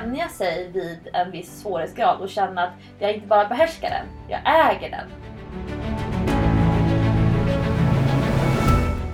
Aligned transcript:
vänja 0.00 0.28
sig 0.28 0.70
vid 0.72 1.08
en 1.12 1.30
viss 1.30 1.60
svårighetsgrad 1.60 2.20
och 2.20 2.28
känna 2.28 2.62
att 2.62 2.72
jag 2.98 3.14
inte 3.14 3.26
bara 3.26 3.48
behärskar 3.48 3.90
den, 3.90 4.06
jag 4.28 4.40
äger 4.70 4.90
den. 4.90 5.08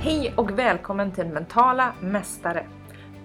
Hej 0.01 0.33
och 0.37 0.59
välkommen 0.59 1.12
till 1.12 1.27
Mentala 1.27 1.95
Mästare. 2.01 2.66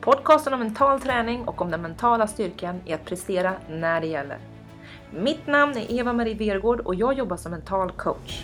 Podcasten 0.01 0.53
om 0.53 0.59
mental 0.59 0.99
träning 0.99 1.47
och 1.47 1.61
om 1.61 1.71
den 1.71 1.81
mentala 1.81 2.27
styrkan 2.27 2.81
i 2.85 2.93
att 2.93 3.05
prestera 3.05 3.53
när 3.69 4.01
det 4.01 4.07
gäller. 4.07 4.37
Mitt 5.11 5.47
namn 5.47 5.77
är 5.77 5.99
Eva-Marie 5.99 6.35
Vergård 6.35 6.79
och 6.79 6.95
jag 6.95 7.13
jobbar 7.13 7.37
som 7.37 7.51
mental 7.51 7.91
coach. 7.91 8.43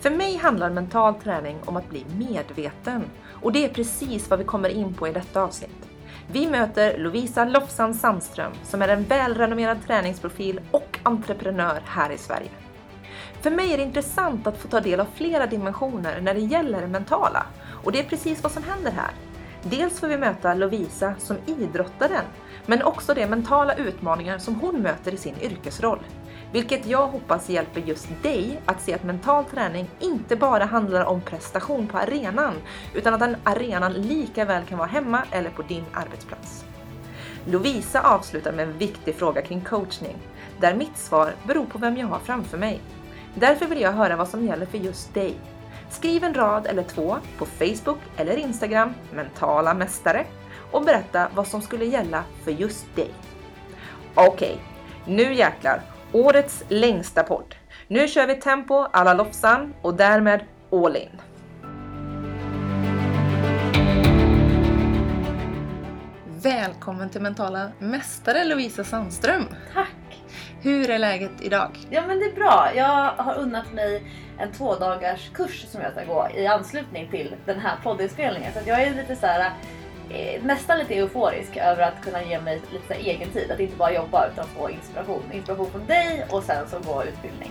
För 0.00 0.10
mig 0.10 0.36
handlar 0.36 0.70
mental 0.70 1.14
träning 1.14 1.56
om 1.64 1.76
att 1.76 1.90
bli 1.90 2.04
medveten 2.18 3.04
och 3.42 3.52
det 3.52 3.64
är 3.64 3.68
precis 3.68 4.30
vad 4.30 4.38
vi 4.38 4.44
kommer 4.44 4.68
in 4.68 4.94
på 4.94 5.08
i 5.08 5.12
detta 5.12 5.42
avsnitt. 5.42 5.93
Vi 6.32 6.46
möter 6.46 6.98
Lovisa 6.98 7.44
Lofsan 7.44 7.94
Sandström 7.94 8.52
som 8.62 8.82
är 8.82 8.88
en 8.88 9.04
välrenommerad 9.04 9.78
träningsprofil 9.86 10.60
och 10.70 10.98
entreprenör 11.02 11.82
här 11.86 12.10
i 12.10 12.18
Sverige. 12.18 12.48
För 13.40 13.50
mig 13.50 13.72
är 13.72 13.76
det 13.76 13.82
intressant 13.82 14.46
att 14.46 14.58
få 14.58 14.68
ta 14.68 14.80
del 14.80 15.00
av 15.00 15.06
flera 15.14 15.46
dimensioner 15.46 16.20
när 16.20 16.34
det 16.34 16.40
gäller 16.40 16.80
det 16.80 16.86
mentala 16.86 17.46
och 17.84 17.92
det 17.92 17.98
är 17.98 18.04
precis 18.04 18.42
vad 18.42 18.52
som 18.52 18.62
händer 18.62 18.90
här. 18.90 19.10
Dels 19.62 20.00
får 20.00 20.08
vi 20.08 20.18
möta 20.18 20.54
Lovisa 20.54 21.14
som 21.18 21.36
idrottaren, 21.46 22.24
men 22.66 22.82
också 22.82 23.14
de 23.14 23.26
mentala 23.26 23.74
utmaningar 23.74 24.38
som 24.38 24.54
hon 24.60 24.82
möter 24.82 25.14
i 25.14 25.16
sin 25.16 25.34
yrkesroll. 25.42 26.00
Vilket 26.54 26.86
jag 26.86 27.06
hoppas 27.06 27.48
hjälper 27.48 27.80
just 27.80 28.08
dig 28.22 28.60
att 28.66 28.82
se 28.82 28.94
att 28.94 29.04
mental 29.04 29.44
träning 29.44 29.90
inte 30.00 30.36
bara 30.36 30.64
handlar 30.64 31.04
om 31.04 31.20
prestation 31.20 31.86
på 31.86 31.98
arenan, 31.98 32.54
utan 32.94 33.14
att 33.14 33.20
den 33.20 33.36
arenan 33.44 33.92
lika 33.92 34.44
väl 34.44 34.64
kan 34.64 34.78
vara 34.78 34.88
hemma 34.88 35.22
eller 35.30 35.50
på 35.50 35.62
din 35.62 35.84
arbetsplats. 35.92 36.64
Lovisa 37.44 38.00
avslutar 38.00 38.52
med 38.52 38.68
en 38.68 38.78
viktig 38.78 39.14
fråga 39.14 39.42
kring 39.42 39.60
coachning, 39.60 40.16
där 40.60 40.74
mitt 40.74 40.98
svar 40.98 41.34
beror 41.46 41.66
på 41.66 41.78
vem 41.78 41.96
jag 41.96 42.06
har 42.06 42.18
framför 42.18 42.58
mig. 42.58 42.80
Därför 43.34 43.66
vill 43.66 43.80
jag 43.80 43.92
höra 43.92 44.16
vad 44.16 44.28
som 44.28 44.46
gäller 44.46 44.66
för 44.66 44.78
just 44.78 45.14
dig. 45.14 45.34
Skriv 45.90 46.24
en 46.24 46.34
rad 46.34 46.66
eller 46.66 46.82
två 46.82 47.16
på 47.38 47.46
Facebook 47.46 48.00
eller 48.16 48.36
Instagram, 48.36 48.94
mentala 49.12 49.74
mästare, 49.74 50.26
och 50.70 50.84
berätta 50.84 51.28
vad 51.34 51.46
som 51.46 51.62
skulle 51.62 51.84
gälla 51.84 52.24
för 52.44 52.50
just 52.50 52.96
dig. 52.96 53.10
Okej, 54.14 54.60
okay, 55.04 55.14
nu 55.16 55.34
jäklar 55.34 55.82
Årets 56.14 56.64
längsta 56.68 57.22
podd. 57.22 57.54
Nu 57.88 58.08
kör 58.08 58.26
vi 58.26 58.34
tempo 58.34 58.74
alla 58.74 59.14
Lofsan 59.14 59.74
och 59.82 59.94
därmed 59.94 60.40
all 60.72 60.96
in. 60.96 61.20
Välkommen 66.42 67.10
till 67.10 67.20
Mentala 67.20 67.72
Mästare 67.78 68.44
Lovisa 68.44 68.84
Sandström. 68.84 69.44
Tack! 69.74 70.24
Hur 70.62 70.90
är 70.90 70.98
läget 70.98 71.32
idag? 71.40 71.78
Ja 71.90 72.02
men 72.06 72.18
det 72.18 72.24
är 72.24 72.34
bra. 72.34 72.70
Jag 72.74 73.10
har 73.10 73.34
unnat 73.34 73.72
mig 73.72 74.02
en 74.38 74.52
två 74.52 74.74
dagars 74.74 75.30
kurs 75.34 75.66
som 75.68 75.80
jag 75.80 75.92
ska 75.92 76.04
gå 76.04 76.28
i 76.34 76.46
anslutning 76.46 77.08
till 77.10 77.34
den 77.46 77.60
här 77.60 77.76
poddinspelningen. 77.82 78.52
Så 78.52 78.60
jag 78.66 78.82
är 78.82 78.94
lite 78.94 79.16
så 79.16 79.26
här 79.26 79.52
nästan 80.42 80.78
lite 80.78 80.94
euforisk 80.94 81.56
över 81.56 81.82
att 81.82 82.02
kunna 82.02 82.24
ge 82.24 82.40
mig 82.40 82.60
lite 82.72 82.94
egen 82.94 83.30
tid. 83.30 83.50
Att 83.50 83.60
inte 83.60 83.76
bara 83.76 83.92
jobba 83.92 84.28
utan 84.32 84.46
få 84.46 84.70
inspiration. 84.70 85.22
Inspiration 85.32 85.70
från 85.70 85.86
dig 85.86 86.26
och 86.30 86.42
sen 86.42 86.68
så 86.68 86.78
gå 86.78 87.04
utbildning. 87.04 87.50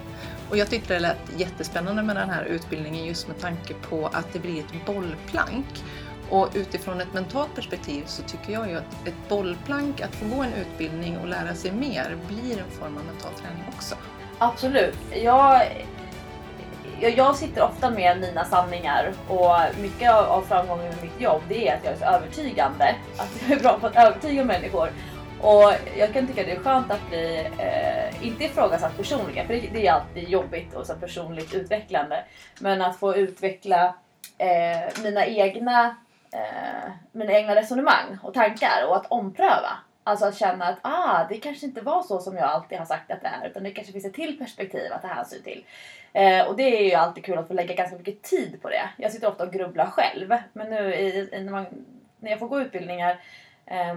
Och 0.50 0.58
jag 0.58 0.70
tyckte 0.70 0.94
det 0.94 1.00
lät 1.00 1.40
jättespännande 1.40 2.04
med 2.04 2.16
den 2.16 2.30
här 2.30 2.44
utbildningen 2.44 3.06
just 3.06 3.28
med 3.28 3.40
tanke 3.40 3.74
på 3.74 4.08
att 4.08 4.34
det 4.34 4.40
blir 4.40 4.60
ett 4.60 4.86
bollplank. 4.86 5.66
Och 6.30 6.50
utifrån 6.54 7.02
ett 7.02 7.14
mentalt 7.14 7.56
perspektiv 7.56 8.04
så 8.06 8.24
tycker 8.24 8.54
jag 8.54 8.70
ju 8.70 8.78
att 8.78 9.08
ett 9.08 9.30
bollplank, 9.30 10.02
att 10.02 10.16
få 10.16 10.26
gå 10.26 10.44
en 10.44 10.54
utbildning 10.54 11.18
och 11.18 11.28
lära 11.28 11.56
sig 11.56 11.72
mer, 11.72 12.18
blir 12.28 12.58
en 12.58 12.72
form 12.72 12.98
av 12.98 13.06
mental 13.06 13.34
träning 13.42 13.64
också. 13.76 13.96
Absolut. 14.38 14.98
Jag 15.24 15.62
jag 17.10 17.36
sitter 17.36 17.64
ofta 17.64 17.90
med 17.90 18.20
mina 18.22 18.46
sanningar 18.46 19.14
och 19.28 19.82
mycket 19.82 20.12
av 20.12 20.42
framgången 20.42 20.86
med 20.86 21.04
mitt 21.04 21.22
jobb 21.22 21.42
det 21.50 21.68
är 21.68 21.76
att 21.76 21.84
jag 21.84 21.94
är 21.94 21.98
så 21.98 22.06
övertygande. 22.06 22.96
Att 23.18 23.42
jag 23.42 23.58
är 23.58 23.62
bra 23.62 23.80
på 23.80 23.88
att 23.88 23.96
övertyga 23.96 24.44
människor. 24.44 24.90
Och 25.42 25.74
jag 25.98 26.14
kan 26.14 26.28
tycka 26.28 26.44
det 26.44 26.52
är 26.52 26.60
skönt 26.60 26.92
att 26.92 27.10
bli, 27.10 27.48
eh, 27.58 28.28
inte 28.28 28.44
ifrågasatt 28.44 28.98
personligen, 28.98 29.48
för 29.48 29.54
det, 29.54 29.88
är 29.88 29.92
alltid 29.92 30.30
jobbigt 30.30 30.74
och 30.74 30.86
så 30.86 30.94
personligt 30.94 31.54
utvecklande. 31.54 32.24
Men 32.60 32.82
att 32.82 33.00
få 33.00 33.16
utveckla 33.16 33.96
eh, 34.38 35.04
mina 35.04 35.26
egna 35.26 35.96
eh, 36.34 36.92
mina 37.12 37.34
egna 37.34 37.56
resonemang 37.56 38.18
och 38.24 38.34
tankar 38.34 38.86
och 38.88 38.96
att 38.96 39.06
ompröva. 39.12 39.78
Alltså 40.04 40.26
att 40.26 40.38
känna 40.38 40.66
att 40.66 40.80
ah, 40.82 41.26
det 41.30 41.38
kanske 41.38 41.66
inte 41.66 41.82
var 41.82 42.04
så 42.04 42.20
som 42.20 42.36
jag 42.36 42.46
alltid 42.46 42.78
har 42.78 42.86
sagt 42.86 43.12
att 43.12 43.22
det 43.22 43.28
är 43.28 43.48
utan 43.48 43.64
det 43.64 43.72
kanske 43.72 43.94
finns 43.94 44.06
ett 44.06 44.14
till 44.14 44.40
perspektiv 44.40 44.94
att 44.94 45.02
ta 45.02 45.08
hänsyn 45.08 45.44
till. 45.44 45.66
Eh, 46.14 46.48
och 46.48 46.56
det 46.56 46.64
är 46.64 46.84
ju 46.90 46.94
alltid 46.94 47.26
kul 47.26 47.38
att 47.38 47.48
få 47.48 47.54
lägga 47.54 47.76
ganska 47.76 47.98
mycket 47.98 48.22
tid 48.22 48.62
på 48.62 48.70
det. 48.70 48.90
Jag 48.98 49.12
sitter 49.12 49.28
ofta 49.28 49.44
och 49.44 49.54
grubblar 49.54 49.86
själv. 49.86 50.36
Men 50.54 50.70
nu 50.70 50.94
i, 50.96 51.30
i, 51.32 51.44
när, 51.44 51.52
man, 51.52 51.66
när 52.20 52.32
jag 52.32 52.40
får 52.40 52.48
gå 52.48 52.62
utbildningar 52.62 53.20
eh, 53.66 53.96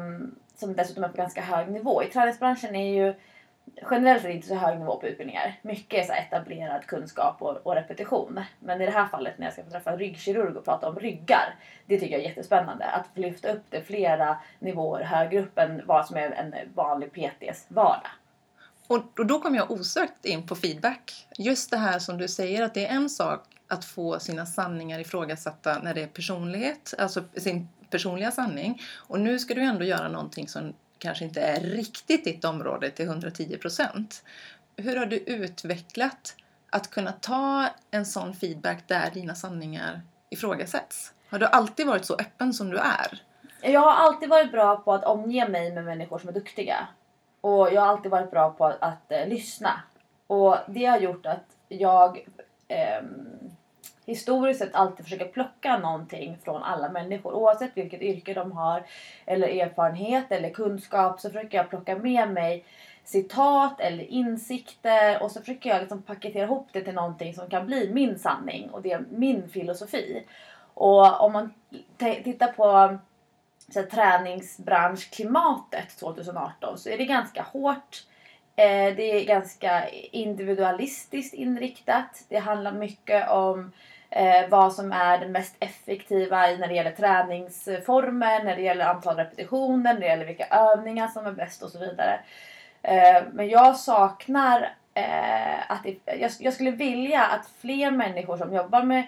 som 0.56 0.76
dessutom 0.76 1.04
är 1.04 1.08
på 1.08 1.16
ganska 1.16 1.40
hög 1.40 1.68
nivå. 1.68 2.02
I 2.02 2.06
träningsbranschen 2.06 2.76
är 2.76 2.94
ju 2.94 3.14
generellt 3.90 4.22
sett 4.22 4.34
inte 4.34 4.48
så 4.48 4.54
hög 4.54 4.78
nivå 4.78 4.96
på 4.96 5.06
utbildningar. 5.06 5.58
Mycket 5.62 6.00
är 6.00 6.06
så 6.06 6.12
etablerad 6.12 6.86
kunskap 6.86 7.42
och, 7.42 7.56
och, 7.66 7.74
repetition. 7.74 8.40
Men 8.60 8.80
i 8.80 8.86
det 8.86 8.92
här 8.92 9.06
fallet 9.06 9.38
när 9.38 9.46
jag 9.46 9.52
ska 9.52 9.64
få 9.64 9.70
träffa 9.70 9.92
en 9.92 9.98
ryggkirurg 9.98 10.56
och 10.56 10.64
prata 10.64 10.88
om 10.88 10.98
ryggar. 10.98 11.54
Det 11.86 11.98
tycker 11.98 12.14
jag 12.14 12.24
är 12.24 12.28
jättespännande. 12.28 12.84
Att 12.84 13.06
lyfta 13.14 13.52
upp 13.52 13.62
det 13.70 13.82
flera 13.82 14.38
nivåer 14.58 15.02
högre 15.02 15.40
upp 15.40 15.58
än 15.58 15.82
vad 15.86 16.06
som 16.06 16.16
är 16.16 16.30
en 16.30 16.54
vanlig 16.74 17.12
PTs 17.12 17.66
vardag. 17.68 18.10
Och, 18.86 19.18
och 19.18 19.26
då 19.26 19.40
kom 19.40 19.54
jag 19.54 19.70
osökt 19.70 20.24
in 20.24 20.46
på 20.46 20.54
feedback. 20.54 21.26
Just 21.38 21.70
det 21.70 21.76
här 21.76 21.98
som 21.98 22.18
du 22.18 22.28
säger 22.28 22.62
att 22.62 22.74
det 22.74 22.86
är 22.86 22.96
en 22.96 23.10
sak 23.10 23.42
att 23.68 23.84
få 23.84 24.18
sina 24.18 24.46
sanningar 24.46 24.98
ifrågasatta 24.98 25.78
när 25.78 25.94
det 25.94 26.02
är 26.02 26.06
personlighet, 26.06 26.94
alltså 26.98 27.22
sin 27.36 27.68
personliga 27.90 28.30
sanning. 28.30 28.82
Och 28.96 29.20
nu 29.20 29.38
ska 29.38 29.54
du 29.54 29.62
ändå 29.62 29.84
göra 29.84 30.08
någonting 30.08 30.48
som 30.48 30.72
kanske 30.98 31.24
inte 31.24 31.40
är 31.40 31.60
riktigt 31.60 32.24
ditt 32.24 32.44
område 32.44 32.90
till 32.90 33.06
110 33.06 33.58
procent. 33.58 34.24
Hur 34.76 34.96
har 34.96 35.06
du 35.06 35.16
utvecklat 35.16 36.34
att 36.70 36.90
kunna 36.90 37.12
ta 37.12 37.68
en 37.90 38.06
sån 38.06 38.34
feedback 38.34 38.88
där 38.88 39.10
dina 39.10 39.34
sanningar 39.34 40.00
ifrågasätts? 40.30 41.12
Har 41.28 41.38
du 41.38 41.46
alltid 41.46 41.86
varit 41.86 42.04
så 42.04 42.14
öppen 42.14 42.54
som 42.54 42.70
du 42.70 42.78
är? 42.78 43.22
Jag 43.62 43.80
har 43.80 43.92
alltid 43.92 44.28
varit 44.28 44.52
bra 44.52 44.76
på 44.76 44.92
att 44.92 45.04
omge 45.04 45.48
mig 45.48 45.74
med 45.74 45.84
människor 45.84 46.18
som 46.18 46.28
är 46.28 46.32
duktiga. 46.32 46.88
Och 47.40 47.72
jag 47.72 47.80
har 47.80 47.88
alltid 47.88 48.10
varit 48.10 48.30
bra 48.30 48.50
på 48.50 48.66
att, 48.66 48.82
att 48.82 49.12
eh, 49.12 49.28
lyssna. 49.28 49.80
Och 50.26 50.56
det 50.66 50.84
har 50.84 50.98
gjort 50.98 51.26
att 51.26 51.44
jag 51.68 52.28
eh, 52.68 53.02
historiskt 54.06 54.60
sett 54.60 54.74
alltid 54.74 55.04
försöker 55.04 55.28
plocka 55.28 55.78
någonting 55.78 56.38
från 56.44 56.62
alla 56.62 56.88
människor. 56.88 57.32
Oavsett 57.32 57.70
vilket 57.74 58.02
yrke 58.02 58.34
de 58.34 58.52
har 58.52 58.82
eller 59.26 59.48
erfarenhet 59.48 60.32
eller 60.32 60.50
kunskap 60.50 61.20
så 61.20 61.30
försöker 61.30 61.58
jag 61.58 61.70
plocka 61.70 61.96
med 61.96 62.30
mig 62.30 62.64
citat 63.04 63.80
eller 63.80 64.04
insikter 64.04 65.22
och 65.22 65.30
så 65.30 65.40
försöker 65.40 65.70
jag 65.70 65.80
liksom 65.80 66.02
paketera 66.02 66.44
ihop 66.44 66.68
det 66.72 66.80
till 66.80 66.94
någonting 66.94 67.34
som 67.34 67.50
kan 67.50 67.66
bli 67.66 67.90
min 67.92 68.18
sanning 68.18 68.70
och 68.70 68.82
det 68.82 68.92
är 68.92 69.04
min 69.10 69.48
filosofi. 69.48 70.24
Och 70.74 71.20
om 71.20 71.32
man 71.32 71.54
tittar 71.98 72.52
på 72.52 72.98
så 73.72 73.80
här, 73.80 73.86
träningsbranschklimatet 73.86 75.96
2018 75.98 76.78
så 76.78 76.88
är 76.88 76.98
det 76.98 77.04
ganska 77.04 77.42
hårt. 77.42 78.04
Eh, 78.56 78.96
det 78.96 79.02
är 79.02 79.24
ganska 79.24 79.88
individualistiskt 79.90 81.34
inriktat. 81.34 82.24
Det 82.28 82.38
handlar 82.38 82.72
mycket 82.72 83.30
om 83.30 83.72
eh, 84.16 84.48
vad 84.48 84.72
som 84.72 84.92
är 84.92 85.18
det 85.18 85.28
mest 85.28 85.56
effektiva 85.60 86.46
när 86.46 86.68
det 86.68 86.74
gäller 86.74 86.90
träningsformer, 86.90 88.44
när 88.44 88.56
det 88.56 88.62
gäller 88.62 88.84
antal 88.84 89.16
repetitioner, 89.16 89.94
när 89.94 90.00
det 90.00 90.06
gäller 90.06 90.26
vilka 90.26 90.46
övningar 90.46 91.08
som 91.08 91.26
är 91.26 91.32
bäst 91.32 91.62
och 91.62 91.70
så 91.70 91.78
vidare. 91.78 92.20
Eh, 92.82 93.22
men 93.32 93.48
jag 93.48 93.76
saknar 93.76 94.72
eh, 94.94 95.70
att 95.70 95.82
det, 95.82 96.18
jag, 96.20 96.30
jag, 96.38 96.52
skulle 96.52 96.70
vilja 96.70 97.22
att 97.22 97.48
fler 97.60 97.90
människor 97.90 98.36
som 98.36 98.54
jobbar 98.54 98.82
med 98.82 99.06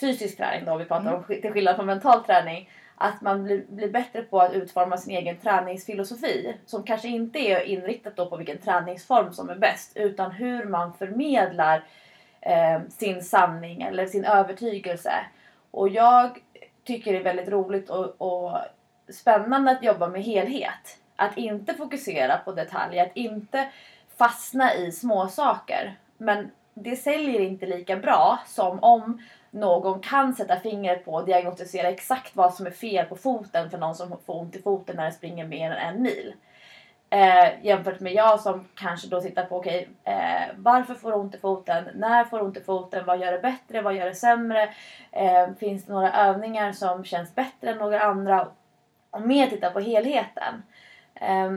fysisk 0.00 0.36
träning 0.36 0.64
då, 0.64 0.76
vi 0.76 0.84
pratar 0.84 1.14
om 1.14 1.24
mm. 1.28 1.40
till 1.42 1.52
skillnad 1.52 1.76
från 1.76 1.86
mental 1.86 2.24
träning, 2.24 2.70
att 2.94 3.20
man 3.20 3.44
blir, 3.44 3.64
blir 3.68 3.88
bättre 3.88 4.22
på 4.22 4.40
att 4.40 4.52
utforma 4.52 4.96
sin 4.96 5.16
egen 5.16 5.36
träningsfilosofi 5.36 6.54
som 6.66 6.82
kanske 6.82 7.08
inte 7.08 7.38
är 7.38 7.60
inriktat 7.60 8.16
då 8.16 8.26
på 8.26 8.36
vilken 8.36 8.58
träningsform 8.58 9.32
som 9.32 9.50
är 9.50 9.56
bäst 9.56 9.92
utan 9.94 10.30
hur 10.30 10.64
man 10.64 10.92
förmedlar 10.92 11.84
eh, 12.40 12.80
sin 12.88 13.22
sanning 13.22 13.82
eller 13.82 14.06
sin 14.06 14.24
övertygelse. 14.24 15.12
Och 15.70 15.88
jag 15.88 16.38
tycker 16.84 17.12
det 17.12 17.18
är 17.18 17.24
väldigt 17.24 17.48
roligt 17.48 17.90
och, 17.90 18.22
och 18.22 18.58
spännande 19.08 19.70
att 19.70 19.84
jobba 19.84 20.08
med 20.08 20.22
helhet. 20.22 20.98
Att 21.16 21.36
inte 21.38 21.74
fokusera 21.74 22.38
på 22.38 22.52
detaljer, 22.52 23.06
att 23.06 23.16
inte 23.16 23.68
fastna 24.16 24.74
i 24.74 24.92
små 24.92 25.28
saker. 25.28 25.96
Men 26.18 26.50
det 26.74 26.96
säljer 26.96 27.40
inte 27.40 27.66
lika 27.66 27.96
bra 27.96 28.38
som 28.46 28.78
om 28.82 29.22
någon 29.50 30.00
kan 30.00 30.34
sätta 30.34 30.60
fingret 30.60 31.04
på 31.04 31.12
och 31.12 31.26
diagnostisera 31.26 31.88
exakt 31.88 32.36
vad 32.36 32.54
som 32.54 32.66
är 32.66 32.70
fel 32.70 33.06
på 33.06 33.16
foten 33.16 33.70
för 33.70 33.78
någon 33.78 33.94
som 33.94 34.16
får 34.26 34.40
ont 34.40 34.56
i 34.56 34.62
foten 34.62 34.96
när 34.96 35.02
den 35.02 35.12
springer 35.12 35.46
mer 35.46 35.70
än 35.70 35.94
en 35.94 36.02
mil. 36.02 36.34
Eh, 37.10 37.64
jämfört 37.66 38.00
med 38.00 38.12
jag 38.12 38.40
som 38.40 38.64
kanske 38.74 39.08
då 39.08 39.20
tittar 39.20 39.44
på 39.44 39.56
okej, 39.56 39.88
okay, 40.02 40.14
eh, 40.14 40.48
varför 40.56 40.94
får 40.94 41.10
du 41.10 41.16
ont 41.16 41.34
i 41.34 41.38
foten? 41.38 41.84
När 41.94 42.24
får 42.24 42.38
du 42.38 42.44
ont 42.44 42.56
i 42.56 42.60
foten? 42.60 43.06
Vad 43.06 43.20
gör 43.20 43.32
det 43.32 43.38
bättre? 43.38 43.82
Vad 43.82 43.94
gör 43.94 44.06
det 44.06 44.14
sämre? 44.14 44.68
Eh, 45.12 45.48
finns 45.60 45.84
det 45.84 45.92
några 45.92 46.12
övningar 46.12 46.72
som 46.72 47.04
känns 47.04 47.34
bättre 47.34 47.70
än 47.70 47.78
några 47.78 48.00
andra? 48.00 48.48
Och 49.10 49.22
mer 49.22 49.46
titta 49.46 49.70
på 49.70 49.80
helheten. 49.80 50.62
Eh, 51.14 51.52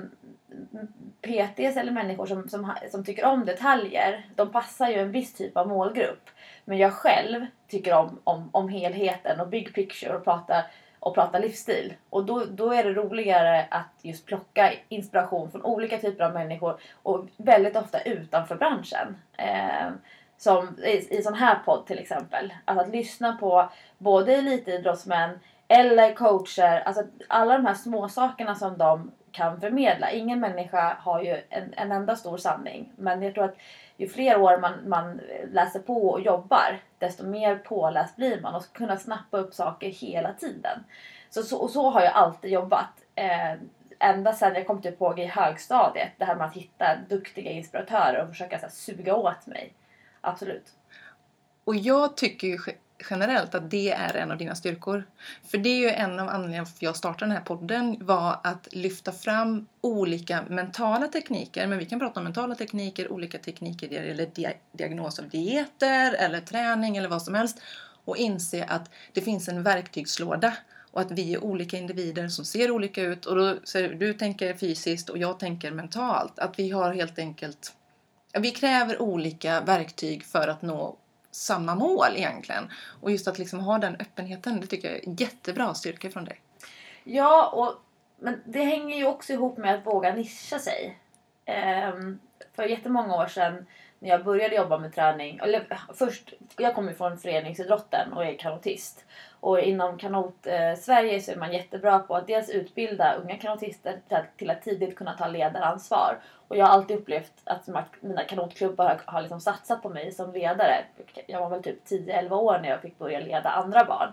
PTs 1.21 1.77
eller 1.77 1.91
människor 1.91 2.25
som, 2.25 2.49
som, 2.49 2.73
som 2.91 3.05
tycker 3.05 3.25
om 3.25 3.45
detaljer, 3.45 4.25
de 4.35 4.51
passar 4.51 4.89
ju 4.89 4.95
en 4.95 5.11
viss 5.11 5.33
typ 5.33 5.57
av 5.57 5.67
målgrupp. 5.67 6.29
Men 6.65 6.77
jag 6.77 6.93
själv 6.93 7.45
tycker 7.67 7.93
om, 7.93 8.19
om, 8.23 8.49
om 8.51 8.69
helheten 8.69 9.39
och 9.39 9.47
big 9.47 9.73
picture 9.73 10.15
och 10.15 10.23
prata 10.23 10.63
och 11.01 11.15
prata 11.15 11.39
livsstil. 11.39 11.93
Och 12.09 12.25
då, 12.25 12.45
då 12.45 12.73
är 12.73 12.83
det 12.83 12.93
roligare 12.93 13.67
att 13.71 13.99
just 14.01 14.25
plocka 14.25 14.73
inspiration 14.89 15.51
från 15.51 15.61
olika 15.61 15.97
typer 15.97 16.23
av 16.23 16.33
människor 16.33 16.79
och 17.03 17.25
väldigt 17.37 17.75
ofta 17.75 18.01
utanför 18.01 18.55
branschen. 18.55 19.17
Eh, 19.37 19.89
som 20.37 20.79
i, 20.79 21.17
i 21.17 21.21
sån 21.21 21.33
här 21.33 21.59
podd 21.65 21.85
till 21.85 21.99
exempel. 21.99 22.53
Alltså 22.65 22.85
att 22.85 22.91
lyssna 22.91 23.37
på 23.37 23.69
både 23.97 24.35
elitidrottsmän 24.35 25.39
eller 25.67 26.13
coacher. 26.13 26.83
Alltså 26.85 27.03
alla 27.27 27.57
de 27.57 27.65
här 27.65 27.73
små 27.73 28.09
sakerna 28.09 28.55
som 28.55 28.77
de 28.77 29.11
kan 29.31 29.61
förmedla. 29.61 30.11
Ingen 30.11 30.39
människa 30.39 30.97
har 30.99 31.21
ju 31.21 31.41
en, 31.49 31.73
en 31.77 31.91
enda 31.91 32.15
stor 32.15 32.37
sanning. 32.37 32.91
Men 32.95 33.21
jag 33.21 33.33
tror 33.33 33.45
att 33.45 33.57
ju 34.01 34.07
fler 34.07 34.41
år 34.41 34.57
man, 34.57 34.89
man 34.89 35.21
läser 35.51 35.79
på 35.79 36.09
och 36.09 36.21
jobbar 36.21 36.79
desto 36.99 37.25
mer 37.25 37.55
påläst 37.55 38.15
blir 38.15 38.41
man 38.41 38.55
och 38.55 38.73
kunna 38.73 38.97
snappa 38.97 39.37
upp 39.37 39.53
saker 39.53 39.87
hela 39.87 40.33
tiden. 40.33 40.83
Så, 41.29 41.43
så, 41.43 41.57
och 41.57 41.69
så 41.69 41.89
har 41.89 42.01
jag 42.01 42.13
alltid 42.13 42.51
jobbat. 42.51 43.03
Eh, 43.15 43.53
ända 43.99 44.33
sedan 44.33 44.55
jag 44.55 44.67
kom 44.67 44.81
till 44.81 44.91
på 44.91 45.17
i 45.17 45.25
högstadiet. 45.25 46.09
Det 46.17 46.25
här 46.25 46.35
med 46.35 46.47
att 46.47 46.55
hitta 46.55 46.97
duktiga 47.09 47.51
inspiratörer 47.51 48.23
och 48.23 48.29
försöka 48.29 48.59
så 48.59 48.65
här, 48.65 48.71
suga 48.71 49.15
åt 49.15 49.47
mig. 49.47 49.73
Absolut. 50.21 50.71
Och 51.63 51.75
jag 51.75 52.17
tycker 52.17 52.47
ju 52.47 52.57
generellt 53.09 53.55
att 53.55 53.71
det 53.71 53.91
är 53.91 54.15
en 54.15 54.31
av 54.31 54.37
dina 54.37 54.55
styrkor. 54.55 55.03
För 55.51 55.57
det 55.57 55.69
är 55.69 55.77
ju 55.77 55.89
en 55.89 56.19
av 56.19 56.29
anledningarna 56.29 56.65
till 56.65 56.75
att 56.75 56.81
jag 56.81 56.95
startade 56.95 57.25
den 57.25 57.37
här 57.37 57.43
podden 57.43 57.97
var 58.01 58.39
att 58.43 58.67
lyfta 58.71 59.11
fram 59.11 59.67
olika 59.81 60.43
mentala 60.49 61.07
tekniker. 61.07 61.67
Men 61.67 61.77
vi 61.77 61.85
kan 61.85 61.99
prata 61.99 62.19
om 62.19 62.23
mentala 62.23 62.55
tekniker, 62.55 63.11
olika 63.11 63.37
tekniker 63.37 63.89
det 63.89 63.95
gäller 63.95 64.53
diagnos 64.77 65.19
av 65.19 65.29
dieter 65.29 66.13
eller 66.13 66.41
träning 66.41 66.97
eller 66.97 67.09
vad 67.09 67.21
som 67.21 67.35
helst. 67.35 67.61
Och 68.05 68.17
inse 68.17 68.63
att 68.63 68.89
det 69.13 69.21
finns 69.21 69.47
en 69.47 69.63
verktygslåda 69.63 70.53
och 70.91 71.01
att 71.01 71.11
vi 71.11 71.33
är 71.33 71.43
olika 71.43 71.77
individer 71.77 72.27
som 72.27 72.45
ser 72.45 72.71
olika 72.71 73.01
ut. 73.01 73.25
Och 73.25 73.35
då 73.35 73.55
så 73.63 73.77
du 73.77 74.13
tänker 74.13 74.53
fysiskt 74.53 75.09
och 75.09 75.17
jag 75.17 75.39
tänker 75.39 75.71
mentalt. 75.71 76.39
Att 76.39 76.59
vi 76.59 76.69
har 76.69 76.93
helt 76.93 77.19
enkelt 77.19 77.73
vi 78.39 78.51
kräver 78.51 79.01
olika 79.01 79.61
verktyg 79.61 80.23
för 80.23 80.47
att 80.47 80.61
nå 80.61 80.97
samma 81.31 81.75
mål 81.75 82.09
egentligen. 82.15 82.69
Och 83.01 83.11
just 83.11 83.27
att 83.27 83.39
liksom 83.39 83.59
ha 83.59 83.77
den 83.77 83.95
öppenheten, 83.95 84.61
det 84.61 84.67
tycker 84.67 84.91
jag 84.91 84.97
är 84.97 85.21
jättebra 85.21 85.73
styrka 85.73 86.09
från 86.09 86.25
dig. 86.25 86.41
Ja, 87.03 87.49
och, 87.49 87.75
men 88.19 88.41
det 88.45 88.63
hänger 88.63 88.97
ju 88.97 89.05
också 89.05 89.33
ihop 89.33 89.57
med 89.57 89.75
att 89.75 89.85
våga 89.85 90.13
nischa 90.13 90.59
sig. 90.59 90.97
Um, 91.93 92.19
för 92.55 92.63
jättemånga 92.63 93.15
år 93.15 93.27
sedan 93.27 93.65
när 93.99 94.09
jag 94.09 94.23
började 94.23 94.55
jobba 94.55 94.77
med 94.77 94.95
träning, 94.95 95.39
eller 95.43 95.79
först, 95.93 96.33
jag 96.57 96.75
kommer 96.75 96.93
från 96.93 97.17
föreningsidrotten 97.17 98.13
och 98.13 98.25
är 98.25 98.37
kanotist. 98.37 99.05
Och 99.39 99.59
inom 99.59 99.97
kanot-Sverige 99.97 101.15
eh, 101.15 101.21
så 101.21 101.31
är 101.31 101.35
man 101.35 101.53
jättebra 101.53 101.99
på 101.99 102.15
att 102.15 102.27
dels 102.27 102.49
utbilda 102.49 103.13
unga 103.13 103.37
kanotister 103.37 103.99
till 104.07 104.17
att, 104.17 104.37
till 104.37 104.49
att 104.49 104.61
tidigt 104.61 104.95
kunna 104.95 105.13
ta 105.13 105.27
ledaransvar. 105.27 106.19
Och 106.51 106.57
jag 106.57 106.65
har 106.65 106.73
alltid 106.73 106.97
upplevt 106.97 107.31
att 107.43 107.67
mina 108.01 108.23
kanotklubbar 108.23 108.85
har, 108.85 109.01
har 109.05 109.21
liksom 109.21 109.41
satsat 109.41 109.81
på 109.81 109.89
mig 109.89 110.11
som 110.11 110.33
ledare. 110.33 110.83
Jag 111.27 111.39
var 111.39 111.49
väl 111.49 111.63
typ 111.63 111.87
10-11 111.87 112.31
år 112.31 112.59
när 112.61 112.69
jag 112.69 112.81
fick 112.81 112.97
börja 112.97 113.19
leda 113.19 113.49
andra 113.49 113.85
barn. 113.85 114.09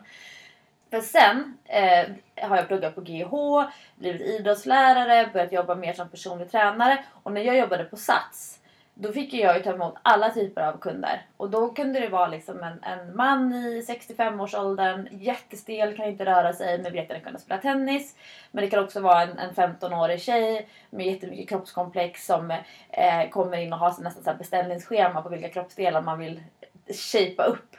För 0.90 1.00
sen 1.00 1.58
eh, 1.64 2.08
har 2.48 2.56
jag 2.56 2.68
pluggat 2.68 2.94
på 2.94 3.00
GH, 3.00 3.32
blivit 3.96 4.20
idrottslärare, 4.20 5.30
börjat 5.32 5.52
jobba 5.52 5.74
mer 5.74 5.92
som 5.92 6.08
personlig 6.08 6.50
tränare. 6.50 7.04
Och 7.22 7.32
när 7.32 7.40
jag 7.40 7.58
jobbade 7.58 7.84
på 7.84 7.96
SATS 7.96 8.57
då 9.00 9.12
fick 9.12 9.34
jag 9.34 9.56
ju 9.56 9.62
ta 9.62 9.72
emot 9.72 9.94
alla 10.02 10.30
typer 10.30 10.62
av 10.62 10.78
kunder. 10.78 11.26
Och 11.36 11.50
då 11.50 11.68
kunde 11.68 12.00
det 12.00 12.08
vara 12.08 12.26
liksom 12.26 12.62
en, 12.62 12.82
en 12.82 13.16
man 13.16 13.52
i 13.52 13.84
65-årsåldern, 13.88 15.08
jättestel, 15.10 15.96
kan 15.96 16.06
inte 16.06 16.24
röra 16.24 16.52
sig 16.52 16.82
men 16.82 16.92
vet 16.92 17.10
att 17.10 17.24
kunna 17.24 17.38
spela 17.38 17.60
tennis. 17.60 18.16
Men 18.50 18.64
det 18.64 18.70
kan 18.70 18.84
också 18.84 19.00
vara 19.00 19.22
en, 19.22 19.38
en 19.38 19.50
15-årig 19.54 20.20
tjej 20.20 20.68
med 20.90 21.06
jättemycket 21.06 21.48
kroppskomplex 21.48 22.26
som 22.26 22.50
eh, 22.90 23.28
kommer 23.30 23.56
in 23.58 23.72
och 23.72 23.78
har 23.78 24.02
nästan 24.02 24.24
så 24.24 24.34
beställningsschema 24.38 25.22
på 25.22 25.28
vilka 25.28 25.48
kroppsdelar 25.48 26.02
man 26.02 26.18
vill 26.18 26.42
shapea 27.12 27.44
upp. 27.44 27.76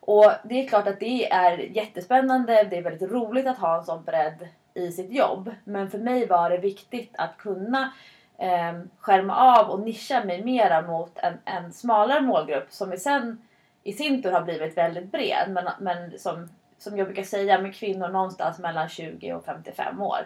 Och 0.00 0.32
det 0.44 0.64
är 0.64 0.68
klart 0.68 0.86
att 0.86 1.00
det 1.00 1.32
är 1.32 1.58
jättespännande, 1.58 2.62
det 2.62 2.76
är 2.76 2.82
väldigt 2.82 3.10
roligt 3.10 3.46
att 3.46 3.58
ha 3.58 3.78
en 3.78 3.84
sån 3.84 4.04
bredd 4.04 4.48
i 4.74 4.92
sitt 4.92 5.12
jobb. 5.12 5.50
Men 5.64 5.90
för 5.90 5.98
mig 5.98 6.26
var 6.26 6.50
det 6.50 6.58
viktigt 6.58 7.14
att 7.18 7.36
kunna 7.38 7.92
eh, 8.40 8.80
skärma 8.98 9.36
av 9.36 9.70
och 9.70 9.80
nischa 9.80 10.24
mig 10.24 10.44
mera 10.44 10.82
mot 10.82 11.18
en, 11.18 11.38
en 11.44 11.72
smalare 11.72 12.20
målgrupp 12.20 12.72
som 12.72 12.92
i, 12.92 12.96
sen, 12.96 13.46
i 13.82 13.92
sin 13.92 14.22
tur 14.22 14.32
har 14.32 14.42
blivit 14.42 14.76
väldigt 14.76 15.12
bred. 15.12 15.44
Men, 15.48 15.68
men 15.80 16.18
som, 16.18 16.48
som 16.78 16.98
jag 16.98 17.06
brukar 17.06 17.22
säga 17.22 17.58
med 17.58 17.74
kvinnor 17.74 18.08
någonstans 18.08 18.58
mellan 18.58 18.88
20 18.88 19.32
och 19.32 19.44
55 19.44 20.02
år. 20.02 20.18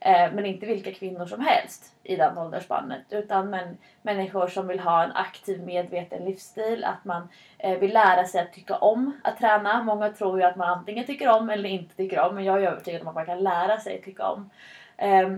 Eh, 0.00 0.32
men 0.32 0.46
inte 0.46 0.66
vilka 0.66 0.92
kvinnor 0.92 1.26
som 1.26 1.40
helst 1.40 1.94
i 2.02 2.16
den 2.16 2.38
åldersspannet. 2.38 3.02
Utan 3.10 3.50
men, 3.50 3.76
människor 4.02 4.46
som 4.46 4.68
vill 4.68 4.80
ha 4.80 5.04
en 5.04 5.12
aktiv 5.12 5.62
medveten 5.62 6.24
livsstil. 6.24 6.84
Att 6.84 7.04
man 7.04 7.28
eh, 7.58 7.78
vill 7.78 7.92
lära 7.92 8.24
sig 8.24 8.40
att 8.40 8.52
tycka 8.52 8.76
om 8.76 9.20
att 9.24 9.38
träna. 9.38 9.82
Många 9.82 10.08
tror 10.08 10.38
ju 10.38 10.44
att 10.44 10.56
man 10.56 10.78
antingen 10.78 11.06
tycker 11.06 11.28
om 11.28 11.50
eller 11.50 11.68
inte 11.68 11.96
tycker 11.96 12.20
om. 12.20 12.34
Men 12.34 12.44
jag 12.44 12.62
är 12.62 12.66
övertygad 12.66 13.02
om 13.02 13.08
att 13.08 13.14
man 13.14 13.26
kan 13.26 13.42
lära 13.42 13.80
sig 13.80 13.98
att 13.98 14.04
tycka 14.04 14.26
om. 14.26 14.50
Eh, 14.96 15.28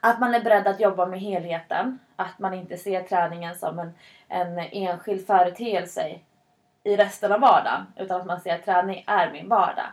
att 0.00 0.20
man 0.20 0.34
är 0.34 0.40
beredd 0.40 0.66
att 0.66 0.80
jobba 0.80 1.06
med 1.06 1.20
helheten. 1.20 1.98
Att 2.16 2.38
man 2.38 2.54
inte 2.54 2.76
ser 2.76 3.02
träningen 3.02 3.54
som 3.54 3.78
en, 3.78 3.92
en 4.28 4.58
enskild 4.58 5.26
företeelse 5.26 6.18
i 6.84 6.96
resten 6.96 7.32
av 7.32 7.40
vardagen. 7.40 7.86
Utan 7.96 8.20
att 8.20 8.26
man 8.26 8.40
ser 8.40 8.54
att 8.54 8.64
träning 8.64 9.04
är 9.06 9.32
min 9.32 9.48
vardag. 9.48 9.86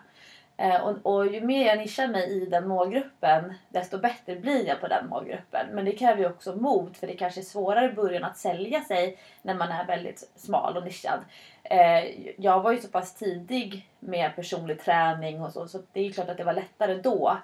Eh, 0.57 0.81
och, 0.81 0.97
och, 1.03 1.27
ju 1.27 1.41
mer 1.41 1.65
jag 1.65 1.77
nischar 1.77 2.07
mig 2.07 2.29
i 2.29 2.45
den 2.45 2.67
målgruppen 2.67 3.53
desto 3.69 3.97
bättre 3.97 4.35
blir 4.35 4.67
jag 4.67 4.81
på 4.81 4.87
den 4.87 5.07
målgruppen. 5.09 5.67
Men 5.71 5.85
det 5.85 5.91
kräver 5.91 6.21
ju 6.21 6.29
också 6.29 6.55
mod 6.55 6.97
för 6.97 7.07
det 7.07 7.13
kanske 7.13 7.41
är 7.41 7.43
svårare 7.43 7.91
i 7.91 7.93
början 7.93 8.23
att 8.23 8.37
sälja 8.37 8.81
sig 8.81 9.17
när 9.41 9.53
man 9.53 9.71
är 9.71 9.85
väldigt 9.85 10.31
smal 10.35 10.77
och 10.77 10.83
nischad. 10.83 11.19
Eh, 11.63 12.31
jag 12.37 12.61
var 12.61 12.71
ju 12.71 12.81
så 12.81 12.87
pass 12.87 13.15
tidig 13.15 13.89
med 13.99 14.35
personlig 14.35 14.81
träning 14.81 15.41
och 15.41 15.51
så 15.51 15.67
så 15.67 15.81
det 15.93 16.07
är 16.07 16.11
klart 16.11 16.29
att 16.29 16.37
det 16.37 16.43
var 16.43 16.53
lättare 16.53 16.95
då 16.95 17.37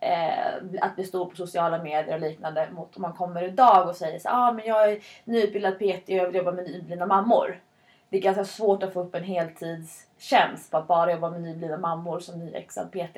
eh, 0.00 0.54
att 0.80 0.94
bli 0.96 1.04
stor 1.04 1.26
på 1.26 1.36
sociala 1.36 1.82
medier 1.82 2.14
och 2.14 2.20
liknande 2.20 2.68
mot 2.72 2.96
om 2.96 3.02
man 3.02 3.12
kommer 3.12 3.42
idag 3.42 3.88
och 3.88 3.96
säger 3.96 4.18
så 4.18 4.28
ah, 4.28 4.52
men 4.52 4.66
jag 4.66 4.92
är 4.92 4.98
nyutbildad 5.24 5.78
PT 5.78 6.08
och 6.08 6.14
jag 6.14 6.26
vill 6.26 6.34
jobba 6.34 6.52
med 6.52 6.64
nyblivna 6.64 7.06
mammor. 7.06 7.60
Det 8.08 8.16
är 8.16 8.22
ganska 8.22 8.44
svårt 8.44 8.82
att 8.82 8.92
få 8.92 9.00
upp 9.00 9.14
en 9.14 9.24
heltidstjänst 9.24 10.70
på 10.70 10.76
att 10.76 10.86
bara 10.86 11.12
jobba 11.12 11.30
med 11.30 11.40
nyblivna 11.40 11.78
mammor 11.78 12.20
som 12.20 12.38
nyexad 12.38 12.92
PT. 12.92 13.16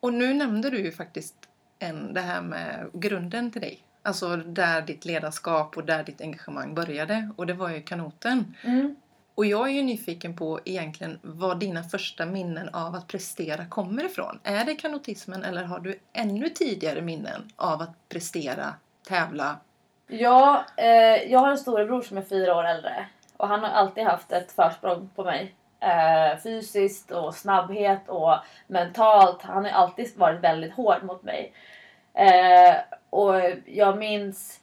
Och 0.00 0.12
nu 0.12 0.34
nämnde 0.34 0.70
du 0.70 0.78
ju 0.78 0.92
faktiskt 0.92 1.34
en, 1.78 2.14
det 2.14 2.20
här 2.20 2.42
med 2.42 2.90
grunden 2.92 3.50
till 3.50 3.60
dig. 3.60 3.80
Alltså 4.02 4.36
där 4.36 4.82
ditt 4.82 5.04
ledarskap 5.04 5.76
och 5.76 5.84
där 5.84 6.04
ditt 6.04 6.20
engagemang 6.20 6.74
började. 6.74 7.30
Och 7.36 7.46
det 7.46 7.52
var 7.52 7.70
ju 7.70 7.82
kanoten. 7.82 8.56
Mm. 8.64 8.96
Och 9.40 9.46
jag 9.46 9.68
är 9.68 9.72
ju 9.72 9.82
nyfiken 9.82 10.36
på 10.36 10.60
egentligen 10.64 11.18
vad 11.22 11.58
dina 11.60 11.82
första 11.82 12.26
minnen 12.26 12.68
av 12.68 12.94
att 12.94 13.06
prestera 13.06 13.66
kommer 13.66 14.04
ifrån. 14.04 14.40
Är 14.44 14.64
det 14.64 14.74
kanotismen 14.74 15.44
eller 15.44 15.64
har 15.64 15.80
du 15.80 16.00
ännu 16.12 16.48
tidigare 16.48 17.02
minnen 17.02 17.52
av 17.56 17.82
att 17.82 18.08
prestera, 18.08 18.74
tävla? 19.08 19.56
Ja, 20.06 20.64
eh, 20.76 21.32
jag 21.32 21.38
har 21.38 21.50
en 21.50 21.58
storebror 21.58 22.02
som 22.02 22.16
är 22.16 22.22
fyra 22.22 22.56
år 22.56 22.64
äldre 22.64 23.06
och 23.36 23.48
han 23.48 23.60
har 23.60 23.68
alltid 23.68 24.04
haft 24.04 24.32
ett 24.32 24.52
försprång 24.52 25.10
på 25.14 25.24
mig. 25.24 25.54
Eh, 25.80 26.38
fysiskt 26.42 27.10
och 27.10 27.34
snabbhet 27.34 28.08
och 28.08 28.34
mentalt. 28.66 29.42
Han 29.42 29.64
har 29.64 29.72
alltid 29.72 30.16
varit 30.16 30.40
väldigt 30.40 30.74
hård 30.74 31.02
mot 31.02 31.22
mig. 31.22 31.52
Eh, 32.14 32.74
och 33.10 33.34
jag 33.66 33.98
minns 33.98 34.60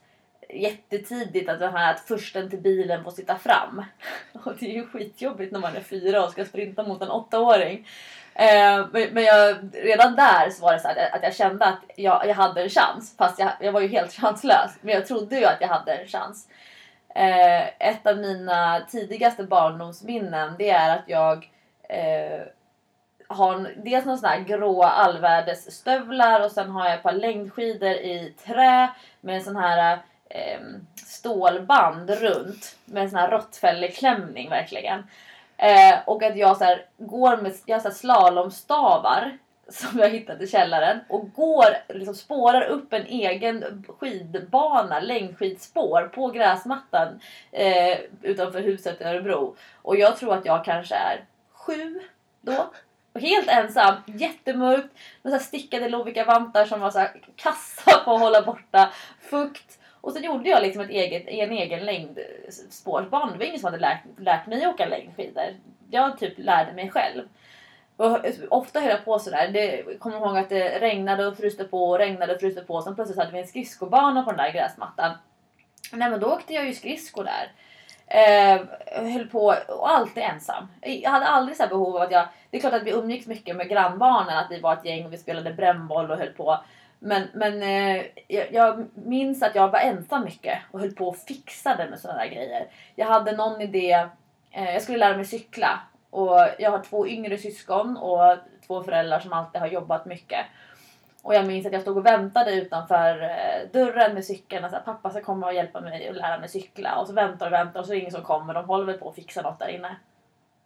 jättetidigt 0.48 1.48
att, 1.48 1.60
här, 1.60 1.94
att 1.94 2.00
försten 2.00 2.50
till 2.50 2.58
bilen 2.58 3.04
får 3.04 3.10
sitta 3.10 3.38
fram. 3.38 3.84
Och 4.44 4.52
det 4.60 4.66
är 4.66 4.74
ju 4.74 4.86
skitjobbigt 4.86 5.52
när 5.52 5.60
man 5.60 5.76
är 5.76 5.80
fyra 5.80 6.24
och 6.24 6.32
ska 6.32 6.44
sprinta 6.44 6.82
mot 6.82 7.02
en 7.02 7.10
åttaåring. 7.10 7.88
Eh, 8.34 8.86
men 9.12 9.24
jag, 9.24 9.56
redan 9.72 10.16
där 10.16 10.50
så 10.50 10.62
var 10.62 10.72
det 10.72 10.80
så 10.80 10.88
här, 10.88 11.14
att 11.16 11.22
jag 11.22 11.34
kände 11.34 11.64
att 11.64 11.80
jag, 11.96 12.26
jag 12.26 12.34
hade 12.34 12.62
en 12.62 12.68
chans. 12.68 13.14
Fast 13.18 13.38
jag, 13.38 13.50
jag 13.60 13.72
var 13.72 13.80
ju 13.80 13.88
helt 13.88 14.12
chanslös. 14.20 14.70
Men 14.80 14.94
jag 14.94 15.06
trodde 15.06 15.38
ju 15.38 15.44
att 15.44 15.60
jag 15.60 15.68
hade 15.68 15.92
en 15.92 16.08
chans. 16.08 16.48
Eh, 17.14 17.88
ett 17.88 18.06
av 18.06 18.18
mina 18.18 18.80
tidigaste 18.90 19.44
barndomsminnen 19.44 20.54
det 20.58 20.70
är 20.70 20.96
att 20.96 21.04
jag 21.06 21.50
eh, 21.88 22.40
har 23.28 23.54
en- 23.54 23.68
dels 23.84 24.04
några 24.04 24.18
såna 24.18 24.32
här 24.32 24.40
gråa 24.40 24.88
allvädersstövlar 24.88 26.44
och 26.44 26.52
sen 26.52 26.70
har 26.70 26.84
jag 26.84 26.94
ett 26.94 27.02
par 27.02 27.12
längdskidor 27.12 27.90
i 27.90 28.34
trä 28.46 28.88
med 29.20 29.36
en 29.36 29.44
sån 29.44 29.56
här 29.56 29.98
eh, 30.28 30.60
stålband 31.06 32.10
runt 32.10 32.76
med 32.84 33.02
en 33.02 33.10
sån 33.10 33.18
här 33.18 33.30
råttfälleklämning 33.30 34.50
verkligen. 34.50 35.04
Eh, 35.56 35.98
och 36.06 36.22
att 36.22 36.36
jag 36.36 36.56
så 36.56 36.64
här, 36.64 36.86
går 36.98 37.36
med 37.36 37.52
jag 37.66 37.82
så 37.82 37.88
här 37.88 37.94
slalomstavar 37.94 39.38
som 39.68 39.98
jag 39.98 40.08
hittat 40.08 40.40
i 40.40 40.46
källaren 40.46 41.00
och 41.08 41.32
går, 41.32 41.64
liksom 41.88 42.14
spårar 42.14 42.62
upp 42.62 42.92
en 42.92 43.06
egen 43.06 43.84
skidbana, 43.98 45.00
längdskidspår 45.00 46.02
på 46.14 46.28
gräsmattan 46.28 47.20
eh, 47.52 47.98
utanför 48.22 48.60
huset 48.60 49.00
i 49.00 49.04
Örebro. 49.04 49.56
Och 49.82 49.96
jag 49.96 50.16
tror 50.16 50.34
att 50.34 50.46
jag 50.46 50.64
kanske 50.64 50.94
är 50.94 51.24
sju 51.52 52.00
då. 52.40 52.70
Och 53.12 53.20
Helt 53.20 53.48
ensam, 53.48 53.94
jättemörkt, 54.06 54.88
med 55.22 55.30
så 55.32 55.36
här 55.36 55.44
stickade 55.44 55.88
lovika 55.88 56.24
vantar 56.24 56.64
som 56.64 56.80
var 56.80 56.90
så 56.90 56.98
här 56.98 57.20
kassa 57.36 57.98
på 58.04 58.12
att 58.12 58.20
hålla 58.20 58.42
borta 58.42 58.92
fukt. 59.20 59.77
Och 60.00 60.12
så 60.12 60.18
gjorde 60.18 60.48
jag 60.48 60.62
liksom 60.62 60.82
ett 60.82 60.90
eget, 60.90 61.28
en 61.28 61.52
egen 61.52 61.84
längdspårsbana. 61.84 63.32
Det 63.32 63.38
var 63.38 63.44
ingen 63.44 63.60
som 63.60 63.66
hade 63.66 63.78
lärt, 63.78 64.00
lärt 64.18 64.46
mig 64.46 64.66
åka 64.66 64.86
längdskidor. 64.86 65.56
Jag 65.90 66.18
typ 66.18 66.34
lärde 66.36 66.72
mig 66.72 66.90
själv. 66.90 67.22
Och 67.96 68.18
ofta 68.50 68.80
höll 68.80 68.88
jag 68.88 69.04
på 69.04 69.18
sådär. 69.18 69.48
Det, 69.48 69.82
jag 69.86 70.00
kommer 70.00 70.16
ihåg 70.16 70.38
att 70.38 70.48
det 70.48 70.78
regnade 70.78 71.26
och 71.26 71.36
fryste 71.36 71.64
på 71.64 71.90
och 71.90 71.98
regnade 71.98 72.34
och 72.34 72.40
fryste 72.40 72.60
på. 72.60 72.82
Sen 72.82 72.94
plötsligt 72.94 73.18
hade 73.18 73.32
vi 73.32 73.38
en 73.38 73.46
skridskobana 73.46 74.22
på 74.22 74.30
den 74.30 74.38
där 74.38 74.52
gräsmattan. 74.52 75.12
Nej 75.92 76.10
men 76.10 76.20
då 76.20 76.26
åkte 76.26 76.54
jag 76.54 76.66
ju 76.66 76.74
skridskor 76.74 77.24
där. 77.24 77.52
Eh, 78.06 78.60
höll 79.12 79.26
på 79.26 79.54
och 79.68 79.90
alltid 79.90 80.22
ensam. 80.22 80.68
Jag 80.80 81.10
hade 81.10 81.26
aldrig 81.26 81.56
så 81.56 81.62
här 81.62 81.70
behov 81.70 81.96
av 81.96 82.02
att 82.02 82.10
jag... 82.10 82.28
Det 82.50 82.56
är 82.56 82.60
klart 82.60 82.72
att 82.72 82.82
vi 82.82 82.90
umgicks 82.90 83.26
mycket 83.26 83.56
med 83.56 83.68
grannbarnen. 83.68 84.38
Att 84.38 84.50
vi 84.50 84.60
var 84.60 84.72
ett 84.72 84.84
gäng 84.84 85.06
och 85.06 85.12
vi 85.12 85.18
spelade 85.18 85.52
brännboll 85.52 86.10
och 86.10 86.18
höll 86.18 86.32
på. 86.32 86.58
Men, 86.98 87.28
men 87.34 87.62
eh, 87.62 88.04
jag, 88.28 88.52
jag 88.52 88.86
minns 88.94 89.42
att 89.42 89.54
jag 89.54 89.68
var 89.68 89.78
ensam 89.78 90.24
mycket 90.24 90.58
och 90.70 90.80
höll 90.80 90.92
på 90.92 91.08
och 91.08 91.16
fixade 91.16 91.90
med 91.90 92.00
sådana 92.00 92.18
där 92.18 92.28
grejer. 92.28 92.66
Jag 92.94 93.06
hade 93.06 93.32
någon 93.32 93.60
idé. 93.60 94.08
Eh, 94.50 94.72
jag 94.72 94.82
skulle 94.82 94.98
lära 94.98 95.16
mig 95.16 95.24
cykla. 95.24 95.80
Och 96.10 96.48
jag 96.58 96.70
har 96.70 96.78
två 96.78 97.08
yngre 97.08 97.38
syskon 97.38 97.96
och 97.96 98.36
två 98.66 98.82
föräldrar 98.82 99.20
som 99.20 99.32
alltid 99.32 99.60
har 99.60 99.68
jobbat 99.68 100.06
mycket. 100.06 100.46
Och 101.22 101.34
jag 101.34 101.46
minns 101.46 101.66
att 101.66 101.72
jag 101.72 101.82
stod 101.82 101.96
och 101.96 102.06
väntade 102.06 102.52
utanför 102.52 103.22
eh, 103.22 103.70
dörren 103.72 104.14
med 104.14 104.24
cykeln 104.24 104.64
och 104.64 104.70
så 104.70 104.76
här, 104.76 104.82
pappa 104.82 105.10
ska 105.10 105.20
komma 105.20 105.46
och 105.46 105.54
hjälpa 105.54 105.80
mig 105.80 106.08
och 106.08 106.16
lära 106.16 106.38
mig 106.38 106.48
cykla. 106.48 106.94
Och 106.94 107.06
så 107.06 107.12
väntar 107.12 107.46
och 107.46 107.52
väntar 107.52 107.80
och 107.80 107.86
så 107.86 107.92
är 107.92 107.94
det 107.94 108.00
ingen 108.00 108.12
som 108.12 108.24
kommer. 108.24 108.54
De 108.54 108.64
håller 108.64 108.84
väl 108.84 108.98
på 108.98 109.08
att 109.08 109.14
fixa 109.14 109.42
något 109.42 109.58
där 109.58 109.68
inne. 109.68 109.96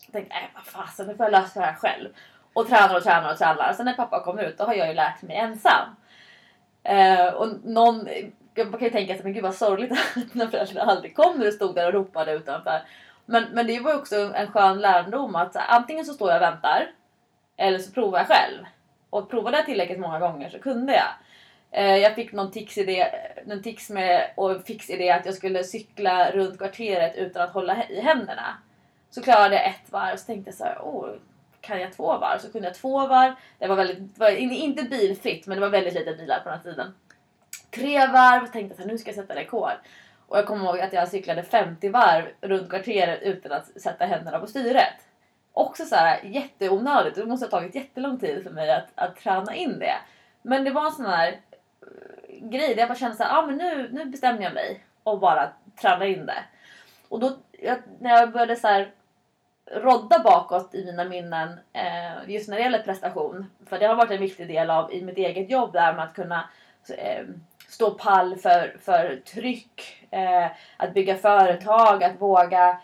Jag 0.07 0.12
tänkte, 0.12 0.35
nej 0.35 0.51
vad 0.55 0.65
fasen, 0.65 1.07
nu 1.07 1.15
får 1.15 1.27
jag 1.27 1.33
lösa 1.33 1.61
det 1.61 1.67
här 1.67 1.75
själv. 1.75 2.09
Och 2.53 2.69
tränar 2.69 2.97
och 2.97 3.03
tränar 3.03 3.33
och 3.33 3.39
tränar. 3.39 3.73
Sen 3.73 3.87
när 3.87 3.95
pappa 3.95 4.25
kommer 4.25 4.43
ut 4.43 4.59
då 4.59 4.65
har 4.65 4.75
jag 4.75 4.89
ju 4.89 4.95
lärt 4.95 5.23
mig 5.23 5.37
ensam. 5.37 5.97
Eh, 6.85 7.27
och 7.27 7.49
någon, 7.65 8.09
man 8.57 8.73
kan 8.73 8.81
ju 8.81 8.91
tänka 8.91 9.15
sig, 9.15 9.25
men 9.25 9.33
gud 9.33 9.43
vad 9.43 9.55
sorgligt 9.55 9.93
att 10.17 10.35
mina 10.35 10.51
föräldrar 10.51 10.83
aldrig 10.83 11.17
kom 11.17 11.39
när 11.39 11.45
du 11.45 11.53
stod 11.53 11.75
där 11.75 11.87
och 11.87 11.93
ropade 11.93 12.33
utanför. 12.33 12.83
Men, 13.27 13.45
men 13.53 13.67
det 13.67 13.81
var 13.81 13.93
ju 13.93 13.99
också 13.99 14.17
en 14.35 14.47
skön 14.47 14.81
lärdom 14.81 15.37
att 15.37 15.55
här, 15.55 15.77
antingen 15.77 16.05
så 16.05 16.15
står 16.15 16.31
jag 16.31 16.37
och 16.37 16.43
väntar 16.43 16.91
eller 17.57 17.79
så 17.79 17.93
provar 17.93 18.19
jag 18.19 18.29
själv. 18.29 18.65
Och 19.11 19.31
provade 19.31 19.57
jag 19.57 19.67
tillräckligt 19.67 20.01
många 20.01 20.19
gånger 20.19 20.49
så 20.49 20.59
kunde 20.59 20.93
jag. 20.93 21.09
Eh, 21.71 21.97
jag 21.97 22.15
fick 22.15 22.33
någon 22.33 22.51
tics, 22.51 22.79
idé, 22.79 23.07
någon 23.47 23.62
tics 23.62 23.91
med 23.91 24.31
och 24.35 24.62
fix-idé 24.67 25.11
att 25.11 25.27
jag 25.27 25.35
skulle 25.35 25.65
cykla 25.65 26.31
runt 26.31 26.59
kvarteret 26.59 27.17
utan 27.17 27.43
att 27.43 27.53
hålla 27.53 27.89
i 27.89 28.01
händerna. 28.01 28.57
Så 29.11 29.23
klarade 29.23 29.55
jag 29.55 29.67
ett 29.67 29.93
varv 29.93 30.12
och 30.12 30.19
så 30.19 30.27
tänkte 30.27 30.49
jag 30.49 30.55
så 30.55 30.65
här, 30.65 30.79
oh, 30.79 31.09
kan 31.62 31.81
jag 31.81 31.92
två 31.92 32.19
varv? 32.19 32.38
Så 32.38 32.52
kunde 32.52 32.69
jag 32.69 32.75
två 32.75 33.07
varv. 33.07 33.33
Det 33.59 33.66
var, 33.66 33.76
väldigt, 33.76 34.14
det 34.14 34.21
var 34.21 34.31
inte 34.31 34.83
bilfritt 34.83 35.47
men 35.47 35.57
det 35.57 35.61
var 35.61 35.71
väldigt 35.71 35.95
lite 35.95 36.14
bilar 36.14 36.40
på 36.40 36.49
den 36.49 36.59
här 36.59 36.64
tiden. 36.64 36.95
Tre 37.71 38.07
varv 38.07 38.47
tänkte 38.47 38.83
att 38.83 38.88
nu 38.88 38.99
ska 38.99 39.09
jag 39.09 39.16
sätta 39.16 39.35
rekord. 39.35 39.73
Och 40.26 40.38
jag 40.38 40.47
kommer 40.47 40.64
ihåg 40.64 40.81
att 40.81 40.92
jag 40.92 41.09
cyklade 41.09 41.42
50 41.42 41.88
varv 41.88 42.25
runt 42.40 42.71
kvarteret 42.71 43.23
utan 43.23 43.52
att 43.52 43.83
sätta 43.83 44.04
händerna 44.04 44.38
på 44.38 44.47
styret. 44.47 44.95
Också 45.52 45.85
så 45.85 45.97
här 45.97 46.21
jätteonödigt. 46.25 47.16
Det 47.16 47.26
måste 47.26 47.47
ha 47.47 47.50
tagit 47.50 47.75
jättelång 47.75 48.19
tid 48.19 48.42
för 48.42 48.50
mig 48.50 48.73
att, 48.73 48.88
att 48.95 49.16
träna 49.16 49.54
in 49.54 49.78
det. 49.78 49.95
Men 50.42 50.64
det 50.64 50.71
var 50.71 50.87
en 50.87 50.92
sån 50.92 51.07
här 51.07 51.28
eh, 51.83 52.49
grej 52.49 52.75
där 52.75 52.81
jag 52.81 52.88
bara 52.88 52.99
kände 52.99 53.16
så 53.16 53.23
här, 53.23 53.38
ah, 53.38 53.47
men 53.47 53.57
nu, 53.57 53.88
nu 53.92 54.04
bestämde 54.04 54.42
jag 54.42 54.54
mig 54.54 54.85
och 55.02 55.21
bara 55.21 55.52
träna 55.81 56.07
in 56.07 56.26
det. 56.26 56.45
Och 57.09 57.21
då 57.21 57.37
jag, 57.62 57.78
när 58.00 58.11
jag 58.11 58.33
började 58.33 58.57
så 58.57 58.69
här 58.69 58.90
rodda 59.73 60.19
bakåt 60.19 60.75
i 60.75 60.85
mina 60.85 61.05
minnen 61.05 61.61
eh, 61.73 62.31
just 62.31 62.49
när 62.49 62.57
det 62.57 62.62
gäller 62.62 62.83
prestation. 62.83 63.50
För 63.67 63.79
det 63.79 63.87
har 63.87 63.95
varit 63.95 64.11
en 64.11 64.21
viktig 64.21 64.49
del 64.49 64.71
av 64.71 64.93
i 64.93 65.02
mitt 65.02 65.19
eget 65.19 65.50
jobb 65.50 65.73
där 65.73 65.95
med 65.95 66.05
att 66.05 66.14
kunna 66.14 66.49
eh, 66.99 67.25
stå 67.69 67.91
pall 67.91 68.37
för, 68.37 68.76
för 68.81 69.17
tryck, 69.17 70.07
eh, 70.11 70.47
att 70.76 70.95
bygga 70.95 71.17
företag, 71.17 72.05
att 72.05 72.21
våga, 72.21 72.81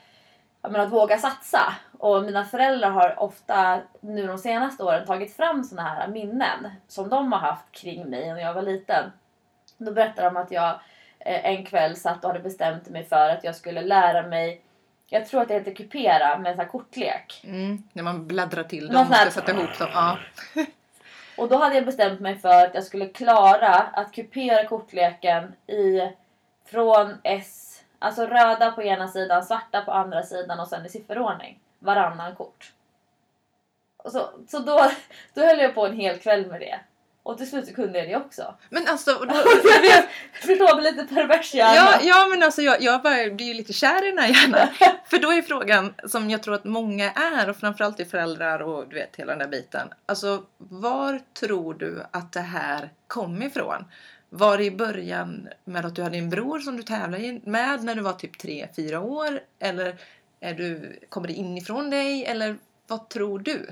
menar, 0.62 0.80
att 0.80 0.92
våga 0.92 1.18
satsa. 1.18 1.74
Och 1.98 2.22
mina 2.22 2.44
föräldrar 2.44 2.90
har 2.90 3.22
ofta 3.22 3.80
nu 4.00 4.26
de 4.26 4.38
senaste 4.38 4.82
åren 4.84 5.06
tagit 5.06 5.36
fram 5.36 5.64
såna 5.64 5.82
här 5.82 6.08
minnen 6.08 6.70
som 6.88 7.08
de 7.08 7.32
har 7.32 7.40
haft 7.40 7.70
kring 7.70 8.10
mig 8.10 8.32
när 8.32 8.40
jag 8.40 8.54
var 8.54 8.62
liten. 8.62 9.12
Då 9.78 9.92
berättar 9.92 10.24
de 10.24 10.36
att 10.36 10.50
jag 10.50 10.80
eh, 11.18 11.46
en 11.46 11.64
kväll 11.64 11.96
satt 11.96 12.24
och 12.24 12.30
hade 12.30 12.42
bestämt 12.42 12.88
mig 12.88 13.04
för 13.04 13.28
att 13.28 13.44
jag 13.44 13.56
skulle 13.56 13.82
lära 13.82 14.22
mig 14.22 14.62
jag 15.10 15.26
tror 15.26 15.42
att 15.42 15.48
det 15.48 15.54
heter 15.54 15.74
kupera 15.74 16.38
med 16.38 16.52
sån 16.52 16.60
här 16.60 16.68
kortlek. 16.68 17.40
Mm, 17.44 17.82
när 17.92 18.02
man 18.02 18.26
bläddrar 18.26 18.62
till 18.62 18.88
dem 18.88 19.00
och 19.10 19.16
ska 19.16 19.30
sätta 19.30 19.52
ihop 19.52 19.78
dem. 19.78 19.88
Ja. 19.92 20.18
Och 21.38 21.48
då 21.48 21.56
hade 21.56 21.74
jag 21.74 21.84
bestämt 21.84 22.20
mig 22.20 22.38
för 22.38 22.64
att 22.64 22.74
jag 22.74 22.84
skulle 22.84 23.06
klara 23.06 23.74
att 23.74 24.12
kupera 24.12 24.64
kortleken 24.64 25.52
i 25.66 26.12
från 26.64 27.14
S, 27.22 27.82
alltså 27.98 28.26
röda 28.26 28.72
på 28.72 28.82
ena 28.82 29.08
sidan, 29.08 29.44
svarta 29.44 29.82
på 29.82 29.92
andra 29.92 30.22
sidan 30.22 30.60
och 30.60 30.68
sen 30.68 30.86
i 30.86 30.88
sifferordning. 30.88 31.58
Varannan 31.78 32.34
kort. 32.34 32.72
Och 33.96 34.12
så 34.12 34.28
så 34.48 34.58
då, 34.58 34.90
då 35.34 35.40
höll 35.40 35.58
jag 35.58 35.74
på 35.74 35.86
en 35.86 35.96
hel 35.96 36.18
kväll 36.18 36.46
med 36.46 36.60
det. 36.60 36.80
Och 37.28 37.38
till 37.38 37.50
slut 37.50 37.66
så 37.66 37.74
kunde 37.74 37.98
jag 37.98 38.08
det 38.08 38.16
också. 38.16 38.54
Men 38.70 38.88
alltså, 38.88 39.14
då, 39.14 39.34
jag 39.84 40.04
förstår 40.32 40.76
mig 40.76 40.92
lite 40.92 41.14
pervers 41.14 41.54
hjärna. 41.54 41.74
ja, 41.74 42.00
ja 42.02 42.26
men 42.30 42.42
alltså 42.42 42.62
jag, 42.62 42.82
jag 42.82 43.02
bara 43.02 43.30
blir 43.30 43.46
ju 43.46 43.54
lite 43.54 43.72
kär 43.72 44.06
i 44.06 44.10
den 44.10 44.18
här 44.18 44.28
hjärnan. 44.28 44.68
För 45.04 45.18
då 45.18 45.32
är 45.32 45.42
frågan, 45.42 45.94
som 46.04 46.30
jag 46.30 46.42
tror 46.42 46.54
att 46.54 46.64
många 46.64 47.10
är 47.10 47.50
och 47.50 47.56
framförallt 47.56 48.00
är 48.00 48.04
föräldrar 48.04 48.60
och 48.60 48.88
du 48.88 48.94
vet 48.94 49.16
hela 49.16 49.32
den 49.32 49.38
där 49.38 49.48
biten. 49.48 49.88
Alltså 50.06 50.42
var 50.58 51.20
tror 51.40 51.74
du 51.74 52.02
att 52.10 52.32
det 52.32 52.40
här 52.40 52.90
kom 53.06 53.42
ifrån? 53.42 53.84
Var 54.28 54.58
det 54.58 54.64
i 54.64 54.70
början 54.70 55.48
med 55.64 55.86
att 55.86 55.94
du 55.94 56.02
hade 56.02 56.18
en 56.18 56.30
bror 56.30 56.58
som 56.58 56.76
du 56.76 56.82
tävlade 56.82 57.40
med 57.44 57.84
när 57.84 57.94
du 57.94 58.02
var 58.02 58.12
typ 58.12 58.42
3-4 58.42 58.96
år? 58.96 59.40
Eller 59.58 59.96
är 60.40 60.54
du, 60.54 60.98
kommer 61.08 61.28
det 61.28 61.34
inifrån 61.34 61.90
dig? 61.90 62.24
Eller 62.24 62.56
vad 62.86 63.08
tror 63.08 63.38
du? 63.38 63.66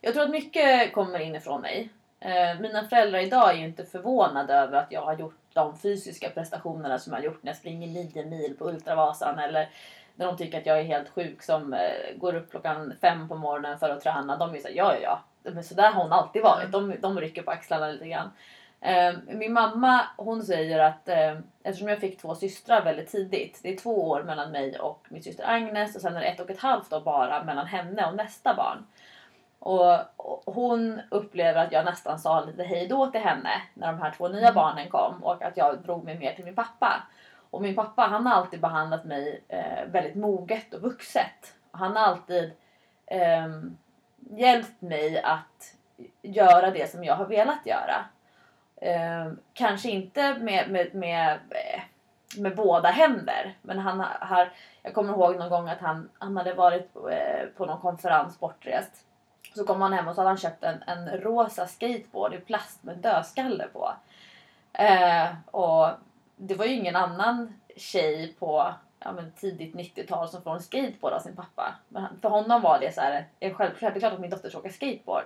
Jag 0.00 0.14
tror 0.14 0.24
att 0.24 0.30
mycket 0.30 0.92
kommer 0.92 1.20
inifrån 1.20 1.60
mig. 1.60 1.90
Eh, 2.24 2.60
mina 2.60 2.84
föräldrar 2.84 3.18
idag 3.18 3.50
är 3.50 3.54
ju 3.54 3.64
inte 3.64 3.84
förvånade 3.84 4.54
över 4.54 4.78
att 4.78 4.92
jag 4.92 5.00
har 5.00 5.18
gjort 5.18 5.38
de 5.52 5.78
fysiska 5.78 6.30
prestationerna 6.30 6.98
som 6.98 7.12
jag 7.12 7.20
har 7.20 7.24
gjort 7.24 7.42
när 7.42 7.50
jag 7.50 7.56
springer 7.56 7.86
9 7.88 8.24
mil 8.24 8.56
på 8.58 8.68
Ultravasan 8.68 9.38
eller 9.38 9.68
när 10.14 10.26
de 10.26 10.36
tycker 10.36 10.58
att 10.58 10.66
jag 10.66 10.80
är 10.80 10.84
helt 10.84 11.08
sjuk 11.08 11.42
som 11.42 11.74
eh, 11.74 12.16
går 12.16 12.34
upp 12.34 12.50
klockan 12.50 12.92
fem 13.00 13.28
på 13.28 13.34
morgonen 13.34 13.78
för 13.78 13.90
att 13.90 14.00
träna. 14.00 14.36
De 14.36 14.54
är 14.54 14.58
såhär, 14.58 14.74
ja 14.74 14.94
ja 14.94 15.00
ja. 15.42 15.50
Men 15.52 15.64
så 15.64 15.74
där 15.74 15.90
har 15.90 16.02
hon 16.02 16.12
alltid 16.12 16.42
varit. 16.42 16.72
De, 16.72 16.94
de 17.00 17.20
rycker 17.20 17.42
på 17.42 17.50
axlarna 17.50 17.88
lite 17.88 18.08
grann. 18.08 18.30
Eh, 18.80 19.14
min 19.26 19.52
mamma 19.52 20.06
hon 20.16 20.42
säger 20.42 20.78
att 20.78 21.08
eh, 21.08 21.38
eftersom 21.62 21.88
jag 21.88 22.00
fick 22.00 22.20
två 22.20 22.34
systrar 22.34 22.84
väldigt 22.84 23.10
tidigt. 23.10 23.60
Det 23.62 23.72
är 23.72 23.76
två 23.76 24.08
år 24.08 24.22
mellan 24.22 24.50
mig 24.50 24.78
och 24.78 25.06
min 25.08 25.22
syster 25.22 25.44
Agnes 25.48 25.96
och 25.96 26.02
sen 26.02 26.16
är 26.16 26.20
det 26.20 26.26
ett 26.26 26.40
och 26.40 26.50
ett 26.50 26.60
halvt 26.60 26.92
år 26.92 27.00
bara 27.00 27.44
mellan 27.44 27.66
henne 27.66 28.06
och 28.06 28.16
nästa 28.16 28.54
barn. 28.54 28.86
Och, 29.64 29.98
hon 30.46 31.00
upplever 31.10 31.64
att 31.64 31.72
jag 31.72 31.84
nästan 31.84 32.18
sa 32.18 32.44
lite 32.44 32.62
hej 32.62 32.88
då 32.88 33.06
till 33.06 33.20
henne 33.20 33.62
när 33.74 33.86
de 33.86 34.02
här 34.02 34.10
två 34.10 34.28
nya 34.28 34.40
Mm. 34.40 34.54
barnen 34.54 34.88
kom 34.88 35.24
och 35.24 35.42
att 35.42 35.56
jag 35.56 35.78
drog 35.82 36.04
mig 36.04 36.18
mer 36.18 36.34
till 36.34 36.44
min 36.44 36.54
pappa. 36.54 37.02
Och 37.50 37.62
min 37.62 37.74
pappa 37.74 38.02
han 38.02 38.26
har 38.26 38.34
alltid 38.34 38.60
behandlat 38.60 39.04
mig 39.04 39.44
eh, 39.48 39.84
väldigt 39.86 40.14
moget 40.14 40.74
och 40.74 40.80
vuxet. 40.80 41.54
Han 41.70 41.96
har 41.96 42.02
alltid 42.02 42.52
ehm, 43.06 43.76
hjälpt 44.30 44.82
mig 44.82 45.22
att 45.22 45.74
göra 46.22 46.70
det 46.70 46.90
som 46.90 47.04
jag 47.04 47.16
har 47.16 47.26
velat 47.26 47.66
göra. 47.66 48.04
Ehm, 48.80 49.38
kanske 49.54 49.90
inte 49.90 50.34
med, 50.34 50.70
med, 50.70 50.94
med, 50.94 51.32
eh, 51.50 51.82
med 52.38 52.56
båda 52.56 52.88
händer. 52.88 53.54
Men 53.62 53.78
han 53.78 54.00
har, 54.20 54.52
jag 54.82 54.94
kommer 54.94 55.12
ihåg 55.12 55.36
någon 55.36 55.50
gång 55.50 55.68
att 55.68 55.80
han, 55.80 56.08
han 56.18 56.36
hade 56.36 56.54
varit 56.54 56.96
eh, 56.96 57.46
på 57.56 57.66
någon 57.66 57.80
konferens 57.80 58.40
bortrest. 58.40 59.06
Så 59.54 59.64
kom 59.64 59.80
han 59.80 59.92
hem 59.92 60.08
och 60.08 60.14
så 60.14 60.20
hade 60.20 60.30
han 60.30 60.38
köpt 60.38 60.64
en, 60.64 60.82
en 60.86 61.08
rosa 61.20 61.66
skateboard 61.66 62.34
i 62.34 62.38
plast 62.38 62.82
med 62.82 62.98
dödskalle 62.98 63.66
på. 63.72 63.92
Eh, 64.72 65.26
och 65.46 65.88
det 66.36 66.54
var 66.54 66.64
ju 66.64 66.72
ingen 66.74 66.96
annan 66.96 67.54
tjej 67.76 68.34
på 68.38 68.74
ja, 68.98 69.12
men 69.12 69.32
tidigt 69.32 69.74
90-tal 69.74 70.28
som 70.28 70.42
får 70.42 70.54
en 70.54 70.62
skateboard 70.62 71.12
av 71.12 71.20
sin 71.20 71.36
pappa. 71.36 71.74
Men 71.88 72.02
han- 72.02 72.18
för 72.22 72.28
honom 72.28 72.62
var 72.62 72.78
det 72.80 72.94
så 72.94 73.00
här, 73.00 73.26
en 73.40 73.54
självklart, 73.54 73.94
det 73.94 73.98
är 73.98 74.00
klart 74.00 74.12
att 74.12 74.20
min 74.20 74.30
dotter 74.30 74.48
ska 74.48 74.58
åka 74.58 74.70
skateboard. 74.70 75.24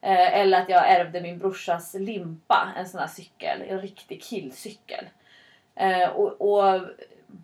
Eh, 0.00 0.38
eller 0.38 0.62
att 0.62 0.68
jag 0.68 0.90
ärvde 0.90 1.20
min 1.20 1.38
brorsas 1.38 1.94
limpa, 1.94 2.72
en 2.76 2.88
sån 2.88 3.00
här 3.00 3.06
cykel, 3.06 3.62
en 3.62 3.80
riktig 3.80 4.22
killcykel. 4.22 5.04
Eh, 5.74 6.08
och, 6.08 6.40
och 6.40 6.80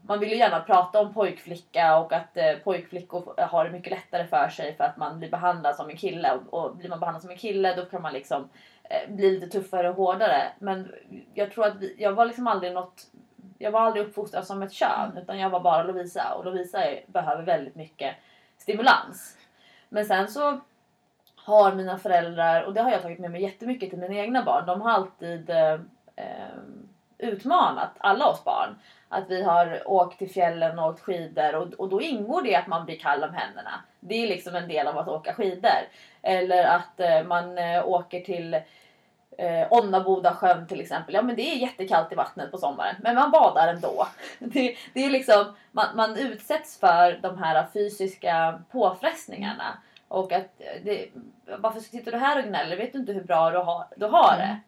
man 0.02 0.20
vill 0.20 0.30
ju 0.30 0.36
gärna 0.36 0.60
prata 0.60 1.00
om 1.00 1.14
pojkflicka 1.14 1.98
och 1.98 2.12
att 2.12 2.36
eh, 2.36 2.52
pojkflickor 2.64 3.42
har 3.42 3.64
det 3.64 3.70
mycket 3.70 3.90
lättare 3.90 4.26
för 4.26 4.48
sig 4.48 4.76
för 4.76 4.84
att 4.84 4.96
man 4.96 5.18
blir 5.18 5.30
behandlad 5.30 5.76
som 5.76 5.90
en 5.90 5.96
kille. 5.96 6.32
Och, 6.32 6.64
och 6.64 6.76
blir 6.76 6.88
man 6.88 7.00
behandlad 7.00 7.22
som 7.22 7.30
en 7.30 7.36
kille 7.36 7.74
då 7.74 7.84
kan 7.84 8.02
man 8.02 8.12
liksom 8.12 8.48
eh, 8.82 9.14
bli 9.14 9.30
lite 9.30 9.46
tuffare 9.46 9.88
och 9.88 9.96
hårdare. 9.96 10.52
Men 10.58 10.92
jag 11.34 11.52
tror 11.52 11.66
att 11.66 11.76
vi, 11.76 11.96
jag 11.98 12.12
var 12.12 12.26
liksom 12.26 12.46
aldrig 12.46 12.72
något 12.72 13.06
jag 13.58 13.70
var 13.70 13.80
aldrig 13.80 14.06
uppfostrad 14.06 14.46
som 14.46 14.62
ett 14.62 14.72
kön 14.72 15.18
utan 15.22 15.38
jag 15.38 15.50
var 15.50 15.60
bara 15.60 15.82
Lovisa 15.82 16.34
och 16.34 16.44
Lovisa 16.44 16.84
är, 16.84 17.04
behöver 17.06 17.42
väldigt 17.42 17.74
mycket 17.74 18.16
stimulans. 18.58 19.36
Men 19.88 20.04
sen 20.04 20.28
så 20.28 20.60
har 21.36 21.74
mina 21.74 21.98
föräldrar, 21.98 22.62
och 22.62 22.74
det 22.74 22.82
har 22.82 22.90
jag 22.90 23.02
tagit 23.02 23.18
med 23.18 23.30
mig 23.30 23.42
jättemycket 23.42 23.90
till 23.90 23.98
mina 23.98 24.14
egna 24.14 24.44
barn, 24.44 24.66
de 24.66 24.80
har 24.80 24.90
alltid 24.90 25.50
eh, 25.50 25.72
eh, 26.16 26.58
utmanat 27.18 27.90
alla 27.98 28.26
oss 28.26 28.44
barn. 28.44 28.74
Att 29.12 29.24
vi 29.30 29.42
har 29.42 29.82
åkt 29.86 30.18
till 30.18 30.30
fjällen 30.30 30.78
och 30.78 30.88
åkt 30.88 31.00
skidor 31.00 31.54
och, 31.54 31.72
och 31.72 31.88
då 31.88 32.00
ingår 32.00 32.42
det 32.42 32.56
att 32.56 32.66
man 32.66 32.84
blir 32.84 32.98
kall 32.98 33.24
om 33.24 33.34
händerna. 33.34 33.84
Det 34.00 34.14
är 34.14 34.28
liksom 34.28 34.56
en 34.56 34.68
del 34.68 34.86
av 34.86 34.98
att 34.98 35.08
åka 35.08 35.34
skidor. 35.34 35.80
Eller 36.22 36.64
att 36.64 37.00
eh, 37.00 37.22
man 37.22 37.58
eh, 37.58 37.88
åker 37.88 38.20
till 38.20 38.54
eh, 39.38 39.66
Onnaboda 39.70 40.34
sjön 40.34 40.66
till 40.66 40.80
exempel. 40.80 41.14
Ja 41.14 41.22
men 41.22 41.36
det 41.36 41.42
är 41.42 41.56
jättekallt 41.56 42.12
i 42.12 42.14
vattnet 42.14 42.50
på 42.50 42.58
sommaren 42.58 42.96
men 42.98 43.14
man 43.14 43.30
badar 43.30 43.68
ändå. 43.68 44.06
Det, 44.38 44.76
det 44.94 45.04
är 45.04 45.10
liksom, 45.10 45.54
man, 45.72 45.96
man 45.96 46.16
utsätts 46.16 46.80
för 46.80 47.18
de 47.22 47.38
här 47.38 47.66
fysiska 47.72 48.60
påfrestningarna. 48.70 49.78
Och 50.08 50.32
att 50.32 50.60
eh, 50.60 50.82
det, 50.84 51.08
varför 51.58 51.80
sitter 51.80 52.12
du 52.12 52.18
här 52.18 52.38
och 52.38 52.44
gnäller? 52.44 52.76
Vet 52.76 52.92
du 52.92 52.98
inte 52.98 53.12
hur 53.12 53.24
bra 53.24 53.50
du 53.50 53.58
har, 53.58 53.84
du 53.96 54.06
har 54.06 54.36
det? 54.36 54.60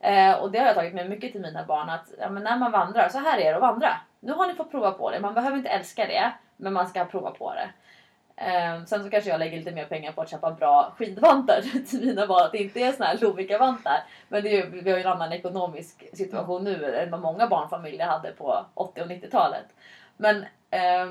Eh, 0.00 0.32
och 0.32 0.50
det 0.50 0.58
har 0.58 0.66
jag 0.66 0.74
tagit 0.74 0.94
med 0.94 1.10
mycket 1.10 1.32
till 1.32 1.40
mina 1.40 1.64
barn 1.64 1.90
att 1.90 2.12
ja, 2.20 2.30
men 2.30 2.42
när 2.42 2.56
man 2.56 2.72
vandrar, 2.72 3.08
så 3.08 3.18
här 3.18 3.38
är 3.38 3.44
det 3.50 3.54
att 3.56 3.60
vandra. 3.60 3.96
Nu 4.20 4.32
har 4.32 4.46
ni 4.46 4.54
fått 4.54 4.70
prova 4.70 4.90
på 4.90 5.10
det. 5.10 5.20
Man 5.20 5.34
behöver 5.34 5.56
inte 5.56 5.68
älska 5.68 6.06
det 6.06 6.32
men 6.56 6.72
man 6.72 6.86
ska 6.88 7.04
prova 7.04 7.30
på 7.30 7.54
det. 7.54 7.68
Eh, 8.36 8.84
sen 8.84 9.04
så 9.04 9.10
kanske 9.10 9.30
jag 9.30 9.38
lägger 9.38 9.58
lite 9.58 9.70
mer 9.70 9.84
pengar 9.84 10.12
på 10.12 10.20
att 10.22 10.30
köpa 10.30 10.50
bra 10.50 10.92
skidvantar 10.96 11.60
till 11.90 12.06
mina 12.06 12.26
barn. 12.26 12.42
Att 12.44 12.52
det 12.52 12.58
inte 12.58 12.80
är 12.80 12.92
såna 12.92 13.06
här 13.08 13.18
Lovikka-vantar. 13.18 14.04
Men 14.28 14.42
det 14.42 14.48
är, 14.48 14.64
ju- 14.64 14.80
vi 14.80 14.90
har 14.90 14.98
ju 14.98 15.04
en 15.04 15.12
annan 15.12 15.32
ekonomisk 15.32 16.04
situation 16.16 16.64
nu 16.64 16.96
än 16.96 17.10
vad 17.10 17.20
många 17.20 17.46
barnfamiljer 17.46 18.06
hade 18.06 18.32
på 18.32 18.66
80 18.74 19.00
och 19.02 19.06
90-talet. 19.06 19.66
Men 20.16 20.44
eh, 20.70 21.06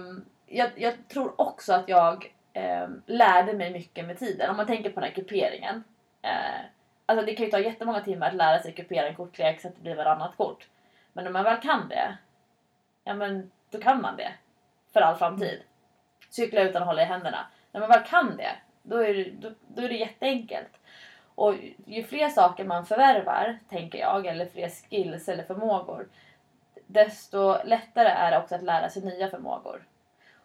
jag, 0.47 0.69
jag 0.75 0.93
tror 1.07 1.41
också 1.41 1.73
att 1.73 1.89
jag 1.89 2.33
eh, 2.53 2.87
lärde 3.05 3.53
mig 3.53 3.71
mycket 3.71 4.05
med 4.05 4.19
tiden. 4.19 4.49
Om 4.49 4.57
man 4.57 4.67
tänker 4.67 4.89
på 4.89 4.99
den 4.99 5.09
här 5.09 5.15
kuperingen. 5.15 5.83
Eh, 6.21 6.61
alltså 7.05 7.25
det 7.25 7.35
kan 7.35 7.45
ju 7.45 7.51
ta 7.51 7.59
jättemånga 7.59 8.01
timmar 8.01 8.27
att 8.27 8.35
lära 8.35 8.59
sig 8.59 8.73
kupera 8.73 9.07
en 9.07 9.15
kortlek 9.15 9.61
så 9.61 9.67
att 9.67 9.75
det 9.75 9.81
blir 9.81 9.95
varannat 9.95 10.37
kort. 10.37 10.67
Men 11.13 11.23
när 11.23 11.31
man 11.31 11.43
väl 11.43 11.61
kan 11.61 11.89
det, 11.89 12.17
ja 13.03 13.13
men 13.13 13.51
då 13.71 13.79
kan 13.79 14.01
man 14.01 14.17
det. 14.17 14.33
För 14.93 15.01
all 15.01 15.15
framtid. 15.15 15.61
Cykla 16.29 16.61
utan 16.61 16.81
att 16.81 16.87
hålla 16.87 17.01
i 17.01 17.05
händerna. 17.05 17.47
När 17.71 17.79
man 17.79 17.89
väl 17.89 18.03
kan 18.03 18.37
det, 18.37 18.55
då 18.83 18.97
är 18.97 19.13
det, 19.13 19.31
då, 19.31 19.51
då 19.67 19.81
är 19.81 19.89
det 19.89 19.95
jätteenkelt. 19.95 20.79
Och 21.35 21.55
ju 21.85 22.03
fler 22.03 22.29
saker 22.29 22.65
man 22.65 22.85
förvärvar, 22.85 23.59
tänker 23.69 23.99
jag, 23.99 24.25
eller 24.25 24.45
fler 24.45 24.69
skills 24.69 25.29
eller 25.29 25.43
förmågor, 25.43 26.07
desto 26.87 27.63
lättare 27.63 28.09
är 28.09 28.31
det 28.31 28.37
också 28.37 28.55
att 28.55 28.63
lära 28.63 28.89
sig 28.89 29.05
nya 29.05 29.29
förmågor. 29.29 29.83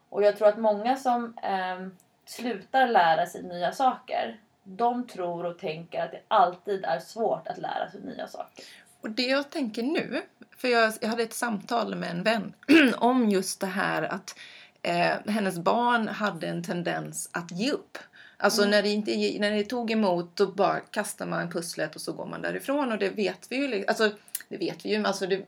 Och 0.09 0.23
jag 0.23 0.37
tror 0.37 0.49
att 0.49 0.59
många 0.59 0.97
som 0.97 1.39
eh, 1.43 1.89
slutar 2.25 2.89
lära 2.89 3.27
sig 3.27 3.43
nya 3.43 3.73
saker, 3.73 4.37
de 4.77 5.07
tror 5.07 5.45
och 5.45 5.59
tänker 5.59 6.05
att 6.05 6.11
det 6.11 6.21
alltid 6.29 6.85
är 6.85 6.99
svårt 7.01 7.49
att 7.49 7.59
lära 7.59 7.91
sig 7.91 8.01
nya 8.01 8.29
saker. 8.29 8.65
Och 9.01 9.11
det 9.11 9.23
jag 9.27 9.51
tänker 9.51 9.83
nu, 9.83 10.23
för 10.57 10.69
jag, 10.69 10.93
jag 11.01 11.09
hade 11.09 11.23
ett 11.23 11.35
samtal 11.35 11.95
med 11.95 12.11
en 12.11 12.23
vän 12.23 12.55
om 12.97 13.29
just 13.29 13.61
det 13.61 13.67
här 13.67 14.03
att 14.03 14.39
eh, 14.83 15.33
hennes 15.33 15.59
barn 15.59 16.09
hade 16.09 16.47
en 16.47 16.65
tendens 16.65 17.31
att 17.33 17.51
ge 17.51 17.73
upp. 17.73 17.99
Alltså 18.37 18.63
Mm. 18.63 18.71
när, 18.71 18.83
det 18.83 18.89
inte, 18.89 19.39
när 19.41 19.51
det 19.51 19.65
tog 19.65 19.91
emot 19.91 20.37
då 20.37 20.47
bara 20.47 20.81
kastar 20.81 21.27
man 21.27 21.51
pusslet 21.51 21.95
och 21.95 22.01
så 22.01 22.13
går 22.13 22.27
man 22.27 22.43
därifrån 22.43 22.93
och 22.93 22.99
det 22.99 23.09
vet 23.09 23.47
vi 23.53 23.57
ju. 23.57 23.85
Alltså, 23.87 24.11
det 24.49 24.57
vet 24.57 24.85
vi 24.85 24.91
ju, 24.91 25.05
alltså 25.07 25.27
det, 25.27 25.47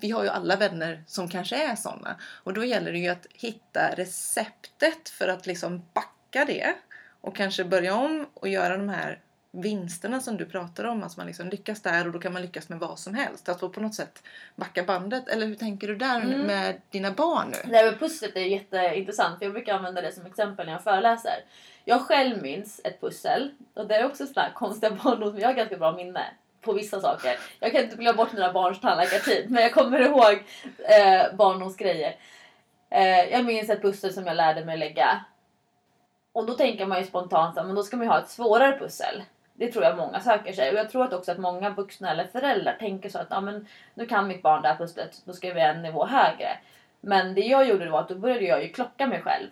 vi 0.00 0.10
har 0.10 0.22
ju 0.22 0.28
alla 0.28 0.56
vänner 0.56 1.04
som 1.06 1.28
kanske 1.28 1.56
är 1.56 1.76
såna. 1.76 2.16
Och 2.22 2.54
då 2.54 2.64
gäller 2.64 2.92
det 2.92 2.98
ju 2.98 3.08
att 3.08 3.26
hitta 3.32 3.94
receptet 3.94 5.08
för 5.08 5.28
att 5.28 5.46
liksom 5.46 5.82
backa 5.92 6.44
det 6.44 6.74
och 7.20 7.36
kanske 7.36 7.64
börja 7.64 7.94
om 7.94 8.26
och 8.34 8.48
göra 8.48 8.76
de 8.76 8.88
här 8.88 9.18
vinsterna 9.50 10.20
som 10.20 10.36
du 10.36 10.44
pratar 10.44 10.84
om. 10.84 11.02
Alltså 11.02 11.20
man 11.20 11.26
liksom 11.26 11.48
lyckas 11.48 11.82
där 11.82 12.06
och 12.06 12.12
då 12.12 12.18
kan 12.18 12.32
man 12.32 12.42
lyckas 12.42 12.68
med 12.68 12.78
vad 12.78 12.98
som 12.98 13.14
helst. 13.14 13.48
Alltså 13.48 13.68
på 13.68 13.80
något 13.80 13.94
sätt 13.94 14.22
backa 14.56 14.82
bandet. 14.82 15.28
Eller 15.28 15.46
hur 15.46 15.54
tänker 15.54 15.88
du 15.88 15.96
där 15.96 16.20
Mm. 16.20 16.40
med 16.40 16.80
dina 16.90 17.10
barn 17.10 17.54
nu? 17.64 17.74
Här 17.76 17.84
med 17.84 17.98
pusslet 17.98 18.36
är 18.36 18.40
jätteintressant 18.40 19.38
för 19.38 19.44
jag 19.44 19.52
brukar 19.52 19.74
använda 19.74 20.00
det 20.00 20.12
som 20.12 20.26
exempel 20.26 20.66
när 20.66 20.72
jag 20.72 20.84
föreläser. 20.84 21.44
Jag 21.84 22.00
själv 22.00 22.42
minns 22.42 22.80
ett 22.84 23.00
pussel 23.00 23.50
och 23.74 23.86
det 23.86 23.94
är 23.94 24.06
också 24.06 24.26
sådana 24.26 24.50
konstiga 24.52 24.90
barndom 25.04 25.32
men 25.32 25.40
jag 25.40 25.48
har 25.48 25.54
ganska 25.54 25.76
bra 25.76 25.92
minne 25.92 26.24
på 26.60 26.72
vissa 26.72 27.00
saker. 27.00 27.38
Jag 27.60 27.72
kan 27.72 27.84
inte 27.84 27.96
glömma 27.96 28.16
bort 28.16 28.32
mina 28.32 28.52
barns 28.52 28.80
tandläkartid 28.80 29.50
men 29.50 29.62
jag 29.62 29.72
kommer 29.72 30.00
ihåg 30.00 30.42
eh, 30.78 31.34
barndomsgrejer. 31.36 32.16
Eh, 32.90 33.24
jag 33.30 33.44
minns 33.44 33.70
ett 33.70 33.82
pussel 33.82 34.12
som 34.12 34.26
jag 34.26 34.36
lärde 34.36 34.64
mig 34.64 34.76
lägga. 34.78 35.24
Och 36.38 36.46
då 36.46 36.54
tänker 36.54 36.86
man 36.86 36.98
ju 36.98 37.04
spontant 37.04 37.58
att 37.58 37.74
då 37.74 37.82
ska 37.82 37.96
man 37.96 38.06
ju 38.06 38.10
ha 38.10 38.20
ett 38.20 38.28
svårare 38.28 38.78
pussel. 38.78 39.22
Det 39.54 39.72
tror 39.72 39.84
jag 39.84 39.96
många 39.96 40.20
söker 40.20 40.52
sig. 40.52 40.70
Och 40.70 40.78
jag 40.78 40.90
tror 40.90 41.04
att 41.04 41.12
också 41.12 41.32
att 41.32 41.38
många 41.38 41.70
vuxna 41.70 42.10
eller 42.10 42.24
föräldrar 42.24 42.76
tänker 42.80 43.08
så 43.08 43.18
att 43.18 43.32
ah, 43.32 43.40
men 43.40 43.66
nu 43.94 44.06
kan 44.06 44.28
mitt 44.28 44.42
barn 44.42 44.62
det 44.62 44.68
här 44.68 44.76
pusslet, 44.76 45.22
då 45.24 45.32
ska 45.32 45.52
vi 45.52 45.60
en 45.60 45.82
nivå 45.82 46.06
högre. 46.06 46.58
Men 47.00 47.34
det 47.34 47.40
jag 47.40 47.68
gjorde 47.68 47.90
var 47.90 48.00
att 48.00 48.08
då 48.08 48.14
började 48.14 48.44
jag 48.44 48.62
ju 48.62 48.68
klocka 48.68 49.06
mig 49.06 49.22
själv. 49.22 49.46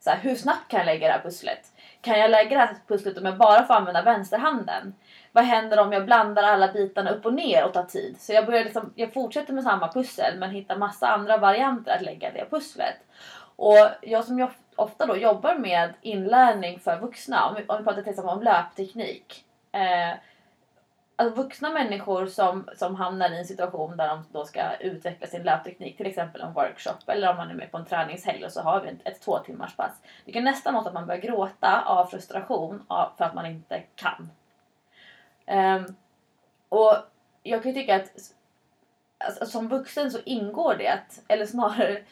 Så 0.00 0.10
här, 0.10 0.18
hur 0.18 0.34
snabbt 0.34 0.68
kan 0.68 0.78
jag 0.78 0.86
lägga 0.86 1.06
det 1.06 1.12
här 1.12 1.22
pusslet? 1.22 1.72
Kan 2.00 2.18
jag 2.18 2.30
lägga 2.30 2.50
det 2.50 2.64
här 2.64 2.76
pusslet 2.88 3.18
om 3.18 3.24
jag 3.24 3.36
bara 3.36 3.66
får 3.66 3.74
använda 3.74 4.02
vänsterhanden? 4.02 4.94
Vad 5.32 5.44
händer 5.44 5.80
om 5.80 5.92
jag 5.92 6.04
blandar 6.04 6.42
alla 6.42 6.72
bitarna 6.72 7.10
upp 7.10 7.26
och 7.26 7.34
ner 7.34 7.64
och 7.64 7.72
tar 7.72 7.84
tid? 7.84 8.16
Så 8.20 8.32
jag, 8.32 8.46
började 8.46 8.64
liksom, 8.64 8.92
jag 8.94 9.12
fortsätter 9.12 9.52
med 9.52 9.64
samma 9.64 9.92
pussel 9.92 10.38
men 10.38 10.50
hittar 10.50 10.76
massa 10.76 11.08
andra 11.08 11.36
varianter 11.36 11.96
att 11.96 12.02
lägga 12.02 12.32
det 12.32 12.50
pusslet. 12.50 12.96
Och 13.56 13.88
jag 14.00 14.24
som 14.24 14.38
jag 14.38 14.50
ofta 14.76 15.06
då 15.06 15.16
jobbar 15.16 15.54
med 15.54 15.94
inlärning 16.00 16.80
för 16.80 16.98
vuxna, 16.98 17.48
om 17.48 17.54
vi, 17.54 17.64
om 17.66 17.78
vi 17.78 17.84
pratar 17.84 18.02
till 18.02 18.10
exempel 18.10 18.36
om 18.36 18.42
löpteknik. 18.42 19.44
Eh, 19.72 20.14
alltså 21.16 21.42
vuxna 21.42 21.70
människor 21.70 22.26
som, 22.26 22.68
som 22.76 22.94
hamnar 22.94 23.30
i 23.30 23.38
en 23.38 23.44
situation 23.44 23.96
där 23.96 24.08
de 24.08 24.24
då 24.32 24.44
ska 24.44 24.76
utveckla 24.80 25.26
sin 25.26 25.42
löpteknik, 25.42 25.96
till 25.96 26.06
exempel 26.06 26.40
en 26.40 26.52
workshop 26.52 26.98
eller 27.06 27.30
om 27.30 27.36
man 27.36 27.50
är 27.50 27.54
med 27.54 27.70
på 27.70 27.78
en 27.78 27.84
träningshelg 27.84 28.44
och 28.44 28.52
så 28.52 28.60
har 28.60 28.80
vi 28.80 28.88
ett, 28.88 29.00
ett 29.04 29.20
två 29.20 29.38
timmars 29.38 29.76
pass. 29.76 30.02
Det 30.24 30.32
kan 30.32 30.44
nästan 30.44 30.74
vara 30.74 30.86
att 30.86 30.94
man 30.94 31.06
börjar 31.06 31.20
gråta 31.20 31.82
av 31.86 32.06
frustration 32.06 32.82
av, 32.88 33.12
för 33.18 33.24
att 33.24 33.34
man 33.34 33.46
inte 33.46 33.82
kan. 33.94 34.30
Ehm, 35.46 35.84
och 36.68 36.96
jag 37.42 37.62
kan 37.62 37.72
ju 37.72 37.80
tycka 37.80 37.96
att 37.96 38.10
alltså, 39.24 39.46
som 39.46 39.68
vuxen 39.68 40.10
så 40.10 40.18
ingår 40.24 40.74
det, 40.74 41.00
eller 41.28 41.46
snarare 41.46 42.02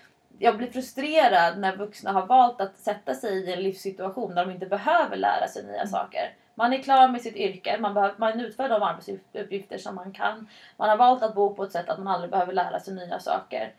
jag 0.42 0.57
blir 0.57 0.70
frustrerad 0.70 1.59
när 1.59 1.76
vuxna 1.76 2.12
har 2.12 2.26
valt 2.26 2.61
att 2.61 2.79
sätta 2.79 3.14
sig 3.14 3.33
i 3.33 3.53
en 3.53 3.62
livssituation 3.62 4.35
där 4.35 4.46
de 4.46 4.53
inte 4.53 4.66
behöver 4.66 5.16
lära 5.16 5.48
sig 5.48 5.64
nya 5.64 5.87
saker. 5.87 6.35
Man 6.55 6.72
är 6.72 6.83
klar 6.83 7.09
med 7.09 7.22
sitt 7.22 7.37
yrke, 7.37 7.79
man, 7.81 7.94
behöver, 7.94 8.14
man 8.18 8.40
utför 8.40 8.68
de 8.68 8.83
arbetsuppgifter 8.83 9.79
som 9.79 9.94
man 9.94 10.12
kan. 10.12 10.48
Man 10.76 10.88
har 10.88 10.96
valt 10.96 11.22
att 11.22 11.35
bo 11.35 11.55
på 11.55 11.64
ett 11.64 11.72
sätt 11.72 11.88
att 11.88 11.98
man 11.98 12.14
aldrig 12.14 12.31
behöver 12.31 12.53
lära 12.53 12.81
sig 12.81 12.94
nya 12.94 13.18
saker. 13.18 13.72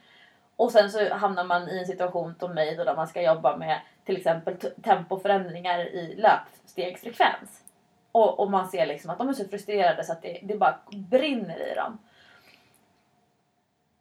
Och 0.55 0.71
sen 0.71 0.91
så 0.91 1.13
hamnar 1.13 1.43
man 1.43 1.69
i 1.69 1.79
en 1.79 1.85
situation 1.85 2.35
som 2.39 2.53
mig 2.53 2.75
då 2.75 2.83
där 2.83 2.95
man 2.95 3.07
ska 3.07 3.21
jobba 3.21 3.57
med 3.57 3.81
till 4.05 4.17
exempel 4.17 4.55
tempoförändringar 4.83 5.79
i 5.79 6.15
löpstegsfrekvens. 6.15 7.63
Och, 8.11 8.39
och 8.39 8.51
man 8.51 8.67
ser 8.67 8.85
liksom 8.85 9.09
att 9.09 9.17
de 9.17 9.29
är 9.29 9.33
så 9.33 9.47
frustrerade 9.47 10.03
så 10.03 10.11
att 10.11 10.21
det, 10.21 10.39
det 10.43 10.57
bara 10.57 10.79
brinner 10.91 11.71
i 11.71 11.75
dem. 11.75 11.97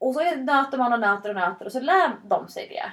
Och 0.00 0.14
så 0.14 0.36
nöter 0.36 0.78
man 0.78 0.92
och 0.92 1.00
nöter 1.00 1.28
och 1.28 1.34
nöter 1.34 1.66
och 1.66 1.72
så 1.72 1.80
lär 1.80 2.12
de 2.22 2.48
sig 2.48 2.68
det. 2.68 2.92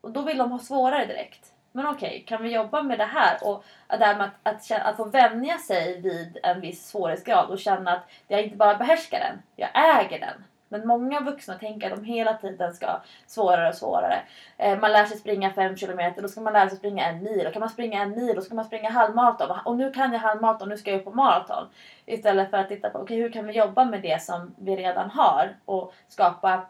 Och 0.00 0.10
då 0.10 0.22
vill 0.22 0.38
de 0.38 0.52
ha 0.52 0.58
svårare 0.58 1.06
direkt. 1.06 1.52
Men 1.72 1.86
okej, 1.86 2.24
kan 2.26 2.42
vi 2.42 2.54
jobba 2.54 2.82
med 2.82 2.98
det 2.98 3.04
här? 3.04 3.38
Och 3.42 3.64
det 3.88 4.04
här 4.04 4.16
med 4.16 4.26
att, 4.26 4.54
att, 4.54 4.64
känna, 4.64 4.84
att 4.84 4.96
få 4.96 5.04
vänja 5.04 5.58
sig 5.58 6.00
vid 6.00 6.38
en 6.42 6.60
viss 6.60 6.88
svårighetsgrad 6.88 7.50
och 7.50 7.58
känna 7.58 7.92
att 7.92 8.10
jag 8.28 8.44
inte 8.44 8.56
bara 8.56 8.74
behärskar 8.74 9.18
den, 9.18 9.42
jag 9.56 9.70
äger 9.74 10.20
den. 10.20 10.44
Men 10.72 10.86
många 10.86 11.20
vuxna 11.20 11.54
tänker 11.54 11.90
att 11.90 11.96
de 11.96 12.04
hela 12.04 12.34
tiden 12.34 12.74
ska 12.74 13.00
svårare 13.26 13.68
och 13.68 13.74
svårare. 13.74 14.22
Eh, 14.56 14.78
man 14.78 14.92
lär 14.92 15.04
sig 15.04 15.18
springa 15.18 15.52
5 15.52 15.76
kilometer, 15.76 16.22
då 16.22 16.28
ska 16.28 16.40
man 16.40 16.52
lära 16.52 16.68
sig 16.68 16.78
springa 16.78 17.06
en 17.06 17.22
mil. 17.22 17.46
Och 17.46 17.52
kan 17.52 17.60
man 17.60 17.68
springa 17.68 18.02
en 18.02 18.10
mil, 18.10 18.36
då 18.36 18.42
ska 18.42 18.54
man 18.54 18.64
springa 18.64 18.90
halvmaraton. 18.90 19.58
Och 19.64 19.76
nu 19.76 19.92
kan 19.92 20.12
jag 20.12 20.20
halvmaraton, 20.20 20.68
nu 20.68 20.76
ska 20.76 20.90
jag 20.90 20.98
upp 20.98 21.04
på 21.04 21.10
maraton. 21.10 21.68
Istället 22.06 22.50
för 22.50 22.58
att 22.58 22.68
titta 22.68 22.90
på, 22.90 22.98
okay, 22.98 23.16
hur 23.16 23.32
kan 23.32 23.46
vi 23.46 23.52
jobba 23.52 23.84
med 23.84 24.02
det 24.02 24.22
som 24.22 24.54
vi 24.58 24.76
redan 24.76 25.10
har 25.10 25.56
och 25.64 25.94
skapa 26.08 26.66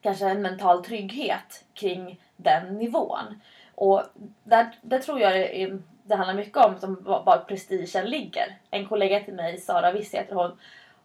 kanske 0.00 0.28
en 0.28 0.42
mental 0.42 0.84
trygghet 0.84 1.64
kring 1.74 2.20
den 2.36 2.78
nivån. 2.78 3.40
Och 3.74 4.02
där, 4.44 4.66
där 4.82 4.98
tror 4.98 5.20
jag 5.20 5.32
det, 5.32 5.62
är, 5.62 5.78
det 6.02 6.16
handlar 6.16 6.34
mycket 6.34 6.56
om 6.56 6.78
som 6.78 7.02
var, 7.04 7.22
var 7.22 7.38
prestigen 7.38 8.06
ligger. 8.06 8.58
En 8.70 8.86
kollega 8.86 9.20
till 9.20 9.34
mig, 9.34 9.58
Sara 9.58 9.92
Wiss 9.92 10.14
heter 10.14 10.34
hon, 10.34 10.58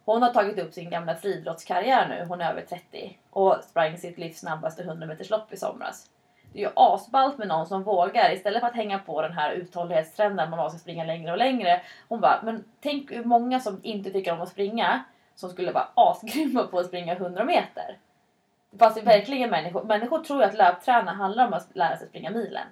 hon 0.06 0.22
har 0.22 0.30
tagit 0.30 0.58
upp 0.58 0.72
sin 0.72 0.90
gamla 0.90 1.14
friidrottskarriär 1.14 2.08
nu, 2.08 2.24
hon 2.28 2.40
är 2.40 2.50
över 2.50 2.62
30 2.62 3.18
och 3.30 3.56
sprang 3.62 3.98
sitt 3.98 4.18
livs 4.18 4.38
snabbaste 4.38 4.82
100 4.82 5.06
meters 5.06 5.30
lopp 5.30 5.52
i 5.52 5.56
somras. 5.56 6.10
Det 6.52 6.58
är 6.58 6.62
ju 6.62 6.72
asballt 6.76 7.38
med 7.38 7.48
någon 7.48 7.66
som 7.66 7.82
vågar 7.82 8.32
istället 8.32 8.60
för 8.60 8.68
att 8.68 8.74
hänga 8.74 8.98
på 8.98 9.22
den 9.22 9.32
här 9.32 9.52
uthållighetstrenden 9.52 10.50
man 10.50 10.58
måste 10.58 10.78
springa 10.78 11.04
längre 11.04 11.32
och 11.32 11.38
längre. 11.38 11.80
Hon 12.08 12.20
bara, 12.20 12.40
men 12.42 12.64
tänk 12.80 13.12
hur 13.12 13.24
många 13.24 13.60
som 13.60 13.80
inte 13.82 14.10
tycker 14.10 14.32
om 14.32 14.40
att 14.40 14.48
springa 14.48 15.04
som 15.34 15.50
skulle 15.50 15.72
vara 15.72 15.88
asgrymma 15.94 16.62
på 16.62 16.78
att 16.78 16.86
springa 16.86 17.12
100 17.12 17.44
meter. 17.44 17.98
Fast 18.78 18.94
det 18.94 19.00
är 19.00 19.04
verkligen 19.04 19.50
människor, 19.50 19.84
människor 19.84 20.18
tror 20.18 20.38
ju 20.38 20.48
att 20.48 20.54
löpträna 20.54 21.12
handlar 21.12 21.46
om 21.46 21.52
att 21.52 21.76
lära 21.76 21.96
sig 21.96 22.08
springa 22.08 22.30
milen. 22.30 22.66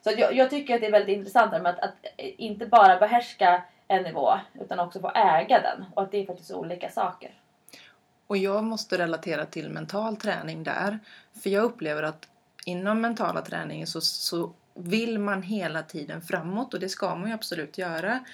Så 0.00 0.10
jag, 0.16 0.34
jag 0.34 0.50
tycker 0.50 0.74
att 0.74 0.80
det 0.80 0.86
är 0.86 0.92
väldigt 0.92 1.16
intressant 1.16 1.50
med 1.50 1.66
att, 1.66 1.80
att 1.80 1.94
inte 2.16 2.66
bara 2.66 2.98
behärska 2.98 3.62
en 3.88 4.02
nivå 4.02 4.38
utan 4.60 4.78
också 4.80 5.00
få 5.00 5.10
äga 5.14 5.60
den 5.60 5.84
och 5.94 6.02
att 6.02 6.10
det 6.10 6.18
är 6.18 6.26
faktiskt 6.26 6.50
olika 6.50 6.90
saker. 6.90 7.34
Och 8.26 8.36
jag 8.36 8.64
måste 8.64 8.98
relatera 8.98 9.46
till 9.46 9.70
mental 9.70 10.16
träning 10.16 10.64
där. 10.64 10.98
För 11.42 11.50
jag 11.50 11.64
upplever 11.64 12.02
att 12.02 12.28
inom 12.64 13.00
mentala 13.00 13.42
träningen 13.42 13.86
så, 13.86 14.00
så 14.00 14.52
vill 14.74 15.18
man 15.18 15.42
hela 15.42 15.82
tiden 15.82 16.22
framåt 16.22 16.74
och 16.74 16.80
det 16.80 16.88
ska 16.88 17.16
man 17.16 17.28
ju 17.28 17.34
absolut 17.34 17.78
göra. 17.78 18.24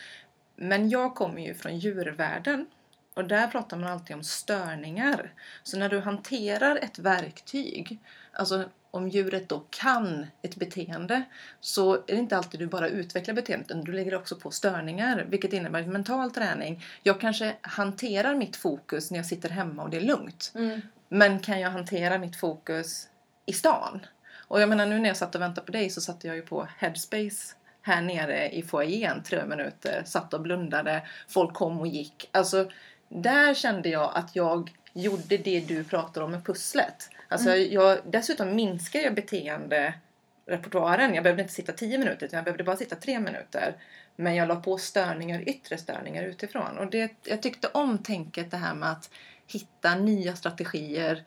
Men 0.56 0.90
jag 0.90 1.14
kommer 1.14 1.42
ju 1.42 1.54
från 1.54 1.78
djurvärlden 1.78 2.66
och 3.14 3.24
där 3.24 3.46
pratar 3.46 3.76
man 3.76 3.92
alltid 3.92 4.16
om 4.16 4.22
störningar. 4.22 5.32
Så 5.62 5.78
när 5.78 5.88
du 5.88 6.00
hanterar 6.00 6.76
ett 6.76 6.98
verktyg, 6.98 7.98
alltså 8.33 8.64
om 8.90 9.09
djuret 9.09 9.49
då 9.49 9.64
kan 9.71 10.27
ett 10.42 10.57
beteende 10.57 11.23
så 11.61 11.95
är 11.95 12.03
det 12.07 12.14
inte 12.16 12.37
alltid 12.37 12.61
du 12.61 12.66
bara 12.66 12.88
utvecklar 12.88 13.35
beteendet 13.35 13.71
utan 13.71 13.85
du 13.85 13.92
lägger 13.92 14.14
också 14.14 14.37
på 14.37 14.51
störningar 14.51 15.27
vilket 15.29 15.53
innebär 15.53 15.83
mental 15.83 16.31
träning. 16.31 16.85
Jag 17.03 17.21
kanske 17.21 17.57
hanterar 17.61 18.35
mitt 18.35 18.57
fokus 18.57 19.11
när 19.11 19.18
jag 19.18 19.27
sitter 19.27 19.49
hemma 19.49 19.83
och 19.83 19.90
det 19.90 19.97
är 19.97 20.01
lugnt. 20.01 20.53
Mm. 20.55 20.81
Men 21.09 21.38
kan 21.40 21.61
jag 21.61 21.71
hantera 21.71 22.18
mitt 22.18 22.37
fokus 22.37 23.09
i 23.47 23.53
stan? 23.53 24.07
Och 24.49 24.61
jag 24.61 24.68
menar 24.68 24.87
nu 24.87 24.99
när 24.99 25.09
jag 25.09 25.16
satt 25.16 25.35
och 25.35 25.40
väntade 25.40 25.66
på 25.66 25.73
dig 25.73 25.90
så 25.90 26.01
satte 26.01 26.27
jag 26.27 26.37
ju 26.37 26.42
på 26.42 26.68
Headspace 26.79 27.55
här 27.83 28.03
nere 28.03 28.49
i 28.49 28.62
foajén 28.62 29.23
tre 29.23 29.45
minuter, 29.45 30.03
satt 30.07 30.35
och 30.35 30.40
blundade, 30.40 31.03
folk 31.29 31.55
kom 31.55 31.81
och 31.81 31.87
gick. 31.87 32.29
Alltså 32.33 32.71
där 33.09 33.55
kände 33.55 33.88
jag 33.88 34.11
att 34.14 34.37
jag 34.37 34.71
gjorde 34.92 35.37
det 35.37 35.61
du 35.61 35.85
pratar 35.85 36.23
om 36.23 36.31
med 36.31 36.45
pusslet. 36.45 37.09
Alltså 37.33 37.51
mm. 37.51 37.73
jag, 37.73 37.99
dessutom 38.05 38.55
minskar 38.55 39.01
jag 39.01 39.14
beteenderepertoaren. 39.14 41.14
Jag 41.14 41.23
behövde 41.23 41.42
inte 41.42 41.55
sitta 41.55 41.73
10 41.73 41.99
minuter 41.99 42.27
utan 42.27 42.37
jag 42.37 42.45
behövde 42.45 42.64
bara 42.64 42.77
sitta 42.77 42.97
3 42.97 43.21
minuter. 43.21 43.75
Men 44.16 44.35
jag 44.35 44.49
la 44.49 44.57
på 44.57 44.79
störningar, 44.79 45.49
yttre 45.49 45.79
störningar 45.79 46.23
utifrån. 46.23 46.79
Och 46.79 46.87
det, 46.87 47.12
jag 47.25 47.42
tyckte 47.42 47.68
om 47.75 47.99
tänket 47.99 48.51
det 48.51 48.57
här 48.57 48.75
med 48.75 48.90
att 48.90 49.11
hitta 49.47 49.95
nya 49.95 50.37
strategier 50.37 51.25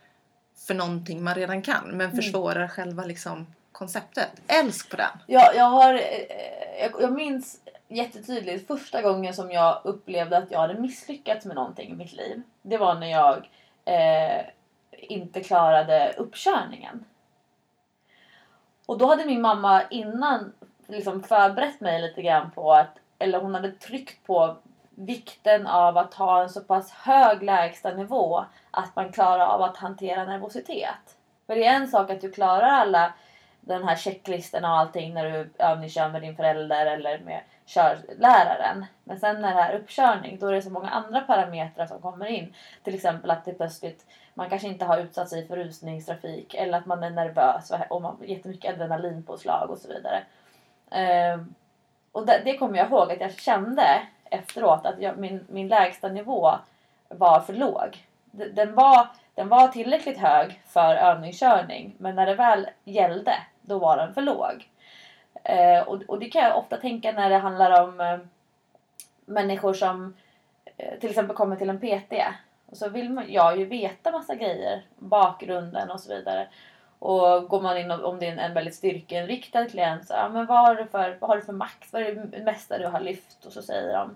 för 0.67 0.73
någonting 0.73 1.23
man 1.23 1.35
redan 1.35 1.61
kan 1.61 1.87
men 1.87 2.01
mm. 2.01 2.15
försvårar 2.15 2.67
själva 2.67 3.05
liksom 3.05 3.47
konceptet. 3.71 4.31
Älsk 4.47 4.89
på 4.89 4.97
den! 4.97 5.09
Ja, 5.27 5.53
jag 5.55 5.65
har... 5.65 5.93
Eh, 5.93 6.81
jag, 6.81 7.01
jag 7.01 7.13
minns 7.13 7.59
jättetydligt 7.87 8.67
första 8.67 9.01
gången 9.01 9.33
som 9.33 9.51
jag 9.51 9.81
upplevde 9.83 10.37
att 10.37 10.51
jag 10.51 10.59
hade 10.59 10.79
misslyckats 10.79 11.45
med 11.45 11.55
någonting 11.55 11.91
i 11.91 11.95
mitt 11.95 12.13
liv. 12.13 12.41
Det 12.61 12.77
var 12.77 12.95
när 12.95 13.11
jag 13.11 13.37
eh, 13.85 14.45
inte 15.09 15.43
klarade 15.43 16.13
uppkörningen. 16.17 17.05
Och 18.85 18.97
då 18.97 19.05
hade 19.05 19.25
min 19.25 19.41
mamma 19.41 19.83
innan 19.89 20.53
liksom 20.87 21.23
förberett 21.23 21.81
mig 21.81 22.01
lite 22.01 22.21
grann 22.21 22.51
på 22.51 22.73
att, 22.73 22.99
eller 23.19 23.39
hon 23.39 23.55
hade 23.55 23.71
tryckt 23.71 24.27
på 24.27 24.57
vikten 24.95 25.67
av 25.67 25.97
att 25.97 26.13
ha 26.13 26.43
en 26.43 26.49
så 26.49 26.61
pass 26.61 26.91
hög 26.91 27.43
lägstanivå 27.43 28.45
att 28.71 28.95
man 28.95 29.11
klarar 29.11 29.45
av 29.45 29.61
att 29.61 29.77
hantera 29.77 30.25
nervositet. 30.25 31.17
För 31.47 31.55
det 31.55 31.65
är 31.65 31.75
en 31.75 31.87
sak 31.87 32.09
att 32.09 32.21
du 32.21 32.31
klarar 32.31 32.67
alla 32.67 33.13
den 33.61 33.83
här 33.83 33.95
checklistan 33.95 34.65
och 34.65 34.69
allting 34.69 35.13
när 35.13 35.31
du 35.31 35.49
övningskör 35.57 36.09
med 36.09 36.21
din 36.21 36.35
förälder 36.35 36.85
eller 36.85 37.19
med 37.19 37.41
körläraren. 37.65 38.85
Men 39.03 39.19
sen 39.19 39.41
när 39.41 39.55
det 39.55 39.61
är 39.61 39.79
uppkörning 39.79 40.37
då 40.39 40.47
är 40.47 40.53
det 40.53 40.61
så 40.61 40.69
många 40.69 40.89
andra 40.89 41.21
parametrar 41.21 41.87
som 41.87 42.01
kommer 42.01 42.25
in. 42.25 42.53
Till 42.83 42.95
exempel 42.95 43.31
att 43.31 43.45
det 43.45 43.53
plötsligt 43.53 44.05
man 44.37 44.49
kanske 44.49 44.67
inte 44.67 44.85
har 44.85 44.97
utsatt 44.97 45.29
sig 45.29 45.47
för 45.47 45.55
rusningstrafik 45.55 46.53
eller 46.53 46.77
att 46.77 46.85
man 46.85 47.03
är 47.03 47.09
nervös 47.09 47.71
och 47.89 48.01
man 48.01 48.17
har 48.19 48.25
jättemycket 48.25 48.73
adrenalinpåslag 48.73 49.69
och 49.69 49.77
så 49.77 49.87
vidare. 49.87 50.23
Ehm, 50.91 51.55
och 52.11 52.25
det, 52.25 52.41
det 52.45 52.57
kommer 52.57 52.77
jag 52.77 52.87
ihåg 52.87 53.11
att 53.11 53.21
jag 53.21 53.39
kände 53.39 54.01
efteråt 54.25 54.85
att 54.85 54.99
jag, 54.99 55.17
min, 55.17 55.45
min 55.49 55.67
lägsta 55.67 56.07
nivå 56.07 56.51
var 57.09 57.39
för 57.39 57.53
låg. 57.53 58.05
Den 58.31 58.75
var, 58.75 59.07
den 59.35 59.49
var 59.49 59.67
tillräckligt 59.67 60.17
hög 60.17 60.61
för 60.67 60.95
övningskörning 60.95 61.95
men 61.97 62.15
när 62.15 62.25
det 62.25 62.35
väl 62.35 62.69
gällde 62.83 63.33
då 63.61 63.79
var 63.79 63.97
den 63.97 64.13
för 64.13 64.21
låg. 64.21 64.69
Eh, 65.43 65.79
och, 65.79 66.01
och 66.07 66.19
det 66.19 66.29
kan 66.29 66.43
jag 66.43 66.57
ofta 66.57 66.77
tänka 66.77 67.11
när 67.11 67.29
det 67.29 67.37
handlar 67.37 67.83
om 67.83 68.01
eh, 68.01 68.17
människor 69.25 69.73
som 69.73 70.15
eh, 70.77 70.99
till 70.99 71.09
exempel 71.09 71.35
kommer 71.35 71.55
till 71.55 71.69
en 71.69 71.79
PT. 71.79 72.13
Och 72.75 72.79
så 72.79 72.89
vill 72.89 73.09
man, 73.09 73.25
jag 73.27 73.59
ju 73.59 73.65
veta 73.65 74.11
massa 74.11 74.35
grejer, 74.35 74.85
bakgrunden 74.97 75.91
och 75.91 75.99
så 75.99 76.15
vidare. 76.15 76.47
Och 76.99 77.49
går 77.49 77.61
man 77.61 77.77
in 77.77 77.91
och, 77.91 78.03
om 78.03 78.19
det 78.19 78.27
är 78.27 78.37
en, 78.37 78.53
väldigt 78.53 78.75
styrkeinriktad 78.75 79.65
klient 79.65 80.07
så 80.07 80.13
ja, 80.13 80.29
men 80.29 80.45
vad 80.45 80.57
har 80.57 80.75
du 80.75 80.85
för, 80.85 81.17
vad 81.19 81.29
har 81.29 81.37
du 81.37 81.41
för 81.41 81.53
max? 81.53 81.93
Vad 81.93 82.01
är 82.01 82.15
det 82.15 82.43
mesta 82.43 82.77
du 82.77 82.87
har 82.87 82.99
lyft? 82.99 83.45
Och 83.45 83.51
så 83.51 83.61
säger 83.61 83.93
de 83.93 84.15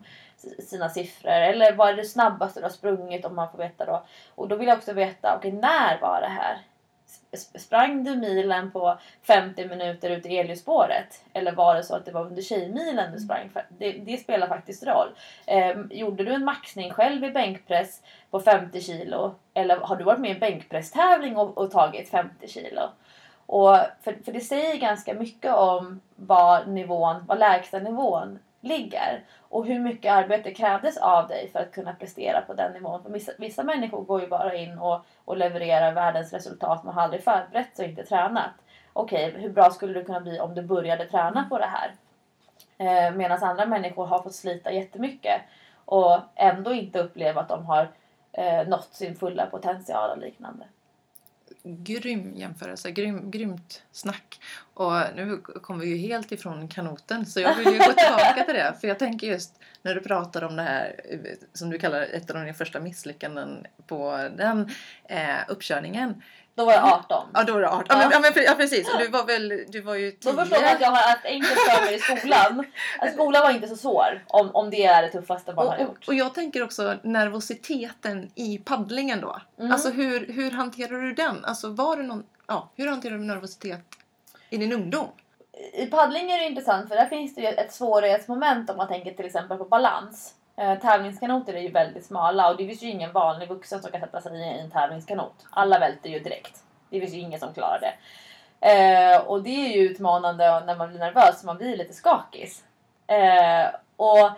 sina 0.62 0.90
siffror. 0.90 1.32
Eller 1.32 1.74
vad 1.74 1.90
är 1.90 1.96
det 1.96 2.06
snabbaste 2.06 2.60
du 2.60 2.64
har 2.64 2.70
sprungit 2.70 3.26
om 3.26 3.36
man 3.36 3.52
får 3.52 3.58
veta 3.58 3.86
då. 3.86 4.04
Och 4.36 4.48
då 4.48 4.56
vill 4.56 4.68
jag 4.68 4.78
också 4.78 4.94
veta, 4.94 5.36
okej 5.38 5.50
okay, 5.50 5.62
när 5.62 6.02
var 6.02 6.22
det 6.22 6.28
här? 6.28 6.58
Sprang 7.56 8.04
du 8.04 8.16
milen 8.16 8.72
på 8.72 8.98
50 9.22 9.68
minuter 9.68 10.10
ut 10.10 10.26
i 10.26 10.38
elljusspåret? 10.38 11.24
Eller 11.34 11.52
var 11.52 11.76
det 11.76 11.84
så 11.84 11.96
att 11.96 12.06
det 12.06 12.12
var 12.12 12.26
under 12.26 12.42
tjejmilen 12.42 13.12
du 13.12 13.20
sprang? 13.20 13.50
Det, 13.70 13.92
det 13.92 14.18
spelar 14.18 14.48
faktiskt 14.48 14.84
roll. 14.88 15.08
Eh, 15.46 15.78
gjorde 15.92 16.24
du 16.24 16.34
en 16.34 16.46
maxning 16.46 16.92
själv 16.92 17.24
i 17.24 17.32
bänkpress 17.32 18.02
på 18.32 18.40
50 18.40 18.82
kilo? 18.82 19.36
Eller 19.54 19.78
har 19.78 19.96
du 19.96 20.04
varit 20.04 20.20
med 20.20 20.30
i 20.30 20.34
en 20.34 20.40
bänkpresstävling 20.40 21.38
och, 21.38 21.58
och 21.58 21.72
tagit 21.72 22.10
50 22.10 22.48
kilo? 22.48 22.82
Och 23.46 23.78
för, 24.02 24.24
för 24.26 24.32
det 24.32 24.40
säger 24.40 24.78
ganska 24.78 25.14
mycket 25.14 25.54
om 25.54 26.02
vad 26.16 26.68
nivån, 26.68 27.26
vad 27.28 27.40
lägsta 27.40 27.80
nivån 27.80 28.40
ligger 28.62 29.24
och 29.40 29.66
hur 29.66 29.80
mycket 29.80 30.12
arbete 30.12 30.54
krävdes 30.54 30.98
av 30.98 31.28
dig 31.28 31.50
för 31.52 31.60
att 31.60 31.72
kunna 31.72 31.94
prestera 31.94 32.42
på 32.42 32.54
den 32.54 32.74
nivån. 32.74 33.04
För 33.04 33.10
vissa, 33.10 33.32
vissa 33.38 33.64
människor 33.64 34.02
går 34.02 34.22
ju 34.22 34.28
bara 34.28 34.56
in 34.56 34.78
och, 34.78 35.06
och 35.26 35.38
levererar 35.38 35.94
världens 35.94 36.34
resultat. 36.34 36.84
men 36.84 36.94
har 36.94 37.02
aldrig 37.02 37.24
förberett 37.24 37.76
sig 37.76 37.86
och 37.86 37.90
inte 37.90 38.04
tränat. 38.04 38.52
Okej, 38.94 39.30
okay, 39.30 39.42
hur 39.42 39.50
bra 39.50 39.70
skulle 39.70 39.94
du 39.94 40.06
kunna 40.06 40.20
bli 40.20 40.40
om 40.40 40.56
du 40.56 40.62
började 40.62 41.06
träna 41.06 41.46
på 41.50 41.58
det 41.58 41.70
här? 41.70 41.92
Eh, 42.78 43.16
Medan 43.16 43.44
andra 43.44 43.66
människor 43.66 44.06
har 44.06 44.22
fått 44.22 44.36
slita 44.36 44.72
jättemycket 44.72 45.42
och 45.86 46.18
ändå 46.36 46.74
inte 46.74 47.00
uppleva 47.00 47.42
att 47.42 47.50
de 47.50 47.66
har 47.66 47.88
eh, 48.32 48.68
nått 48.68 48.94
sin 48.94 49.16
fulla 49.16 49.46
potential 49.46 50.10
och 50.10 50.18
liknande 50.18 50.66
grym 51.64 52.36
jämförelse, 52.36 52.92
grym, 52.92 53.32
grymt 53.32 53.84
snack. 53.92 54.40
Och 54.74 54.94
nu 55.16 55.38
kommer 55.38 55.86
vi 55.86 55.90
ju 55.90 55.98
helt 55.98 56.32
ifrån 56.32 56.68
kanoten 56.68 57.26
så 57.26 57.40
jag 57.40 57.56
vill 57.56 57.68
ju 57.68 57.78
gå 57.78 57.94
tillbaka 57.94 58.44
till 58.46 58.54
det. 58.54 58.76
För 58.82 58.88
jag 58.88 59.00
tänker 59.00 59.28
just 59.28 59.60
när 59.82 59.96
du 59.96 60.02
pratar 60.02 60.44
om 60.44 60.56
det 60.56 60.62
här 60.62 60.96
eh, 61.10 61.20
som 61.54 61.70
du 61.70 61.78
kallar 61.80 62.02
ett 62.02 62.30
av 62.30 62.40
dina 62.40 62.54
första 62.54 62.80
misslyckanden 62.80 63.66
på 63.88 64.30
den 64.38 64.70
eh, 65.04 65.38
uppkörningen. 65.48 66.22
Då 66.60 66.66
var 66.66 66.74
jag 66.74 66.84
18. 66.84 67.28
Ja, 67.34 67.44
då 67.44 67.54
var 67.54 67.60
du 67.60 67.68
18. 67.68 67.86
Ja, 67.90 67.98
men, 67.98 68.12
ja, 68.12 68.20
men, 68.20 68.44
ja 68.44 68.54
precis. 68.58 68.88
Du 68.98 69.08
var 69.08 69.26
väl, 69.26 69.64
du 69.68 69.82
var 69.82 69.96
ju 69.96 70.12
10. 70.12 70.32
Då 70.32 70.38
förstår 70.38 70.62
man 70.62 70.76
att 70.76 70.82
jag 70.82 70.90
har 70.90 71.12
haft 71.12 71.26
enkelt 71.26 71.60
för 71.60 71.86
mig 71.86 71.96
i 71.96 72.00
skolan. 72.00 72.66
Att 73.00 73.14
skolan 73.14 73.44
var 73.44 73.52
inte 73.52 73.68
så 73.68 73.76
svår 73.76 74.24
om, 74.28 74.52
om 74.54 74.70
det 74.70 74.86
är 74.86 75.02
det 75.02 75.10
tuffaste 75.10 75.54
man 75.54 75.68
och, 75.68 75.74
har 75.74 75.80
gjort. 75.80 76.08
Och, 76.08 76.14
jag 76.14 76.34
tänker 76.34 76.64
också 76.64 76.96
nervositeten 77.04 78.32
i 78.36 78.58
paddlingen 78.58 79.22
då. 79.22 79.42
Mm. 79.60 79.72
Alltså 79.72 79.90
hur, 79.90 80.34
hur 80.34 80.52
hanterar 80.52 81.02
du 81.02 81.14
den? 81.14 81.46
Alltså 81.46 81.70
var 81.70 81.98
det 81.98 82.04
någon, 82.04 82.24
ja, 82.48 82.70
hur 82.76 82.88
hanterar 82.88 83.18
du 83.18 83.24
nervositet 83.24 83.82
i 84.50 84.58
din 84.58 84.74
ungdom? 84.74 85.08
I 85.74 85.86
paddling 85.86 86.32
är 86.32 86.38
det 86.38 86.46
intressant 86.46 86.90
för 86.90 86.96
där 86.96 87.06
finns 87.06 87.36
det 87.36 87.42
ju 87.42 87.48
ett 87.48 87.74
svårighetsmoment 87.74 88.70
om 88.70 88.78
man 88.78 88.88
tänker 88.88 89.14
till 89.14 89.26
exempel 89.26 89.58
på 89.58 89.66
balans. 89.66 90.34
Eh, 90.60 90.80
tävlingskanoter 90.80 91.54
är 91.54 91.62
ju 91.62 91.72
väldigt 91.72 92.06
smala 92.06 92.50
och 92.50 92.58
det 92.58 92.68
finns 92.68 92.84
ju 92.84 92.90
ingen 92.90 93.12
vanlig 93.12 93.50
vuxen 93.50 93.82
som 93.82 93.92
kan 93.92 94.02
sätta 94.02 94.22
sig 94.22 94.40
i 94.40 94.60
en 94.60 94.72
tävlingskanot. 94.72 95.46
Alla 95.50 95.80
välter 95.80 96.10
ju 96.10 96.20
direkt. 96.20 96.64
Det 96.90 97.00
finns 97.00 97.14
ju 97.14 97.20
ingen 97.20 97.40
som 97.40 97.54
klarar 97.54 97.80
det. 97.80 97.94
Eh, 98.72 99.22
och 99.22 99.44
det 99.44 99.50
är 99.50 99.78
ju 99.78 99.90
utmanande 99.90 100.60
när 100.66 100.76
man 100.76 100.90
blir 100.90 101.00
nervös, 101.00 101.44
man 101.44 101.58
blir 101.58 101.78
lite 101.78 101.94
skakis. 101.94 102.64
Eh, 103.08 103.68
och 103.96 104.30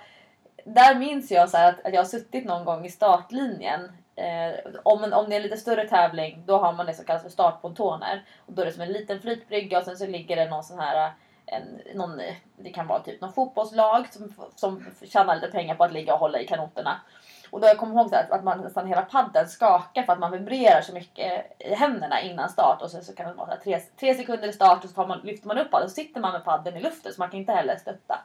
där 0.65 0.95
minns 0.95 1.31
jag 1.31 1.49
så 1.49 1.57
att, 1.57 1.85
att 1.85 1.93
jag 1.93 1.99
har 1.99 2.05
suttit 2.05 2.45
någon 2.45 2.65
gång 2.65 2.85
i 2.85 2.89
startlinjen 2.89 3.91
Eh, 4.15 4.53
om, 4.83 5.03
en, 5.03 5.13
om 5.13 5.29
det 5.29 5.35
är 5.35 5.37
en 5.37 5.43
lite 5.43 5.57
större 5.57 5.87
tävling 5.87 6.43
då 6.45 6.57
har 6.57 6.73
man 6.73 6.85
det 6.85 6.93
som 6.93 7.05
kallas 7.05 7.23
för 7.23 7.29
startpontoner. 7.29 8.23
Och 8.45 8.53
då 8.53 8.61
är 8.61 8.65
det 8.65 8.71
som 8.71 8.81
en 8.81 8.91
liten 8.91 9.21
flytbrygga 9.21 9.77
och 9.77 9.83
sen 9.83 9.97
så 9.97 10.07
ligger 10.07 10.35
det 10.35 10.49
någon 10.49 10.63
sån 10.63 10.79
här 10.79 11.11
en, 11.45 11.81
någon, 11.95 12.21
det 12.57 12.69
kan 12.69 12.87
vara 12.87 12.99
typ 12.99 13.21
någon 13.21 13.33
fotbollslag 13.33 14.07
som, 14.13 14.33
som 14.55 14.85
tjänar 15.05 15.35
lite 15.35 15.47
pengar 15.47 15.75
på 15.75 15.83
att 15.83 15.93
ligga 15.93 16.13
och 16.13 16.19
hålla 16.19 16.39
i 16.39 16.47
kanoterna. 16.47 17.01
Och 17.49 17.61
då 17.61 17.67
jag 17.67 17.77
kommer 17.77 17.95
ihåg 17.95 18.09
så 18.09 18.15
att, 18.15 18.31
att 18.31 18.43
man 18.43 18.61
nästan 18.61 18.87
hela 18.87 19.01
padden 19.01 19.47
skakar 19.47 20.03
för 20.03 20.13
att 20.13 20.19
man 20.19 20.31
vibrerar 20.31 20.81
så 20.81 20.93
mycket 20.93 21.55
i 21.59 21.73
händerna 21.73 22.21
innan 22.21 22.49
start. 22.49 22.81
Och 22.81 22.91
sen 22.91 23.03
så 23.03 23.15
kan 23.15 23.27
det 23.27 23.33
vara 23.33 23.57
så 23.57 23.63
tre, 23.63 23.79
tre 23.99 24.15
sekunder 24.15 24.47
i 24.47 24.53
start 24.53 24.83
och 24.83 24.89
så 24.89 25.05
man, 25.05 25.19
lyfter 25.23 25.47
man 25.47 25.57
upp 25.57 25.71
padden 25.71 25.83
och 25.83 25.89
så 25.89 25.95
sitter 25.95 26.21
man 26.21 26.33
med 26.33 26.45
padden 26.45 26.77
i 26.77 26.81
luften 26.81 27.13
så 27.13 27.21
man 27.21 27.29
kan 27.29 27.39
inte 27.39 27.53
heller 27.53 27.75
stötta. 27.75 28.19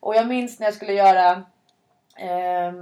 Och 0.00 0.16
jag 0.16 0.26
minns 0.26 0.58
när 0.58 0.66
jag 0.66 0.74
skulle 0.74 0.92
göra 0.92 1.30
eh, 2.16 2.72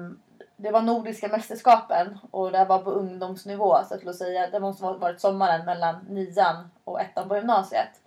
det 0.57 0.70
var 0.70 0.83
Nordiska 0.83 1.29
mästerskapen 1.29 2.18
och 2.31 2.53
det 2.53 2.64
var 2.64 2.79
på 2.79 2.90
ungdomsnivå. 2.90 3.79
Så 3.88 4.09
att 4.09 4.16
säga, 4.16 4.51
det 4.51 4.61
måste 4.61 4.85
ha 4.85 4.92
varit 4.92 5.20
sommaren 5.20 5.64
mellan 5.64 6.07
nian 6.09 6.70
och 6.85 7.01
ettan 7.01 7.29
på 7.29 7.37
gymnasiet. 7.37 8.01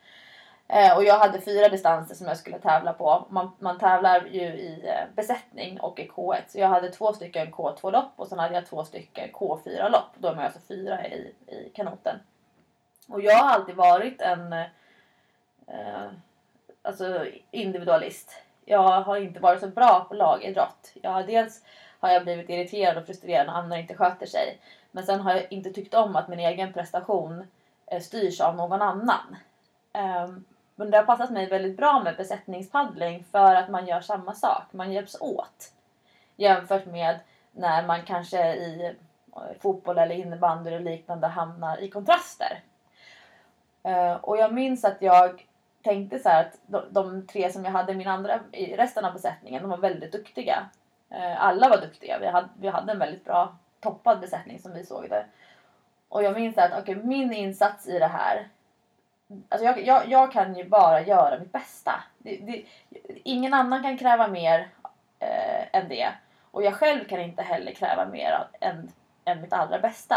Eh, 0.69 0.97
och 0.97 1.03
jag 1.03 1.19
hade 1.19 1.41
fyra 1.41 1.69
distanser 1.69 2.15
som 2.15 2.27
jag 2.27 2.37
skulle 2.37 2.59
tävla 2.59 2.93
på. 2.93 3.25
Man, 3.29 3.51
man 3.59 3.79
tävlar 3.79 4.25
ju 4.25 4.41
i 4.41 4.83
eh, 4.87 5.15
besättning 5.15 5.79
och 5.79 5.99
i 5.99 6.07
K1. 6.07 6.41
Så 6.47 6.59
jag 6.59 6.67
hade 6.67 6.91
två 6.91 7.13
stycken 7.13 7.53
K2-lopp 7.53 8.11
och 8.15 8.27
sen 8.27 8.39
hade 8.39 8.55
jag 8.55 8.65
två 8.65 8.85
stycken 8.85 9.29
K4-lopp. 9.29 10.09
Då 10.17 10.27
är 10.27 10.35
man 10.35 10.45
alltså 10.45 10.59
fyra 10.67 11.07
i, 11.07 11.33
i 11.47 11.69
kanoten. 11.75 12.19
Och 13.07 13.21
jag 13.21 13.35
har 13.35 13.49
alltid 13.49 13.75
varit 13.75 14.21
en 14.21 14.53
eh, 14.53 16.07
alltså 16.81 17.25
individualist. 17.51 18.43
Jag 18.65 19.01
har 19.01 19.17
inte 19.17 19.39
varit 19.39 19.59
så 19.59 19.67
bra 19.67 20.05
på 20.09 20.13
lagidrott. 20.13 20.91
Jag 20.93 21.11
har 21.11 21.23
dels 21.23 21.63
har 21.99 22.09
jag 22.09 22.23
blivit 22.23 22.49
irriterad 22.49 22.97
och 22.97 23.05
frustrerad 23.05 23.47
när 23.47 23.53
andra 23.53 23.77
inte 23.77 23.95
sköter 23.95 24.25
sig. 24.25 24.59
Men 24.91 25.05
sen 25.05 25.19
har 25.19 25.33
jag 25.33 25.51
inte 25.51 25.69
tyckt 25.73 25.93
om 25.93 26.15
att 26.15 26.27
min 26.27 26.39
egen 26.39 26.73
prestation 26.73 27.47
eh, 27.85 28.01
styrs 28.01 28.41
av 28.41 28.55
någon 28.55 28.81
annan. 28.81 29.35
Um, 29.93 30.45
men 30.79 30.91
det 30.91 30.97
har 30.97 31.05
passat 31.05 31.29
mig 31.29 31.49
väldigt 31.49 31.77
bra 31.77 32.03
med 32.03 32.17
besättningspaddling 32.17 33.23
för 33.31 33.55
att 33.55 33.69
man 33.69 33.87
gör 33.87 34.01
samma 34.01 34.33
sak. 34.33 34.63
Man 34.71 34.91
hjälps 34.91 35.21
åt. 35.21 35.71
Jämfört 36.35 36.85
med 36.85 37.19
när 37.51 37.87
man 37.87 38.03
kanske 38.05 38.55
i 38.55 38.95
eh, 39.35 39.41
fotboll 39.59 39.97
eller 39.97 40.15
innebandy 40.15 40.69
eller 40.69 40.79
liknande 40.79 41.27
hamnar 41.27 41.77
i 41.77 41.89
kontraster. 41.89 42.63
Eh, 43.83 44.13
och 44.13 44.37
jag 44.37 44.53
minns 44.53 44.85
att 44.85 45.01
jag 45.01 45.45
tänkte 45.83 46.19
så 46.19 46.29
att 46.29 46.59
de, 46.65 46.81
de, 46.89 47.27
tre 47.27 47.51
som 47.51 47.65
jag 47.65 47.71
hade 47.71 47.91
i 47.91 47.95
min 47.95 48.07
andra, 48.07 48.39
i 48.51 48.75
resten 48.75 49.05
av 49.05 49.13
besättningen, 49.13 49.61
de 49.61 49.69
var 49.69 49.77
väldigt 49.77 50.11
duktiga. 50.11 50.69
Eh, 51.09 51.45
alla 51.45 51.69
var 51.69 51.77
duktiga. 51.77 52.19
Vi 52.19 52.27
hade, 52.27 52.49
vi 52.59 52.67
hade 52.67 52.91
en 52.91 52.99
väldigt 52.99 53.25
bra 53.25 53.55
toppad 53.79 54.19
besättning 54.19 54.59
som 54.59 54.73
vi 54.73 54.85
såg 54.85 55.09
det. 55.09 55.25
Och 56.09 56.23
jag 56.23 56.33
minns 56.33 56.57
att 56.57 56.81
okay, 56.81 56.95
min 56.95 57.33
insats 57.33 57.87
i 57.87 57.99
det 57.99 58.07
här 58.07 58.47
Alltså 59.49 59.65
jag, 59.65 59.85
jag, 59.85 60.07
jag 60.09 60.31
kan 60.31 60.55
ju 60.55 60.63
bara 60.69 61.01
göra 61.01 61.39
mitt 61.39 61.51
bästa. 61.51 62.03
Det, 62.17 62.37
det, 62.37 62.63
ingen 63.23 63.53
annan 63.53 63.83
kan 63.83 63.97
kräva 63.97 64.27
mer 64.27 64.69
eh, 65.19 65.79
än 65.79 65.89
det. 65.89 66.07
Och 66.51 66.63
jag 66.63 66.73
själv 66.73 67.05
kan 67.05 67.21
inte 67.21 67.43
heller 67.43 67.71
kräva 67.71 68.05
mer 68.05 68.47
än, 68.59 68.91
än 69.25 69.41
mitt 69.41 69.53
allra 69.53 69.79
bästa. 69.79 70.15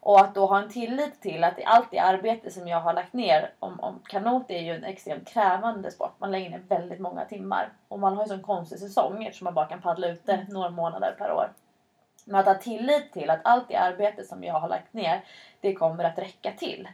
Och 0.00 0.20
att 0.20 0.34
då 0.34 0.46
ha 0.46 0.62
en 0.62 0.68
tillit 0.68 1.20
till 1.20 1.44
att 1.44 1.58
allt 1.64 1.90
det 1.90 1.98
arbete 1.98 2.50
som 2.50 2.68
jag 2.68 2.80
har 2.80 2.92
lagt 2.92 3.12
ner, 3.12 3.52
om, 3.58 3.80
om 3.80 4.02
kanot 4.08 4.50
är 4.50 4.60
ju 4.60 4.74
en 4.74 4.84
extremt 4.84 5.28
krävande 5.28 5.90
sport. 5.90 6.14
Man 6.18 6.30
lägger 6.30 6.50
ner 6.50 6.62
väldigt 6.68 7.00
många 7.00 7.24
timmar. 7.24 7.72
Och 7.88 7.98
man 7.98 8.16
har 8.16 8.24
ju 8.24 8.28
sån 8.28 8.42
konstig 8.42 8.78
säsong 8.78 9.24
eftersom 9.24 9.44
man 9.44 9.54
bara 9.54 9.66
kan 9.66 9.80
paddla 9.80 10.08
ute 10.08 10.32
mm. 10.32 10.46
några 10.48 10.70
månader 10.70 11.14
per 11.18 11.32
år. 11.32 11.52
Men 12.24 12.40
att 12.40 12.46
ha 12.46 12.54
tillit 12.54 13.12
till 13.12 13.30
att 13.30 13.40
allt 13.44 13.68
det 13.68 13.76
arbete 13.76 14.24
som 14.24 14.44
jag 14.44 14.54
har 14.54 14.68
lagt 14.68 14.92
ner, 14.92 15.24
det 15.60 15.74
kommer 15.74 16.04
att 16.04 16.18
räcka 16.18 16.52
till. 16.52 16.88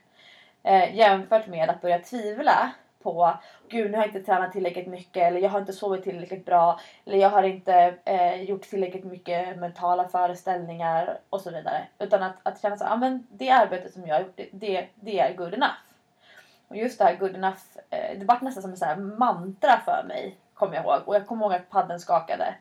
Eh, 0.66 0.96
jämfört 0.96 1.46
med 1.46 1.70
att 1.70 1.81
börja 1.81 1.98
tvivla 1.98 2.70
på 3.02 3.33
Gud, 3.68 3.90
nu 3.90 3.96
har 3.96 4.05
jag 4.05 4.09
inte 4.09 4.26
tränat 4.26 4.52
tillräckligt 4.52 4.87
mycket 4.87 5.22
eller 5.22 5.40
jag 5.40 5.50
har 5.50 5.61
inte 5.61 5.72
sovit 5.72 6.05
tillräckligt 6.05 6.44
bra 6.44 6.81
eller 7.05 7.18
jag 7.18 7.31
har 7.31 7.42
inte 7.42 7.94
eh, 8.05 8.42
gjort 8.42 8.62
tillräckligt 8.62 9.05
mycket 9.05 9.59
mentala 9.59 10.09
föreställningar 10.09 11.18
och 11.31 11.40
så 11.40 11.50
vidare. 11.50 11.87
Utan 11.98 12.22
att, 12.22 12.37
att 12.42 12.62
känna 12.62 12.76
så 12.76 12.85
ah, 12.85 12.96
men 12.96 13.26
det 13.31 13.50
arbetet 13.50 13.92
som 13.92 14.07
jag 14.07 14.14
har 14.14 14.20
gjort, 14.20 14.40
det, 14.52 14.87
det 14.94 15.20
är 15.20 15.37
good 15.37 15.55
enough. 15.55 15.76
Och 16.68 16.76
just 16.76 16.98
det 16.98 17.05
här 17.05 17.16
good 17.16 17.35
enough, 17.35 17.61
eh, 17.90 18.18
det 18.18 18.24
var 18.24 18.38
nästan 18.40 18.62
som 18.62 18.70
en 18.70 18.76
sån 18.76 19.18
mantra 19.18 19.81
för 19.85 20.05
mig, 20.09 20.37
kommer 20.55 20.74
jag 20.74 20.85
ihåg. 20.85 21.02
Och 21.05 21.14
jag 21.14 21.26
kommer 21.26 21.44
ihåg 21.44 21.55
att 21.55 21.70
padden 21.70 22.00
skakade. 22.00 22.55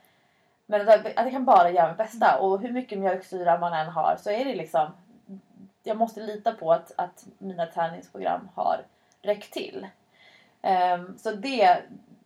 Men 0.65 0.89
att 0.89 1.06
jag 1.15 1.32
kan 1.32 1.46
bara 1.46 1.70
göra 1.70 1.88
mitt 1.88 1.98
bästa 1.98 2.39
och 2.39 2.60
hur 2.60 2.72
mycket 2.72 3.00
mjölksyra 3.00 3.60
man 3.60 3.74
än 3.74 3.88
har 3.88 4.15
så 4.20 4.30
är 4.30 4.46
det 4.46 4.56
liksom 4.56 4.88
jag 5.86 5.98
måste 5.98 6.21
lita 6.21 6.52
på 6.52 6.74
att, 6.74 6.91
att 6.95 7.26
mina 7.38 7.65
träningsprogram 7.65 8.50
har 8.56 8.86
räckt 9.21 9.54
till. 9.54 9.88
Um, 10.62 11.17
så 11.17 11.32
det, 11.32 11.82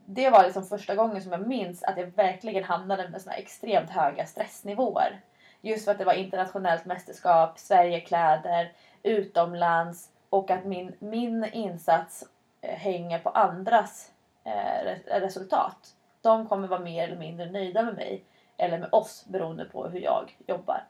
det 0.06 0.30
var 0.30 0.44
liksom 0.44 0.66
första 0.66 0.96
gången 0.96 1.22
som 1.22 1.32
jag 1.32 1.48
minns 1.48 1.84
att 1.84 1.98
jag 1.98 2.06
verkligen 2.06 2.64
hamnade 2.64 3.10
med 3.10 3.22
såna 3.22 3.36
extremt 3.36 3.90
höga 3.90 4.26
stressnivåer. 4.26 5.22
Just 5.62 5.86
för 5.86 5.92
att 5.92 5.98
det 5.98 6.06
var 6.06 6.14
internationellt 6.14 6.86
mästerskap, 6.86 7.60
Sverigekläder, 7.60 8.72
utomlands 9.04 10.10
och 10.30 10.52
att 10.52 10.66
min, 10.66 10.96
min 11.00 11.46
insats 11.54 12.26
eh, 12.62 12.76
hänger 12.76 13.20
på 13.20 13.30
andras 13.30 14.12
eh, 14.44 15.20
resultat. 15.20 15.96
De 16.22 16.48
kommer 16.48 16.68
vara 16.68 16.80
mer 16.80 17.04
eller 17.04 17.18
mindre 17.18 17.52
nöjda 17.52 17.84
med 17.84 17.96
mig 17.96 18.24
eller 18.58 18.78
med 18.78 18.90
oss 18.92 19.26
beroende 19.28 19.66
på 19.66 19.88
hur 19.88 20.00
jag 20.00 20.38
jobbar. 20.48 20.84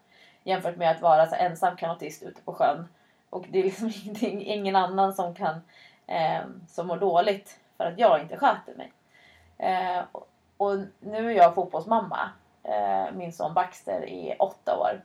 Jämfört 0.43 0.77
med 0.77 0.91
att 0.91 1.01
vara 1.01 1.27
så 1.27 1.35
ensam 1.35 1.75
kanotist 1.77 2.23
ute 2.23 2.41
på 2.41 2.53
sjön. 2.53 2.87
Och 3.29 3.45
det 3.49 3.59
är 3.59 3.63
liksom 3.63 3.91
ingen 4.21 4.75
annan 4.75 5.13
som 5.13 5.35
kan 5.35 5.61
eh, 6.07 6.41
som 6.67 6.87
mår 6.87 6.97
dåligt 6.97 7.59
för 7.77 7.85
att 7.85 7.99
jag 7.99 8.21
inte 8.21 8.37
sköter 8.37 8.75
mig. 8.75 8.91
Eh, 9.57 10.03
och 10.57 10.77
nu 10.99 11.31
är 11.31 11.37
jag 11.37 11.55
fotbollsmamma. 11.55 12.29
Eh, 12.63 13.11
min 13.13 13.33
son 13.33 13.53
Baxter 13.53 14.09
är 14.09 14.41
åtta 14.41 14.77
år. 14.77 15.01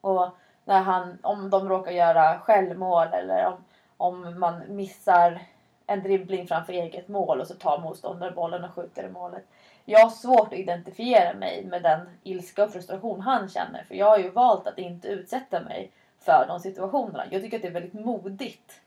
Och 0.00 0.28
när 0.64 0.80
han, 0.80 1.18
om 1.22 1.50
de 1.50 1.68
råkar 1.68 1.92
göra 1.92 2.38
självmål 2.38 3.06
eller 3.06 3.46
om, 3.46 3.64
om 3.96 4.40
man 4.40 4.62
missar 4.68 5.40
en 5.86 6.02
dribbling 6.02 6.48
framför 6.48 6.72
eget 6.72 7.08
mål 7.08 7.40
och 7.40 7.46
så 7.46 7.54
tar 7.54 7.78
motståndaren 7.78 8.34
bollen 8.34 8.64
och 8.64 8.74
skjuter 8.74 9.04
i 9.04 9.10
målet 9.10 9.44
jag 9.84 10.00
har 10.00 10.10
svårt 10.10 10.52
att 10.52 10.58
identifiera 10.58 11.34
mig 11.34 11.64
med 11.64 11.82
den 11.82 12.18
ilska 12.22 12.64
och 12.64 12.72
frustration 12.72 13.20
han 13.20 13.48
känner. 13.48 13.84
För 13.84 13.94
jag 13.94 14.06
har 14.06 14.18
ju 14.18 14.30
valt 14.30 14.66
att 14.66 14.78
inte 14.78 15.08
utsätta 15.08 15.60
mig 15.60 15.90
för 16.18 16.46
de 16.48 16.60
situationerna. 16.60 17.24
Jag 17.30 17.42
tycker 17.42 17.56
att 17.56 17.62
det 17.62 17.68
är 17.68 17.72
väldigt 17.72 18.04
modigt 18.04 18.80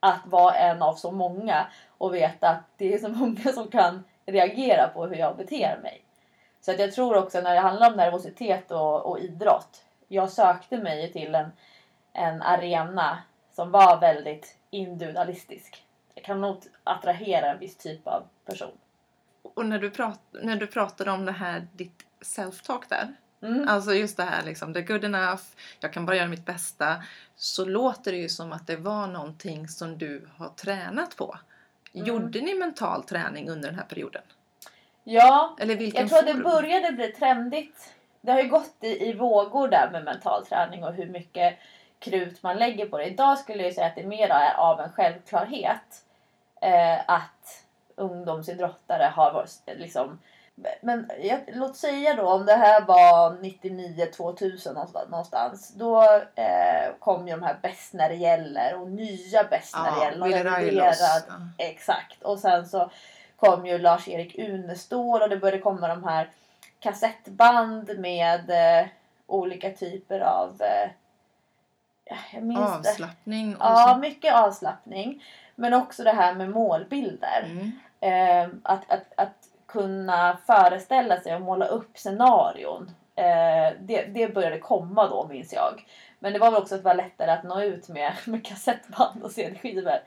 att 0.00 0.26
vara 0.26 0.54
en 0.54 0.82
av 0.82 0.94
så 0.94 1.10
många 1.10 1.66
och 1.98 2.14
veta 2.14 2.48
att 2.48 2.64
det 2.76 2.94
är 2.94 2.98
så 2.98 3.08
många 3.08 3.52
som 3.54 3.68
kan 3.68 4.04
reagera 4.26 4.88
på 4.88 5.06
hur 5.06 5.16
jag 5.16 5.36
beter 5.36 5.78
mig. 5.82 6.04
Så 6.60 6.70
att 6.70 6.78
jag 6.78 6.92
tror 6.92 7.16
också 7.16 7.40
när 7.40 7.54
det 7.54 7.60
handlar 7.60 7.90
om 7.90 7.96
nervositet 7.96 8.70
och, 8.70 9.06
och 9.06 9.20
idrott. 9.20 9.84
Jag 10.08 10.30
sökte 10.30 10.78
mig 10.78 11.12
till 11.12 11.34
en, 11.34 11.52
en 12.12 12.42
arena 12.42 13.18
som 13.52 13.70
var 13.70 14.00
väldigt 14.00 14.56
individualistisk. 14.70 15.84
Jag 16.14 16.24
kan 16.24 16.40
nog 16.40 16.56
attrahera 16.84 17.50
en 17.50 17.58
viss 17.58 17.76
typ 17.76 18.06
av 18.06 18.22
person 18.44 18.78
och 19.42 19.66
när 19.66 19.78
du, 19.78 19.90
prat, 19.90 20.20
när 20.42 20.56
du 20.56 20.66
pratade 20.66 21.10
om 21.10 21.24
det 21.24 21.32
här, 21.32 21.66
ditt 21.72 22.06
self-talk 22.20 22.82
där. 22.88 23.14
Mm. 23.42 23.68
Alltså 23.68 23.94
just 23.94 24.16
det 24.16 24.22
här 24.22 24.42
liksom, 24.44 24.76
är 24.76 24.80
good 24.80 25.04
enough, 25.04 25.42
jag 25.80 25.92
kan 25.92 26.06
bara 26.06 26.16
göra 26.16 26.28
mitt 26.28 26.46
bästa. 26.46 27.02
Så 27.36 27.64
låter 27.64 28.12
det 28.12 28.18
ju 28.18 28.28
som 28.28 28.52
att 28.52 28.66
det 28.66 28.76
var 28.76 29.06
någonting 29.06 29.68
som 29.68 29.98
du 29.98 30.28
har 30.36 30.48
tränat 30.48 31.16
på. 31.16 31.38
Mm. 31.94 32.06
Gjorde 32.06 32.40
ni 32.40 32.54
mental 32.54 33.02
träning 33.02 33.50
under 33.50 33.68
den 33.68 33.78
här 33.78 33.86
perioden? 33.86 34.22
Ja, 35.04 35.56
Eller 35.60 35.82
jag 35.82 36.08
tror 36.08 36.22
form? 36.22 36.26
det 36.26 36.42
började 36.42 36.92
bli 36.92 37.08
trendigt. 37.08 37.94
Det 38.20 38.32
har 38.32 38.40
ju 38.40 38.48
gått 38.48 38.76
i, 38.80 39.08
i 39.08 39.12
vågor 39.12 39.68
där 39.68 39.90
med 39.92 40.04
mental 40.04 40.46
träning 40.46 40.84
och 40.84 40.94
hur 40.94 41.06
mycket 41.06 41.58
krut 41.98 42.42
man 42.42 42.56
lägger 42.56 42.86
på 42.86 42.98
det. 42.98 43.04
Idag 43.04 43.38
skulle 43.38 43.62
jag 43.62 43.74
säga 43.74 43.86
att 43.86 43.94
det 43.94 44.06
mer 44.06 44.28
är 44.28 44.54
av 44.54 44.80
en 44.80 44.92
självklarhet 44.92 46.04
eh, 46.62 47.10
att 47.10 47.64
ungdomsidrottare 48.00 49.12
har 49.14 49.32
varit 49.32 49.50
liksom 49.66 50.18
men 50.80 51.10
jag, 51.20 51.40
låt 51.52 51.76
säga 51.76 52.14
då 52.14 52.28
om 52.28 52.46
det 52.46 52.54
här 52.54 52.80
var 52.80 53.30
99-2000 53.30 55.10
någonstans. 55.10 55.74
Då 55.74 56.02
eh, 56.34 56.92
kom 56.98 57.28
ju 57.28 57.34
de 57.34 57.42
här 57.42 57.56
bäst 57.62 57.92
när 57.92 58.08
det 58.08 58.14
gäller 58.14 58.80
och 58.80 58.90
nya 58.90 59.44
bäst 59.44 59.72
ja, 59.72 59.82
när 59.82 60.00
det 60.00 60.04
gäller. 60.04 60.26
Och 60.26 60.54
reviderad, 60.54 61.22
ja. 61.28 61.34
Exakt. 61.58 62.22
Och 62.22 62.38
sen 62.38 62.68
så 62.68 62.90
kom 63.36 63.66
ju 63.66 63.78
Lars-Erik 63.78 64.38
Unestål 64.38 65.22
och 65.22 65.28
det 65.28 65.36
började 65.36 65.62
komma 65.62 65.88
de 65.88 66.04
här 66.04 66.30
kassettband 66.80 67.98
med 67.98 68.50
eh, 68.50 68.86
olika 69.26 69.70
typer 69.70 70.20
av 70.20 70.62
eh, 70.62 70.90
avslappning. 72.58 73.56
Ja, 73.60 73.98
mycket 74.00 74.34
avslappning. 74.34 75.24
Men 75.54 75.74
också 75.74 76.04
det 76.04 76.12
här 76.12 76.34
med 76.34 76.50
målbilder. 76.50 77.42
Mm. 77.44 77.72
Eh, 78.00 78.48
att, 78.62 78.90
att, 78.90 79.12
att 79.14 79.48
kunna 79.66 80.38
föreställa 80.46 81.20
sig 81.20 81.34
och 81.34 81.40
måla 81.40 81.66
upp 81.66 81.98
scenarion 81.98 82.90
Eh, 83.20 83.72
det, 83.80 84.02
det 84.02 84.34
började 84.34 84.58
komma 84.58 85.08
då 85.08 85.26
minns 85.26 85.52
jag. 85.52 85.86
Men 86.18 86.32
det 86.32 86.38
var 86.38 86.50
väl 86.50 86.62
också 86.62 86.74
att 86.74 86.80
det 86.80 86.84
var 86.84 86.94
lättare 86.94 87.30
att 87.30 87.44
nå 87.44 87.62
ut 87.62 87.88
med, 87.88 88.12
med 88.26 88.46
kassettband 88.46 89.22
och 89.22 89.30
CD-skivor. 89.30 89.98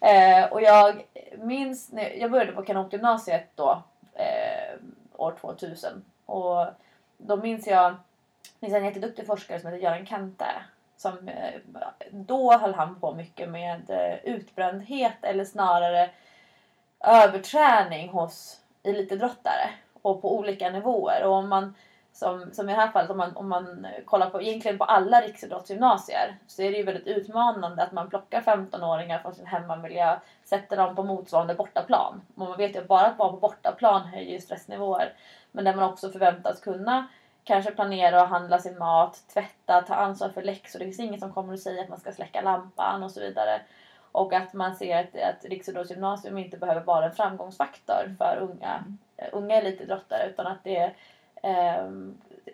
Eh, 0.00 0.44
och 0.52 0.62
jag 0.62 1.04
minns, 1.38 1.92
när 1.92 2.10
jag 2.10 2.30
började 2.30 2.52
på 2.52 2.62
kanotgymnasiet 2.62 3.48
då, 3.54 3.82
eh, 4.14 4.78
år 5.16 5.34
2000. 5.40 6.04
Och 6.26 6.66
då 7.18 7.36
minns 7.36 7.66
jag, 7.66 7.94
minns 8.60 8.74
en 8.74 8.84
jätteduktig 8.84 9.26
forskare 9.26 9.60
som 9.60 9.70
heter 9.70 9.84
Göran 9.84 10.06
Kante. 10.06 10.46
Som, 10.96 11.28
eh, 11.28 11.60
då 12.10 12.58
höll 12.58 12.74
han 12.74 13.00
på 13.00 13.14
mycket 13.14 13.48
med 13.48 13.90
eh, 13.90 14.34
utbrändhet 14.34 15.16
eller 15.22 15.44
snarare 15.44 16.10
överträning 17.00 18.08
hos 18.08 18.60
elitidrottare 18.82 19.70
och 20.02 20.22
på 20.22 20.38
olika 20.38 20.70
nivåer. 20.70 21.24
Och 21.24 21.32
om 21.32 21.48
man, 21.48 21.74
som, 22.12 22.52
som 22.52 22.68
i 22.68 22.72
det 22.72 22.78
här 22.78 22.88
fallet, 22.88 23.10
om 23.10 23.16
man, 23.16 23.36
om 23.36 23.48
man 23.48 23.86
kollar 24.04 24.30
på 24.30 24.42
egentligen 24.42 24.78
på 24.78 24.84
alla 24.84 25.20
riksidrottsgymnasier 25.20 26.36
så 26.46 26.62
är 26.62 26.70
det 26.70 26.76
ju 26.76 26.84
väldigt 26.84 27.06
utmanande 27.06 27.82
att 27.82 27.92
man 27.92 28.10
plockar 28.10 28.40
15-åringar 28.40 29.18
från 29.18 29.34
sin 29.34 29.46
hemmamiljö, 29.46 30.18
sätter 30.44 30.76
dem 30.76 30.96
på 30.96 31.02
motsvarande 31.02 31.54
bortaplan. 31.54 32.22
Och 32.34 32.48
man 32.48 32.56
vet 32.56 32.74
ju 32.74 32.80
att 32.80 32.88
bara 32.88 33.06
att 33.06 33.18
vara 33.18 33.32
på 33.32 33.36
bortaplan 33.36 34.02
höjer 34.02 34.32
ju 34.32 34.40
stressnivåer. 34.40 35.12
Men 35.52 35.64
där 35.64 35.74
man 35.74 35.90
också 35.90 36.10
förväntas 36.10 36.60
kunna 36.60 37.06
kanske 37.46 37.70
planera 37.70 38.22
och 38.22 38.28
handla 38.28 38.58
sin 38.58 38.78
mat, 38.78 39.22
tvätta, 39.34 39.82
ta 39.82 39.94
ansvar 39.94 40.28
för 40.28 40.42
läxor. 40.42 40.78
Det 40.78 40.84
finns 40.84 41.00
ingen 41.00 41.20
som 41.20 41.32
kommer 41.32 41.54
att 41.54 41.60
säga 41.60 41.82
att 41.82 41.88
man 41.88 42.00
ska 42.00 42.12
släcka 42.12 42.40
lampan 42.40 43.02
och 43.02 43.10
så 43.10 43.20
vidare. 43.20 43.60
Och 44.12 44.32
att 44.32 44.52
man 44.52 44.76
ser 44.76 44.96
att, 44.96 45.36
att 45.36 45.44
riksidrottsgymnasium 45.44 46.38
inte 46.38 46.56
behöver 46.56 46.80
vara 46.80 47.06
en 47.06 47.12
framgångsfaktor 47.12 48.14
för 48.18 48.38
unga, 48.40 48.84
unga 49.32 49.54
elitidrottare 49.54 50.28
utan 50.28 50.46
att 50.46 50.64
det 50.64 50.92
eh, 51.42 51.86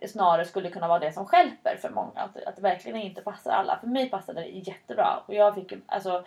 snarare 0.06 0.44
skulle 0.44 0.70
kunna 0.70 0.88
vara 0.88 0.98
det 0.98 1.12
som 1.12 1.26
skälper 1.26 1.76
för 1.76 1.90
många. 1.90 2.20
Att, 2.20 2.44
att 2.44 2.56
det 2.56 2.62
verkligen 2.62 3.00
inte 3.00 3.22
passar 3.22 3.50
alla. 3.50 3.78
För 3.78 3.86
mig 3.86 4.10
passade 4.10 4.40
det 4.40 4.48
jättebra. 4.48 5.22
Och 5.26 5.34
jag 5.34 5.54
fick, 5.54 5.72
alltså, 5.86 6.24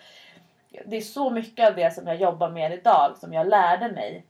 det 0.85 0.97
är 0.97 1.01
så 1.01 1.29
mycket 1.29 1.69
av 1.69 1.75
det 1.75 1.93
som 1.93 2.07
jag 2.07 2.15
jobbar 2.15 2.49
med 2.49 2.73
idag 2.73 3.17
som 3.17 3.33
jag 3.33 3.47
lärde 3.47 3.91
mig 3.91 4.25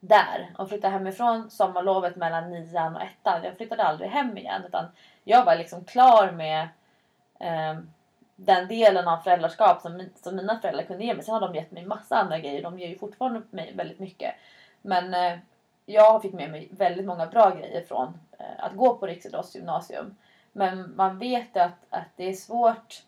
där. 0.00 0.50
Och 0.58 0.68
flyttade 0.68 0.92
hemifrån 0.92 1.50
sommarlovet 1.50 2.16
mellan 2.16 2.50
nian 2.50 2.96
och 2.96 3.02
ettan. 3.02 3.44
Jag 3.44 3.56
flyttade 3.56 3.84
aldrig 3.84 4.10
hem 4.10 4.38
igen 4.38 4.64
utan 4.68 4.84
jag 5.24 5.44
var 5.44 5.56
liksom 5.56 5.84
klar 5.84 6.30
med 6.30 6.68
eh, 7.40 7.78
den 8.40 8.68
delen 8.68 9.08
av 9.08 9.16
föräldraskap 9.16 9.82
som, 9.82 10.02
som 10.14 10.36
mina 10.36 10.60
föräldrar 10.60 10.82
kunde 10.82 11.04
ge 11.04 11.14
mig. 11.14 11.24
Sen 11.24 11.34
har 11.34 11.40
de 11.40 11.54
gett 11.54 11.70
mig 11.70 11.86
massa 11.86 12.16
andra 12.16 12.38
grejer. 12.38 12.62
De 12.62 12.78
ger 12.78 12.88
ju 12.88 12.98
fortfarande 12.98 13.42
mig 13.50 13.72
väldigt 13.74 13.98
mycket. 13.98 14.34
Men 14.82 15.14
eh, 15.14 15.38
jag 15.86 16.22
fick 16.22 16.32
med 16.32 16.50
mig 16.50 16.68
väldigt 16.70 17.06
många 17.06 17.26
bra 17.26 17.50
grejer 17.50 17.84
från 17.84 18.08
eh, 18.38 18.64
att 18.64 18.76
gå 18.76 18.96
på 18.96 19.06
Riksidrottsgymnasium. 19.06 20.16
Men 20.52 20.96
man 20.96 21.18
vet 21.18 21.56
att, 21.56 21.86
att 21.90 22.08
det 22.16 22.28
är 22.28 22.32
svårt. 22.32 23.02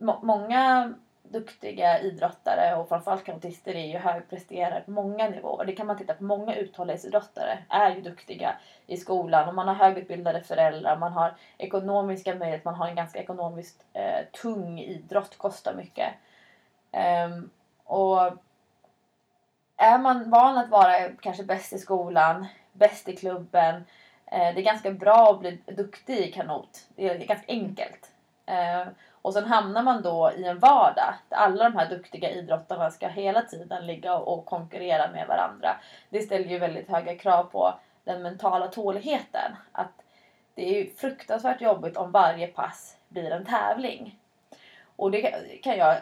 M 0.00 0.12
många 0.22 0.94
duktiga 1.30 2.00
idrottare 2.00 2.76
och 2.76 2.88
framförallt 2.88 3.24
kanotister 3.24 3.74
är 3.74 3.86
ju 3.86 3.98
högpresterare 3.98 4.80
på 4.80 4.90
många 4.90 5.28
nivåer. 5.28 5.64
Det 5.64 5.72
kan 5.72 5.86
man 5.86 5.98
titta 5.98 6.14
på. 6.14 6.24
Många 6.24 6.54
uthållighetsidrottare 6.54 7.58
är 7.68 7.94
ju 7.94 8.00
duktiga 8.00 8.56
i 8.86 8.96
skolan 8.96 9.48
och 9.48 9.54
man 9.54 9.68
har 9.68 9.74
högutbildade 9.74 10.40
föräldrar, 10.40 10.96
man 10.96 11.12
har 11.12 11.34
ekonomiska 11.58 12.34
möjligheter, 12.34 12.64
man 12.64 12.74
har 12.74 12.88
en 12.88 12.96
ganska 12.96 13.18
ekonomiskt 13.18 13.84
eh, 13.92 14.24
tung 14.42 14.80
idrott, 14.80 15.38
kostar 15.38 15.74
mycket. 15.74 16.12
Um, 17.26 17.50
och 17.84 18.38
är 19.76 19.98
man 19.98 20.30
van 20.30 20.58
att 20.58 20.68
vara 20.68 21.08
kanske 21.20 21.44
bäst 21.44 21.72
i 21.72 21.78
skolan, 21.78 22.46
bäst 22.72 23.08
i 23.08 23.16
klubben, 23.16 23.74
eh, 24.26 24.54
det 24.54 24.60
är 24.60 24.64
ganska 24.64 24.90
bra 24.90 25.30
att 25.30 25.40
bli 25.40 25.62
duktig 25.66 26.18
i 26.18 26.32
kanot. 26.32 26.86
Det 26.96 27.08
är 27.08 27.18
ganska 27.18 27.46
enkelt. 27.48 28.12
Eh, 28.46 28.86
och 29.22 29.34
sen 29.34 29.44
hamnar 29.44 29.82
man 29.82 30.02
då 30.02 30.32
i 30.36 30.44
en 30.44 30.58
vardag 30.58 31.14
där 31.28 31.36
alla 31.36 31.64
de 31.64 31.76
här 31.76 31.88
duktiga 31.88 32.30
idrottarna 32.30 32.90
ska 32.90 33.08
hela 33.08 33.42
tiden 33.42 33.86
ligga 33.86 34.16
och 34.16 34.46
konkurrera 34.46 35.10
med 35.10 35.26
varandra. 35.26 35.76
Det 36.10 36.20
ställer 36.20 36.48
ju 36.48 36.58
väldigt 36.58 36.88
höga 36.88 37.18
krav 37.18 37.44
på 37.44 37.74
den 38.04 38.22
mentala 38.22 38.68
tåligheten. 38.68 39.56
Att 39.72 39.92
det 40.54 40.68
är 40.68 40.84
ju 40.84 40.90
fruktansvärt 40.90 41.60
jobbigt 41.60 41.96
om 41.96 42.12
varje 42.12 42.46
pass 42.46 42.96
blir 43.08 43.30
en 43.30 43.44
tävling. 43.44 44.18
Och 44.96 45.10
det 45.10 45.22
kan 45.62 45.76
jag... 45.76 45.96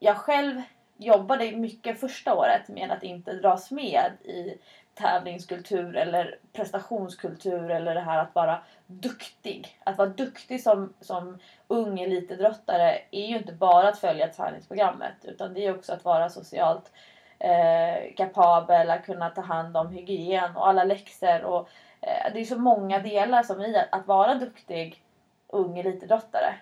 Jag 0.00 0.16
själv 0.16 0.62
jobbade 0.96 1.52
mycket 1.52 2.00
första 2.00 2.34
året 2.34 2.68
med 2.68 2.90
att 2.90 3.02
inte 3.02 3.32
dras 3.32 3.70
med 3.70 4.12
i 4.24 4.58
tävlingskultur 4.98 5.96
eller 5.96 6.38
prestationskultur 6.52 7.70
eller 7.70 7.94
det 7.94 8.00
här 8.00 8.18
att 8.18 8.34
vara 8.34 8.58
duktig. 8.86 9.78
Att 9.84 9.98
vara 9.98 10.08
duktig 10.08 10.62
som, 10.62 10.94
som 11.00 11.38
ung 11.68 12.00
elitidrottare 12.00 12.98
är 13.10 13.26
ju 13.26 13.36
inte 13.36 13.52
bara 13.52 13.88
att 13.88 13.98
följa 13.98 14.28
träningsprogrammet 14.28 15.14
utan 15.22 15.54
det 15.54 15.66
är 15.66 15.74
också 15.74 15.92
att 15.92 16.04
vara 16.04 16.28
socialt 16.28 16.92
eh, 17.38 18.14
kapabel, 18.16 18.90
att 18.90 19.06
kunna 19.06 19.30
ta 19.30 19.40
hand 19.40 19.76
om 19.76 19.88
hygien 19.88 20.56
och 20.56 20.68
alla 20.68 20.84
läxor. 20.84 21.42
Och, 21.42 21.68
eh, 22.00 22.32
det 22.32 22.40
är 22.40 22.44
så 22.44 22.58
många 22.58 22.98
delar 22.98 23.42
som 23.42 23.60
i 23.60 23.76
att, 23.76 24.00
att 24.00 24.06
vara 24.06 24.34
duktig 24.34 25.02
ung 25.48 25.78
elitidrottare. 25.78 26.54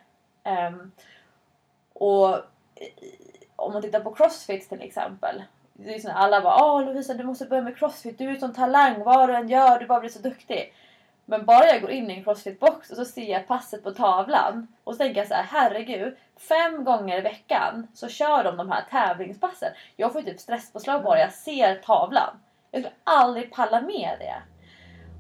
Um, 0.45 0.93
och 1.93 2.37
om 3.57 3.73
man 3.73 3.83
tittar 3.83 4.01
på 4.01 4.15
crossfit 4.15 4.69
till 4.69 4.83
exempel 4.83 5.43
liksom 5.79 6.13
alla 6.15 6.41
bara 6.41 6.65
Åh 6.65 6.85
Lovisa 6.85 7.15
du 7.15 7.25
måste 7.25 7.45
börja 7.45 7.63
med 7.63 7.79
crossfit, 7.79 8.19
du 8.19 8.25
är 8.25 8.35
en 8.35 8.41
sån 8.41 8.55
talang, 8.55 9.03
vad 9.05 9.29
du 9.29 9.35
än 9.35 9.49
gör, 9.49 9.79
du 9.79 9.87
bara 9.87 10.01
blir 10.01 10.11
så 10.11 10.19
duktig. 10.19 10.73
Men 11.25 11.45
bara 11.45 11.67
jag 11.67 11.81
går 11.81 11.91
in 11.91 12.11
i 12.11 12.15
en 12.15 12.25
crossfit-box 12.25 12.91
och 12.91 12.97
så 12.97 13.05
ser 13.05 13.33
jag 13.33 13.47
passet 13.47 13.85
på 13.85 13.91
tavlan 13.91 14.69
och 14.85 14.95
så 14.95 14.99
tänker 14.99 15.21
jag 15.21 15.29
så 15.29 15.35
här, 15.35 15.43
herregud, 15.43 16.17
fem 16.37 16.85
gånger 16.85 17.19
i 17.19 17.21
veckan 17.21 17.89
så 17.95 18.09
kör 18.09 18.45
de 18.45 18.57
de 18.57 18.71
här 18.71 18.85
tävlingspassen. 18.91 19.73
Jag 19.97 20.13
får 20.13 20.21
ju 20.21 20.27
typ 20.27 20.41
stresspåslag 20.41 21.03
bara 21.03 21.19
jag 21.19 21.33
ser 21.33 21.75
tavlan. 21.75 22.41
Jag 22.71 22.83
skulle 22.83 22.95
aldrig 23.05 23.53
palla 23.53 23.81
med 23.81 24.17
det. 24.19 24.43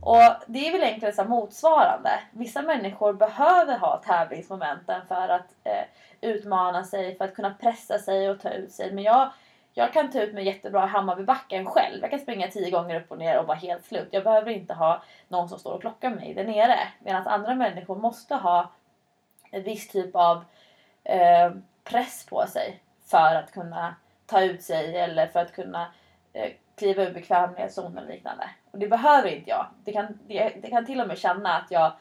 Och 0.01 0.35
det 0.47 0.69
är 0.69 0.73
väl 0.73 0.83
egentligen 0.83 1.15
så 1.15 1.25
motsvarande. 1.25 2.11
Vissa 2.31 2.63
människor 2.63 3.13
behöver 3.13 3.79
ha 3.79 3.97
tävlingsmomenten 3.97 5.01
för 5.09 5.29
att 5.29 5.47
eh, 5.65 5.85
utmana 6.21 6.85
sig, 6.85 7.17
för 7.17 7.25
att 7.25 7.35
kunna 7.35 7.55
pressa 7.55 7.99
sig 7.99 8.31
och 8.31 8.41
ta 8.41 8.51
ut 8.51 8.73
sig. 8.73 8.93
Men 8.93 9.05
jag, 9.05 9.31
jag 9.79 9.93
kan 9.93 10.11
ta 10.11 10.21
ut 10.21 10.35
mig 10.35 10.45
jättebra 10.45 10.85
i 10.85 10.89
Hammarbybacken 10.89 11.67
själv. 11.67 11.99
Jag 12.03 12.11
kan 12.11 12.21
springa 12.21 12.49
tio 12.49 12.71
gånger 12.71 13.01
upp 13.01 13.11
och 13.11 13.19
ner 13.19 13.39
och 13.39 13.47
vara 13.47 13.57
helt 13.57 13.85
slut. 13.85 14.09
Jag 14.11 14.25
behöver 14.25 14.51
inte 14.51 14.75
ha 14.75 15.03
någon 15.29 15.49
som 15.49 15.59
står 15.59 15.73
och 15.73 15.81
klockar 15.81 16.11
mig 16.11 16.35
där 16.35 16.45
nere. 16.45 16.79
Medan 16.99 17.27
andra 17.27 17.55
människor 17.55 17.97
måste 17.97 18.35
ha 18.35 18.71
en 19.51 19.63
viss 19.63 19.89
typ 19.89 20.17
av 20.17 20.45
eh, 21.05 21.51
press 21.85 22.27
på 22.29 22.47
sig 22.47 22.81
för 23.07 23.35
att 23.35 23.53
kunna 23.53 23.95
ta 24.27 24.41
ut 24.41 24.63
sig 24.63 24.99
eller 24.99 25.27
för 25.27 25.41
att 25.41 25.53
kunna 25.53 25.93
eh, 26.33 26.53
kliva 26.77 27.03
ur 27.03 27.13
bekvämlighetszonen 27.13 28.05
och 28.05 28.11
liknande. 28.11 28.51
Och 28.71 28.79
det 28.79 28.89
behöver 28.89 29.29
inte 29.29 29.51
jag. 29.51 29.67
Det 29.85 29.93
kan, 29.93 30.19
det, 30.27 30.53
det 30.63 30.71
kan 30.71 30.87
till 30.87 31.01
och 31.01 31.09
med 31.09 31.19
känna 31.19 31.57
att, 31.57 31.71
jag, 31.71 31.93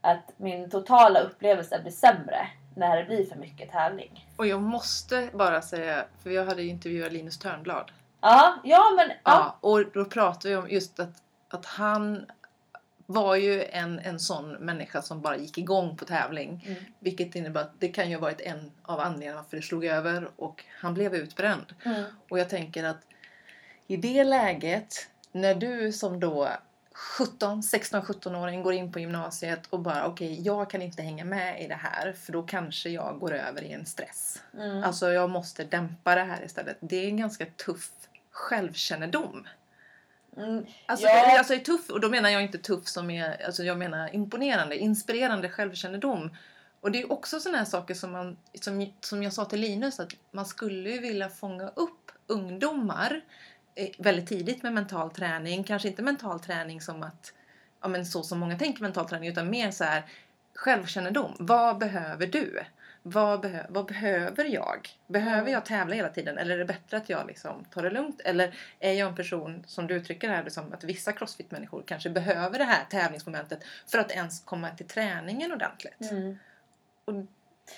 att 0.00 0.32
min 0.36 0.70
totala 0.70 1.20
upplevelse 1.20 1.80
blir 1.82 1.92
sämre 1.92 2.46
när 2.74 2.96
det 2.96 3.04
blir 3.04 3.26
för 3.26 3.36
mycket 3.36 3.70
tävling. 3.70 4.28
Och 4.36 4.46
jag 4.46 4.62
måste 4.62 5.30
bara 5.32 5.62
säga, 5.62 6.04
för 6.22 6.30
jag 6.30 6.46
hade 6.46 6.62
ju 6.62 6.68
intervjuat 6.68 7.12
Linus 7.12 7.38
Törnblad. 7.38 7.92
Ja, 8.20 8.60
ja 8.64 8.92
men... 8.96 9.08
Ja. 9.08 9.16
ja 9.24 9.56
och 9.60 9.84
då 9.92 10.04
pratade 10.04 10.48
vi 10.48 10.56
om 10.56 10.70
just 10.70 11.00
att, 11.00 11.22
att 11.48 11.66
han 11.66 12.26
var 13.06 13.36
ju 13.36 13.64
en, 13.64 13.98
en 13.98 14.20
sån 14.20 14.52
människa 14.52 15.02
som 15.02 15.20
bara 15.20 15.36
gick 15.36 15.58
igång 15.58 15.96
på 15.96 16.04
tävling. 16.04 16.64
Mm. 16.66 16.84
Vilket 16.98 17.34
innebär 17.34 17.60
att 17.60 17.80
det 17.80 17.88
kan 17.88 18.10
ju 18.10 18.16
ha 18.16 18.22
varit 18.22 18.40
en 18.40 18.70
av 18.82 19.00
anledningarna 19.00 19.36
varför 19.36 19.56
det 19.56 19.62
slog 19.62 19.84
över 19.84 20.28
och 20.36 20.64
han 20.80 20.94
blev 20.94 21.14
utbränd. 21.14 21.74
Mm. 21.84 22.04
Och 22.28 22.38
jag 22.38 22.48
tänker 22.48 22.84
att 22.84 23.06
i 23.86 23.96
det 23.96 24.24
läget, 24.24 25.08
när 25.32 25.54
du 25.54 25.92
som 25.92 26.20
då 26.20 26.48
17, 26.94 27.62
16, 27.62 28.02
17-åring 28.02 28.62
går 28.62 28.72
in 28.72 28.92
på 28.92 29.00
gymnasiet 29.00 29.66
och 29.70 29.80
bara 29.80 30.06
okej, 30.06 30.32
okay, 30.32 30.42
jag 30.42 30.70
kan 30.70 30.82
inte 30.82 31.02
hänga 31.02 31.24
med 31.24 31.64
i 31.64 31.68
det 31.68 31.74
här 31.74 32.12
för 32.12 32.32
då 32.32 32.42
kanske 32.42 32.90
jag 32.90 33.18
går 33.18 33.32
över 33.34 33.62
i 33.62 33.72
en 33.72 33.86
stress. 33.86 34.42
Mm. 34.54 34.84
Alltså 34.84 35.12
jag 35.12 35.30
måste 35.30 35.64
dämpa 35.64 36.14
det 36.14 36.24
här 36.24 36.44
istället. 36.44 36.76
Det 36.80 36.96
är 36.96 37.08
en 37.08 37.16
ganska 37.16 37.46
tuff 37.46 37.90
självkännedom. 38.30 39.46
Mm. 40.36 40.66
Alltså, 40.86 41.06
ja. 41.06 41.38
alltså 41.38 41.54
är 41.54 41.58
tuff, 41.58 41.90
och 41.90 42.00
då 42.00 42.08
menar 42.08 42.28
jag 42.28 42.42
inte 42.42 42.58
tuff 42.58 42.88
som 42.88 43.10
är, 43.10 43.46
alltså 43.46 43.62
jag 43.62 43.78
menar 43.78 44.14
imponerande, 44.14 44.76
inspirerande 44.76 45.48
självkännedom. 45.48 46.36
Och 46.80 46.90
det 46.90 47.02
är 47.02 47.12
också 47.12 47.40
sådana 47.40 47.58
här 47.58 47.64
saker 47.64 47.94
som 47.94 48.12
man, 48.12 48.36
som, 48.60 48.92
som 49.00 49.22
jag 49.22 49.32
sa 49.32 49.44
till 49.44 49.60
Linus, 49.60 50.00
att 50.00 50.12
man 50.30 50.46
skulle 50.46 50.98
vilja 50.98 51.28
fånga 51.28 51.68
upp 51.68 52.12
ungdomar 52.26 53.22
väldigt 53.98 54.28
tidigt 54.28 54.62
med 54.62 54.72
mental 54.72 55.10
träning. 55.10 55.64
Kanske 55.64 55.88
inte 55.88 56.02
mental 56.02 56.40
träning 56.40 56.80
som 56.80 57.02
att, 57.02 57.32
ja 57.80 57.88
men 57.88 58.06
så 58.06 58.22
som 58.22 58.38
många 58.38 58.58
tänker 58.58 58.82
mental 58.82 59.08
träning 59.08 59.28
utan 59.28 59.50
mer 59.50 59.70
så 59.70 59.84
här 59.84 60.02
självkännedom. 60.54 61.36
Vad 61.38 61.78
behöver 61.78 62.26
du? 62.26 62.62
vad, 63.02 63.40
behö 63.40 63.66
vad 63.68 63.86
behöver 63.86 64.44
jag? 64.44 64.88
Behöver 65.06 65.40
Mm. 65.40 65.52
jag 65.52 65.64
tävla 65.64 65.94
hela 65.94 66.08
tiden 66.08 66.38
eller 66.38 66.54
är 66.54 66.58
det 66.58 66.64
bättre 66.64 66.96
att 66.96 67.08
jag 67.08 67.26
liksom 67.26 67.64
tar 67.64 67.82
det 67.82 67.90
lugnt? 67.90 68.20
Eller 68.20 68.54
är 68.80 68.92
jag 68.92 69.08
en 69.08 69.16
person 69.16 69.64
som 69.66 69.86
du 69.86 69.94
uttrycker 69.94 70.28
här, 70.28 70.44
liksom, 70.44 70.72
att 70.72 70.84
vissa 70.84 71.12
crossfit-människor 71.12 71.82
kanske 71.86 72.10
behöver 72.10 72.58
det 72.58 72.64
här 72.64 72.84
tävlingsmomentet 72.90 73.60
för 73.86 73.98
att 73.98 74.10
ens 74.10 74.40
komma 74.44 74.70
till 74.70 74.86
träningen 74.86 75.52
ordentligt? 75.52 76.10
Mm. 76.10 76.38
Och 77.04 77.14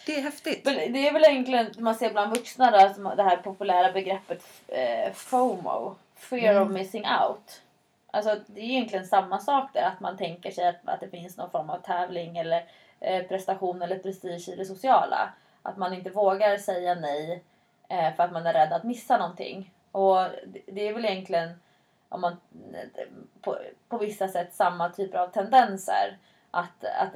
det 0.07 0.19
är 0.19 0.23
häftigt. 0.23 0.65
Det 0.65 1.09
är 1.09 1.13
väl 1.13 1.25
egentligen, 1.25 1.71
man 1.79 1.95
ser 1.95 2.11
bland 2.11 2.37
vuxna 2.37 2.71
då, 2.71 3.15
det 3.15 3.23
här 3.23 3.37
populära 3.37 3.93
begreppet 3.93 4.45
eh, 4.69 5.13
FOMO. 5.13 5.97
Fear 6.17 6.61
of 6.61 6.67
Mm. 6.67 6.73
missing 6.73 7.05
out. 7.23 7.63
Alltså 8.11 8.37
det 8.47 8.61
är 8.61 8.65
egentligen 8.65 9.07
samma 9.07 9.39
sak 9.39 9.71
där, 9.73 9.83
att 9.83 10.01
man 10.01 10.17
tänker 10.17 10.51
sig 10.51 10.69
att, 10.69 10.77
att 10.85 11.01
det 11.01 11.09
finns 11.09 11.37
någon 11.37 11.51
form 11.51 11.71
av 11.71 11.79
tävling 11.79 12.39
eller 12.39 12.65
eh, 13.01 13.23
prestation 13.27 13.83
eller 13.83 13.99
prestige 13.99 14.49
i 14.49 14.57
det 14.57 14.65
sociala. 14.65 15.33
Att 15.63 15.77
man 15.77 15.95
inte 15.95 16.11
vågar 16.11 16.57
säga 16.57 16.95
nej 16.95 17.43
eh, 17.89 18.15
för 18.15 18.23
att 18.23 18.33
man 18.33 18.47
är 18.47 18.53
rädd 18.53 18.73
att 18.73 18.85
missa 18.85 19.19
någonting. 19.19 19.71
Och 19.93 20.17
det, 20.47 20.61
det 20.67 20.89
är 20.89 20.93
väl 20.93 21.05
egentligen 21.05 21.61
om 22.09 22.21
man, 22.21 22.37
på, 23.41 23.59
på 23.89 23.99
vissa 23.99 24.29
sätt 24.29 24.55
samma 24.55 24.89
typer 24.91 25.19
av 25.19 25.29
tendenser. 25.29 26.19
Att, 26.51 26.85
att, 26.85 27.15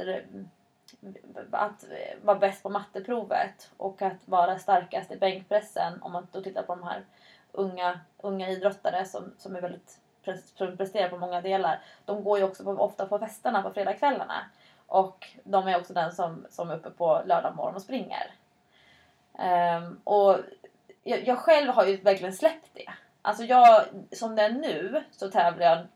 att 1.51 1.85
vara 2.23 2.39
bäst 2.39 2.63
på 2.63 2.69
matteprovet 2.69 3.71
och 3.77 4.03
att 4.03 4.29
vara 4.29 4.59
starkast 4.59 5.13
i 5.13 5.17
bänkpressen. 5.17 6.03
Om 6.03 6.13
man 6.13 6.27
då 6.33 6.43
tittar 6.43 6.63
på 6.63 6.75
de 6.75 6.83
här 6.83 7.05
unga, 7.53 8.01
unga 8.19 8.49
idrottare 8.49 9.05
som, 9.05 9.33
som 9.39 9.57
är 9.57 9.61
väldigt 9.61 9.99
som 10.55 10.77
presterar 10.77 11.09
på 11.09 11.19
många 11.19 11.41
delar. 11.41 11.81
De 12.05 12.25
går 12.25 12.39
ju 12.39 12.45
också 12.45 12.65
på, 12.65 12.71
ofta 12.71 13.07
på 13.07 13.19
festerna 13.19 13.63
på 13.63 13.71
fredagskvällarna. 13.71 14.45
Och 14.87 15.29
de 15.45 15.69
är 15.69 15.81
också 15.81 15.93
den 15.93 16.13
som, 16.13 16.47
som 16.51 16.71
är 16.71 16.77
uppe 16.77 16.91
på 16.91 17.23
lördag 17.27 17.57
morgon 17.57 17.75
och 17.75 17.83
springer. 17.83 18.35
Um, 19.33 20.01
och 20.05 20.37
jag, 21.03 21.27
jag 21.27 21.39
själv 21.39 21.71
har 21.71 21.87
ju 21.87 21.97
verkligen 21.97 22.35
släppt 22.35 22.71
det. 22.73 22.93
Alltså 23.23 23.45
jag, 23.45 23.85
som 24.13 24.37
det 24.37 24.43
är 24.43 24.51
nu 24.53 25.03
så 25.11 25.31
tävlar 25.31 25.67
jag, 25.67 25.87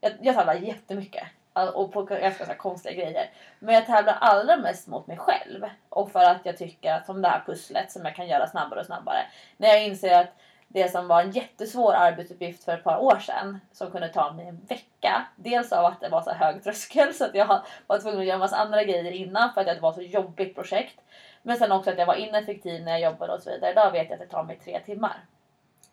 jag, 0.00 0.12
jag 0.20 0.34
tävlar 0.34 0.54
jättemycket. 0.54 1.28
Och 1.52 1.92
på 1.92 2.02
ganska 2.02 2.46
så 2.46 2.54
konstiga 2.54 2.94
grejer. 2.94 3.30
Men 3.58 3.74
jag 3.74 3.86
tävlar 3.86 4.16
allra 4.20 4.56
mest 4.56 4.86
mot 4.86 5.06
mig 5.06 5.16
själv. 5.16 5.64
Och 5.88 6.12
för 6.12 6.20
att 6.20 6.40
jag 6.42 6.58
tycker 6.58 6.94
att 6.94 7.06
som 7.06 7.22
det 7.22 7.28
här 7.28 7.42
pusslet 7.46 7.92
som 7.92 8.04
jag 8.04 8.16
kan 8.16 8.28
göra 8.28 8.46
snabbare 8.46 8.80
och 8.80 8.86
snabbare. 8.86 9.18
När 9.56 9.68
jag 9.68 9.84
inser 9.84 10.20
att 10.20 10.28
det 10.72 10.88
som 10.88 11.08
var 11.08 11.22
en 11.22 11.30
jättesvår 11.30 11.92
arbetsuppgift 11.92 12.64
för 12.64 12.72
ett 12.72 12.84
par 12.84 12.98
år 12.98 13.18
sedan 13.18 13.60
som 13.72 13.90
kunde 13.90 14.08
ta 14.08 14.32
mig 14.32 14.48
en 14.48 14.60
vecka. 14.68 15.26
Dels 15.36 15.72
av 15.72 15.84
att 15.84 16.00
det 16.00 16.08
var 16.08 16.22
så 16.22 16.30
hög 16.30 16.64
tröskel 16.64 17.14
så 17.14 17.24
att 17.24 17.34
jag 17.34 17.60
var 17.86 17.98
tvungen 17.98 18.20
att 18.20 18.26
göra 18.26 18.34
en 18.34 18.40
massa 18.40 18.56
andra 18.56 18.84
grejer 18.84 19.12
innan 19.12 19.54
för 19.54 19.60
att 19.60 19.66
det 19.66 19.80
var 19.80 19.92
så 19.92 20.02
jobbigt 20.02 20.54
projekt. 20.54 21.00
Men 21.42 21.56
sen 21.56 21.72
också 21.72 21.90
att 21.90 21.98
jag 21.98 22.06
var 22.06 22.14
ineffektiv 22.14 22.84
när 22.84 22.92
jag 22.92 23.12
jobbade 23.12 23.32
och 23.32 23.42
så 23.42 23.50
vidare. 23.50 23.70
Idag 23.70 23.90
vet 23.90 24.10
jag 24.10 24.12
att 24.12 24.28
det 24.28 24.36
tar 24.36 24.42
mig 24.42 24.58
tre 24.64 24.80
timmar. 24.80 25.20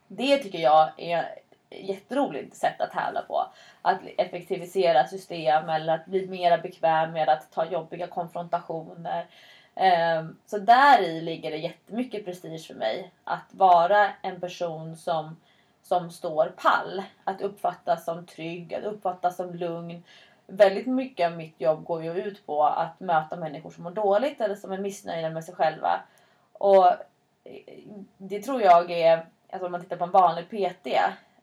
Det 0.07 0.37
tycker 0.37 0.59
jag 0.59 0.89
är 0.97 1.39
jätteroligt 1.69 2.55
sätt 2.55 2.81
att 2.81 2.91
tävla 2.91 3.21
på. 3.21 3.45
Att 3.81 3.99
effektivisera 4.17 5.07
system 5.07 5.69
eller 5.69 5.95
att 5.95 6.05
bli 6.05 6.27
mer 6.27 6.61
bekväm 6.61 7.11
med 7.11 7.29
att 7.29 7.51
ta 7.51 7.65
jobbiga 7.65 8.07
konfrontationer. 8.07 9.25
Ehm, 9.75 10.37
så 10.45 10.57
där 10.57 11.01
i 11.01 11.21
ligger 11.21 11.51
det 11.51 11.57
jättemycket 11.57 12.25
prestige 12.25 12.67
för 12.67 12.75
mig. 12.75 13.11
Att 13.23 13.45
vara 13.51 14.09
en 14.21 14.41
person 14.41 14.95
som, 14.95 15.37
som 15.81 16.11
står 16.11 16.53
pall. 16.57 17.03
Att 17.23 17.41
uppfattas 17.41 18.05
som 18.05 18.25
trygg, 18.25 18.73
att 18.73 18.83
uppfattas 18.83 19.35
som 19.35 19.55
lugn. 19.55 20.03
Väldigt 20.47 20.87
mycket 20.87 21.31
av 21.31 21.37
mitt 21.37 21.61
jobb 21.61 21.83
går 21.83 22.03
ju 22.03 22.13
ut 22.13 22.45
på 22.45 22.63
att 22.63 22.99
möta 22.99 23.35
människor 23.35 23.71
som 23.71 23.83
mår 23.83 23.91
dåligt 23.91 24.41
eller 24.41 24.55
som 24.55 24.71
är 24.71 24.77
missnöjda 24.77 25.29
med 25.29 25.43
sig 25.43 25.55
själva. 25.55 25.99
Och 26.53 26.87
eh, 26.87 26.95
det 28.17 28.41
tror 28.41 28.61
jag 28.61 28.91
är, 28.91 29.25
alltså 29.51 29.65
om 29.65 29.71
man 29.71 29.81
tittar 29.81 29.97
på 29.97 30.03
en 30.03 30.11
vanlig 30.11 30.49
PT, 30.49 30.87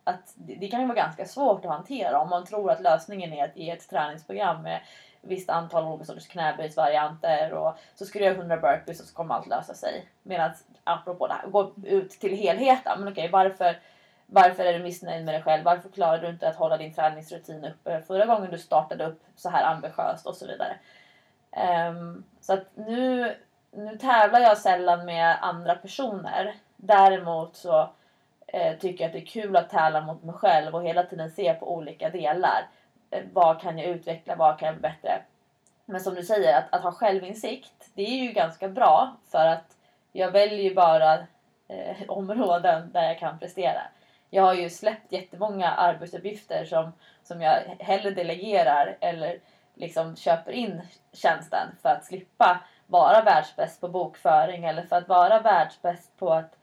att 0.04 0.32
det, 0.34 0.68
kan 0.68 0.80
ju 0.80 0.86
vara 0.86 0.96
ganska 0.96 1.24
svårt 1.24 1.64
att 1.64 1.70
hantera 1.70 2.20
om 2.20 2.30
man 2.30 2.44
tror 2.44 2.70
att 2.70 2.80
lösningen 2.80 3.32
är 3.32 3.44
att 3.44 3.56
ge 3.56 3.70
ett 3.70 3.88
träningsprogram 3.88 4.62
med 4.62 4.80
visst 5.20 5.50
antal 5.50 5.84
olika 5.84 6.04
sorters 6.04 6.28
knäböjsvarianter 6.28 7.52
och 7.52 7.78
så 7.94 8.04
ska 8.04 8.18
du 8.18 8.24
göra 8.24 8.34
100 8.34 8.56
burpees 8.56 9.00
och 9.00 9.06
så 9.06 9.14
kommer 9.14 9.34
allt 9.34 9.46
lösa 9.46 9.74
sig. 9.74 10.08
Medan 10.22 10.50
apropå 10.84 11.26
det 11.26 11.34
här, 11.34 11.48
gå 11.48 11.72
ut 11.84 12.10
till 12.10 12.36
helheten. 12.36 13.00
Men 13.00 13.12
okej, 13.12 13.28
varför, 13.28 13.78
varför 14.26 14.64
är 14.64 14.78
du 14.78 14.84
missnöjd 14.84 15.24
med 15.24 15.34
dig 15.34 15.42
själv? 15.42 15.64
Varför 15.64 15.88
klarade 15.88 16.26
du 16.26 16.32
inte 16.32 16.48
att 16.48 16.56
hålla 16.56 16.76
din 16.76 16.94
träningsrutin 16.94 17.64
uppe 17.64 18.02
förra 18.02 18.26
gången 18.26 18.50
du 18.50 18.58
startade 18.58 19.06
upp 19.06 19.22
så 19.36 19.48
här 19.48 19.74
ambitiöst 19.74 20.26
och 20.26 20.36
så 20.36 20.46
vidare. 20.46 20.76
Um, 21.90 22.24
så 22.40 22.52
att 22.52 22.66
nu, 22.74 23.36
nu 23.70 23.98
tävlar 23.98 24.40
jag 24.40 24.58
sällan 24.58 25.04
med 25.04 25.36
andra 25.40 25.74
personer. 25.74 26.54
Däremot 26.76 27.56
så 27.56 27.90
eh, 28.54 28.76
tycker 28.78 29.06
att 29.06 29.12
det 29.12 29.18
är 29.18 29.26
kul 29.26 29.56
att 29.56 29.70
tävla 29.70 30.00
mot 30.00 30.22
mig 30.22 30.34
själv 30.34 30.74
och 30.74 30.84
hela 30.84 31.02
tiden 31.02 31.30
se 31.30 31.54
på 31.54 31.74
olika 31.74 32.10
delar 32.10 32.68
eh, 33.10 33.22
vad 33.32 33.60
kan 33.60 33.78
jag 33.78 33.88
utveckla, 33.88 34.36
vad 34.36 34.58
kan 34.58 34.66
jag 34.66 34.74
bli 34.74 34.82
bättre? 34.82 35.22
Men 35.84 36.00
som 36.00 36.14
du 36.14 36.22
säger, 36.22 36.58
att, 36.58 36.64
att 36.74 36.82
ha 36.82 36.92
självinsikt, 36.92 37.90
det 37.94 38.02
är 38.02 38.24
ju 38.24 38.32
ganska 38.32 38.68
bra 38.68 39.16
för 39.30 39.46
att 39.46 39.76
jag 40.12 40.30
väljer 40.30 40.58
ju 40.58 40.74
bara 40.74 41.14
eh, 41.68 41.96
områden 42.08 42.92
där 42.92 43.02
jag 43.02 43.18
kan 43.18 43.38
prestera. 43.38 43.82
Jag 44.30 44.42
har 44.42 44.54
ju 44.54 44.70
släppt 44.70 45.12
jättemånga 45.12 45.70
arbetsuppgifter 45.70 46.64
som, 46.64 46.92
som 47.22 47.42
jag 47.42 47.60
hellre 47.78 48.10
delegerar 48.10 48.96
eller 49.00 49.38
liksom 49.74 50.16
köper 50.16 50.52
in 50.52 50.82
tjänsten 51.12 51.68
för 51.82 51.88
att 51.88 52.04
slippa 52.04 52.60
vara 52.86 53.22
världsbäst 53.22 53.80
på 53.80 53.88
bokföring 53.88 54.64
eller 54.64 54.82
för 54.82 54.96
att 54.96 55.08
vara 55.08 55.40
världsbäst 55.40 56.18
på 56.18 56.32
att 56.32 56.56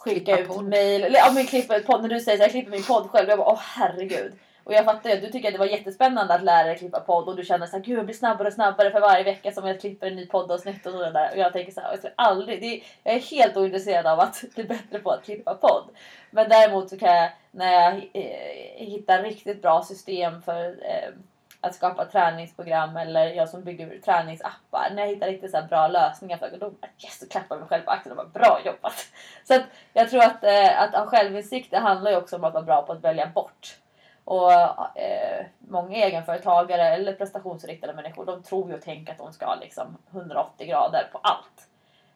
skicka 0.00 0.38
ut 0.38 0.48
podd. 0.48 0.64
mail. 0.64 1.04
Eller, 1.04 1.18
ja, 1.18 1.32
men 1.34 1.46
klippa 1.46 1.76
ut 1.76 1.86
podd. 1.86 2.02
När 2.02 2.08
du 2.08 2.20
säger 2.20 2.38
så 2.38 2.42
här, 2.42 2.48
jag 2.48 2.50
klipper 2.50 2.70
min 2.70 2.82
podd 2.82 3.10
själv. 3.10 3.28
Jag 3.28 3.38
bara, 3.38 3.52
åh 3.52 3.60
herregud. 3.62 4.32
Och 4.64 4.72
jag 4.72 4.84
fattar 4.84 5.10
ju 5.10 5.16
att 5.16 5.22
du 5.22 5.30
tycker 5.30 5.48
att 5.48 5.54
det 5.54 5.58
var 5.58 5.66
jättespännande 5.66 6.34
att 6.34 6.44
lära 6.44 6.66
dig 6.66 6.78
klippa 6.78 7.00
podd 7.00 7.28
och 7.28 7.36
du 7.36 7.44
känner 7.44 7.66
så 7.66 7.76
här, 7.76 7.84
gud 7.84 7.98
jag 7.98 8.04
blir 8.04 8.14
snabbare 8.14 8.48
och 8.48 8.54
snabbare 8.54 8.90
för 8.90 9.00
varje 9.00 9.24
vecka 9.24 9.52
som 9.52 9.66
jag 9.66 9.80
klipper 9.80 10.06
en 10.06 10.16
ny 10.16 10.26
poddavsnitt 10.26 10.86
och 10.86 10.92
sådär. 10.92 11.30
Och 11.32 11.38
jag 11.38 11.52
tänker 11.52 11.72
så 11.72 11.80
här, 11.80 11.98
jag, 12.02 12.12
aldrig, 12.16 12.60
det 12.60 12.66
är, 12.66 12.82
jag 13.02 13.14
är 13.14 13.20
helt 13.20 13.56
ointresserad 13.56 14.06
av 14.06 14.20
att 14.20 14.44
bli 14.54 14.64
bättre 14.64 14.98
på 14.98 15.10
att 15.10 15.24
klippa 15.24 15.54
podd. 15.54 15.84
Men 16.30 16.48
däremot 16.48 16.90
så 16.90 16.98
kan 16.98 17.16
jag, 17.16 17.30
när 17.50 17.72
jag 17.72 18.10
eh, 18.12 18.86
hittar 18.86 19.22
riktigt 19.22 19.62
bra 19.62 19.82
system 19.82 20.42
för 20.42 20.66
eh, 20.66 21.10
att 21.60 21.74
skapa 21.74 22.04
träningsprogram 22.04 22.96
eller 22.96 23.26
jag 23.26 23.48
som 23.48 23.64
bygger 23.64 23.98
träningsappar. 23.98 24.90
När 24.92 25.02
jag 25.02 25.08
hittar 25.08 25.26
riktigt 25.26 25.50
så 25.50 25.56
här 25.56 25.68
bra 25.68 25.88
lösningar 25.88 26.36
för 26.36 26.50
då 26.50 26.70
bara 26.70 26.88
yes, 27.04 27.22
och 27.22 27.30
klappar 27.30 27.56
jag 27.56 27.60
mig 27.60 27.68
själv 27.68 27.82
på 27.82 27.90
axeln 27.90 28.18
och 28.18 28.26
bara 28.26 28.40
bra 28.40 28.60
jobbat. 28.64 29.06
Så 29.44 29.54
att 29.54 29.62
jag 29.92 30.10
tror 30.10 30.22
att, 30.22 30.44
eh, 30.44 30.82
att 30.82 30.94
ha 30.94 31.06
självinsikt 31.06 31.70
det 31.70 31.78
handlar 31.78 32.10
ju 32.10 32.16
också 32.16 32.36
om 32.36 32.44
att 32.44 32.54
vara 32.54 32.64
bra 32.64 32.82
på 32.82 32.92
att 32.92 33.04
välja 33.04 33.26
bort. 33.26 33.76
Och 34.24 34.52
eh, 34.52 35.46
många 35.58 35.96
egenföretagare 35.96 36.82
eller 36.82 37.12
prestationsinriktade 37.12 37.94
människor 37.94 38.26
de 38.26 38.42
tror 38.42 38.70
ju 38.70 38.76
och 38.76 38.82
tänker 38.82 39.12
att 39.12 39.18
de 39.18 39.32
ska 39.32 39.46
ha 39.46 39.54
liksom 39.54 39.98
180 40.10 40.66
grader 40.66 41.08
på 41.12 41.18
allt. 41.18 41.69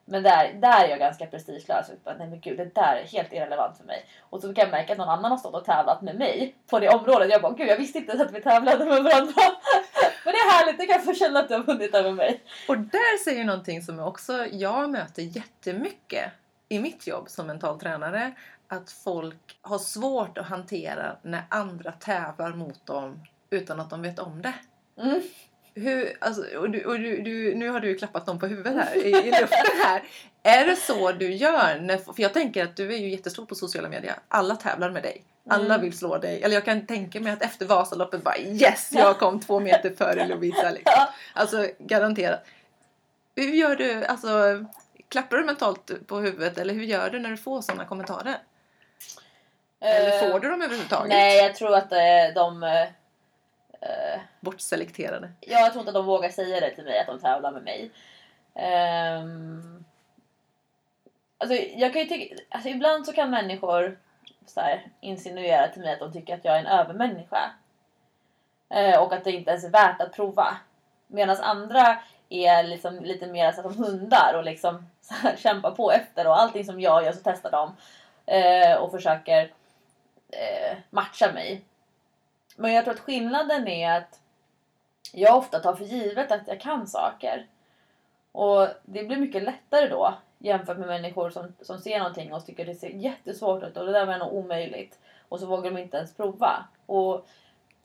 Men 0.05 0.23
där, 0.23 0.53
där 0.53 0.85
är 0.85 0.89
jag 0.89 0.99
ganska 0.99 1.27
prestigelös. 1.27 1.91
bara, 2.05 2.15
Nej 2.15 2.29
men 2.29 2.41
gud, 2.41 2.59
det 2.59 2.75
där 2.75 2.97
är 2.97 3.07
helt 3.07 3.33
irrelevant 3.33 3.77
för 3.77 3.85
mig. 3.85 4.07
Och 4.21 4.41
så 4.41 4.55
kan 4.55 4.63
jag 4.63 4.71
märka 4.71 4.93
att 4.93 4.99
någon 4.99 5.09
annan 5.09 5.31
har 5.31 5.39
stått 5.39 5.55
och 5.55 5.65
tävlat 5.65 6.03
med 6.03 6.17
mig 6.17 6.55
på 6.71 6.79
det 6.79 6.89
området. 6.89 7.31
Jag 7.31 7.43
bara, 7.43 7.53
gud 7.53 7.69
jag 7.69 7.77
visste 7.77 7.99
inte 7.99 8.13
ens 8.13 8.27
att 8.27 8.35
vi 8.35 8.41
tävlade 8.41 8.85
med 8.85 9.03
varandra. 9.03 9.33
Men 10.25 10.33
det 10.33 10.39
är 10.39 10.51
härligt, 10.51 10.79
jag 10.79 10.89
kan 10.89 11.03
få 11.03 11.15
känna 11.15 11.41
att 11.41 11.49
du 11.49 11.55
har 11.55 11.63
vunnit 11.63 11.95
över 11.95 12.13
mig. 12.13 12.41
Och 12.69 12.79
där 12.79 13.25
säger 13.25 13.45
någonting 13.45 13.83
som 13.83 13.99
jag 13.99 14.09
också 14.09 14.47
jag 14.47 14.91
möter 14.91 15.23
jättemycket 15.23 16.33
i 16.69 16.79
mitt 16.79 17.07
jobb 17.07 17.29
som 17.29 17.47
mental 17.47 17.81
tränare. 17.81 18.33
Att 18.69 18.91
folk 18.91 19.59
har 19.63 19.79
svårt 19.79 20.39
att 20.39 20.47
hantera 20.47 21.17
när 21.23 21.43
andra 21.49 21.93
tävlar 21.93 22.53
mot 22.53 22.87
dem 22.87 23.23
utan 23.51 23.81
att 23.81 23.91
de 23.91 24.03
vet 24.03 24.19
om 24.19 24.43
det. 24.43 24.55
Mm. 25.03 25.23
Hur, 25.75 26.17
alltså, 26.21 26.57
och 26.59 26.71
du, 26.71 26.85
och 26.85 26.99
du, 26.99 27.23
du, 27.23 27.55
nu 27.55 27.69
har 27.69 27.81
du 27.81 27.89
ju 27.89 27.99
klappat 27.99 28.27
dem 28.27 28.39
på 28.39 28.47
huvudet 28.47 28.75
här 28.75 28.97
i, 28.97 29.09
i 29.09 29.31
luften 29.41 29.67
här. 29.85 30.03
Är 30.43 30.67
det 30.67 30.77
så 30.77 31.13
du 31.13 31.33
gör? 31.35 31.79
När, 31.81 31.97
för 31.97 32.15
jag 32.23 32.33
tänker 32.33 32.65
att 32.65 32.77
du 32.77 32.95
är 32.95 32.99
ju 32.99 33.09
jättestor 33.09 33.47
på 33.47 33.55
sociala 33.55 33.89
medier. 33.89 34.15
Alla 34.29 34.57
tävlar 34.57 34.91
med 34.91 35.03
dig. 35.03 35.25
Alla 35.51 35.65
Mm. 35.75 35.81
vill 35.81 35.99
slå 35.99 36.19
dig. 36.19 36.43
Eller 36.43 36.55
jag 36.55 36.65
kan 36.65 36.87
tänka 36.87 37.21
mig 37.21 37.33
att 37.33 37.43
efter 37.43 37.67
Vasaloppet 37.67 38.23
bara 38.23 38.39
yes, 38.39 38.89
jag 38.93 39.19
kom 39.19 39.41
två 39.41 39.61
meter 39.61 39.91
före 39.95 40.27
Lovisa. 40.29 40.71
Liksom. 40.71 41.05
Alltså 41.35 41.69
garanterat. 41.79 42.45
Hur 43.37 43.53
gör 43.55 43.77
du? 43.77 44.05
Alltså, 44.05 44.29
klappar 45.09 45.37
du 45.37 45.45
mentalt 45.45 46.07
på 46.07 46.17
huvudet 46.17 46.59
eller 46.59 46.75
hur 46.75 46.85
gör 46.85 47.11
du 47.11 47.19
när 47.19 47.31
du 47.31 47.37
får 47.37 47.63
sådana 47.63 47.85
kommentarer? 47.85 48.37
Eller 49.81 50.25
Eh, 50.27 50.31
får 50.33 50.41
du 50.41 50.49
dem 50.51 50.63
överhuvudtaget? 50.63 51.09
Nej, 51.09 51.37
jag 51.39 51.55
tror 51.55 51.75
att 51.75 51.93
eh, 51.93 51.99
de... 52.35 52.63
Bortselekterade. 54.45 55.33
Ja, 55.41 55.61
jag 55.61 55.73
tror 55.73 55.81
inte 55.81 55.91
att 55.91 55.95
de 55.95 56.07
vågar 56.07 56.31
säga 56.31 56.61
det 56.61 56.75
till 56.75 56.85
mig 56.85 56.99
att 56.99 57.07
de 57.07 57.19
tävlar 57.19 57.53
med 57.53 57.63
mig. 57.63 57.91
Um, 58.55 59.85
alltså, 61.39 61.57
jag 61.57 61.93
kan 61.93 62.03
ju 62.03 62.09
tycka, 62.09 62.43
alltså, 62.49 62.69
ibland 62.69 63.07
så 63.07 63.13
kan 63.13 63.31
människor 63.31 63.99
så 64.47 64.61
här, 64.61 64.87
insinuera 65.01 65.69
till 65.69 65.83
mig 65.83 65.93
att 65.93 65.99
de 65.99 66.13
tycker 66.13 66.35
att 66.35 66.45
jag 66.45 66.55
är 66.55 66.61
en 66.61 66.67
övermänniska. 66.67 67.51
Uh, 68.75 68.99
och 68.99 69.13
att 69.13 69.25
det 69.25 69.33
inte 69.33 69.51
ens 69.51 69.65
är 69.65 69.71
värt 69.71 70.01
att 70.01 70.13
prova. 70.13 70.57
Medan 71.07 71.37
andra 71.37 71.99
är 72.29 72.63
liksom 72.63 73.05
lite 73.05 73.27
mer 73.27 73.53
så 73.53 73.63
som 73.63 73.85
hundar 73.85 74.35
och 74.37 74.45
liksom 74.45 74.91
så 75.01 75.15
här, 75.15 75.37
kämpar 75.37 75.71
på 75.71 75.93
efter 75.93 76.27
och 76.27 76.41
allting 76.41 76.65
som 76.65 76.81
jag 76.81 77.05
gör 77.05 77.13
så 77.13 77.21
testar 77.25 77.51
de 77.51 77.77
uh, 78.37 78.77
och 78.77 78.91
försöker 78.91 79.45
uh, 79.45 80.77
matcha 80.91 81.33
mig. 81.33 81.63
Men 82.57 82.73
jag 82.73 82.85
tror 82.85 82.95
att 82.95 83.01
skillnaden 83.01 83.69
är 83.69 83.97
att 83.97 84.21
jag 85.15 85.37
ofta 85.37 85.59
tar 85.59 85.75
för 85.75 85.85
givet 85.85 86.33
att 86.33 86.49
jag 86.49 86.61
kan 86.61 86.87
saker. 86.87 87.47
Och 88.33 88.69
det 88.83 89.05
blir 89.05 89.17
mycket 89.17 89.43
lättare 89.43 89.89
då 89.89 90.15
jämfört 90.39 90.79
med 90.79 90.89
människor 90.89 91.31
som, 91.31 91.53
som 91.61 91.79
ser 91.79 91.99
någonting 91.99 92.33
och 92.33 92.47
tycker 92.47 92.67
det 92.67 92.75
ser 92.75 92.89
jättesvårt 92.91 93.63
ut 93.63 93.77
och 93.77 93.87
det 93.87 93.93
där 93.93 94.07
var 94.07 94.19
nog 94.19 94.33
omöjligt. 94.33 94.99
Och 95.29 95.41
så 95.41 95.47
vågar 95.47 95.71
de 95.71 95.81
inte 95.81 95.97
ens 95.97 96.17
prova. 96.17 96.65
Och 96.87 97.15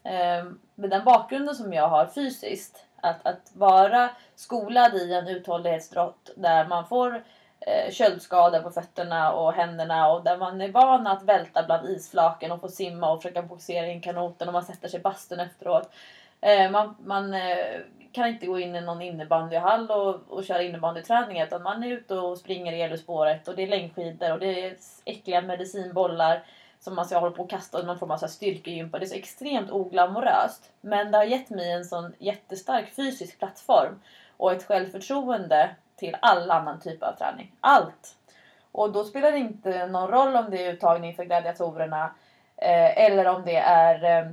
eh, 0.04 0.46
med 0.76 0.90
den 0.90 1.04
bakgrunden 1.04 1.56
som 1.56 1.74
jag 1.74 1.88
har 1.88 2.06
fysiskt, 2.06 2.86
att, 3.02 3.28
att 3.28 3.52
vara 3.54 4.10
skolad 4.36 4.96
i 4.96 5.14
en 5.14 5.28
uthållighetsdrott 5.28 6.30
där 6.36 6.68
man 6.68 6.88
får 6.88 7.24
eh, 7.60 7.92
köldskador 7.92 8.60
på 8.60 8.72
fötterna 8.72 9.34
och 9.34 9.54
händerna 9.54 10.12
och 10.12 10.24
där 10.24 10.38
man 10.38 10.62
är 10.62 10.72
van 10.72 11.08
att 11.08 11.24
välta 11.24 11.64
bland 11.64 11.90
isflaken 11.90 12.52
och 12.52 12.62
få 12.62 12.68
simma 12.68 13.12
och 13.12 13.22
försöka 13.22 13.42
boxera 13.42 13.88
in 13.88 14.02
kanoten 14.02 14.48
och 14.48 14.54
man 14.54 14.66
sätter 14.66 14.88
sig 14.88 15.00
i 15.00 15.04
bastun 15.04 15.40
efteråt. 15.40 15.92
Eh, 16.42 16.72
man 16.72 16.96
man 17.00 17.34
eh, 17.34 17.82
kan 18.12 18.28
inte 18.28 18.46
gå 18.46 18.60
in 18.60 18.76
i 18.76 18.82
någon 18.82 19.02
innebandyhall 19.02 19.92
och, 19.92 20.16
och 20.28 20.44
köra 20.44 20.64
innebandyträning 20.64 21.42
utan 21.42 21.64
man 21.64 21.84
är 21.84 21.88
ute 21.88 22.16
och 22.16 22.38
springer 22.38 22.74
i 22.74 22.82
elspåret 22.82 23.48
och 23.48 23.56
det 23.56 23.64
är 23.64 23.68
längdskidor 23.68 24.32
och 24.32 24.40
det 24.40 24.66
är 24.66 24.76
äckliga 25.06 25.42
medicinbollar 25.42 26.44
som 26.80 26.96
man 26.96 27.06
ska 27.06 27.20
hålla 27.20 27.36
på 27.36 27.44
och 27.44 27.50
kasta 27.50 27.80
och 27.80 27.86
någon 27.86 28.00
form 28.00 28.12
av 28.12 28.18
styrkegympa. 28.18 29.00
Det 29.00 29.06
är 29.06 29.08
så 29.08 29.16
extremt 29.16 29.72
oglamoröst. 29.72 30.72
Men 30.82 31.12
det 31.12 31.18
har 31.18 31.26
gett 31.26 31.50
mig 31.50 31.72
en 31.72 31.86
sån 31.86 32.14
jättestark 32.18 32.96
fysisk 32.96 33.40
plattform 33.40 34.00
och 34.38 34.52
ett 34.52 34.64
självförtroende 34.64 35.76
till 35.96 36.18
all 36.20 36.52
annan 36.52 36.80
typ 36.80 37.04
av 37.04 37.14
träning. 37.14 37.52
Allt! 37.60 38.16
Och 38.72 38.92
då 38.92 39.04
spelar 39.04 39.32
det 39.32 39.38
inte 39.38 39.88
någon 39.88 40.12
roll 40.12 40.36
om 40.36 40.52
det 40.52 40.66
är 40.66 40.74
uttagning 40.74 41.16
för 41.16 41.24
gladiatorerna 41.24 42.12
eh, 42.58 43.06
eller 43.06 43.26
om 43.28 43.46
det 43.46 43.56
är 43.56 44.20
eh, 44.20 44.32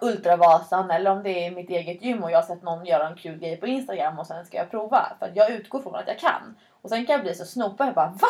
Ultravasan 0.00 0.90
eller 0.90 1.10
om 1.10 1.22
det 1.22 1.46
är 1.46 1.50
mitt 1.50 1.70
eget 1.70 2.02
gym 2.02 2.24
och 2.24 2.30
jag 2.30 2.38
har 2.38 2.42
sett 2.42 2.62
någon 2.62 2.86
göra 2.86 3.08
en 3.08 3.16
kul 3.16 3.38
grej 3.38 3.56
på 3.56 3.66
Instagram 3.66 4.18
och 4.18 4.26
sen 4.26 4.46
ska 4.46 4.56
jag 4.56 4.70
prova. 4.70 5.12
För 5.18 5.26
att 5.26 5.36
jag 5.36 5.50
utgår 5.50 5.82
från 5.82 5.94
att 5.94 6.08
jag 6.08 6.18
kan. 6.18 6.56
Och 6.82 6.88
sen 6.88 7.06
kan 7.06 7.12
jag 7.12 7.22
bli 7.22 7.34
så 7.34 7.44
snopig 7.44 7.88
och 7.88 7.94
bara 7.94 8.06
VA? 8.06 8.28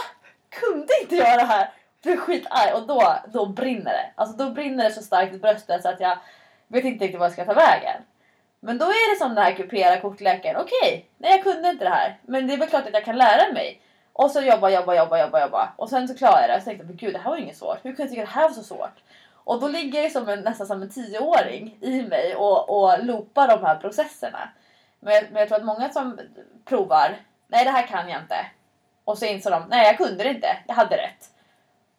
Kunde 0.50 0.92
inte 1.02 1.16
jag 1.16 1.38
det 1.38 1.44
här? 1.44 1.72
Blir 2.02 2.16
skitarg 2.16 2.72
och 2.72 2.86
då, 2.86 3.14
då 3.32 3.46
brinner 3.46 3.92
det. 3.92 4.10
Alltså 4.14 4.36
då 4.36 4.50
brinner 4.50 4.84
det 4.84 4.90
så 4.90 5.02
starkt 5.02 5.34
i 5.34 5.38
bröstet 5.38 5.82
så 5.82 5.88
att 5.88 6.00
jag 6.00 6.18
vet 6.68 6.84
inte 6.84 7.04
riktigt 7.04 7.20
vad 7.20 7.26
jag 7.26 7.32
ska 7.32 7.44
ta 7.44 7.54
vägen. 7.54 8.02
Men 8.60 8.78
då 8.78 8.84
är 8.84 9.14
det 9.14 9.18
som 9.18 9.34
den 9.34 9.44
här 9.44 9.52
kupera 9.52 10.00
kortleken. 10.00 10.56
Okej, 10.56 10.78
okay, 10.82 11.02
nej 11.18 11.30
jag 11.30 11.42
kunde 11.42 11.68
inte 11.68 11.84
det 11.84 11.90
här. 11.90 12.18
Men 12.22 12.46
det 12.46 12.52
är 12.52 12.58
väl 12.58 12.68
klart 12.68 12.86
att 12.86 12.94
jag 12.94 13.04
kan 13.04 13.18
lära 13.18 13.52
mig. 13.52 13.80
Och 14.12 14.30
så 14.30 14.40
jobba, 14.40 14.70
jobba, 14.70 14.94
jobba, 14.94 15.18
jobba, 15.18 15.40
jobba. 15.40 15.72
Och 15.76 15.88
sen 15.88 16.08
så 16.08 16.14
klarar 16.14 16.40
jag 16.40 16.50
det. 16.50 16.56
Och 16.56 16.62
så 16.62 16.64
tänkte 16.64 16.82
jag, 16.82 16.88
men 16.88 16.96
gud 16.96 17.14
det 17.14 17.18
här 17.18 17.30
var 17.30 17.36
ju 17.36 17.42
inget 17.42 17.56
svårt. 17.56 17.78
Hur 17.82 17.90
kunde 17.90 18.02
jag 18.02 18.10
tycka 18.10 18.20
det 18.20 18.40
här 18.40 18.48
var 18.48 18.54
så 18.54 18.62
svårt? 18.62 19.02
Och 19.45 19.61
då 19.61 19.68
ligger 19.68 20.03
det 20.03 20.11
som 20.11 20.28
en, 20.28 20.41
nästan 20.41 20.66
som 20.66 20.82
en 20.82 20.91
tioåring 20.91 21.78
i 21.80 22.03
mig 22.03 22.34
och, 22.34 22.82
och 22.82 23.05
loopar 23.05 23.49
de 23.49 23.64
här 23.64 23.76
processerna. 23.76 24.49
Men 25.01 25.14
jag, 25.14 25.24
men 25.30 25.41
jag 25.41 25.49
tror 25.49 25.59
att 25.59 25.64
många 25.64 25.93
som 25.93 26.20
provar, 26.64 27.16
nej 27.47 27.64
det 27.64 27.70
här 27.70 27.86
kan 27.86 28.09
jag 28.09 28.22
inte. 28.22 28.47
Och 29.05 29.18
så 29.18 29.24
inser 29.24 29.51
de, 29.51 29.64
nej 29.68 29.86
jag 29.86 29.97
kunde 29.97 30.24
det 30.24 30.30
inte, 30.30 30.57
jag 30.66 30.74
hade 30.74 30.97
rätt. 30.97 31.30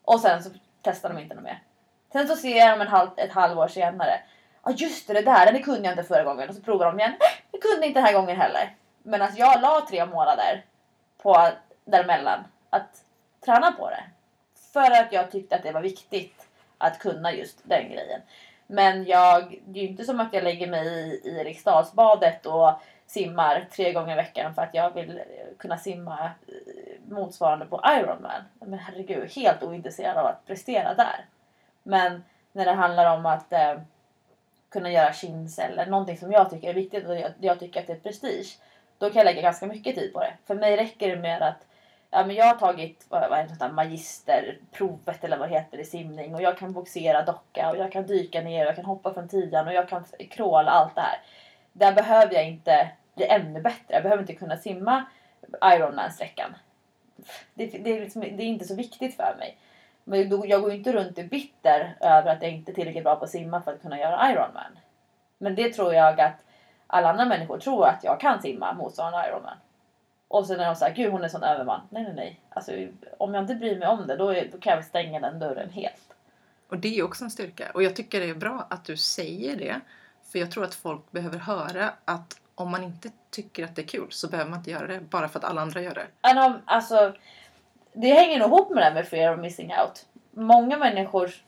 Och 0.04 0.20
sen 0.20 0.44
så 0.44 0.50
testar 0.82 1.10
de 1.10 1.20
inte 1.20 1.36
något 1.36 1.44
mer. 1.44 1.64
Sen 2.12 2.28
så 2.28 2.36
ser 2.36 2.58
jag 2.58 2.70
dem 2.72 2.82
en 2.82 2.88
halv, 2.88 3.10
ett 3.18 3.32
halvår 3.32 3.68
senare. 3.68 4.20
Ja 4.64 4.72
ah, 4.72 4.74
just 4.78 5.08
det, 5.08 5.14
det 5.14 5.22
där, 5.22 5.54
det 5.54 5.60
kunde 5.60 5.82
jag 5.82 5.92
inte 5.94 6.04
förra 6.04 6.24
gången. 6.24 6.50
Och 6.50 6.56
så 6.56 6.62
provar 6.62 6.86
de 6.86 7.00
igen. 7.00 7.14
Det 7.52 7.58
kunde 7.58 7.88
inte 7.88 8.00
den 8.00 8.06
här 8.06 8.14
gången 8.14 8.38
heller. 8.38 8.76
Men 9.04 9.22
att 9.22 9.38
jag 9.38 9.62
la 9.62 9.86
tre 9.90 10.06
månader 10.06 10.66
på 11.18 11.48
däremellan 11.86 12.44
att 12.70 13.04
träna 13.46 13.72
på 13.72 13.90
det. 13.90 14.04
För 14.74 14.92
att 14.92 15.12
jag 15.12 15.32
tyckte 15.32 15.56
att 15.56 15.64
det 15.64 15.72
var 15.72 15.82
viktigt 15.82 16.48
att 16.82 17.00
kunna 17.00 17.34
just 17.34 17.60
den 17.64 17.90
grejen. 17.92 18.22
Men 18.68 19.06
jag, 19.06 19.62
det 19.66 19.80
är 19.80 19.84
ju 19.84 19.90
inte 19.90 20.04
som 20.04 20.20
att 20.20 20.34
jag 20.34 20.44
lägger 20.44 20.68
mig 20.68 20.88
i, 20.88 21.30
i 21.30 21.44
Riksdalsbadet 21.44 22.46
och 22.46 22.74
simmar 23.08 23.68
tre 23.72 23.94
gånger 23.94 24.14
i 24.14 24.16
veckan 24.16 24.54
för 24.54 24.62
att 24.62 24.74
jag 24.74 24.92
vill 24.94 25.18
eh, 25.18 25.24
kunna 25.58 25.78
simma 25.78 26.24
eh, 26.48 27.14
motsvarande 27.14 27.66
på 27.66 27.82
Ironman. 28.00 28.42
Men 28.60 28.80
herregud, 28.80 29.32
helt 29.32 29.64
ointresserad 29.64 30.18
av 30.18 30.26
att 30.26 30.46
prestera 30.46 30.94
där. 30.94 31.26
Men 31.84 32.24
när 32.52 32.66
det 32.66 32.72
handlar 32.72 33.18
om 33.18 33.26
att 33.26 33.54
eh, 33.54 33.80
kunna 34.70 34.92
göra 34.92 35.14
chins 35.14 35.60
eller 35.60 35.86
någonting 35.86 36.18
som 36.18 36.32
jag 36.32 36.50
tycker 36.50 36.70
är 36.70 36.74
viktigt 36.74 37.08
och 37.08 37.16
jag, 37.16 37.32
jag 37.40 37.60
tycker 37.60 37.80
att 37.80 37.88
det 37.88 37.94
är 37.94 38.00
prestige. 38.00 38.58
Då 38.98 39.10
kan 39.10 39.18
jag 39.18 39.26
lägga 39.26 39.42
ganska 39.42 39.66
mycket 39.68 39.96
tid 39.96 40.14
på 40.14 40.20
det. 40.20 40.34
För 40.46 40.56
mig 40.56 40.78
räcker 40.78 41.16
det 41.16 41.22
med 41.22 41.42
att 41.42 41.68
ja, 42.12 42.26
men 42.26 42.36
jag 42.36 42.46
har 42.46 42.56
tagit 42.56 43.06
vad, 43.10 43.30
vad 43.30 43.40
heter 43.40 43.68
det, 43.68 43.74
magisterprovet 43.74 45.24
eller 45.24 45.38
vad 45.38 45.50
det 45.50 45.56
heter 45.56 45.78
i 45.78 45.86
simning 45.86 46.36
och 46.36 46.42
jag 46.42 46.58
kan 46.58 46.74
boxera 46.74 47.26
docka 47.26 47.70
och 47.70 47.78
jag 47.78 47.92
kan 47.92 48.06
dyka 48.06 48.42
ner 48.42 48.62
och 48.62 48.68
jag 48.68 48.76
kan 48.76 48.86
hoppa 48.86 49.14
från 49.14 49.28
tian 49.28 49.68
och 49.68 49.74
jag 49.74 49.90
kan 49.90 50.06
kråla 50.30 50.72
allt 50.72 50.96
det 50.96 51.02
här. 51.02 51.20
Där 51.74 51.94
behöver 51.94 52.34
jag 52.34 52.48
inte 52.48 52.92
bli 53.16 53.28
ännu 53.28 53.62
bättre. 53.62 53.94
Jag 53.94 54.04
behöver 54.04 54.24
inte 54.24 54.34
kunna 54.34 54.58
simma 54.58 55.06
Ironman-sträckan. 55.62 56.56
Det, 57.54 57.66
det, 57.66 57.98
är 57.98 58.02
liksom, 58.02 58.22
det 58.22 58.44
är 58.44 58.48
inte 58.48 58.66
så 58.66 58.76
viktigt 58.76 59.16
för 59.16 59.36
mig. 59.38 59.58
Men 60.04 60.50
jag 60.50 60.62
går 60.62 60.72
ju 60.72 60.78
inte 60.78 60.94
runt 60.94 61.18
och 61.18 61.26
bitter 61.26 61.96
över 62.00 62.32
att 62.36 62.42
jag 62.42 62.52
inte 62.52 62.72
är 62.72 62.74
tillräckligt 62.74 63.04
bra 63.04 63.16
på 63.16 63.24
att 63.24 63.32
simma 63.32 63.62
för 63.62 63.74
att 63.74 63.82
kunna 63.82 64.00
göra 64.00 64.32
Ironman. 64.32 64.80
Men 65.38 65.56
det 65.56 65.74
tror 65.74 65.94
jag 65.94 66.22
att 66.22 66.36
alla 66.88 67.10
andra 67.10 67.26
människor 67.26 67.60
tror 67.60 67.86
att 67.86 68.04
jag 68.04 68.20
kan 68.20 68.42
simma 68.42 68.74
motsvarande 68.74 69.28
Ironman. 69.28 69.58
Och 70.32 70.48
sen 70.48 70.60
är 70.60 70.66
de 70.66 70.76
såhär, 70.76 70.94
gud 70.94 71.12
hon 71.12 71.24
är 71.24 71.28
sån 71.28 71.44
överman. 71.44 71.82
Nej 71.90 72.04
nej 72.04 72.14
nej. 72.16 72.40
Alltså, 72.50 72.72
om 73.18 73.34
jag 73.34 73.44
inte 73.44 73.56
bryr 73.56 73.80
mig 73.80 73.88
om 73.88 74.08
det 74.08 74.16
då, 74.16 74.30
är, 74.30 74.50
då 74.52 74.58
kan 74.58 74.74
jag 74.74 74.86
stänga 74.86 75.20
den 75.20 75.40
dörren 75.40 75.70
helt. 75.70 76.14
Och 76.70 76.78
det 76.78 77.00
är 77.00 77.04
också 77.04 77.24
en 77.24 77.32
styrka. 77.32 77.72
Och 77.74 77.84
jag 77.84 77.96
tycker 77.96 78.20
det 78.20 78.30
är 78.30 78.36
bra 78.36 78.68
att 78.70 78.86
du 78.86 78.98
säger 78.98 79.56
det. 79.56 79.80
För 80.32 80.40
jag 80.40 80.52
tror 80.52 80.64
att 80.64 80.76
folk 80.76 81.12
behöver 81.12 81.38
höra 81.38 81.94
att 82.06 82.40
om 82.56 82.72
man 82.72 82.84
inte 82.84 83.10
tycker 83.30 83.64
att 83.64 83.76
det 83.76 83.82
är 83.82 83.88
kul 83.88 84.08
så 84.10 84.28
behöver 84.28 84.50
man 84.50 84.60
inte 84.60 84.72
göra 84.72 84.88
det 84.88 85.00
bara 85.00 85.28
för 85.28 85.40
att 85.40 85.46
alla 85.46 85.62
andra 85.62 85.82
gör 85.82 85.94
det. 85.94 86.08
Alltså, 86.66 87.14
det 87.94 88.14
hänger 88.14 88.40
nog 88.40 88.48
ihop 88.48 88.70
med 88.70 88.78
det 88.78 88.86
här 88.86 88.94
med 88.94 89.08
fear 89.08 89.34
of 89.34 89.40
missing 89.40 89.68
out. 89.68 90.06
Många 90.32 90.78
människors 90.78 91.44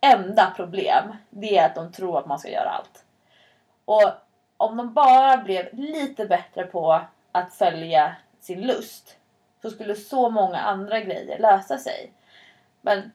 enda 0.00 0.52
problem 0.56 1.16
det 1.30 1.58
är 1.58 1.66
att 1.66 1.74
de 1.74 1.92
tror 1.92 2.18
att 2.18 2.26
man 2.26 2.38
ska 2.38 2.50
göra 2.50 2.68
allt. 2.68 3.04
Och 3.84 4.10
om 4.56 4.76
de 4.76 4.94
bara 4.94 5.36
blev 5.36 5.68
lite 5.72 6.26
bättre 6.26 6.66
på 6.66 7.00
att 7.32 7.54
följa 7.54 8.16
sin 8.40 8.66
lust 8.66 9.16
så 9.62 9.70
skulle 9.70 9.94
så 9.94 10.30
många 10.30 10.58
andra 10.58 11.00
grejer 11.00 11.38
lösa 11.38 11.78
sig. 11.78 12.12
Men 12.80 13.12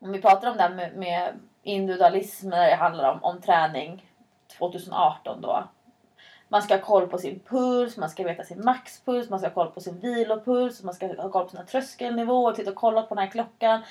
om 0.00 0.12
vi 0.12 0.22
pratar 0.22 0.50
om 0.50 0.56
det 0.56 0.62
här 0.62 0.74
med, 0.74 0.96
med 0.96 1.34
individualism 1.62 2.48
när 2.48 2.70
det 2.70 2.74
handlar 2.74 3.12
om, 3.12 3.24
om 3.24 3.40
träning 3.40 4.10
2018 4.58 5.40
då. 5.40 5.68
Man 6.48 6.62
ska 6.62 6.74
ha 6.74 6.82
koll 6.82 7.08
på 7.08 7.18
sin 7.18 7.40
puls, 7.40 7.96
man 7.96 8.10
ska 8.10 8.24
veta 8.24 8.44
sin 8.44 8.64
maxpuls, 8.64 9.30
man 9.30 9.38
ska 9.38 9.48
ha 9.48 9.54
koll 9.54 9.70
på 9.70 9.80
sin 9.80 10.00
vilopuls, 10.00 10.82
man 10.82 10.94
ska 10.94 11.22
ha 11.22 11.30
koll 11.30 11.44
på 11.44 11.50
sina 11.50 11.64
tröskelnivåer, 11.64 12.52
titta 12.52 12.70
och 12.70 12.76
kolla 12.76 13.02
på 13.02 13.14
den 13.14 13.24
här 13.24 13.30
klockan. 13.30 13.82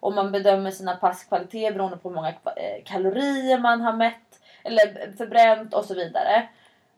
Och 0.00 0.12
man 0.12 0.32
bedömer 0.32 0.70
sina 0.70 0.96
passkvaliteter 0.96 1.72
beroende 1.72 1.96
på 1.96 2.08
hur 2.08 2.14
många 2.14 2.28
eh, 2.28 2.84
kalorier 2.84 3.58
man 3.58 3.80
har 3.80 3.92
mätt 3.92 4.40
eller 4.62 5.16
förbränt 5.16 5.74
och 5.74 5.84
så 5.84 5.94
vidare. 5.94 6.48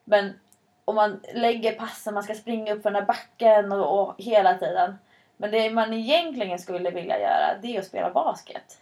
Men 0.04 0.40
och 0.84 0.94
man 0.94 1.20
lägger 1.34 1.72
passen, 1.72 2.14
man 2.14 2.22
ska 2.22 2.34
springa 2.34 2.74
upp 2.74 2.82
för 2.82 2.90
den 2.90 3.00
här 3.00 3.06
backen 3.06 3.72
och, 3.72 4.00
och 4.00 4.14
hela 4.18 4.54
tiden. 4.54 4.98
Men 5.36 5.50
det 5.50 5.70
man 5.70 5.92
egentligen 5.92 6.58
skulle 6.58 6.90
vilja 6.90 7.20
göra 7.20 7.58
det 7.62 7.76
är 7.76 7.80
att 7.80 7.86
spela 7.86 8.10
basket. 8.10 8.78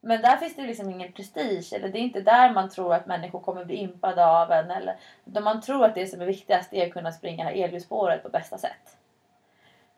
Men 0.00 0.22
där 0.22 0.36
finns 0.36 0.56
det 0.56 0.62
liksom 0.62 0.90
ingen 0.90 1.12
prestige. 1.12 1.72
Eller 1.72 1.88
det 1.88 1.98
är 1.98 2.02
inte 2.02 2.20
där 2.20 2.50
man 2.50 2.70
tror 2.70 2.94
att 2.94 3.06
människor 3.06 3.40
kommer 3.40 3.64
bli 3.64 3.76
impade 3.76 4.26
av 4.26 4.52
en. 4.52 4.70
Eller, 4.70 4.96
utan 5.24 5.44
man 5.44 5.60
tror 5.60 5.84
att 5.84 5.94
det 5.94 6.06
som 6.06 6.20
är 6.20 6.26
viktigast 6.26 6.72
är 6.72 6.86
att 6.86 6.92
kunna 6.92 7.12
springa 7.12 7.44
det 7.44 7.50
här 7.50 7.64
elljusspåret 7.64 8.22
på 8.22 8.28
bästa 8.28 8.58
sätt. 8.58 8.96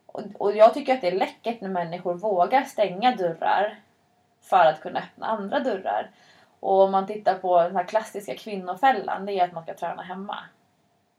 Och, 0.05 0.21
och 0.37 0.55
jag 0.55 0.73
tycker 0.73 0.93
att 0.93 1.01
det 1.01 1.07
är 1.07 1.17
läckert 1.17 1.61
när 1.61 1.69
människor 1.69 2.13
vågar 2.13 2.63
stänga 2.63 3.15
dörrar 3.15 3.79
för 4.41 4.65
att 4.65 4.81
kunna 4.81 4.99
öppna 4.99 5.27
andra 5.27 5.59
dörrar. 5.59 6.11
Och 6.59 6.81
om 6.81 6.91
man 6.91 7.07
tittar 7.07 7.33
på 7.33 7.61
den 7.61 7.75
här 7.75 7.83
klassiska 7.83 8.35
kvinnofällan, 8.35 9.25
det 9.25 9.33
är 9.33 9.43
att 9.43 9.53
man 9.53 9.63
ska 9.63 9.73
träna 9.73 10.03
hemma 10.03 10.37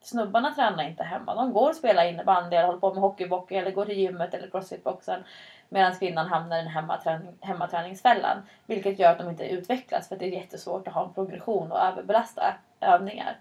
snubbarna 0.07 0.55
tränar 0.55 0.85
inte 0.85 1.03
hemma. 1.03 1.35
De 1.35 1.53
går 1.53 1.69
och 1.69 1.77
spelar 1.77 2.05
innebandy 2.05 2.57
eller 2.57 2.67
håller 2.67 2.81
på 2.81 2.95
med 2.95 3.03
hockeybockey 3.03 3.55
eller 3.55 3.71
går 3.71 3.85
till 3.85 3.99
gymmet 3.99 4.35
eller 4.35 4.51
crossfitboxen. 4.51 5.25
Medan 5.69 5.95
kvinnan 5.95 6.27
hamnar 6.27 6.59
i 6.59 6.61
den 6.61 6.71
hemmaträning, 6.71 7.35
hemmaträningsfällan. 7.41 8.43
Vilket 8.67 8.99
gör 8.99 9.13
att 9.13 9.19
de 9.19 9.29
inte 9.29 9.49
utvecklas 9.49 10.09
för 10.09 10.17
det 10.17 10.25
är 10.25 10.31
jättesvårt 10.31 10.89
att 10.89 10.95
ha 10.95 11.05
en 11.05 11.13
progression 11.13 11.73
och 11.73 11.79
överbelasta 11.79 12.55
övningar. 12.81 13.37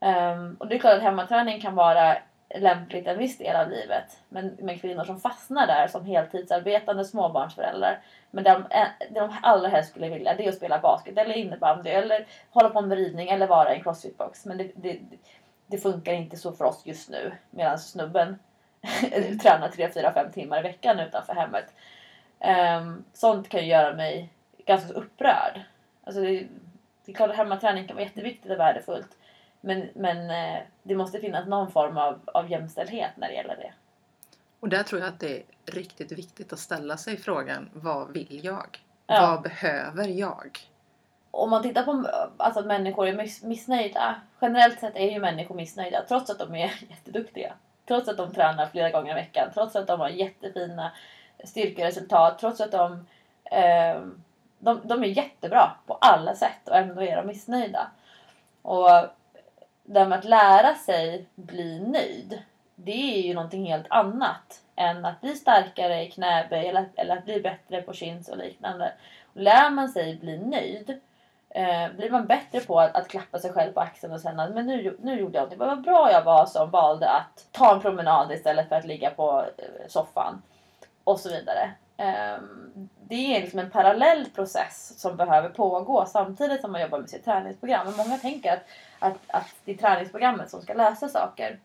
Um, 0.00 0.56
och 0.60 0.68
det 0.68 0.74
är 0.74 0.78
klart 0.78 0.94
att 0.94 1.02
hemmaträning 1.02 1.60
kan 1.60 1.74
vara 1.74 2.16
lämpligt 2.54 3.06
en 3.06 3.18
viss 3.18 3.38
del 3.38 3.56
av 3.56 3.70
livet. 3.70 4.20
Men 4.28 4.56
men 4.60 4.78
kvinnor 4.78 5.04
som 5.04 5.20
fastnar 5.20 5.66
där 5.66 5.88
som 5.88 6.04
heltidsarbetande 6.04 7.04
småbarnsföräldrar. 7.04 8.00
Men 8.30 8.44
det 8.44 8.50
de, 8.50 8.76
eh, 8.76 8.88
det 9.10 9.20
de 9.20 9.34
allra 9.42 9.68
helst 9.68 9.90
skulle 9.90 10.08
vilja 10.08 10.34
det 10.34 10.44
är 10.44 10.48
att 10.48 10.54
spela 10.54 10.78
basket 10.78 11.18
eller 11.18 11.34
innebandy 11.34 11.90
eller 11.90 12.26
hålla 12.50 12.68
på 12.68 12.80
med 12.80 12.98
ridning 12.98 13.28
eller 13.28 13.46
vara 13.46 13.72
i 13.72 13.76
en 13.76 13.82
crossfitbox. 13.82 14.46
Men 14.46 14.58
det, 14.58 14.70
det, 14.74 14.98
det 15.66 15.78
funkar 15.78 16.12
inte 16.12 16.36
så 16.36 16.52
för 16.52 16.64
oss 16.64 16.82
just 16.84 17.10
nu. 17.10 17.32
Medan 17.50 17.78
snubben 17.78 18.38
tränar 19.42 19.68
3, 19.68 19.92
4, 19.92 20.12
5 20.12 20.32
timmar 20.32 20.58
i 20.58 20.62
veckan 20.62 21.00
utanför 21.00 21.34
hemmet. 21.34 21.72
Um, 22.80 23.04
sånt 23.12 23.48
kan 23.48 23.60
ju 23.60 23.66
göra 23.66 23.96
mig 23.96 24.32
ganska 24.66 24.92
upprörd. 24.92 25.60
Alltså 26.04 26.22
det, 26.22 26.46
det 27.04 27.12
är 27.12 27.16
klart 27.16 27.30
att 27.30 27.36
hemmaträning 27.36 27.86
kan 27.86 27.96
vara 27.96 28.04
jätteviktigt 28.04 28.52
och 28.52 28.58
värdefullt. 28.58 29.16
Men, 29.60 29.88
men 29.94 30.30
eh, 30.30 30.62
det 30.82 30.94
måste 30.94 31.20
finnas 31.20 31.46
någon 31.46 31.70
form 31.70 31.96
av, 31.96 32.20
av 32.26 32.50
jämställdhet 32.50 33.10
när 33.16 33.28
det 33.28 33.34
gäller 33.34 33.56
det. 33.56 33.72
Och 34.60 34.68
där 34.68 34.82
tror 34.82 35.00
jag 35.00 35.08
att 35.08 35.20
det 35.20 35.36
är 35.36 35.42
riktigt 35.66 36.12
viktigt 36.12 36.52
att 36.52 36.58
ställa 36.58 36.96
sig 36.96 37.16
frågan 37.16 37.70
vad 37.72 38.12
vill 38.12 38.40
jag? 38.44 38.78
Ja. 39.06 39.20
Vad 39.20 39.42
behöver 39.42 40.08
jag? 40.08 40.58
Om 41.36 41.50
man 41.50 41.62
tittar 41.62 41.82
på 41.82 41.90
eh, 41.90 42.28
alltså, 42.36 42.60
att 42.60 42.66
människor 42.66 43.08
är 43.08 43.12
miss, 43.12 43.42
missnöjda. 43.42 44.14
Generellt 44.40 44.80
sett 44.80 44.96
är 44.96 45.10
ju 45.10 45.20
människor 45.20 45.54
missnöjda 45.54 46.02
trots 46.08 46.30
att 46.30 46.38
de 46.38 46.54
är 46.54 46.72
jätteduktiga. 46.90 47.52
Trots 47.88 48.08
att 48.08 48.16
de 48.16 48.34
tränar 48.34 48.66
flera 48.66 48.90
gånger 48.90 49.12
i 49.12 49.14
veckan. 49.14 49.50
Trots 49.54 49.76
att 49.76 49.86
de 49.86 50.00
har 50.00 50.08
jättefina 50.08 50.92
styrkeresultat. 51.44 52.38
Trots 52.38 52.60
att 52.60 52.72
de, 52.72 53.06
eh, 53.44 54.00
de, 54.58 54.80
de 54.84 55.02
är 55.02 55.06
jättebra 55.06 55.70
på 55.86 55.94
alla 55.94 56.34
sätt 56.34 56.68
och 56.68 56.76
ändå 56.76 57.02
är 57.02 57.16
de 57.16 57.26
missnöjda. 57.26 57.90
Och 58.62 58.90
det 59.82 59.98
här 59.98 60.06
med 60.06 60.18
att 60.18 60.24
lära 60.24 60.74
sig 60.74 61.26
bli 61.34 61.80
nöjd. 61.80 62.42
Det 62.74 63.18
är 63.18 63.22
ju 63.22 63.34
någonting 63.34 63.66
helt 63.66 63.86
annat 63.90 64.62
än 64.76 65.04
att 65.04 65.20
bli 65.20 65.34
starkare 65.34 66.02
i 66.02 66.10
knäböj 66.10 66.66
eller, 66.66 66.88
eller 66.94 67.16
att 67.16 67.24
bli 67.24 67.40
bättre 67.40 67.82
på 67.82 67.92
chins 67.92 68.28
och 68.28 68.38
liknande. 68.38 68.92
Och 69.34 69.40
lär 69.40 69.70
man 69.70 69.88
sig 69.88 70.16
bli 70.16 70.38
nöjd 70.38 71.00
eh, 71.56 71.92
blir 71.96 72.10
man 72.10 72.26
bättre 72.26 72.60
på 72.60 72.80
att, 72.80 72.96
att, 72.96 73.08
klappa 73.08 73.38
sig 73.38 73.52
själv 73.52 73.72
på 73.72 73.80
axeln 73.80 74.12
och 74.12 74.20
känna 74.20 74.48
men 74.48 74.66
nu, 74.66 74.96
nu 75.00 75.20
gjorde 75.20 75.38
jag 75.38 75.50
det. 75.50 75.56
Vad 75.56 75.82
bra 75.82 76.12
jag 76.12 76.24
var 76.24 76.46
som 76.46 76.70
valde 76.70 77.08
att 77.08 77.46
ta 77.52 77.74
en 77.74 77.80
promenad 77.80 78.32
istället 78.32 78.68
för 78.68 78.76
att 78.76 78.84
ligga 78.84 79.10
på 79.10 79.44
eh, 79.56 79.88
soffan. 79.88 80.42
Och 81.04 81.20
så 81.20 81.28
vidare. 81.28 81.70
Eh, 81.96 82.38
det 83.08 83.36
är 83.36 83.40
liksom 83.40 83.58
en 83.58 83.70
parallell 83.70 84.26
process 84.34 85.00
som 85.00 85.16
behöver 85.16 85.48
pågå 85.48 86.06
samtidigt 86.06 86.60
som 86.60 86.72
man 86.72 86.80
jobbar 86.80 86.98
med 86.98 87.10
sitt 87.10 87.24
träningsprogram. 87.24 87.86
Men 87.86 87.96
många 87.96 88.18
tänker 88.18 88.52
att, 88.52 88.64
att, 88.98 89.18
att 89.26 89.54
det 89.64 89.72
är 89.72 89.76
träningsprogrammet 89.76 90.50
som 90.50 90.62
ska 90.62 90.74
lösa 90.74 91.08
saker. 91.08 91.58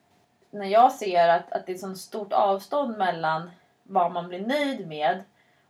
När 0.52 0.68
jag 0.68 0.92
ser 0.92 1.30
att, 1.30 1.52
att 1.52 1.66
det 1.66 1.72
är 1.72 1.78
så 1.78 1.96
stort 1.96 2.34
avstånd 2.34 2.98
mellan 2.98 3.52
vad 3.84 4.12
man 4.12 4.28
blir 4.28 4.48
nöjd 4.48 4.88
med 4.88 5.24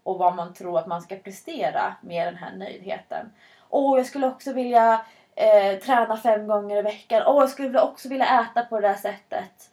och 0.03 0.17
vad 0.17 0.35
man 0.35 0.53
tror 0.53 0.79
att 0.79 0.87
man 0.87 1.01
ska 1.01 1.15
prestera 1.15 1.95
med 2.01 2.27
den 2.27 2.35
här 2.35 2.55
nöjdheten. 2.55 3.31
Åh, 3.71 3.97
jag 3.97 4.05
skulle 4.05 4.27
också 4.27 4.53
vilja 4.53 5.05
eh, 5.35 5.79
träna 5.79 6.17
fem 6.17 6.47
gånger 6.47 6.77
i 6.77 6.81
veckan. 6.81 7.23
Åh, 7.25 7.39
jag 7.39 7.49
skulle 7.49 7.81
också 7.81 8.09
vilja 8.09 8.41
äta 8.41 8.65
på 8.65 8.79
det 8.79 8.87
där 8.87 8.95
sättet. 8.95 9.69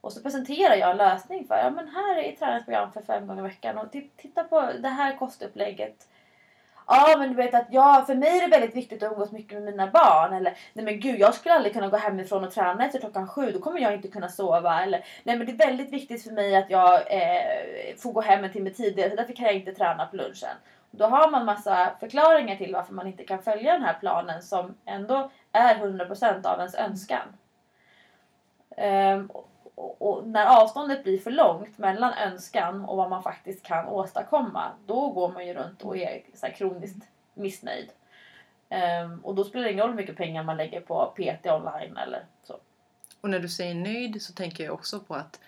Och 0.00 0.12
så 0.12 0.22
presenterar 0.22 0.74
jag 0.74 0.90
en 0.90 0.96
lösning 0.96 1.46
för, 1.46 1.56
ja 1.56 1.70
men 1.70 1.88
här 1.88 2.16
är 2.16 2.32
ett 2.32 2.38
träningsprogram 2.38 2.92
för 2.92 3.02
fem 3.02 3.26
gånger 3.26 3.42
i 3.42 3.48
veckan 3.48 3.78
och 3.78 3.92
titta 4.16 4.44
på 4.44 4.70
det 4.80 4.88
här 4.88 5.16
kostupplägget. 5.16 6.06
Ja 6.86 7.16
men 7.18 7.28
du 7.28 7.34
vet 7.34 7.54
att 7.54 7.66
jag, 7.70 8.06
för 8.06 8.14
mig 8.14 8.38
är 8.38 8.40
det 8.40 8.56
väldigt 8.56 8.76
viktigt 8.76 9.02
att 9.02 9.12
umgås 9.12 9.32
mycket 9.32 9.52
med 9.52 9.62
mina 9.62 9.86
barn. 9.86 10.32
Eller 10.32 10.56
nej 10.72 10.84
men 10.84 11.00
gud 11.00 11.20
jag 11.20 11.34
skulle 11.34 11.54
aldrig 11.54 11.72
kunna 11.72 11.88
gå 11.88 11.96
hemifrån 11.96 12.44
och 12.44 12.52
träna 12.52 12.86
efter 12.86 12.98
klockan 12.98 13.28
sju. 13.28 13.50
Då 13.50 13.58
kommer 13.58 13.80
jag 13.80 13.94
inte 13.94 14.08
kunna 14.08 14.28
sova. 14.28 14.82
Eller 14.82 15.04
nej 15.24 15.36
men 15.36 15.46
det 15.46 15.52
är 15.52 15.66
väldigt 15.68 15.92
viktigt 15.92 16.24
för 16.24 16.30
mig 16.30 16.56
att 16.56 16.70
jag 16.70 16.94
eh, 16.94 17.96
får 17.98 18.12
gå 18.12 18.20
hem 18.20 18.44
en 18.44 18.52
timme 18.52 18.70
tidigare. 18.70 19.10
Så 19.10 19.16
Därför 19.16 19.32
kan 19.32 19.46
jag 19.46 19.54
inte 19.54 19.72
träna 19.72 20.06
på 20.06 20.16
lunchen. 20.16 20.56
Då 20.90 21.06
har 21.06 21.30
man 21.30 21.44
massa 21.44 21.96
förklaringar 22.00 22.56
till 22.56 22.72
varför 22.74 22.94
man 22.94 23.06
inte 23.06 23.24
kan 23.24 23.42
följa 23.42 23.72
den 23.72 23.82
här 23.82 23.96
planen 24.00 24.42
som 24.42 24.74
ändå 24.84 25.30
är 25.52 25.74
100% 25.74 26.46
av 26.46 26.58
ens 26.58 26.74
önskan. 26.74 27.28
Um, 28.76 29.30
och, 29.74 30.02
och, 30.02 30.26
när 30.26 30.62
avståndet 30.62 31.02
blir 31.02 31.18
för 31.18 31.30
långt 31.30 31.78
mellan 31.78 32.12
önskan 32.12 32.84
och 32.84 32.96
vad 32.96 33.10
man 33.10 33.22
faktiskt 33.22 33.62
kan 33.62 33.86
åstadkomma, 33.86 34.70
då 34.86 35.10
går 35.10 35.32
man 35.32 35.46
ju 35.46 35.54
runt 35.54 35.82
och 35.82 35.96
är 35.96 36.22
så 36.34 36.46
här 36.46 36.52
kroniskt 36.52 37.08
missnöjd. 37.34 37.90
Um, 39.04 39.20
och 39.24 39.34
då 39.34 39.44
spelar 39.44 39.64
det 39.64 39.72
ingen 39.72 39.82
roll 39.82 39.90
hur 39.90 39.96
mycket 39.96 40.16
pengar 40.16 40.42
man 40.42 40.56
lägger 40.56 40.80
på 40.80 41.14
PT 41.16 41.46
online 41.46 41.96
eller 41.96 42.24
så. 42.42 42.56
Och 43.20 43.30
när 43.30 43.40
du 43.40 43.48
säger 43.48 43.74
nöjd 43.74 44.22
så 44.22 44.32
tänker 44.32 44.64
jag 44.64 44.74
också 44.74 45.00
på 45.00 45.14
att 45.14 45.40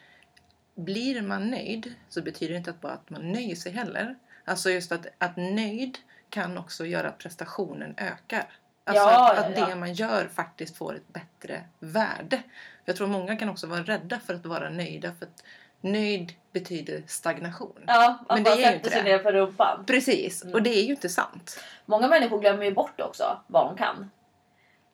blir 0.75 1.23
man 1.23 1.51
nöjd 1.51 1.95
så 2.09 2.23
betyder 2.23 2.53
det 2.53 2.59
inte 2.59 2.71
att 2.71 2.81
bara 2.81 2.93
att 2.93 3.11
man 3.11 3.33
nöjer 3.33 3.55
sig 3.55 3.73
heller. 3.73 4.17
Alltså 4.45 4.71
just 4.71 4.93
att, 4.93 5.07
att 5.19 5.37
nöjd 5.37 5.99
kan 6.31 6.59
också 6.59 6.87
göra 6.87 7.09
att 7.09 7.19
prestationen 7.19 7.95
ökar. 7.99 8.47
Alltså 8.85 9.05
Ja, 9.05 9.33
att, 9.33 9.39
att 9.39 9.59
ja. 9.59 9.67
det 9.67 9.75
man 9.77 9.93
gör 9.93 10.29
faktiskt 10.35 10.77
får 10.77 10.95
ett 10.97 11.09
bättre 11.13 11.65
värde. 11.79 12.43
Jag 12.85 12.97
tror 12.97 13.07
många 13.07 13.37
kan 13.37 13.49
också 13.49 13.67
vara 13.67 13.83
rädda 13.83 14.21
för 14.21 14.35
att 14.35 14.47
vara 14.47 14.71
nöjda 14.71 15.13
för 15.19 15.27
att 15.27 15.45
nöjd 15.81 16.33
betyder 16.53 17.03
stagnation. 17.07 17.85
Ja, 17.87 18.19
att 18.29 18.37
Men 18.37 18.45
det 18.45 18.51
är 18.51 18.71
ju 18.71 18.77
inte 18.77 18.91
sig 18.91 19.03
det. 19.03 19.09
ner 19.11 19.19
på 19.19 19.31
rumpan. 19.33 19.85
Precis, 19.87 20.43
Mm. 20.43 20.55
och 20.55 20.63
det 20.63 20.71
är 20.79 20.83
ju 20.85 20.91
inte 20.91 21.09
sant. 21.09 21.61
Många 21.87 22.09
människor 22.09 22.41
glömmer 22.41 22.65
ju 22.65 22.75
bort 22.75 23.01
också 23.01 23.41
vad 23.47 23.67
de 23.67 23.77
kan. 23.77 24.11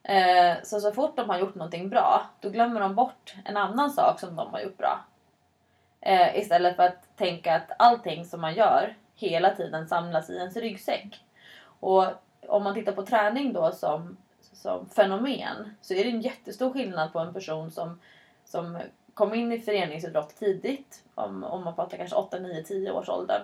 Eh, 0.03 0.57
så 0.62 0.80
så 0.80 0.92
fort 0.92 1.16
de 1.16 1.28
har 1.30 1.38
gjort 1.38 1.55
någonting 1.55 1.88
bra, 1.88 2.30
då 2.40 2.51
glömmer 2.51 2.80
de 2.80 2.94
bort 2.94 3.34
en 3.44 3.57
annan 3.57 3.90
sak 3.90 4.20
som 4.20 4.36
de 4.36 4.53
har 4.53 4.61
gjort 4.61 4.76
bra. 4.78 5.05
Eh, 6.01 6.38
istället 6.38 6.76
för 6.76 6.82
att 6.82 7.16
tänka 7.16 7.55
att 7.57 7.70
allting 7.78 8.24
som 8.24 8.40
man 8.40 8.55
gör 8.55 8.94
hela 9.19 9.55
tiden 9.55 9.89
samlas 9.89 10.31
i 10.31 10.37
ens 10.37 10.57
ryggsäck. 10.57 11.25
Och 11.81 12.05
om 12.49 12.64
man 12.64 12.75
tittar 12.75 12.93
på 12.93 13.03
träning 13.03 13.53
då 13.53 13.73
som, 13.73 14.16
som 14.41 14.89
fenomen 14.89 15.75
så 15.81 15.95
är 15.95 16.05
det 16.05 16.11
en 16.11 16.21
jättestor 16.21 16.73
skillnad 16.73 17.12
på 17.12 17.19
en 17.19 17.35
person 17.35 17.71
som, 17.71 18.01
som 18.45 18.79
kom 19.14 19.35
in 19.35 19.53
i 19.53 19.61
föreningsidrott 19.61 20.37
tidigt, 20.37 21.03
om, 21.14 21.45
om 21.45 21.64
man 21.64 21.75
pratar 21.75 21.97
kanske 21.97 22.16
8, 22.16 22.39
9, 22.39 22.62
10 22.62 22.91
års 22.91 23.09
åldern. 23.09 23.43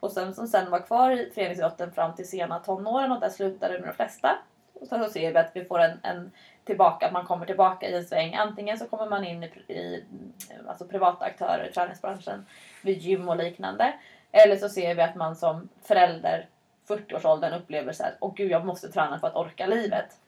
Och 0.00 0.12
sen 0.12 0.34
som 0.34 0.46
sen 0.46 0.70
var 0.70 0.78
kvar 0.86 1.10
i 1.10 1.30
föreningsidrotten 1.34 1.92
fram 1.92 2.14
till 2.14 2.28
sena 2.28 2.58
tonåren 2.58 3.12
och 3.12 3.20
där 3.20 3.28
slutade 3.28 3.78
med 3.78 3.88
de 3.88 3.94
flesta. 3.94 4.38
Och 4.74 4.86
sen 4.86 5.04
så 5.04 5.10
ser 5.10 5.32
vi 5.32 5.38
att 5.38 5.50
vi 5.54 5.64
får 5.64 5.78
en, 5.78 6.00
en 6.02 6.30
tillbaka, 6.64 7.06
att 7.06 7.12
man 7.12 7.26
kommer 7.26 7.46
tillbaka 7.46 7.88
i 7.88 7.94
en 7.94 8.04
sväng. 8.04 8.34
Antingen 8.34 8.78
så 8.78 8.86
kommer 8.86 9.06
man 9.08 9.24
in 9.24 9.42
i, 9.42 9.72
i 9.72 10.04
alltså 10.68 10.84
privata 10.84 11.24
aktörer 11.24 11.68
i 11.68 11.72
träningsbranschen 11.72 12.46
vid 12.82 12.98
gym 12.98 13.28
och 13.28 13.36
liknande. 13.36 13.94
Eller 14.32 14.56
så 14.56 14.68
ser 14.68 14.94
vi 14.94 15.02
att 15.02 15.14
man 15.14 15.36
som 15.36 15.68
förälder 15.82 16.48
40-årsåldern 16.88 17.54
upplever 17.54 17.92
så 17.92 18.02
här, 18.02 18.16
åh 18.20 18.34
gud 18.34 18.50
jag 18.50 18.66
måste 18.66 18.92
träna 18.92 19.18
för 19.18 19.26
att 19.26 19.36
orka 19.36 19.66
livet. 19.66 20.18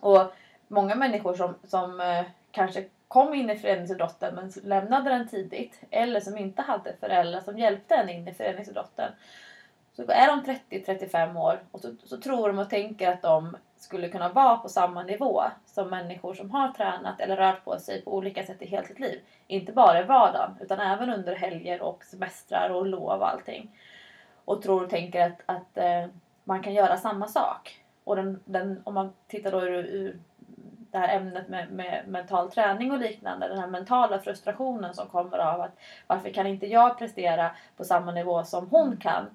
Och 0.00 0.32
många 0.68 0.94
människor 0.94 1.34
som, 1.34 1.54
som 1.64 2.00
eh, 2.00 2.24
kanske 2.50 2.84
kom 3.08 3.34
in 3.34 3.50
i 3.50 3.58
föreningsidrotten 3.58 4.34
men 4.34 4.52
lämnade 4.62 5.10
den 5.10 5.28
tidigt 5.28 5.80
eller 5.90 6.20
som 6.20 6.38
inte 6.38 6.62
hade 6.62 6.96
föräldrar 7.00 7.40
som 7.40 7.58
hjälpte 7.58 7.94
en 7.94 8.08
in 8.08 8.28
i 8.28 8.34
föreningsidrotten. 8.34 9.12
Så 9.92 10.02
är 10.02 10.26
de 10.26 10.58
30-35 10.70 11.40
år 11.40 11.60
och 11.70 11.80
så, 11.80 11.94
så 12.04 12.16
tror 12.16 12.48
de 12.48 12.58
och 12.58 12.70
tänker 12.70 13.08
att 13.08 13.22
de 13.22 13.56
skulle 13.80 14.08
kunna 14.08 14.28
vara 14.28 14.56
på 14.56 14.68
samma 14.68 15.02
nivå 15.02 15.42
som 15.66 15.88
människor 15.88 16.34
som 16.34 16.50
har 16.50 16.68
tränat 16.68 17.20
eller 17.20 17.36
rört 17.36 17.64
på 17.64 17.78
sig 17.78 18.02
på 18.02 18.14
olika 18.14 18.46
sätt 18.46 18.62
i 18.62 18.66
hela 18.66 18.86
sitt 18.86 19.00
liv. 19.00 19.20
Inte 19.46 19.72
bara 19.72 20.00
i 20.00 20.04
vardagen 20.04 20.56
utan 20.60 20.80
även 20.80 21.10
under 21.10 21.34
helger 21.34 21.82
och 21.82 22.04
semestrar 22.04 22.70
och 22.70 22.86
lov 22.86 23.20
och 23.20 23.28
allting. 23.28 23.70
Och 24.44 24.62
tror 24.62 24.84
och 24.84 24.90
tänker 24.90 25.26
att, 25.26 25.40
att 25.46 25.78
eh, 25.78 26.06
man 26.44 26.62
kan 26.62 26.74
göra 26.74 26.96
samma 26.96 27.28
sak. 27.28 27.80
Och 28.04 28.16
den, 28.16 28.40
den, 28.44 28.80
om 28.84 28.94
man 28.94 29.12
tittar 29.28 29.50
då 29.50 29.60
ur, 29.60 29.84
ur 29.84 30.18
det 30.90 30.98
här 30.98 31.16
ämnet 31.16 31.48
med, 31.48 31.70
med 31.72 32.08
mental 32.08 32.50
träning 32.50 32.92
och 32.92 32.98
liknande. 32.98 33.48
Den 33.48 33.58
här 33.58 33.66
mentala 33.66 34.18
frustrationen 34.18 34.94
som 34.94 35.08
kommer 35.08 35.38
av 35.38 35.60
att 35.60 35.78
varför 36.06 36.30
kan 36.30 36.46
inte 36.46 36.66
jag 36.66 36.98
prestera 36.98 37.50
på 37.76 37.84
samma 37.84 38.12
nivå 38.12 38.44
som 38.44 38.68
hon 38.70 38.96
kan? 38.96 39.26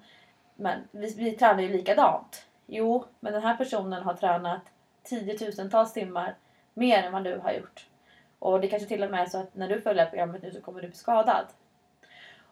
Men 0.54 0.78
vi, 0.90 1.14
vi 1.16 1.32
tränar 1.32 1.62
ju 1.62 1.68
likadant. 1.68 2.46
Jo, 2.66 3.04
men 3.20 3.32
den 3.32 3.42
här 3.42 3.56
personen 3.56 4.02
har 4.02 4.14
tränat 4.14 4.62
tiotusentals 5.02 5.92
timmar 5.92 6.34
mer 6.74 7.02
än 7.02 7.12
vad 7.12 7.24
du 7.24 7.38
har 7.38 7.52
gjort. 7.52 7.86
Och 8.38 8.60
det 8.60 8.68
kanske 8.68 8.88
till 8.88 9.02
och 9.02 9.10
med 9.10 9.22
är 9.22 9.26
så 9.26 9.38
att 9.38 9.54
när 9.54 9.68
du 9.68 9.80
följer 9.80 10.06
programmet 10.06 10.42
nu 10.42 10.52
så 10.52 10.60
kommer 10.60 10.82
du 10.82 10.88
bli 10.88 10.96
skadad. 10.96 11.46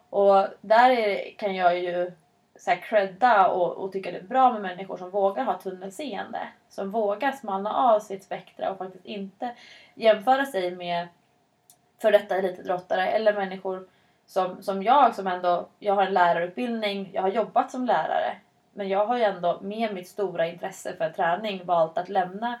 Och 0.09 0.47
där 0.61 0.89
är, 0.89 1.37
kan 1.37 1.55
jag 1.55 1.79
ju 1.79 2.11
så 2.55 2.69
här 2.69 2.77
credda 2.77 3.47
och, 3.47 3.77
och 3.77 3.91
tycka 3.91 4.11
det 4.11 4.17
är 4.17 4.23
bra 4.23 4.53
med 4.53 4.61
människor 4.61 4.97
som 4.97 5.09
vågar 5.09 5.43
ha 5.43 5.59
tunnelseende. 5.59 6.47
Som 6.69 6.91
vågar 6.91 7.31
smalna 7.31 7.73
av 7.73 7.99
sitt 7.99 8.23
spektra 8.23 8.71
och 8.71 8.77
faktiskt 8.77 9.05
inte 9.05 9.55
jämföra 9.93 10.45
sig 10.45 10.71
med 10.71 11.07
för 12.01 12.11
detta 12.11 12.37
elitidrottare 12.37 13.07
eller 13.07 13.33
människor 13.33 13.87
som, 14.25 14.63
som 14.63 14.83
jag 14.83 15.15
som 15.15 15.27
ändå, 15.27 15.67
jag 15.79 15.95
har 15.95 16.03
en 16.03 16.13
lärarutbildning, 16.13 17.09
jag 17.13 17.21
har 17.21 17.29
jobbat 17.29 17.71
som 17.71 17.85
lärare. 17.85 18.35
Men 18.77 18.87
jag 18.87 19.05
har 19.05 19.17
ju 19.17 19.23
ändå 19.23 19.59
med 19.61 19.93
mitt 19.93 20.07
stora 20.07 20.47
intresse 20.47 20.95
för 20.97 21.09
träning 21.09 21.65
valt 21.65 21.97
att 21.97 22.09
lämna 22.09 22.59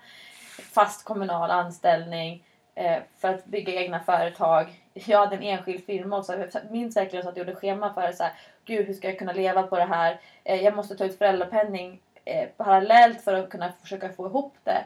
fast 0.73 1.05
kommunal 1.05 1.51
anställning 1.51 2.43
eh, 2.75 2.97
för 3.17 3.33
att 3.33 3.45
bygga 3.45 3.73
egna 3.73 3.99
företag. 3.99 4.81
Jag 4.93 5.19
hade 5.19 5.35
en 5.35 5.43
enskild 5.43 5.85
firma 5.85 6.17
och 6.17 6.25
jag 6.27 6.71
minns 6.71 6.97
verkligen 6.97 7.23
så 7.23 7.29
att 7.29 7.37
jag 7.37 7.47
gjorde 7.47 7.59
schema 7.59 7.93
för 7.93 8.11
så 8.11 8.23
här, 8.23 8.33
gud 8.65 8.87
hur 8.87 8.93
ska 8.93 9.07
jag 9.07 9.19
kunna 9.19 9.33
leva 9.33 9.63
på 9.63 9.77
det 9.77 9.85
här? 9.85 10.19
Eh, 10.43 10.63
jag 10.63 10.75
måste 10.75 10.95
ta 10.95 11.05
ut 11.05 11.17
föräldrapenning 11.17 11.99
eh, 12.25 12.47
parallellt 12.57 13.21
för 13.21 13.33
att 13.33 13.49
kunna 13.49 13.73
försöka 13.81 14.09
få 14.09 14.25
ihop 14.25 14.53
det. 14.63 14.85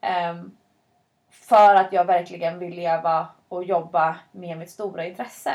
Ehm, 0.00 0.56
för 1.30 1.74
att 1.74 1.92
jag 1.92 2.04
verkligen 2.04 2.58
vill 2.58 2.74
leva 2.74 3.28
och 3.48 3.64
jobba 3.64 4.16
med 4.32 4.58
mitt 4.58 4.70
stora 4.70 5.04
intresse. 5.04 5.54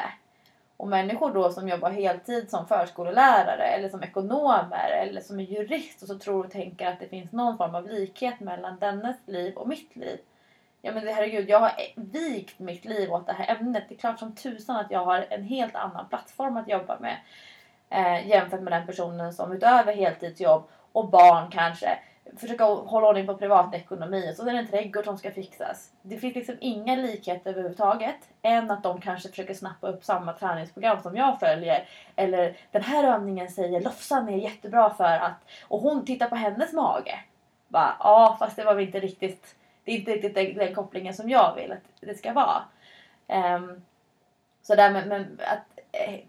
Och 0.78 0.88
människor 0.88 1.34
då 1.34 1.51
som 1.51 1.69
jobbar 1.69 1.89
heltid 1.89 2.49
som 2.49 2.67
förskollärare 2.67 3.67
eller 3.67 3.89
som 3.89 4.03
ekonomer 4.03 4.89
eller 4.89 5.21
som 5.21 5.39
är 5.39 5.43
jurist 5.43 6.01
och 6.01 6.07
så 6.07 6.19
tror 6.19 6.45
och 6.45 6.51
tänker 6.51 6.88
att 6.88 6.99
det 6.99 7.07
finns 7.07 7.32
någon 7.32 7.57
form 7.57 7.76
av 7.76 7.88
likhet 7.88 8.39
mellan 8.39 8.80
dennes 8.80 9.17
liv 9.26 9.55
och 9.55 9.67
mitt 9.67 9.95
liv. 9.95 10.19
Ja 10.82 10.91
men 10.91 11.07
herregud, 11.07 11.49
jag 11.49 11.59
har 11.59 11.69
e- 11.69 11.93
vikt 11.95 12.59
mitt 12.59 12.86
liv 12.86 13.13
åt 13.13 13.28
det 13.28 13.34
här 13.34 13.55
ämnet. 13.55 13.84
Det 13.89 13.95
är 13.95 13.99
klart 13.99 14.19
som 14.19 14.36
tusan 14.36 14.76
att 14.76 14.91
jag 14.91 15.05
har 15.05 15.26
en 15.30 15.43
helt 15.43 15.76
annan 15.76 16.09
plattform 16.09 16.57
att 16.57 16.69
jobba 16.69 16.99
med. 16.99 17.17
Eh, 17.89 18.28
jämfört 18.28 18.61
med 18.61 18.73
den 18.73 18.86
personen 18.86 19.34
som 19.34 19.51
utöver 19.51 19.93
heltidsjobb 19.93 20.63
och 20.91 21.09
barn 21.09 21.51
kanske 21.51 21.99
försöka 22.38 22.63
hålla 22.63 23.07
ordning 23.07 23.26
på 23.26 23.38
privatekonomi 23.38 24.32
och 24.32 24.36
så 24.36 24.47
är 24.47 24.53
det 24.53 24.59
en 24.59 24.67
trädgård 24.67 25.05
som 25.05 25.17
ska 25.17 25.32
fixas. 25.32 25.91
Det 26.01 26.17
finns 26.17 26.36
liksom 26.36 26.57
inga 26.59 26.95
likheter 26.95 27.49
överhuvudtaget 27.51 28.15
än 28.41 28.71
att 28.71 28.84
de 28.84 29.01
kanske 29.01 29.30
försöker 29.30 29.53
snappa 29.53 29.88
upp 29.88 30.03
samma 30.03 30.34
träningsprogram 30.34 31.01
som 31.01 31.15
jag 31.15 31.39
följer. 31.39 31.88
Eller 32.15 32.57
den 32.71 32.82
här 32.82 33.03
övningen 33.15 33.49
säger 33.49 33.82
Lofsan 33.82 34.30
är 34.30 34.38
jättebra 34.38 34.89
för 34.89 35.03
att 35.03 35.45
och 35.67 35.80
hon 35.80 36.05
tittar 36.05 36.30
på 36.30 36.36
hennes 36.36 36.73
mage. 36.73 37.19
Bara, 37.67 37.95
ja 37.99 38.36
fast 38.39 38.55
det 38.55 38.63
var 38.63 38.76
väl 38.76 38.86
inte 38.86 38.99
riktigt 38.99 39.55
det 39.84 39.91
är 39.91 39.95
inte 39.95 40.11
riktigt 40.11 40.36
den, 40.36 40.53
den 40.53 40.76
kopplingen 40.76 41.13
som 41.13 41.30
jag 41.30 41.55
vill 41.55 41.71
att 41.71 41.84
det 41.99 42.15
ska 42.15 42.34
vara. 42.34 42.63
Um, 43.55 43.82
så 44.61 44.76
där 44.76 44.91
med, 44.91 45.07
med 45.07 45.28
att 45.39 45.80
eh, 45.91 46.19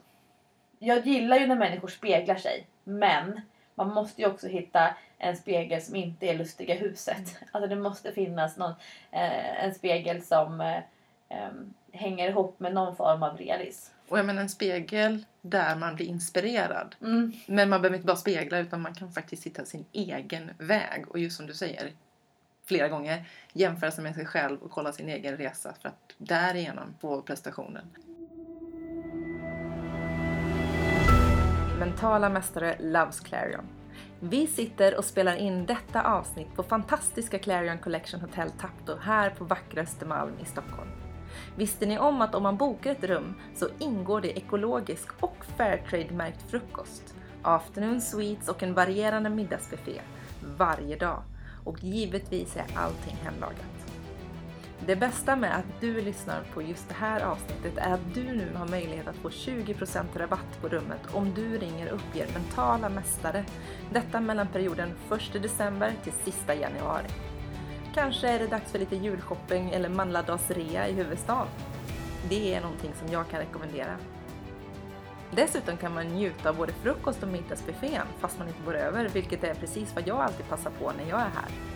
jag 0.78 1.07
gillar 1.07 1.36
ju 1.36 1.47
när 1.47 1.57
människor 1.57 1.88
speglar 1.88 2.36
sig 2.36 2.66
men 2.84 3.40
man 3.77 3.89
måste 3.89 4.22
ju 4.22 4.29
också 4.29 4.49
hitta 4.49 4.97
en 5.18 5.37
spegel 5.37 5.83
som 5.83 5.97
inte 5.97 6.27
är 6.27 6.39
lustiga 6.39 6.74
huset. 6.74 7.16
Mm. 7.16 7.49
Alltså 7.53 7.68
det 7.68 7.77
måste 7.77 8.12
finnas 8.12 8.57
någon, 8.57 8.74
eh, 9.11 9.64
en 9.64 9.74
spegel 9.74 10.22
som 10.22 10.61
eh, 10.61 10.77
eh, 11.29 11.53
hänger 11.93 12.29
ihop 12.29 12.61
med 12.61 12.74
någon 12.74 12.97
form 12.97 13.22
av 13.22 13.37
realism. 13.37 13.93
Och 14.09 14.18
jag 14.18 14.27
menar 14.27 14.43
en 14.43 14.49
spegel 14.49 15.24
där 15.43 15.77
man 15.77 15.95
blir 15.97 16.07
inspirerad. 16.07 16.97
Mm. 17.01 17.33
Men 17.47 17.68
man 17.68 17.83
behöver 17.83 17.97
inte 17.97 18.07
bara 18.07 18.16
spegla 18.16 18.59
utan 18.59 18.81
man 18.81 18.95
kan 18.95 19.12
faktiskt 19.12 19.47
hitta 19.47 19.64
sin 19.64 19.85
egen 19.93 20.51
väg. 20.59 21.05
Och 21.09 21.18
just 21.18 21.37
som 21.37 21.47
du 21.47 21.55
säger 21.55 21.93
flera 22.66 22.89
gånger 22.89 23.24
jämföra 23.53 23.91
sig 23.91 24.05
med 24.05 24.14
sig 24.14 24.27
själv 24.27 24.62
och 24.62 24.70
kolla 24.70 24.93
sin 24.93 25.09
egen 25.09 25.37
resa 25.37 25.74
för 25.81 25.89
att 25.89 26.14
därigenom 26.18 26.95
få 27.01 27.22
prestationen. 27.22 27.91
Mentala 31.97 32.28
mästare 32.28 32.76
loves 32.80 33.20
Clarion. 33.20 33.64
Vi 34.20 34.47
sitter 34.47 34.99
och 34.99 35.05
spelar 35.05 35.36
in 35.36 35.66
detta 35.66 36.03
avsnitt 36.03 36.55
på 36.57 36.62
fantastiska 36.62 37.38
Clarion 37.38 37.78
Collection 37.78 38.20
Hotel 38.20 38.51
Tapto 38.51 38.97
här 39.01 39.30
på 39.30 39.44
vackra 39.44 39.82
Östermalm 39.82 40.32
i 40.42 40.44
Stockholm. 40.44 40.90
Visste 41.57 41.86
ni 41.86 41.99
om 41.99 42.22
att 42.22 42.34
om 42.34 42.42
man 42.42 42.57
bokar 42.57 42.90
ett 42.90 43.05
rum 43.05 43.34
så 43.55 43.68
ingår 43.78 44.20
det 44.20 44.38
ekologisk 44.38 45.09
och 45.20 45.44
Fairtrade-märkt 45.57 46.51
frukost, 46.51 47.14
afternoon 47.42 48.01
sweets 48.01 48.49
och 48.49 48.62
en 48.62 48.74
varierande 48.74 49.30
middagsbuffé 49.30 50.01
varje 50.57 50.97
dag. 50.97 51.22
Och 51.64 51.84
givetvis 51.84 52.57
är 52.57 52.66
allting 52.74 53.16
hemlagat. 53.22 53.76
Det 54.81 54.97
bästa 54.97 55.37
med 55.37 55.57
att 55.57 55.81
du 55.81 56.01
lyssnar 56.01 56.43
på 56.55 56.62
just 56.62 56.89
det 56.89 56.95
här 56.95 57.20
avsnittet 57.20 57.79
är 57.79 57.95
att 57.95 58.14
du 58.14 58.22
nu 58.22 58.55
har 58.55 58.68
möjlighet 58.68 59.09
att 59.09 59.16
få 59.16 59.29
20% 59.29 60.05
rabatt 60.14 60.61
på 60.61 60.68
rummet 60.68 61.01
om 61.12 61.35
du 61.35 61.59
ringer 61.59 61.93
och 61.93 61.95
uppger 61.97 62.27
mentala 62.35 62.89
mästare. 62.89 63.45
Detta 63.93 64.20
mellan 64.20 64.49
perioden 64.49 64.91
1 65.35 65.43
december 65.43 65.93
till 66.03 66.12
sista 66.12 66.55
januari. 66.55 67.07
Kanske 67.95 68.29
är 68.29 68.39
det 68.39 68.47
dags 68.47 68.72
för 68.72 68.79
lite 68.79 68.97
julshopping 68.97 69.70
eller 69.70 69.89
manladagsrea 69.89 70.89
i 70.89 70.93
huvudstaden. 70.93 71.49
Det 72.29 72.55
är 72.55 72.61
någonting 72.61 72.93
som 72.95 73.12
jag 73.12 73.29
kan 73.29 73.41
rekommendera. 73.41 73.97
Dessutom 75.31 75.77
kan 75.77 75.95
man 75.95 76.07
njuta 76.07 76.49
av 76.49 76.57
både 76.57 76.72
frukost 76.72 77.22
och 77.22 77.29
middagsbuffén 77.29 78.07
fast 78.18 78.39
man 78.39 78.49
inte 78.49 78.62
bor 78.62 78.77
över, 78.77 79.09
vilket 79.09 79.45
är 79.45 79.55
precis 79.55 79.95
vad 79.95 80.09
jag 80.09 80.16
alltid 80.16 80.49
passar 80.49 80.70
på 80.70 80.93
när 80.99 81.11
jag 81.11 81.20
är 81.20 81.31
här. 81.35 81.76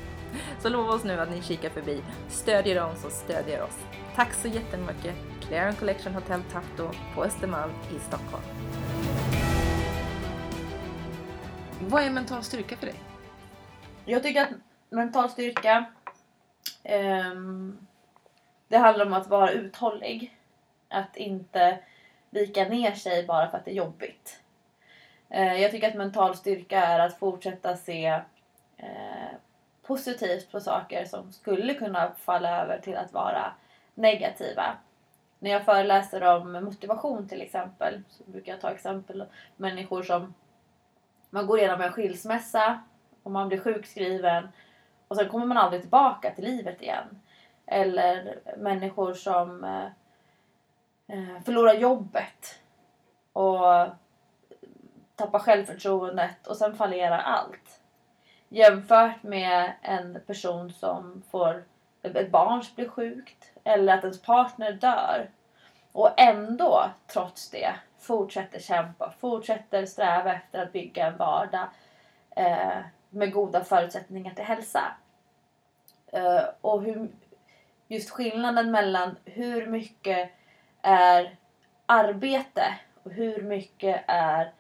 Så 0.62 0.68
lova 0.68 0.92
oss 0.92 1.04
nu 1.04 1.20
att 1.20 1.30
ni 1.30 1.42
kikar 1.42 1.70
förbi, 1.70 2.02
stödjer 2.28 2.74
dem 2.74 2.96
som 2.96 3.10
stödjer 3.10 3.62
oss. 3.62 3.78
Tack 4.14 4.32
så 4.34 4.48
jättemycket! 4.48 5.14
Clarion 5.40 5.74
Collection 5.74 6.14
Hotel 6.14 6.42
Tapto 6.52 6.90
på 7.14 7.24
Östermalm 7.24 7.72
i 7.96 7.98
Stockholm. 7.98 8.42
Vad 11.80 12.02
är 12.02 12.10
mental 12.10 12.42
styrka 12.42 12.76
för 12.76 12.86
dig? 12.86 12.94
Jag 14.04 14.22
tycker 14.22 14.42
att 14.42 14.50
mental 14.90 15.30
styrka 15.30 15.84
um, 17.32 17.86
det 18.68 18.78
handlar 18.78 19.06
om 19.06 19.12
att 19.12 19.28
vara 19.28 19.50
uthållig. 19.50 20.36
Att 20.88 21.16
inte 21.16 21.78
vika 22.30 22.64
ner 22.64 22.92
sig 22.92 23.26
bara 23.26 23.50
för 23.50 23.58
att 23.58 23.64
det 23.64 23.70
är 23.70 23.74
jobbigt. 23.74 24.40
Uh, 25.34 25.62
jag 25.62 25.70
tycker 25.70 25.88
att 25.88 25.94
mental 25.94 26.36
styrka 26.36 26.84
är 26.84 26.98
att 26.98 27.18
fortsätta 27.18 27.76
se 27.76 28.20
uh, 28.82 29.36
positivt 29.90 30.52
på 30.52 30.60
saker 30.60 31.04
som 31.04 31.32
skulle 31.32 31.74
kunna 31.74 32.12
falla 32.18 32.62
över 32.62 32.78
till 32.78 32.96
att 32.96 33.12
vara 33.12 33.52
negativa. 33.94 34.76
När 35.38 35.50
jag 35.50 35.64
föreläser 35.64 36.22
om 36.22 36.52
motivation 36.52 37.28
till 37.28 37.42
exempel 37.42 38.02
så 38.08 38.24
brukar 38.26 38.52
jag 38.52 38.60
ta 38.60 38.70
exempel 38.70 39.24
människor 39.56 40.02
som 40.02 40.34
man 41.30 41.46
går 41.46 41.58
igenom 41.58 41.80
en 41.80 41.92
skilsmässa 41.92 42.80
och 43.22 43.30
man 43.30 43.48
blir 43.48 43.60
sjukskriven 43.60 44.48
och 45.08 45.16
sen 45.16 45.28
kommer 45.28 45.46
man 45.46 45.56
aldrig 45.56 45.82
tillbaka 45.82 46.34
till 46.34 46.44
livet 46.44 46.82
igen. 46.82 47.20
Eller 47.66 48.38
människor 48.56 49.14
som 49.14 49.64
eh, 49.64 49.86
eh, 51.06 51.42
förlorar 51.44 51.74
jobbet 51.74 52.60
och 53.32 53.86
tappar 55.16 55.38
självförtroendet 55.38 56.46
och 56.46 56.56
sen 56.56 56.76
fallerar 56.76 57.18
allt. 57.18 57.69
Jämfört 58.52 59.22
med 59.22 59.72
en 59.82 60.20
person 60.26 60.72
som 60.72 61.22
får 61.30 61.64
ett 62.02 62.30
barn 62.30 62.62
som 62.62 62.74
blir 62.74 62.88
sjukt 62.88 63.52
eller 63.64 63.94
att 63.94 64.04
ens 64.04 64.22
partner 64.22 64.72
dör. 64.72 65.30
Och 65.92 66.20
ändå, 66.20 66.90
trots 67.06 67.50
det, 67.50 67.74
fortsätter 67.98 68.60
kämpa, 68.60 69.12
fortsätter 69.20 69.86
sträva 69.86 70.34
efter 70.34 70.62
att 70.62 70.72
bygga 70.72 71.06
en 71.06 71.16
vardag 71.16 71.68
eh, 72.36 72.78
med 73.10 73.32
goda 73.32 73.64
förutsättningar 73.64 74.34
till 74.34 74.44
hälsa. 74.44 74.92
Eh, 76.06 76.42
och 76.60 76.82
hur, 76.82 77.08
just 77.88 78.10
skillnaden 78.10 78.70
mellan 78.70 79.16
hur 79.24 79.66
mycket 79.66 80.30
är 80.82 81.36
arbete 81.86 82.74
och 83.02 83.10
hur 83.10 83.42
mycket 83.42 84.04
är 84.06 84.52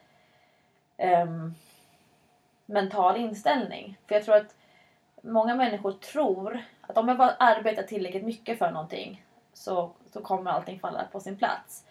um, 1.22 1.54
mental 2.70 3.16
inställning. 3.16 3.98
För 4.06 4.14
jag 4.14 4.24
tror 4.24 4.36
att 4.36 4.54
många 5.22 5.54
människor 5.54 5.92
tror 5.92 6.62
att 6.80 6.98
om 6.98 7.08
jag 7.08 7.18
bara 7.18 7.34
arbetar 7.38 7.82
tillräckligt 7.82 8.24
mycket 8.24 8.58
för 8.58 8.70
någonting 8.70 9.24
så, 9.52 9.90
så 10.12 10.20
kommer 10.20 10.50
allting 10.50 10.80
falla 10.80 11.04
på 11.12 11.20
sin 11.20 11.36
plats. 11.36 11.84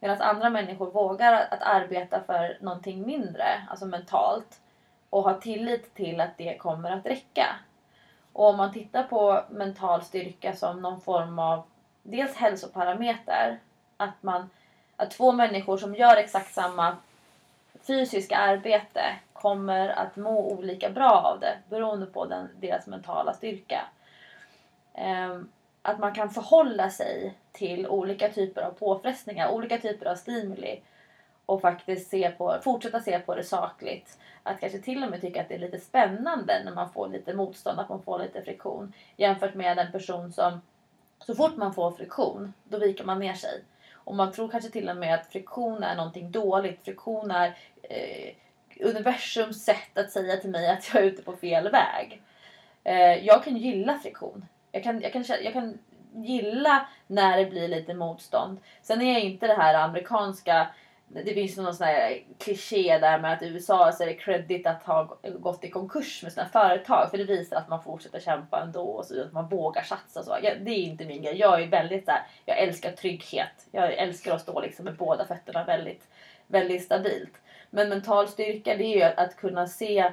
Medan 0.00 0.20
andra 0.20 0.50
människor 0.50 0.90
vågar 0.90 1.32
att 1.32 1.62
arbeta 1.62 2.20
för 2.20 2.58
någonting 2.60 3.06
mindre, 3.06 3.66
alltså 3.70 3.86
mentalt, 3.86 4.60
och 5.10 5.22
har 5.22 5.34
tillit 5.34 5.94
till 5.94 6.20
att 6.20 6.38
det 6.38 6.58
kommer 6.58 6.90
att 6.90 7.06
räcka. 7.06 7.46
Och 8.32 8.48
om 8.48 8.56
man 8.56 8.72
tittar 8.72 9.02
på 9.02 9.44
mental 9.50 10.02
styrka 10.02 10.56
som 10.56 10.82
någon 10.82 11.00
form 11.00 11.38
av 11.38 11.62
dels 12.02 12.34
hälsoparameter, 12.34 13.58
att, 13.96 14.22
man, 14.22 14.50
att 14.96 15.10
två 15.10 15.32
människor 15.32 15.76
som 15.76 15.94
gör 15.94 16.16
exakt 16.16 16.54
samma 16.54 16.96
fysiska 17.86 18.36
arbete 18.36 19.16
kommer 19.32 19.88
att 19.88 20.16
må 20.16 20.50
olika 20.52 20.90
bra 20.90 21.10
av 21.10 21.40
det 21.40 21.58
beroende 21.68 22.06
på 22.06 22.26
den, 22.26 22.48
deras 22.60 22.86
mentala 22.86 23.32
styrka. 23.32 23.80
Ehm, 24.94 25.48
att 25.82 25.98
man 25.98 26.14
kan 26.14 26.30
förhålla 26.30 26.90
sig 26.90 27.34
till 27.52 27.86
olika 27.86 28.28
typer 28.28 28.62
av 28.62 28.70
påfrestningar, 28.70 29.50
olika 29.50 29.78
typer 29.78 30.06
av 30.06 30.14
stimuli 30.14 30.80
och 31.46 31.60
faktiskt 31.60 32.10
se 32.10 32.30
på, 32.30 32.56
fortsätta 32.62 33.00
se 33.00 33.18
på 33.18 33.34
det 33.34 33.44
sakligt. 33.44 34.18
Att 34.42 34.60
kanske 34.60 34.78
till 34.78 35.04
och 35.04 35.10
med 35.10 35.20
tycka 35.20 35.40
att 35.40 35.48
det 35.48 35.54
är 35.54 35.58
lite 35.58 35.78
spännande 35.78 36.62
när 36.64 36.74
man 36.74 36.90
får 36.90 37.08
lite 37.08 37.34
motstånd, 37.34 37.80
att 37.80 37.88
man 37.88 38.02
får 38.02 38.18
lite 38.18 38.42
friktion. 38.42 38.92
Jämfört 39.16 39.54
med 39.54 39.78
en 39.78 39.92
person 39.92 40.32
som 40.32 40.60
så 41.18 41.34
fort 41.34 41.56
man 41.56 41.74
får 41.74 41.90
friktion, 41.90 42.52
då 42.64 42.78
viker 42.78 43.04
man 43.04 43.18
ner 43.18 43.34
sig. 43.34 43.62
Och 44.06 44.14
man 44.14 44.32
tror 44.32 44.48
kanske 44.48 44.70
till 44.70 44.88
och 44.88 44.96
med 44.96 45.14
att 45.14 45.26
friktion 45.26 45.82
är 45.82 45.96
någonting 45.96 46.30
dåligt. 46.30 46.84
Friktion 46.84 47.30
är 47.30 47.56
eh, 47.82 48.34
universums 48.80 49.64
sätt 49.64 49.98
att 49.98 50.10
säga 50.10 50.36
till 50.36 50.50
mig 50.50 50.70
att 50.70 50.94
jag 50.94 51.02
är 51.02 51.06
ute 51.06 51.22
på 51.22 51.36
fel 51.36 51.70
väg. 51.70 52.22
Eh, 52.84 53.26
jag 53.26 53.44
kan 53.44 53.56
gilla 53.56 53.98
friktion. 53.98 54.46
Jag 54.72 54.82
kan, 54.82 55.00
jag, 55.00 55.12
kan, 55.12 55.24
jag 55.42 55.52
kan 55.52 55.78
gilla 56.14 56.88
när 57.06 57.36
det 57.36 57.46
blir 57.46 57.68
lite 57.68 57.94
motstånd. 57.94 58.58
Sen 58.82 59.02
är 59.02 59.12
jag 59.12 59.22
inte 59.22 59.46
det 59.46 59.54
här 59.54 59.74
amerikanska 59.74 60.66
det 61.08 61.34
finns 61.34 61.56
någon 61.56 61.74
sån 61.74 61.86
här 61.86 62.22
kliché 62.38 62.98
där 62.98 63.18
med 63.18 63.32
att 63.32 63.42
i 63.42 63.46
USA 63.46 63.92
så 63.92 64.02
är 64.02 64.06
det 64.06 64.14
credit 64.14 64.66
att 64.66 64.82
ha 64.82 65.18
gått 65.38 65.64
i 65.64 65.70
konkurs 65.70 66.22
med 66.22 66.32
sina 66.32 66.46
företag 66.48 67.10
för 67.10 67.18
det 67.18 67.24
visar 67.24 67.56
att 67.56 67.68
man 67.68 67.82
fortsätter 67.82 68.20
kämpa 68.20 68.62
ändå 68.62 68.82
och 68.82 69.04
så 69.04 69.22
att 69.22 69.32
man 69.32 69.48
vågar 69.48 69.82
satsa 69.82 70.22
så. 70.22 70.38
Jag, 70.42 70.64
det 70.64 70.70
är 70.70 70.78
inte 70.78 71.04
min 71.04 71.22
grej. 71.22 71.36
Jag 71.36 71.62
är 71.62 71.66
väldigt 71.66 72.06
där, 72.06 72.26
jag 72.44 72.58
älskar 72.58 72.92
trygghet. 72.92 73.66
Jag 73.70 73.92
älskar 73.92 74.34
att 74.34 74.40
stå 74.40 74.60
liksom 74.60 74.84
med 74.84 74.96
båda 74.96 75.26
fötterna 75.26 75.64
väldigt, 75.64 76.08
väldigt 76.46 76.84
stabilt. 76.84 77.40
Men 77.70 77.88
mental 77.88 78.28
styrka 78.28 78.76
det 78.76 78.84
är 78.84 78.96
ju 78.96 79.02
att, 79.02 79.18
att 79.18 79.36
kunna 79.36 79.66
se 79.66 80.12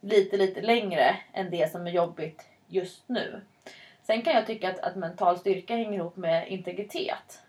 lite, 0.00 0.36
lite 0.36 0.60
längre 0.60 1.16
än 1.32 1.50
det 1.50 1.72
som 1.72 1.86
är 1.86 1.90
jobbigt 1.90 2.46
just 2.68 3.08
nu. 3.08 3.40
Sen 4.02 4.22
kan 4.22 4.34
jag 4.34 4.46
tycka 4.46 4.70
att, 4.70 4.78
att 4.78 4.96
mental 4.96 5.38
styrka 5.38 5.76
hänger 5.76 5.98
ihop 5.98 6.16
med 6.16 6.48
integritet. 6.48 7.42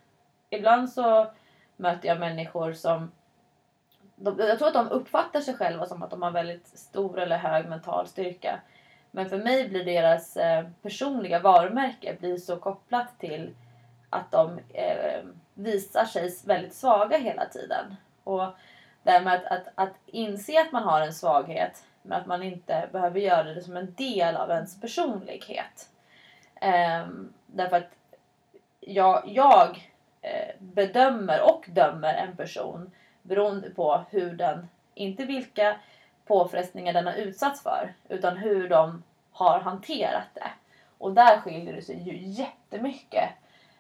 Ibland 0.50 0.90
så 0.90 1.32
möter 1.78 2.08
jag 2.08 2.20
människor 2.20 2.74
som... 2.74 3.12
De, 4.16 4.40
jag 4.40 4.58
tror 4.58 4.68
att 4.68 4.74
de 4.74 4.90
uppfattar 4.90 5.42
sig 5.42 5.54
själva 5.54 5.86
som 5.86 6.04
att 6.04 6.10
de 6.10 6.22
har 6.22 6.32
väldigt 6.32 6.68
stor 6.68 7.20
eller 7.20 7.38
hög 7.38 7.70
mental 7.70 8.08
styrka. 8.08 8.60
Men 9.12 9.30
för 9.30 9.38
mig 9.38 9.70
blir 9.70 9.86
deras 9.86 10.38
eh, 10.38 10.66
personliga 10.82 11.40
varumärke 11.40 12.16
blir 12.20 12.38
så 12.38 12.58
kopplat 12.58 13.20
till 13.20 13.56
att 14.10 14.32
de 14.32 14.60
eh, 14.74 15.24
visar 15.54 16.06
sig 16.06 16.38
väldigt 16.46 16.74
svaga 16.74 17.18
hela 17.18 17.46
tiden. 17.46 17.96
Och 18.24 18.46
det 19.04 19.12
här 19.12 19.22
med 19.22 19.34
att, 19.34 19.46
att, 19.46 19.68
att 19.76 19.94
inse 20.06 20.62
att 20.62 20.72
man 20.72 20.84
har 20.84 21.02
en 21.02 21.14
svaghet 21.14 21.84
men 22.02 22.22
att 22.22 22.28
man 22.28 22.44
inte 22.44 22.90
behöver 22.92 23.20
göra 23.20 23.44
det 23.44 23.62
som 23.62 23.78
en 23.78 23.94
del 23.94 24.36
av 24.36 24.50
ens 24.50 24.82
personlighet. 24.82 25.90
Eh, 26.56 27.08
därför 27.46 27.78
att 27.78 27.92
jag, 28.80 29.24
jag 29.26 29.93
Eh, 30.24 30.56
bedömer 30.60 31.42
och 31.42 31.66
dömer 31.68 32.14
en 32.14 32.36
person 32.36 32.92
beroende 33.22 33.70
på 33.70 34.04
hur 34.10 34.34
den, 34.34 34.68
inte 34.94 35.26
vilka 35.26 35.76
påfrestningar 36.26 36.94
den 36.94 37.08
har 37.08 37.14
utsatts 37.14 37.64
för, 37.64 37.94
utan 38.10 38.38
hur 38.38 38.70
de 38.70 39.04
har 39.32 39.60
hanterat 39.60 40.28
det. 40.34 40.52
Och 40.98 41.14
där 41.14 41.38
skiljer 41.38 41.74
det 41.74 41.82
sig 41.82 42.02
ju 42.02 42.18
jättemycket. 42.18 43.30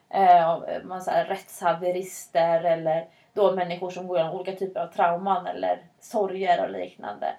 Eh, 0.09 0.53
eh 0.53 0.83
man 0.83 1.01
här, 1.07 1.25
rättshaverister 1.25 2.63
eller 2.63 3.07
då 3.33 3.55
människor 3.55 3.89
som 3.89 4.07
går 4.07 4.17
igenom 4.17 4.35
olika 4.35 4.55
typer 4.55 4.79
av 4.79 4.87
trauman 4.87 5.47
eller 5.47 5.81
sorger 5.99 6.63
och 6.63 6.71
liknande. 6.71 7.35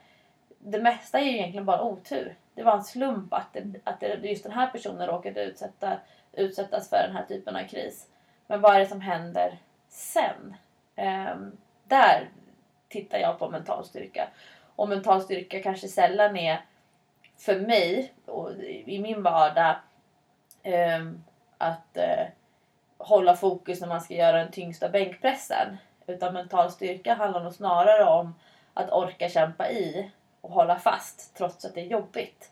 Det 0.58 0.80
mesta 0.80 1.20
är 1.20 1.24
ju 1.24 1.30
egentligen 1.30 1.64
bara 1.64 1.82
otur. 1.82 2.36
Det 2.54 2.62
var 2.62 2.72
en 2.72 2.84
slump 2.84 3.32
att, 3.32 3.52
det, 3.52 3.80
att 3.84 4.00
det, 4.00 4.14
just 4.22 4.42
den 4.42 4.52
här 4.52 4.66
personen 4.66 5.06
råkade 5.06 5.44
utsätta, 5.44 5.96
utsättas 6.32 6.90
för 6.90 6.96
den 6.96 7.16
här 7.16 7.24
typen 7.24 7.56
av 7.56 7.62
kris. 7.62 8.08
Men 8.46 8.60
vad 8.60 8.74
är 8.74 8.78
det 8.80 8.86
som 8.86 9.00
händer 9.00 9.58
sen? 9.88 10.56
Um, 10.96 11.56
där 11.84 12.28
tittar 12.88 13.18
jag 13.18 13.38
på 13.38 13.50
mental 13.50 13.84
styrka. 13.84 14.28
Och 14.76 14.88
mental 14.88 15.22
styrka 15.22 15.62
kanske 15.62 15.88
sällan 15.88 16.36
är 16.36 16.60
för 17.36 17.60
mig 17.60 18.12
och 18.26 18.52
i 18.62 18.98
min 18.98 19.22
vardag 19.22 19.76
um, 20.98 21.24
att 21.58 21.96
uh, 21.96 22.26
hålla 22.98 23.36
fokus 23.36 23.80
när 23.80 23.88
man 23.88 24.00
ska 24.00 24.14
göra 24.14 24.38
den 24.38 24.50
tyngsta 24.50 24.88
bänkpressen. 24.88 25.76
Utan 26.06 26.34
mental 26.34 26.70
styrka 26.70 27.14
handlar 27.14 27.42
nog 27.42 27.52
snarare 27.52 28.04
om 28.04 28.34
att 28.74 28.92
orka 28.92 29.28
kämpa 29.28 29.70
i 29.70 30.10
och 30.40 30.50
hålla 30.50 30.78
fast 30.78 31.34
trots 31.36 31.64
att 31.64 31.74
det 31.74 31.80
är 31.80 31.86
jobbigt. 31.86 32.50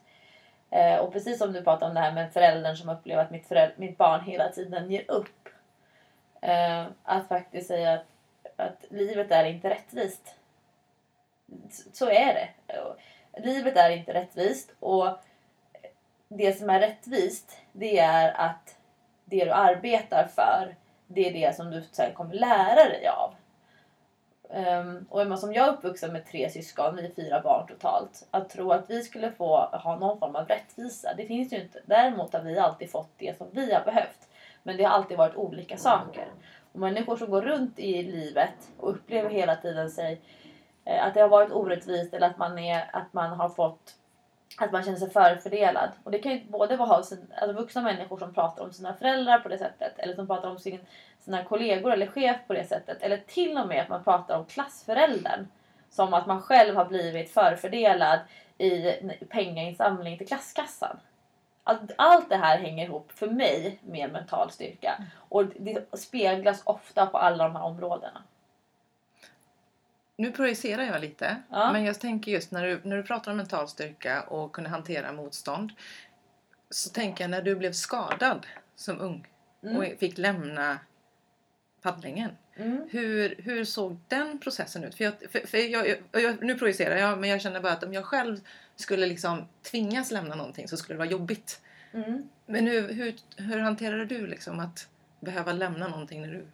Eh, 0.71 0.97
och 0.97 1.13
precis 1.13 1.39
som 1.39 1.53
du 1.53 1.63
pratade 1.63 1.89
om 1.89 1.95
det 1.95 2.01
här 2.01 2.13
med 2.13 2.33
föräldern 2.33 2.77
som 2.77 2.89
upplever 2.89 3.23
att 3.23 3.31
mitt, 3.31 3.53
mitt 3.77 3.99
barn 3.99 4.25
hela 4.25 4.49
tiden 4.49 4.91
ger 4.91 5.11
upp. 5.11 5.42
Eh, 6.43 6.87
att 7.03 7.29
faktiskt 7.29 7.69
säga 7.69 7.93
att, 7.93 8.07
att 8.57 8.85
livet 8.91 9.31
är 9.31 9.45
inte 9.45 9.71
rättvist. 9.71 10.35
Så 11.93 12.11
är 12.11 12.35
det. 12.35 12.49
Eh, 12.67 13.43
livet 13.45 13.77
är 13.77 13.91
inte 13.91 14.15
rättvist 14.15 14.73
och 14.81 15.09
det 16.29 16.59
som 16.59 16.71
är 16.71 16.81
rättvist 16.81 17.59
det 17.73 17.99
är 17.99 18.41
att 18.41 18.77
det 19.25 19.45
du 19.45 19.51
arbetar 19.51 20.29
för 20.35 20.75
det 21.07 21.29
är 21.29 21.33
det 21.33 21.57
som 21.57 21.71
du 21.71 21.83
sen 21.93 22.15
kommer 22.15 22.35
lära 22.35 22.89
dig 22.89 23.07
av. 23.09 23.35
Um, 24.55 25.07
och 25.11 25.39
som 25.39 25.55
jag 25.55 25.69
är 25.69 25.73
uppvuxen 25.73 26.13
med 26.13 26.27
tre 26.27 26.51
syskon, 26.51 26.97
vi 26.97 27.07
är 27.07 27.15
fyra 27.15 27.41
barn 27.41 27.67
totalt. 27.69 28.27
Att 28.31 28.51
tro 28.51 28.73
att 28.73 28.91
vi 28.91 29.03
skulle 29.03 29.33
få 29.33 29.57
ha 29.57 29.99
någon 29.99 30.19
form 30.19 30.37
av 30.37 30.47
rättvisa, 30.47 31.15
det 31.17 31.27
finns 31.27 31.53
ju 31.53 31.63
inte. 31.63 31.81
Däremot 31.87 32.33
har 32.33 32.41
vi 32.41 32.59
alltid 32.59 32.91
fått 32.91 33.11
det 33.19 33.39
som 33.39 33.47
vi 33.53 33.73
har 33.73 33.85
behövt. 33.85 34.29
Men 34.63 34.77
det 34.77 34.85
har 34.85 34.91
alltid 34.91 35.19
varit 35.19 35.37
olika 35.37 35.77
saker. 35.77 36.27
Och 36.73 36.81
människor 36.81 37.17
som 37.17 37.31
går 37.31 37.43
runt 37.43 37.79
i 37.79 38.03
livet 38.03 38.71
och 38.79 38.91
upplever 38.91 39.31
hela 39.31 39.57
tiden 39.57 39.91
sig 39.91 40.21
eh, 40.85 41.07
att 41.07 41.15
det 41.15 41.21
har 41.21 41.29
varit 41.29 41.53
orättvist 41.53 42.15
eller 42.15 42.27
att 42.27 42.39
man, 42.39 42.59
är, 42.59 42.91
att 42.93 43.13
man 43.13 43.31
har 43.31 43.49
fått 43.49 43.95
att 44.59 44.73
man 44.73 44.83
känner 44.83 44.99
sig 44.99 45.11
förfördelad. 45.11 45.91
Och 46.05 46.11
det 46.11 46.19
kan 46.19 46.33
ju 46.33 46.45
både 46.45 46.77
vara 46.77 46.95
alltså 46.95 47.17
vuxna 47.55 47.83
människor 47.83 48.19
som 48.19 48.35
pratar 48.35 48.65
om 48.65 48.73
sina 48.73 48.95
föräldrar 48.95 49.39
på 49.39 49.49
det 49.49 49.59
sättet 49.59 49.99
eller 49.99 50.15
som 50.15 50.27
pratar 50.27 50.51
om 50.51 50.59
sin, 50.59 50.81
sina 51.19 51.45
kollegor 51.45 51.93
eller 51.93 52.07
chef 52.07 52.37
på 52.47 52.53
det 52.53 52.65
sättet. 52.65 53.03
Eller 53.03 53.17
till 53.17 53.59
och 53.59 53.69
med 53.69 53.83
att 53.83 53.89
man 53.89 54.05
pratar 54.05 54.39
om 54.39 54.45
klassföräldern. 54.45 55.47
Som 55.91 56.15
att 56.15 56.27
man 56.27 56.43
själv 56.43 56.77
har 56.77 56.85
blivit 56.85 57.31
förfördelad 57.31 58.19
i 58.59 58.93
pengainsamling 59.29 60.19
till 60.19 60.27
klasskassan. 60.27 60.97
Allt, 61.65 61.91
allt 61.99 62.29
det 62.29 62.37
här 62.37 62.59
hänger 62.59 62.85
ihop 62.85 63.13
för 63.13 63.27
mig 63.27 63.79
med 63.83 64.13
mental 64.13 64.51
styrka. 64.51 65.05
Och 65.29 65.47
det 65.47 65.99
speglas 65.99 66.63
ofta 66.65 67.07
på 67.07 67.19
alla 67.19 67.45
de 67.45 67.57
här 67.57 67.63
områdena. 67.63 68.23
Nu 70.17 70.33
projicerar 70.33 70.83
jag 70.83 71.01
lite, 71.01 71.37
ja. 71.51 71.73
men 71.73 71.85
jag 71.85 72.01
tänker 72.01 72.33
just 72.33 72.51
när 72.51 72.67
du, 72.67 72.81
när 72.85 72.97
du 72.97 73.03
pratar 73.03 73.31
om 73.31 73.37
mental 73.37 73.69
styrka 73.69 74.23
och 74.23 74.53
kunna 74.53 74.69
hantera 74.69 75.13
motstånd. 75.13 75.73
Så 76.71 76.91
tänker 76.91 77.25
jag 77.25 77.31
när 77.31 77.43
du 77.43 77.57
blev 77.57 77.73
skadad 77.73 78.47
som 78.77 79.01
ung 79.01 79.27
mm. 79.63 79.77
och 79.77 79.85
fick 79.99 80.19
lämna 80.19 80.79
paddlingen. 81.83 82.31
Mm. 82.57 82.89
Hur, 82.91 83.35
hur 83.39 83.65
såg 83.65 83.99
den 84.09 84.39
processen 84.39 84.85
ut? 84.85 84.95
För, 84.95 85.05
jag, 85.05 85.15
för, 85.31 85.47
för 85.47 85.59
jag, 85.59 85.89
jag, 86.13 86.43
nu 86.43 86.55
projicerar 86.55 86.97
jag, 86.97 87.19
men 87.19 87.31
jag 87.31 87.41
känner 87.41 87.61
bara 87.61 87.73
att 87.73 87.83
om 87.83 87.95
jag 87.95 88.05
själv 88.05 88.41
skulle 88.77 89.07
liksom 89.07 89.49
tvingas 89.71 90.11
lämna 90.11 90.35
någonting 90.35 90.69
så 90.69 90.77
skulle 90.77 90.95
det 90.95 90.99
vara 90.99 91.09
jobbigt. 91.09 91.61
Mm. 91.95 92.29
Men 92.47 92.67
hur, 92.67 92.93
hur, 92.93 93.15
hur 93.37 93.59
hanterade 93.59 94.05
du 94.05 94.27
liksom 94.27 94.61
att 94.61 94.89
behöva 95.21 95.53
lämna 95.53 95.89
någonting 95.89 96.23
när 96.23 96.29
du 96.29 96.47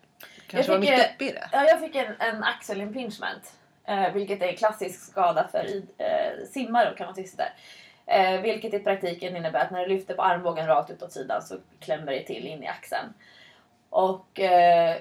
kanske 0.47 0.73
var 0.73 0.79
mitt 0.79 0.91
uppe 0.91 1.25
i 1.25 1.33
det? 1.33 1.49
Ja, 1.53 1.65
jag 1.65 1.81
fick 1.81 1.95
en, 1.95 2.15
en 2.19 2.45
axelimpingement. 2.45 3.53
Eh, 3.85 4.13
vilket 4.13 4.43
är 4.43 4.47
en 4.47 4.57
klassisk 4.57 5.11
skada 5.11 5.49
för 5.53 5.67
eh, 5.99 6.47
simmare 6.51 6.95
kan 6.97 7.07
man 7.07 7.15
säga 7.15 7.29
där. 7.37 7.55
Eh, 8.07 8.41
vilket 8.41 8.75
i 8.75 8.79
praktiken 8.79 9.37
innebär 9.37 9.65
att 9.65 9.71
när 9.71 9.81
du 9.81 9.95
lyfter 9.95 10.15
på 10.15 10.23
armbågen 10.23 10.67
rakt 10.67 10.91
ut 10.91 11.03
åt 11.03 11.13
sidan 11.13 11.43
så 11.43 11.59
klämmer 11.81 12.13
det 12.13 12.23
till 12.23 12.47
in 12.47 12.63
i 12.63 12.67
axeln. 12.67 13.15
Och 13.91 14.41
eh, 14.41 14.97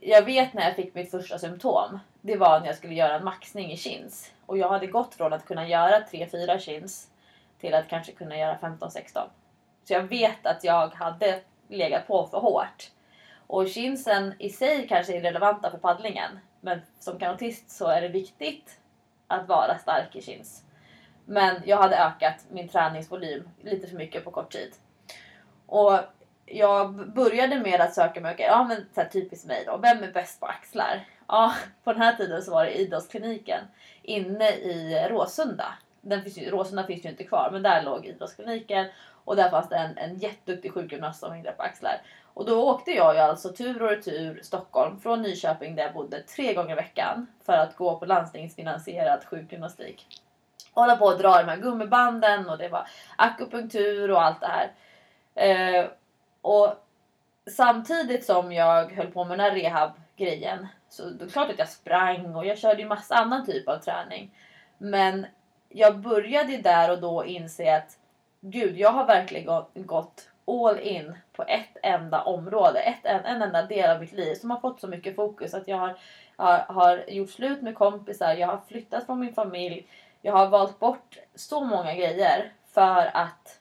jag 0.00 0.24
vet 0.24 0.54
när 0.54 0.62
jag 0.62 0.76
fick 0.76 0.94
mitt 0.94 1.10
första 1.10 1.38
symptom. 1.38 1.98
Det 2.20 2.36
var 2.36 2.60
när 2.60 2.66
jag 2.66 2.76
skulle 2.76 2.94
göra 2.94 3.16
en 3.16 3.24
maxning 3.24 3.72
i 3.72 3.76
chins. 3.76 4.32
Och 4.46 4.58
jag 4.58 4.68
hade 4.68 4.86
gått 4.86 5.14
från 5.14 5.32
att 5.32 5.46
kunna 5.46 5.68
göra 5.68 6.00
3-4 6.00 6.58
chins 6.58 7.10
till 7.60 7.74
att 7.74 7.88
kanske 7.88 8.12
kunna 8.12 8.38
göra 8.38 8.58
15-16. 8.58 9.20
Så 9.84 9.92
jag 9.92 10.02
vet 10.02 10.46
att 10.46 10.64
jag 10.64 10.88
hade 10.88 11.40
legat 11.68 12.06
på 12.06 12.26
för 12.26 12.38
hårt. 12.40 12.90
Och 13.46 13.68
chinsen 13.68 14.34
i 14.38 14.50
sig 14.50 14.88
kanske 14.88 15.16
är 15.16 15.20
relevanta 15.20 15.70
för 15.70 15.78
paddlingen. 15.78 16.38
Men 16.60 16.80
som 16.98 17.18
kanotist 17.18 17.70
så 17.70 17.86
är 17.86 18.00
det 18.00 18.08
viktigt 18.08 18.78
att 19.26 19.48
vara 19.48 19.78
stark 19.78 20.16
i 20.16 20.22
chins. 20.22 20.64
Men 21.24 21.62
jag 21.64 21.76
hade 21.76 21.96
ökat 21.96 22.46
min 22.50 22.68
träningsvolym 22.68 23.48
lite 23.62 23.86
för 23.86 23.96
mycket 23.96 24.24
på 24.24 24.30
kort 24.30 24.52
tid. 24.52 24.72
Och 25.66 25.98
jag 26.50 27.12
började 27.12 27.58
med 27.58 27.80
att 27.80 27.94
söka 27.94 28.20
mig, 28.20 28.34
okay, 28.34 28.46
ja 28.46 28.64
men 28.64 28.86
så 28.94 29.00
här, 29.00 29.08
typiskt 29.08 29.46
mig 29.46 29.64
då, 29.66 29.76
vem 29.76 30.02
är 30.02 30.12
bäst 30.12 30.40
på 30.40 30.46
axlar? 30.46 31.04
Ja, 31.28 31.54
på 31.84 31.92
den 31.92 32.02
här 32.02 32.14
tiden 32.16 32.42
så 32.42 32.50
var 32.50 32.64
det 32.64 32.80
idrottskliniken 32.80 33.60
inne 34.02 34.50
i 34.50 35.06
Råsunda. 35.10 35.74
Den 36.00 36.22
finns 36.22 36.38
ju, 36.38 36.50
Råsunda 36.50 36.84
finns 36.84 37.04
ju 37.04 37.08
inte 37.08 37.24
kvar, 37.24 37.48
men 37.52 37.62
där 37.62 37.82
låg 37.82 38.06
idrottskliniken 38.06 38.86
och 39.24 39.36
där 39.36 39.50
fanns 39.50 39.68
det 39.68 39.76
en, 39.76 39.98
en 39.98 40.18
jätteduktig 40.18 40.74
sjukgymnast 40.74 41.20
som 41.20 41.32
hängde 41.32 41.52
på 41.52 41.62
axlar. 41.62 42.02
Och 42.34 42.46
då 42.46 42.70
åkte 42.70 42.90
jag 42.90 43.14
ju 43.14 43.20
alltså 43.20 43.52
tur 43.52 43.82
och 43.82 43.90
retur 43.90 44.40
Stockholm 44.42 45.00
från 45.00 45.22
Nyköping 45.22 45.74
där 45.74 45.82
jag 45.82 45.92
bodde 45.92 46.22
tre 46.22 46.54
gånger 46.54 46.72
i 46.72 46.74
veckan 46.74 47.26
för 47.46 47.52
att 47.52 47.76
gå 47.76 47.98
på 47.98 48.06
landstingsfinansierad 48.06 49.24
sjukgymnastik. 49.24 50.06
Hålla 50.72 50.96
på 50.96 51.04
och 51.04 51.18
dra 51.18 51.42
de 51.42 51.48
här 51.48 51.56
gummibanden 51.56 52.48
och 52.48 52.58
det 52.58 52.68
var 52.68 52.86
akupunktur 53.16 54.10
och 54.10 54.22
allt 54.22 54.40
det 54.40 54.46
här. 54.46 54.72
Eh, 55.34 55.86
och 56.42 56.74
samtidigt 57.50 58.24
som 58.24 58.52
jag 58.52 58.92
höll 58.92 59.10
på 59.10 59.24
med 59.24 59.38
den 59.38 59.46
här 59.46 59.56
rehab-grejen 59.56 60.68
så 60.90 61.10
det 61.10 61.24
är 61.24 61.28
klart 61.28 61.50
att 61.50 61.58
jag 61.58 61.68
sprang 61.68 62.34
och 62.34 62.46
jag 62.46 62.58
körde 62.58 62.82
ju 62.82 62.88
massa 62.88 63.14
annan 63.14 63.46
typ 63.46 63.68
av 63.68 63.78
träning. 63.78 64.30
Men 64.78 65.26
jag 65.68 65.98
började 65.98 66.56
där 66.56 66.90
och 66.90 67.00
då 67.00 67.24
inse 67.24 67.76
att 67.76 67.98
gud, 68.40 68.76
jag 68.76 68.92
har 68.92 69.06
verkligen 69.06 69.64
gått 69.74 70.28
all 70.46 70.78
in 70.78 71.18
på 71.32 71.42
ett 71.42 71.76
enda 71.82 72.22
område, 72.22 72.78
ett, 72.80 73.04
en, 73.04 73.24
en 73.24 73.42
enda 73.42 73.62
del 73.62 73.90
av 73.90 74.00
mitt 74.00 74.12
liv 74.12 74.34
som 74.34 74.50
har 74.50 74.60
fått 74.60 74.80
så 74.80 74.88
mycket 74.88 75.16
fokus 75.16 75.54
att 75.54 75.68
jag 75.68 75.76
har, 75.76 75.98
har, 76.36 76.58
har 76.58 77.04
gjort 77.08 77.30
slut 77.30 77.62
med 77.62 77.74
kompisar, 77.74 78.34
jag 78.34 78.46
har 78.46 78.60
flyttat 78.68 79.06
från 79.06 79.20
min 79.20 79.34
familj. 79.34 79.86
Jag 80.22 80.32
har 80.32 80.48
valt 80.48 80.78
bort 80.78 81.18
så 81.34 81.64
många 81.64 81.94
grejer 81.94 82.52
för 82.66 83.10
att 83.16 83.58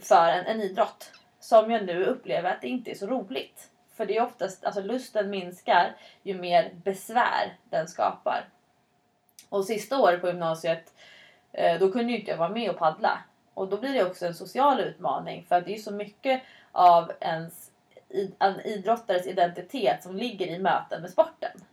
för 0.00 0.28
en, 0.28 0.46
en 0.46 0.60
idrott 0.60 1.12
som 1.40 1.70
jag 1.70 1.86
nu 1.86 2.04
upplever 2.04 2.50
att 2.50 2.60
det 2.60 2.68
inte 2.68 2.90
är 2.90 2.94
så 2.94 3.06
roligt. 3.06 3.70
För 3.94 4.06
det 4.06 4.16
är 4.16 4.22
oftast, 4.22 4.64
alltså 4.64 4.82
lusten 4.82 5.30
minskar 5.30 5.96
ju 6.22 6.40
mer 6.40 6.72
besvär 6.84 7.56
den 7.70 7.88
skapar. 7.88 8.48
Och 9.48 9.64
sista 9.64 10.00
året 10.00 10.20
på 10.20 10.26
gymnasiet 10.26 10.92
eh, 11.52 11.80
då 11.80 11.92
kunde 11.92 12.12
ju 12.12 12.18
inte 12.18 12.30
jag 12.30 12.38
vara 12.38 12.48
med 12.48 12.70
och 12.70 12.78
paddla. 12.78 13.18
Och 13.54 13.68
då 13.68 13.76
blir 13.76 13.94
det 13.94 14.04
också 14.04 14.26
en 14.26 14.34
social 14.34 14.80
utmaning 14.80 15.44
för 15.48 15.56
att 15.56 15.64
det 15.64 15.74
är 15.74 15.78
så 15.78 15.92
mycket 15.92 16.42
av 16.72 17.12
ens 17.20 17.70
en 18.38 18.60
idrottares 18.60 19.26
identitet 19.26 20.02
som 20.02 20.16
ligger 20.16 20.46
i 20.46 20.58
möten 20.58 21.02
med 21.02 21.10
sporten. 21.10 21.64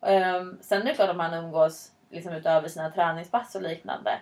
Ehm, 0.00 0.58
sen 0.60 0.82
är 0.82 0.84
det 0.84 0.94
klart 0.94 1.10
att 1.10 1.16
man 1.16 1.34
umgås 1.34 1.92
liksom 2.10 2.32
utöver 2.32 2.68
sina 2.68 2.90
träningspass 2.90 3.54
och 3.54 3.62
liknande. 3.62 4.18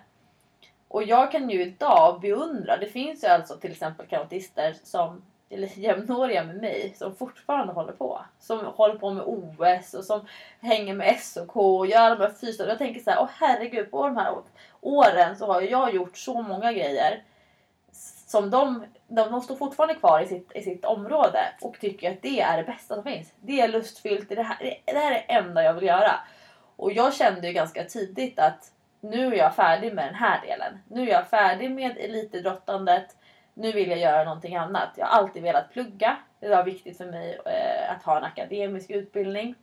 Och 0.89 1.03
jag 1.03 1.33
kan 1.33 1.51
ju 1.51 1.63
idag 1.63 2.21
beundra, 2.21 2.77
det 2.77 2.87
finns 2.87 3.25
ju 3.25 3.29
alltså 3.29 3.57
till 3.57 3.73
exempel 3.73 4.07
kanotister 4.07 4.77
som 4.83 5.23
eller 5.51 5.79
jämnåriga 5.79 6.45
med 6.45 6.57
mig 6.57 6.95
som 6.97 7.17
fortfarande 7.17 7.73
håller 7.73 7.93
på. 7.93 8.21
Som 8.41 8.65
håller 8.65 8.95
på 8.95 9.11
med 9.11 9.25
OS 9.27 9.95
och 9.95 10.05
som 10.05 10.27
hänger 10.61 10.95
med 10.95 11.21
SOK 11.21 11.57
och 11.57 11.87
gör 11.87 12.11
de 12.11 12.21
här 12.23 12.31
fysiska... 12.41 12.67
Jag 12.67 12.79
tänker 12.79 13.01
så 13.01 13.11
här, 13.11 13.19
åh 13.21 13.29
herregud, 13.33 13.91
på 13.91 14.07
de 14.07 14.17
här 14.17 14.35
åren 14.81 15.37
så 15.37 15.47
har 15.47 15.63
jag 15.63 15.95
gjort 15.95 16.17
så 16.17 16.43
många 16.43 16.73
grejer 16.73 17.23
som 18.27 18.51
de, 18.51 18.85
de, 19.09 19.31
de 19.31 19.41
står 19.41 19.57
fortfarande 19.57 19.95
kvar 19.95 20.21
i 20.21 20.27
sitt, 20.27 20.53
i 20.55 20.63
sitt 20.63 20.85
område 20.85 21.41
och 21.61 21.81
tycker 21.81 22.13
att 22.13 22.23
det 22.23 22.41
är 22.41 22.57
det 22.57 22.65
bästa 22.65 22.95
som 22.95 23.05
finns. 23.05 23.33
Det 23.41 23.61
är 23.61 23.69
lustfyllt, 23.69 24.29
det 24.29 24.43
här, 24.43 24.81
det 24.85 24.99
här 24.99 25.11
är 25.11 25.15
det 25.15 25.33
enda 25.33 25.63
jag 25.63 25.75
vill 25.75 25.85
göra. 25.85 26.21
Och 26.77 26.93
jag 26.93 27.15
kände 27.15 27.47
ju 27.47 27.53
ganska 27.53 27.85
tidigt 27.85 28.39
att 28.39 28.73
nu 29.05 29.27
är 29.27 29.39
jag 29.39 29.55
färdig 29.55 29.95
med 29.95 30.07
den 30.07 30.15
här 30.15 30.41
delen. 30.41 30.79
Nu 30.89 31.03
är 31.03 31.13
jag 31.13 31.29
färdig 31.29 31.71
med 31.71 31.97
elitidrottandet 31.99 33.17
nu 33.55 33.73
vill 33.73 33.91
jag 33.91 33.99
göra 33.99 34.25
någonting 34.25 34.57
annat. 34.57 34.89
Jag 34.97 35.07
har 35.07 35.19
alltid 35.19 35.43
velat 35.43 35.73
plugga. 35.73 36.17
Det 36.41 36.49
var 36.49 36.65
viktigt 36.65 36.97
för 36.97 37.07
mig 37.07 37.41
eh, 37.47 37.93
att 37.93 38.03
ha 38.03 38.17
en 38.19 38.25
akademisk 38.25 38.91
utbildning. 38.91 39.55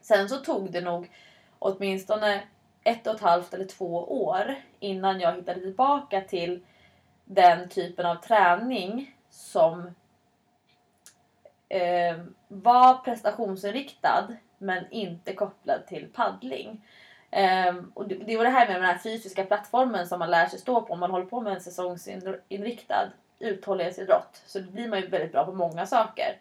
Sen 0.00 0.28
så 0.28 0.36
tog 0.36 0.72
det 0.72 0.80
nog 0.80 1.10
åtminstone 1.58 2.42
ett 2.84 3.06
och 3.06 3.14
ett 3.14 3.20
halvt 3.20 3.54
eller 3.54 3.64
två 3.64 4.24
år 4.26 4.54
innan 4.80 5.20
jag 5.20 5.34
hittade 5.34 5.60
tillbaka 5.60 6.20
till 6.20 6.64
den 7.24 7.68
typen 7.68 8.06
av 8.06 8.14
träning 8.14 9.16
som 9.30 9.94
eh, 11.68 12.16
var 12.48 12.94
prestationsinriktad 12.94 14.36
men 14.58 14.84
inte 14.90 15.34
kopplad 15.34 15.86
till 15.86 16.12
paddling. 16.12 16.84
Um, 17.36 17.92
och 17.94 18.08
det, 18.08 18.14
det 18.14 18.36
var 18.36 18.44
det 18.44 18.50
här 18.50 18.66
med 18.66 18.76
den 18.76 18.84
här 18.84 18.98
fysiska 18.98 19.44
plattformen 19.44 20.06
som 20.06 20.18
man 20.18 20.30
lär 20.30 20.46
sig 20.46 20.58
stå 20.58 20.80
på 20.80 20.92
om 20.92 21.00
man 21.00 21.10
håller 21.10 21.26
på 21.26 21.40
med 21.40 21.52
en 21.52 21.60
säsongsinriktad 21.60 23.12
uthållighetsidrott. 23.38 24.42
Så 24.46 24.58
då 24.58 24.70
blir 24.70 24.88
man 24.88 25.00
ju 25.00 25.06
väldigt 25.06 25.32
bra 25.32 25.44
på 25.44 25.52
många 25.52 25.86
saker. 25.86 26.36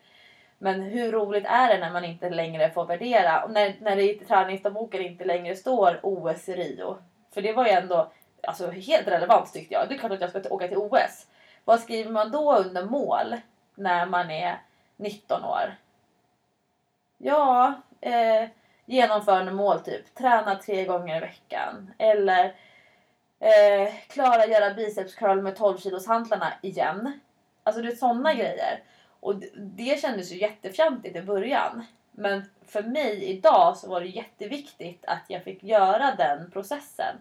Men 0.57 0.81
hur 0.81 1.11
roligt 1.11 1.45
är 1.45 1.67
det 1.67 1.79
när 1.79 1.91
man 1.91 2.05
inte 2.05 2.29
längre 2.29 2.71
får 2.71 2.85
värdera 2.85 3.43
och 3.43 3.51
när, 3.51 3.75
när 3.79 3.95
det 3.95 4.03
i 4.03 4.15
träningsdagboken 4.15 5.01
inte 5.01 5.25
längre 5.25 5.55
står 5.55 5.99
OS 6.03 6.49
i 6.49 6.53
Rio? 6.53 6.97
För 7.33 7.41
det 7.41 7.53
var 7.53 7.65
ju 7.65 7.71
ändå 7.71 8.11
alltså, 8.43 8.71
helt 8.71 9.07
relevant 9.07 9.53
tyckte 9.53 9.73
jag. 9.73 9.89
Det 9.89 9.95
är 9.95 9.99
klart 9.99 10.11
att 10.11 10.21
jag 10.21 10.29
ska 10.29 10.41
åka 10.49 10.67
till 10.67 10.77
OS. 10.77 11.27
Vad 11.65 11.79
skriver 11.79 12.11
man 12.11 12.31
då 12.31 12.57
under 12.57 12.85
mål 12.85 13.35
när 13.75 14.05
man 14.05 14.31
är 14.31 14.61
19 14.97 15.43
år? 15.43 15.75
Ja, 17.17 17.73
eh, 18.01 18.49
genomförande 18.91 19.51
mål 19.51 19.79
typ. 19.79 20.15
Träna 20.15 20.55
tre 20.55 20.85
gånger 20.85 21.17
i 21.17 21.19
veckan. 21.19 21.93
Eller 21.97 22.45
eh, 23.39 23.93
klara 24.07 24.45
göra 24.45 24.73
biceps 24.73 25.15
curl 25.15 25.41
med 25.41 25.55
12 25.55 25.77
kilos 25.77 26.07
hantlarna 26.07 26.53
igen. 26.61 27.19
Alltså 27.63 27.81
det 27.81 27.87
är 27.87 27.95
sådana 27.95 28.31
mm. 28.31 28.41
grejer. 28.41 28.83
Och 29.19 29.35
det, 29.35 29.49
det 29.55 30.01
kändes 30.01 30.31
ju 30.31 30.37
jättefjantigt 30.37 31.15
i 31.15 31.21
början. 31.21 31.85
Men 32.11 32.43
för 32.67 32.83
mig 32.83 33.23
idag 33.23 33.77
så 33.77 33.89
var 33.89 34.01
det 34.01 34.07
jätteviktigt 34.07 35.05
att 35.05 35.23
jag 35.27 35.43
fick 35.43 35.63
göra 35.63 36.15
den 36.17 36.51
processen. 36.51 37.15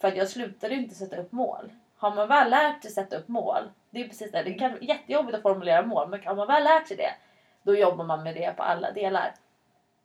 För 0.00 0.08
att 0.08 0.16
jag 0.16 0.28
slutade 0.28 0.74
inte 0.74 0.94
sätta 0.94 1.16
upp 1.16 1.32
mål. 1.32 1.72
Har 1.96 2.14
man 2.14 2.28
väl 2.28 2.50
lärt 2.50 2.82
sig 2.82 2.90
sätta 2.90 3.16
upp 3.16 3.28
mål, 3.28 3.70
det 3.90 4.00
är 4.00 4.08
precis 4.08 4.32
det. 4.32 4.42
Det 4.42 4.54
kan 4.54 4.70
vara 4.70 4.82
jättejobbigt 4.82 5.36
att 5.36 5.42
formulera 5.42 5.86
mål, 5.86 6.08
men 6.08 6.26
har 6.26 6.34
man 6.34 6.46
väl 6.46 6.64
lärt 6.64 6.88
sig 6.88 6.96
det, 6.96 7.14
då 7.62 7.74
jobbar 7.76 8.04
man 8.04 8.22
med 8.22 8.34
det 8.34 8.56
på 8.56 8.62
alla 8.62 8.90
delar 8.92 9.34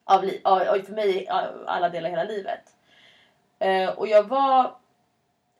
av, 0.09 0.23
li- 0.23 0.41
av, 0.43 0.59
för 0.59 0.93
mig 0.93 1.27
alla 1.67 1.89
delar 1.89 2.09
hela 2.09 2.23
livet. 2.23 2.61
Eh, 3.59 3.89
och 3.89 4.07
jag 4.07 4.23
var 4.23 4.75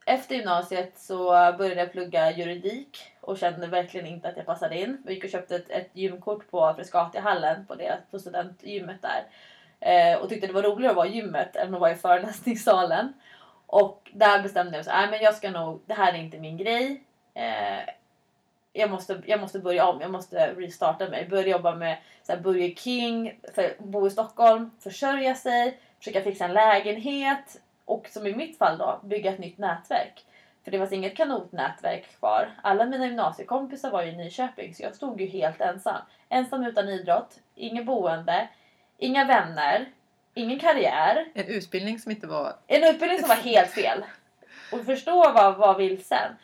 efter 0.06 0.36
gymnasiet 0.36 0.98
så 0.98 1.30
började 1.58 1.82
jag 1.82 1.92
plugga 1.92 2.32
juridik 2.32 2.98
och 3.22 3.38
kände 3.38 3.68
verkligen 3.68 4.08
inte 4.08 4.30
att 4.30 4.38
jag 4.38 4.46
passade 4.46 4.80
in. 4.80 5.02
Jag 5.06 5.14
gick 5.14 5.24
och 5.24 5.30
köpte 5.30 5.56
ett, 5.56 5.70
ett 5.70 5.90
gymkort 5.94 6.52
på 6.52 6.74
Frescatihallen 6.76 7.66
på, 7.66 7.76
det, 7.76 7.98
på 8.12 8.20
studentgymmet 8.20 9.02
där. 9.02 9.26
Eh, 9.80 10.20
och 10.20 10.30
tyckte 10.30 10.48
det 10.48 10.54
var 10.54 10.64
roligare 10.64 10.90
att 10.92 10.96
vara 10.98 11.08
i 11.08 11.16
gymmet 11.16 11.56
än 11.56 11.74
att 11.74 11.82
vara 11.82 11.92
i 11.92 11.96
föreläsningssalen. 11.96 13.14
Och 13.66 14.12
där 14.14 14.44
bestämde 14.44 14.84
jag 14.86 15.10
mig 15.10 15.18
att 15.18 15.24
jag 15.24 15.36
ska 15.36 15.52
nog, 15.52 15.82
det 15.86 15.94
här 15.94 16.14
är 16.14 16.18
inte 16.18 16.38
min 16.38 16.58
grej. 16.58 17.04
Eh, 17.34 17.94
jag 18.74 18.90
måste, 18.90 19.22
jag 19.26 19.40
måste 19.40 19.60
börja 19.60 19.86
om, 19.86 20.02
jag 20.02 20.12
måste 20.12 20.54
restarta 20.54 21.10
mig. 21.10 21.28
Börja 21.30 21.48
jobba 21.48 21.76
med 21.76 21.98
så 22.24 22.32
här, 22.32 22.40
Burger 22.40 22.76
King, 22.76 23.40
för, 23.56 23.76
bo 23.80 24.08
i 24.08 24.10
Stockholm, 24.10 24.72
försörja 24.80 25.36
sig, 25.36 25.80
försöka 25.98 26.22
fixa 26.22 26.46
en 26.46 26.54
lägenhet 26.54 27.62
och 27.86 28.08
som 28.10 28.28
i 28.28 28.36
mitt 28.36 28.58
fall 28.58 28.78
då, 28.78 29.00
bygga 29.04 29.32
ett 29.32 29.40
nytt 29.40 29.58
nätverk. 29.58 30.26
För 30.64 30.72
det 30.72 30.78
fanns 30.78 30.92
inget 30.92 31.18
kanotnätverk 31.18 32.20
kvar. 32.20 32.50
Alla 32.62 32.86
mina 32.86 33.06
gymnasiekompisar 33.06 33.92
var 33.92 34.04
i 34.04 34.16
Nyköping 34.16 34.76
så 34.76 34.84
jag 34.84 34.96
stod 34.96 35.22
ju 35.22 35.28
helt 35.28 35.62
ensam. 35.62 36.02
Ensam 36.30 36.64
utan 36.64 36.90
idrott, 36.90 37.40
inget 37.56 37.86
boende, 37.86 38.50
inga 38.98 39.26
vänner, 39.26 39.86
ingen 40.34 40.60
karriär. 40.60 41.26
En 41.34 41.46
utbildning 41.48 42.00
som 42.00 42.12
inte 42.12 42.28
var... 42.28 42.56
En 42.68 42.84
utbildning 42.84 43.20
som 43.20 43.28
var 43.28 43.36
helt 43.36 43.70
fel. 43.72 44.04
Och 44.72 44.86
förstå 44.86 45.32
vad 45.32 45.58
var 45.58 45.78
vilsen. 45.78 46.36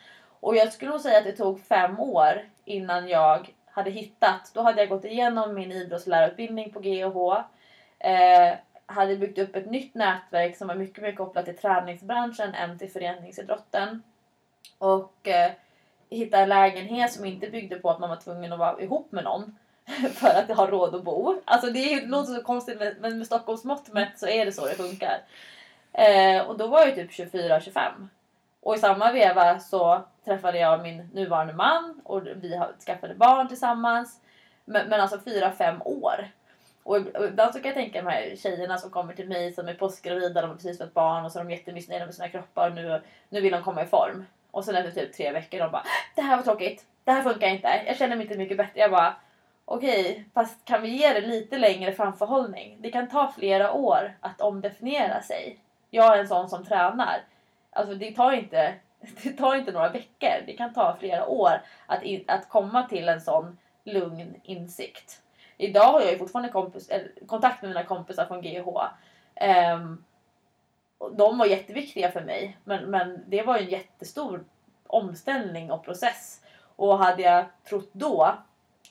Och 0.46 0.56
jag 0.56 0.72
skulle 0.72 0.90
nog 0.90 1.00
säga 1.00 1.18
att 1.18 1.24
det 1.24 1.32
tog 1.32 1.60
fem 1.60 2.00
år 2.00 2.42
innan 2.64 3.08
jag 3.08 3.54
hade 3.66 3.90
hittat. 3.90 4.50
Då 4.54 4.62
hade 4.62 4.80
jag 4.80 4.88
gått 4.88 5.04
igenom 5.04 5.54
min 5.54 5.72
idrottslärarutbildning 5.72 6.72
på 6.72 6.80
GH. 6.80 7.42
Eh, 7.98 8.54
hade 8.86 9.16
byggt 9.16 9.38
upp 9.38 9.56
ett 9.56 9.70
nytt 9.70 9.94
nätverk 9.94 10.56
som 10.56 10.68
var 10.68 10.74
mycket 10.74 11.02
mer 11.02 11.12
kopplat 11.12 11.44
till 11.44 11.56
träningsbranschen 11.56 12.54
än 12.54 12.78
till 12.78 12.90
föreningsidrotten. 12.90 14.02
Och 14.78 15.28
eh, 15.28 15.52
hittade 16.10 16.42
en 16.42 16.48
lägenhet 16.48 17.12
som 17.12 17.24
inte 17.24 17.50
byggde 17.50 17.76
på 17.76 17.90
att 17.90 18.00
man 18.00 18.10
var 18.10 18.16
tvungen 18.16 18.52
att 18.52 18.58
vara 18.58 18.80
ihop 18.80 19.12
med 19.12 19.24
någon 19.24 19.58
för 20.14 20.28
att 20.28 20.56
ha 20.56 20.66
råd 20.66 20.94
att 20.94 21.04
bo. 21.04 21.40
Alltså 21.44 21.70
det 21.70 22.06
låter 22.06 22.34
så 22.34 22.42
konstigt 22.42 22.78
men 23.00 23.18
med 23.18 23.26
Stockholms 23.26 23.64
mått 23.64 23.92
mätt 23.92 24.18
så 24.18 24.26
är 24.26 24.44
det 24.44 24.52
så 24.52 24.66
det 24.66 24.74
funkar. 24.74 25.22
Eh, 25.92 26.46
och 26.46 26.58
då 26.58 26.66
var 26.66 26.80
jag 26.80 26.94
typ 26.94 27.10
24-25. 27.10 28.08
Och 28.60 28.74
i 28.74 28.78
samma 28.78 29.12
veva 29.12 29.58
så 29.58 30.04
träffade 30.26 30.58
jag 30.58 30.82
min 30.82 31.08
nuvarande 31.12 31.54
man 31.54 32.00
och 32.04 32.26
vi 32.26 32.60
skaffade 32.86 33.14
barn 33.14 33.48
tillsammans. 33.48 34.20
Men, 34.64 34.88
men 34.88 35.00
alltså 35.00 35.20
fyra, 35.20 35.52
fem 35.52 35.82
år. 35.84 36.28
Och 36.82 36.96
ibland 36.96 37.54
så 37.54 37.60
kan 37.60 37.68
jag 37.68 37.74
tänka 37.74 38.02
de 38.02 38.10
här 38.10 38.36
tjejerna 38.36 38.78
som 38.78 38.90
kommer 38.90 39.14
till 39.14 39.28
mig 39.28 39.52
som 39.52 39.68
är 39.68 39.74
postgravida, 39.74 40.40
de 40.40 40.48
har 40.48 40.54
precis 40.54 40.78
fått 40.78 40.94
barn 40.94 41.24
och 41.24 41.32
så 41.32 41.38
är 41.38 41.44
de 41.44 41.50
jättemissnöjda 41.50 42.06
med 42.06 42.14
sina 42.14 42.28
kroppar 42.28 42.70
och 42.70 42.74
nu, 42.74 43.02
nu 43.28 43.40
vill 43.40 43.52
de 43.52 43.62
komma 43.62 43.82
i 43.82 43.86
form. 43.86 44.24
Och 44.50 44.64
sen 44.64 44.76
efter 44.76 44.90
typ 44.90 45.16
tre 45.16 45.32
veckor 45.32 45.58
de 45.58 45.70
bara 45.70 45.82
Det 46.14 46.22
här 46.22 46.36
var 46.36 46.44
tråkigt, 46.44 46.84
det 47.04 47.12
här 47.12 47.22
funkar 47.22 47.48
inte, 47.48 47.82
jag 47.86 47.96
känner 47.96 48.16
mig 48.16 48.26
inte 48.26 48.38
mycket 48.38 48.56
bättre. 48.56 48.80
Jag 48.80 48.90
bara 48.90 49.16
Okej, 49.68 50.10
okay, 50.10 50.24
fast 50.34 50.64
kan 50.64 50.82
vi 50.82 50.88
ge 50.88 51.12
det 51.12 51.20
lite 51.20 51.58
längre 51.58 51.92
framförhållning? 51.92 52.76
Det 52.80 52.90
kan 52.90 53.08
ta 53.08 53.32
flera 53.36 53.72
år 53.72 54.16
att 54.20 54.40
omdefiniera 54.40 55.22
sig. 55.22 55.58
Jag 55.90 56.16
är 56.16 56.20
en 56.20 56.28
sån 56.28 56.48
som 56.48 56.64
tränar. 56.64 57.24
Alltså 57.70 57.94
det 57.94 58.12
tar 58.12 58.32
inte, 58.32 58.74
det 59.22 59.32
tar 59.32 59.56
inte 59.56 59.72
några 59.72 59.88
veckor. 59.88 60.46
Det 60.46 60.52
kan 60.52 60.72
ta 60.72 60.96
flera 61.00 61.26
år 61.26 61.62
att, 61.86 62.02
in, 62.02 62.24
att 62.26 62.48
komma 62.48 62.82
till 62.82 63.08
en 63.08 63.20
sån 63.20 63.58
lugn 63.84 64.34
insikt. 64.42 65.22
Idag 65.56 65.92
har 65.92 66.00
jag 66.00 66.12
ju 66.12 66.18
fortfarande 66.18 66.52
kompis, 66.52 66.90
kontakt 67.26 67.62
med 67.62 67.68
mina 67.68 67.84
kompisar 67.84 68.26
från 68.26 68.42
GH. 68.42 68.68
Um, 68.68 68.78
ehm, 69.34 70.04
de 71.12 71.38
var 71.38 71.46
jätteviktiga 71.46 72.10
för 72.10 72.20
mig. 72.20 72.58
Men, 72.64 72.90
men 72.90 73.24
det 73.26 73.42
var 73.42 73.58
ju 73.58 73.64
en 73.64 73.70
jättestor 73.70 74.44
omställning 74.86 75.70
och 75.70 75.84
process. 75.84 76.40
Och 76.76 76.98
hade 76.98 77.22
jag 77.22 77.44
trott 77.68 77.90
då, 77.92 78.34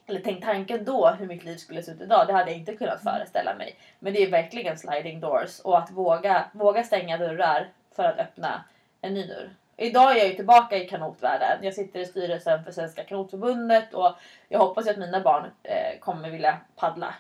eller 0.05 0.19
tänkt 0.19 0.43
tanken 0.43 0.85
då 0.85 1.09
hur 1.09 1.27
mitt 1.27 1.43
liv 1.43 1.57
skulle 1.57 1.83
se 1.83 1.91
ut 1.91 2.01
idag, 2.01 2.27
det 2.27 2.33
hade 2.33 2.51
jag 2.51 2.59
inte 2.59 2.75
kunnat 2.75 3.03
föreställa 3.03 3.55
mig. 3.55 3.75
Men 3.99 4.13
det 4.13 4.23
är 4.23 4.31
verkligen 4.31 4.77
sliding 4.77 5.19
doors 5.19 5.59
och 5.59 5.77
att 5.77 5.91
våga, 5.91 6.45
våga 6.53 6.83
stänga 6.83 7.17
dörrar 7.17 7.69
för 7.95 8.03
att 8.03 8.19
öppna 8.19 8.63
en 9.01 9.13
ny 9.13 9.27
dörr. 9.27 9.49
Idag 9.77 10.11
är 10.11 10.15
jag 10.15 10.27
ju 10.27 10.35
tillbaka 10.35 10.77
i 10.77 10.87
kanotvärlden. 10.87 11.63
Jag 11.63 11.73
sitter 11.73 11.99
i 11.99 12.05
styrelsen 12.05 12.63
för 12.63 12.71
Svenska 12.71 13.03
kanotförbundet 13.03 13.93
och 13.93 14.15
jag 14.49 14.59
hoppas 14.59 14.87
att 14.87 14.97
mina 14.97 15.19
barn 15.19 15.51
eh, 15.63 15.99
kommer 15.99 16.29
vilja 16.29 16.57
paddla. 16.75 17.15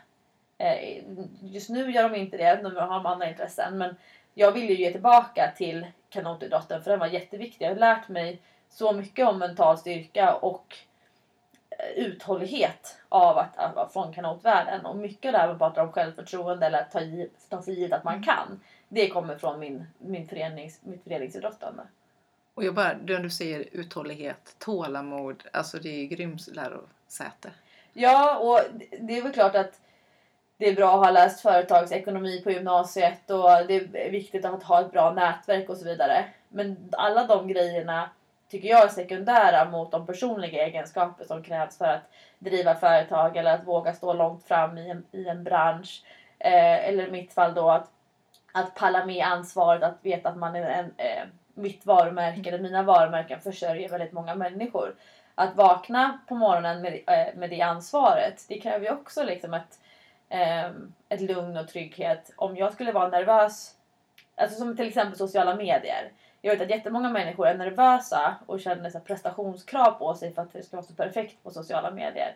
Eh, 0.57 1.03
just 1.41 1.69
nu 1.69 1.91
gör 1.91 2.09
de 2.09 2.15
inte 2.15 2.37
det, 2.37 2.59
de 2.63 2.75
har 2.75 2.87
de 2.87 3.05
andra 3.05 3.29
intressen. 3.29 3.77
Men 3.77 3.95
jag 4.33 4.51
vill 4.51 4.69
ju 4.69 4.75
ge 4.75 4.91
tillbaka 4.91 5.51
till 5.57 5.87
kanotidrotten 6.09 6.83
för 6.83 6.91
den 6.91 6.99
var 6.99 7.07
jätteviktig. 7.07 7.65
Jag 7.65 7.69
har 7.69 7.79
lärt 7.79 8.07
mig 8.07 8.41
så 8.69 8.93
mycket 8.93 9.27
om 9.27 9.39
mental 9.39 9.77
styrka 9.77 10.33
och 10.33 10.77
eh, 11.69 12.03
uthållighet 12.05 12.97
av 13.09 13.37
att, 13.37 13.57
att, 13.57 13.93
från 13.93 14.13
kanotvärlden. 14.13 14.85
Och 14.85 14.95
mycket 14.95 15.33
där 15.33 15.47
man 15.47 15.57
pratar 15.57 15.81
om 15.83 15.91
självförtroende 15.91 16.65
eller 16.65 16.81
att 16.81 16.91
ta, 16.91 16.99
ta 17.49 17.61
för 17.61 17.71
givet 17.71 17.93
att 17.93 18.03
man 18.03 18.13
mm. 18.13 18.25
kan. 18.25 18.59
Det 18.87 19.09
kommer 19.09 19.37
från 19.37 19.59
min, 19.59 19.85
min 19.97 20.27
förenings, 20.27 20.79
mitt 20.83 21.03
föreningsidrottande. 21.03 21.83
Och 22.55 22.63
jag 22.63 22.73
bara, 22.73 22.97
när 23.05 23.19
du 23.19 23.29
säger 23.29 23.65
uthållighet, 23.71 24.55
tålamod, 24.59 25.43
alltså 25.53 25.79
det 25.79 25.89
är 25.89 25.97
ju 25.97 26.05
grymt 26.05 26.47
lärosäte. 26.47 27.51
Ja, 27.93 28.37
och 28.37 28.59
det 28.99 29.17
är 29.17 29.21
väl 29.21 29.33
klart 29.33 29.55
att 29.55 29.81
det 30.57 30.69
är 30.69 30.75
bra 30.75 30.93
att 30.93 31.05
ha 31.05 31.11
läst 31.11 31.41
företagsekonomi 31.41 32.41
på 32.41 32.51
gymnasiet 32.51 33.29
och 33.29 33.49
det 33.67 33.75
är 33.75 34.11
viktigt 34.11 34.45
att 34.45 34.63
ha 34.63 34.81
ett 34.81 34.91
bra 34.91 35.13
nätverk 35.13 35.69
och 35.69 35.77
så 35.77 35.85
vidare. 35.85 36.25
Men 36.49 36.89
alla 36.91 37.27
de 37.27 37.47
grejerna 37.47 38.09
tycker 38.49 38.67
jag 38.67 38.83
är 38.83 38.87
sekundära 38.87 39.69
mot 39.71 39.91
de 39.91 40.05
personliga 40.05 40.65
egenskaper 40.65 41.25
som 41.25 41.43
krävs 41.43 41.77
för 41.77 41.85
att 41.85 42.11
driva 42.39 42.75
företag 42.75 43.37
eller 43.37 43.53
att 43.53 43.67
våga 43.67 43.93
stå 43.93 44.13
långt 44.13 44.43
fram 44.43 44.77
i 44.77 44.89
en, 44.89 45.05
i 45.11 45.27
en 45.27 45.43
bransch. 45.43 46.03
Eh, 46.39 46.89
eller 46.89 47.07
i 47.07 47.11
mitt 47.11 47.33
fall 47.33 47.53
då 47.53 47.69
att, 47.69 47.89
att 48.51 48.75
palla 48.75 49.05
med 49.05 49.25
ansvaret, 49.25 49.83
att 49.83 49.97
veta 50.01 50.29
att 50.29 50.37
man 50.37 50.55
är 50.55 50.61
en, 50.61 50.93
eh, 50.97 51.23
mitt 51.55 51.85
varumärke 51.85 52.49
eller 52.49 52.59
mina 52.59 52.83
varumärken 52.83 53.41
försörjer 53.41 53.89
väldigt 53.89 54.11
många 54.11 54.35
människor. 54.35 54.95
Att 55.35 55.55
vakna 55.55 56.19
på 56.27 56.35
morgonen 56.35 56.81
med, 56.81 56.93
eh, 56.93 57.35
med 57.35 57.49
det 57.49 57.61
ansvaret, 57.61 58.45
det 58.47 58.59
kräver 58.59 58.85
ju 58.85 58.91
också 58.91 59.23
liksom 59.23 59.53
ett, 59.53 59.79
eh, 60.29 60.65
ett 61.09 61.21
lugn 61.21 61.57
och 61.57 61.67
trygghet. 61.67 62.31
Om 62.35 62.57
jag 62.57 62.73
skulle 62.73 62.91
vara 62.91 63.07
nervös, 63.07 63.75
alltså 64.35 64.57
som 64.57 64.77
till 64.77 64.87
exempel 64.87 65.17
sociala 65.17 65.55
medier. 65.55 66.11
Jag 66.41 66.51
vet 66.51 66.61
att 66.61 66.69
jättemånga 66.69 67.09
människor 67.09 67.47
är 67.47 67.57
nervösa 67.57 68.35
och 68.45 68.59
känner 68.59 68.89
så 68.89 68.99
prestationskrav 68.99 69.91
på 69.91 70.13
sig 70.13 70.33
för 70.33 70.41
att 70.41 70.53
det 70.53 70.63
ska 70.63 70.77
vara 70.77 70.85
så 70.85 70.93
perfekt 70.93 71.43
på 71.43 71.51
sociala 71.51 71.91
medier. 71.91 72.35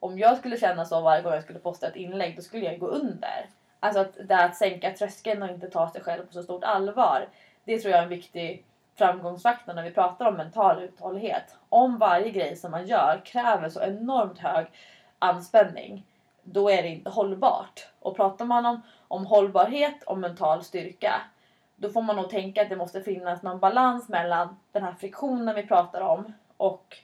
Om 0.00 0.18
jag 0.18 0.38
skulle 0.38 0.56
känna 0.56 0.84
så 0.84 1.00
varje 1.00 1.22
gång 1.22 1.32
jag 1.32 1.42
skulle 1.42 1.58
posta 1.58 1.88
ett 1.88 1.96
inlägg, 1.96 2.36
då 2.36 2.42
skulle 2.42 2.64
jag 2.64 2.78
gå 2.78 2.86
under. 2.86 3.46
Alltså 3.80 4.00
att 4.00 4.16
det 4.28 4.36
att 4.36 4.56
sänka 4.56 4.90
tröskeln 4.90 5.42
och 5.42 5.48
inte 5.48 5.70
ta 5.70 5.90
sig 5.90 6.00
själv 6.00 6.26
på 6.26 6.32
så 6.32 6.42
stort 6.42 6.64
allvar. 6.64 7.28
Det 7.66 7.78
tror 7.78 7.90
jag 7.90 7.98
är 7.98 8.02
en 8.02 8.08
viktig 8.08 8.64
framgångsfaktor 8.94 9.72
när 9.72 9.82
vi 9.82 9.90
pratar 9.90 10.26
om 10.26 10.34
mental 10.34 10.82
uthållighet. 10.82 11.56
Om 11.68 11.98
varje 11.98 12.30
grej 12.30 12.56
som 12.56 12.70
man 12.70 12.86
gör 12.86 13.22
kräver 13.24 13.68
så 13.68 13.82
enormt 13.82 14.38
hög 14.38 14.66
anspänning, 15.18 16.06
då 16.42 16.70
är 16.70 16.82
det 16.82 16.88
inte 16.88 17.10
hållbart. 17.10 17.88
Och 18.00 18.16
pratar 18.16 18.44
man 18.44 18.66
om, 18.66 18.82
om 19.08 19.26
hållbarhet 19.26 20.02
och 20.02 20.18
mental 20.18 20.64
styrka, 20.64 21.22
då 21.76 21.90
får 21.90 22.02
man 22.02 22.16
nog 22.16 22.30
tänka 22.30 22.62
att 22.62 22.68
det 22.68 22.76
måste 22.76 23.02
finnas 23.02 23.42
någon 23.42 23.60
balans 23.60 24.08
mellan 24.08 24.56
den 24.72 24.82
här 24.82 24.92
friktionen 24.92 25.54
vi 25.54 25.66
pratar 25.66 26.00
om 26.00 26.32
och 26.56 26.96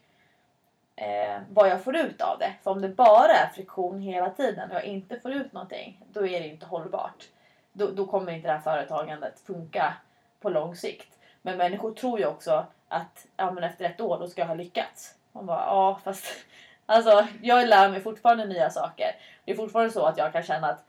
eh, 0.97 1.41
vad 1.51 1.69
jag 1.69 1.85
får 1.85 1.97
ut 1.97 2.21
av 2.21 2.39
det. 2.39 2.53
För 2.63 2.71
om 2.71 2.81
det 2.81 2.89
bara 2.89 3.33
är 3.33 3.51
friktion 3.55 4.01
hela 4.01 4.31
tiden 4.31 4.71
och 4.71 4.77
jag 4.77 4.85
inte 4.85 5.21
får 5.21 5.33
ut 5.33 5.53
någonting, 5.53 6.05
då 6.13 6.27
är 6.27 6.41
det 6.41 6.49
inte 6.49 6.67
hållbart. 6.67 7.29
Då, 7.73 7.91
då 7.91 8.07
kommer 8.07 8.33
inte 8.33 8.49
det 8.49 8.53
här 8.53 8.61
företagandet 8.61 9.41
funka 9.41 9.95
på 10.43 10.51
lång 10.51 10.76
sikt. 10.76 11.18
Men 11.43 11.59
människor 11.59 11.95
tror 11.95 12.18
ju 12.18 12.26
också 12.26 12.66
att 12.88 13.26
ja, 13.36 13.51
men 13.51 13.64
efter 13.64 13.84
ett 13.84 14.01
år 14.01 14.18
då 14.18 14.28
ska 14.28 14.40
jag 14.40 14.49
ha 14.49 14.55
lyckats. 14.55 15.14
Man 15.32 15.47
bara 15.47 15.66
ja 15.66 16.01
fast 16.05 16.24
alltså 16.86 17.26
jag 17.43 17.68
lär 17.68 17.90
mig 17.90 18.01
fortfarande 18.01 18.47
nya 18.47 18.70
saker. 18.70 19.16
Det 19.45 19.53
är 19.53 19.57
fortfarande 19.57 19.93
så 19.93 20.05
att 20.05 20.18
jag 20.18 20.32
kan 20.32 20.43
känna 20.43 20.68
att 20.68 20.84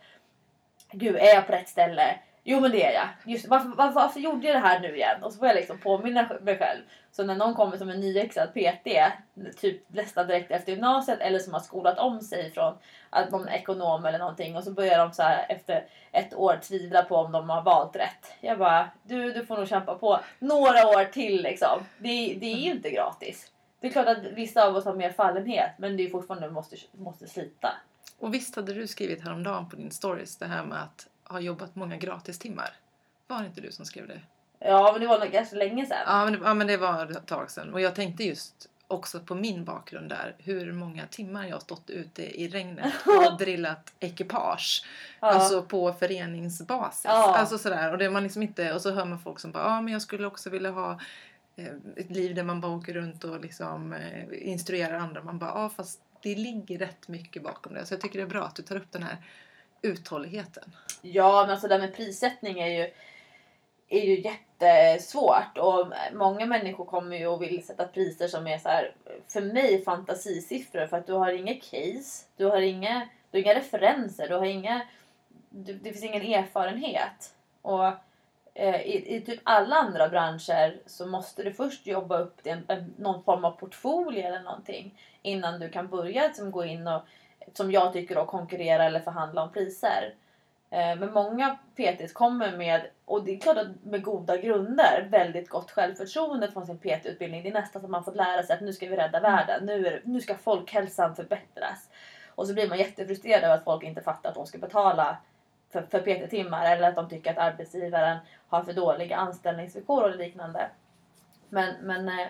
gud 0.92 1.16
är 1.16 1.36
jag 1.36 1.48
på 1.48 1.52
rätt 1.52 1.70
ställe? 1.70 2.20
Jo 2.44 2.60
men 2.60 2.72
det 2.72 2.86
är 2.86 2.94
jag. 2.94 3.08
Just, 3.34 3.48
varför, 3.48 3.70
varför, 3.70 3.94
varför 3.94 4.20
gjorde 4.20 4.48
jag 4.48 4.56
det 4.56 4.68
här 4.68 4.80
nu 4.80 4.96
igen? 4.96 5.24
Och 5.24 5.34
så 5.34 5.40
får 5.40 5.48
jag 5.48 5.56
liksom 5.56 5.78
påminna 5.78 6.30
mig 6.42 6.58
själv. 6.58 6.82
Så 7.16 7.24
när 7.24 7.36
någon 7.36 7.56
kommer 7.56 7.78
som 7.78 7.90
en 7.90 8.00
nyexad 8.00 8.54
PT, 8.54 8.88
typ 9.58 9.82
nästan 9.88 10.28
direkt 10.28 10.52
efter 10.52 10.72
gymnasiet 10.72 11.20
eller 11.20 11.40
som 11.40 11.54
har 11.54 11.60
skolat 11.60 12.00
om 12.00 12.22
sig 12.22 12.52
från 12.52 12.74
att 13.10 13.32
någon 13.32 13.48
ekonom 13.48 14.06
eller 14.06 14.20
någonting 14.20 14.58
och 14.58 14.64
så 14.64 14.72
börjar 14.72 14.98
de 14.98 15.14
så 15.14 15.22
här 15.22 15.46
efter 15.50 15.88
ett 16.12 16.34
år 16.34 16.60
tvivla 16.64 17.04
på 17.04 17.16
om 17.16 17.32
de 17.32 17.50
har 17.50 17.62
valt 17.62 17.96
rätt. 17.96 18.34
Jag 18.42 18.60
bara, 18.60 18.90
du, 19.04 19.34
du 19.34 19.46
får 19.46 19.58
nog 19.58 19.68
kämpa 19.68 19.96
på 19.96 20.20
några 20.40 20.88
år 20.88 21.06
till 21.06 21.44
liksom. 21.44 21.84
Det, 21.98 22.38
det 22.40 22.54
är 22.54 22.58
ju 22.58 22.72
inte 22.72 22.90
gratis. 22.90 23.52
Det 23.80 23.88
är 23.88 23.92
klart 23.92 24.08
att 24.08 24.24
vissa 24.24 24.68
av 24.68 24.76
oss 24.76 24.86
har 24.86 24.94
mer 24.94 25.12
fallenhet 25.12 25.72
men 25.78 25.98
det 25.98 26.04
är 26.04 26.10
fortfarande 26.10 26.50
måste, 26.50 26.76
måste 26.92 27.28
slita. 27.28 27.74
Och 28.20 28.34
visst 28.34 28.56
hade 28.56 28.74
du 28.74 28.88
skrivit 28.88 29.24
häromdagen 29.24 29.70
på 29.70 29.76
din 29.76 29.92
stories 29.92 30.38
det 30.38 30.46
här 30.46 30.64
med 30.64 30.84
att 30.84 31.08
ha 31.24 31.40
jobbat 31.40 31.76
många 31.76 31.98
gratistimmar? 31.98 32.70
Var 33.28 33.40
det 33.40 33.46
inte 33.46 33.62
du 33.62 33.72
som 33.72 33.86
skrev 33.86 34.08
det? 34.08 34.22
Ja, 34.66 34.92
men 34.92 35.02
det 35.02 35.08
var 35.08 35.20
nog 35.20 35.32
ganska 35.32 35.56
länge 35.56 35.86
sedan. 35.86 36.04
Ja 36.06 36.26
men, 36.26 36.42
ja, 36.44 36.54
men 36.54 36.68
det 36.68 36.78
var 36.78 37.12
ett 37.12 37.28
tag 37.28 37.52
sedan. 37.52 37.74
Och 37.74 37.82
jag 37.82 37.96
tänkte 37.96 38.24
just 38.24 38.70
också 38.88 39.20
på 39.20 39.36
min 39.36 39.66
bakgrund 39.66 40.10
där 40.10 40.36
hur 40.38 40.72
många 40.72 41.08
timmar 41.08 41.46
jag 41.46 41.56
har 41.56 41.60
stått 41.60 41.90
ute 41.90 42.42
i 42.42 42.48
regnet 42.48 42.94
och 43.06 43.38
drillat 43.40 43.94
ekipage. 44.00 44.86
Ja. 45.20 45.28
Alltså 45.28 45.62
på 45.62 45.94
föreningsbasis. 45.94 47.06
Ja. 47.06 47.38
Alltså 47.38 47.58
sådär. 47.58 47.92
Och, 47.92 47.98
det 47.98 48.10
man 48.10 48.24
liksom 48.24 48.42
inte, 48.42 48.74
och 48.74 48.82
så 48.82 48.92
hör 48.92 49.06
man 49.06 49.20
folk 49.20 49.40
som 49.40 49.52
bara 49.52 49.64
ja 49.64 49.78
ah, 49.78 49.82
men 49.82 49.94
jag 49.94 50.02
skulle 50.02 50.28
också 50.28 50.50
vilja 50.50 50.72
ha 50.72 51.00
eh, 51.56 51.74
ett 51.96 52.10
liv 52.10 52.36
där 52.36 52.44
man 52.44 52.62
bara 52.62 52.72
åker 52.72 52.94
runt 52.94 53.24
och 53.24 53.40
liksom 53.40 53.94
eh, 53.94 54.50
instruerar 54.50 54.98
andra. 54.98 55.24
Man 55.24 55.40
bara 55.40 55.50
ja 55.50 55.66
ah, 55.66 55.70
fast 55.70 56.02
det 56.22 56.36
ligger 56.36 56.80
rätt 56.80 57.08
mycket 57.08 57.44
bakom 57.44 57.74
det. 57.74 57.86
Så 57.86 57.94
jag 57.94 58.02
tycker 58.02 58.20
det 58.20 58.26
är 58.26 58.30
bra 58.30 58.44
att 58.44 58.56
du 58.56 58.64
tar 58.64 58.76
upp 58.76 58.92
den 58.92 59.04
här 59.04 59.18
uthålligheten. 59.82 60.76
Ja 61.02 61.42
men 61.42 61.52
alltså 61.52 61.68
det 61.68 61.74
här 61.74 61.82
med 61.82 61.96
prissättning 61.96 62.60
är 62.60 62.68
ju 62.68 62.92
är 63.90 64.02
ju 64.02 64.22
jättesvårt 64.22 65.58
och 65.58 65.88
många 66.14 66.46
människor 66.46 66.86
kommer 66.86 67.18
ju 67.18 67.28
och 67.28 67.42
vill 67.42 67.66
sätta 67.66 67.88
priser 67.88 68.28
som 68.28 68.48
är 68.48 68.58
så 68.58 68.70
här, 68.70 68.96
för 69.28 69.42
mig 69.42 69.84
fantasisiffror 69.84 70.88
för 70.88 70.98
att 70.98 71.08
du 71.08 71.14
har 71.14 71.32
inga 71.32 71.54
case, 71.54 72.26
du 72.38 72.46
har 72.46 72.62
inga, 72.62 73.08
du 73.32 73.38
har 73.38 73.44
inga 73.44 73.56
referenser, 73.56 74.28
du 74.28 74.36
har 74.36 74.46
inga, 74.46 74.82
du, 75.50 75.74
det 75.74 75.92
finns 75.92 76.04
ingen 76.04 76.34
erfarenhet. 76.34 77.34
Och 77.62 77.88
eh, 78.54 78.82
i, 78.82 79.16
i, 79.16 79.22
typ 79.22 79.40
alla 79.44 79.76
andra 79.76 80.10
branscher 80.10 80.80
så 80.86 81.06
måste 81.06 81.44
du 81.44 81.54
först 81.54 81.88
jobba 81.88 82.20
upp 82.20 82.40
en, 82.44 82.64
en, 82.68 82.94
någon 82.98 83.24
form 83.24 83.46
av 83.46 83.52
portfolio 83.52 84.26
eller 84.26 84.42
någonting 84.42 85.00
innan 85.22 85.60
du 85.60 85.70
kan 85.70 85.88
börja 85.88 86.28
liksom, 86.28 86.52
gå 86.52 86.66
in 86.66 86.88
och 86.88 87.02
som 87.54 87.72
jag 87.72 87.94
tycker 87.94 88.16
då 88.16 88.26
konkurrera 88.26 88.86
eller 88.86 89.00
förhandla 89.00 89.44
om 89.44 89.52
priser. 89.52 90.14
Eh, 90.74 90.96
men 90.96 91.14
många 91.14 91.58
PTs 91.76 92.14
kommer 92.14 92.58
med, 92.58 92.82
och 93.06 93.24
det 93.24 93.36
är 93.36 93.40
klart 93.40 93.58
att 93.58 93.84
med 93.84 94.04
goda 94.04 94.38
grunder, 94.38 95.08
väldigt 95.10 95.50
gott 95.50 95.72
självförtroende 95.72 96.52
från 96.52 96.66
sin 96.66 96.78
PT-utbildning. 96.78 97.44
Det 97.44 97.50
är 97.50 97.54
nästan 97.54 97.82
som 97.82 97.92
man 97.92 98.04
fått 98.04 98.16
lära 98.16 98.44
sig 98.44 98.56
att 98.56 98.62
nu 98.62 98.74
ska 98.74 98.88
vi 98.88 98.96
rädda 98.96 99.20
världen, 99.20 99.66
nu, 99.66 99.88
är, 99.88 100.02
nu 100.06 100.22
ska 100.22 100.36
folkhälsan 100.36 101.16
förbättras. 101.16 101.90
Och 102.28 102.48
så 102.48 102.54
blir 102.54 102.70
man 102.70 102.78
jättefrustrerad 102.78 103.44
över 103.44 103.56
att 103.56 103.64
folk 103.64 103.84
inte 103.84 104.02
fattar 104.02 104.30
att 104.30 104.36
de 104.36 104.48
ska 104.48 104.58
betala 104.58 105.18
för, 105.72 105.82
för 105.82 106.00
PT-timmar 106.00 106.72
eller 106.72 106.90
att 106.90 106.96
de 106.96 107.10
tycker 107.10 107.32
att 107.32 107.54
arbetsgivaren 107.54 108.18
har 108.48 108.64
för 108.64 108.74
dåliga 108.74 109.16
anställningsvillkor 109.16 110.04
och 110.04 110.16
liknande. 110.16 110.70
Men, 111.50 111.76
men 111.82 112.10
eh, 112.10 112.28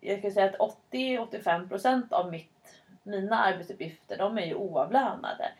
jag 0.00 0.18
skulle 0.18 0.32
säga 0.32 0.50
att 0.50 0.74
80-85% 0.92 2.12
av 2.12 2.30
mitt, 2.30 2.80
mina 3.02 3.38
arbetsuppgifter 3.38 4.18
de 4.18 4.38
är 4.38 4.46
ju 4.46 4.54
oavlönade 4.54 5.50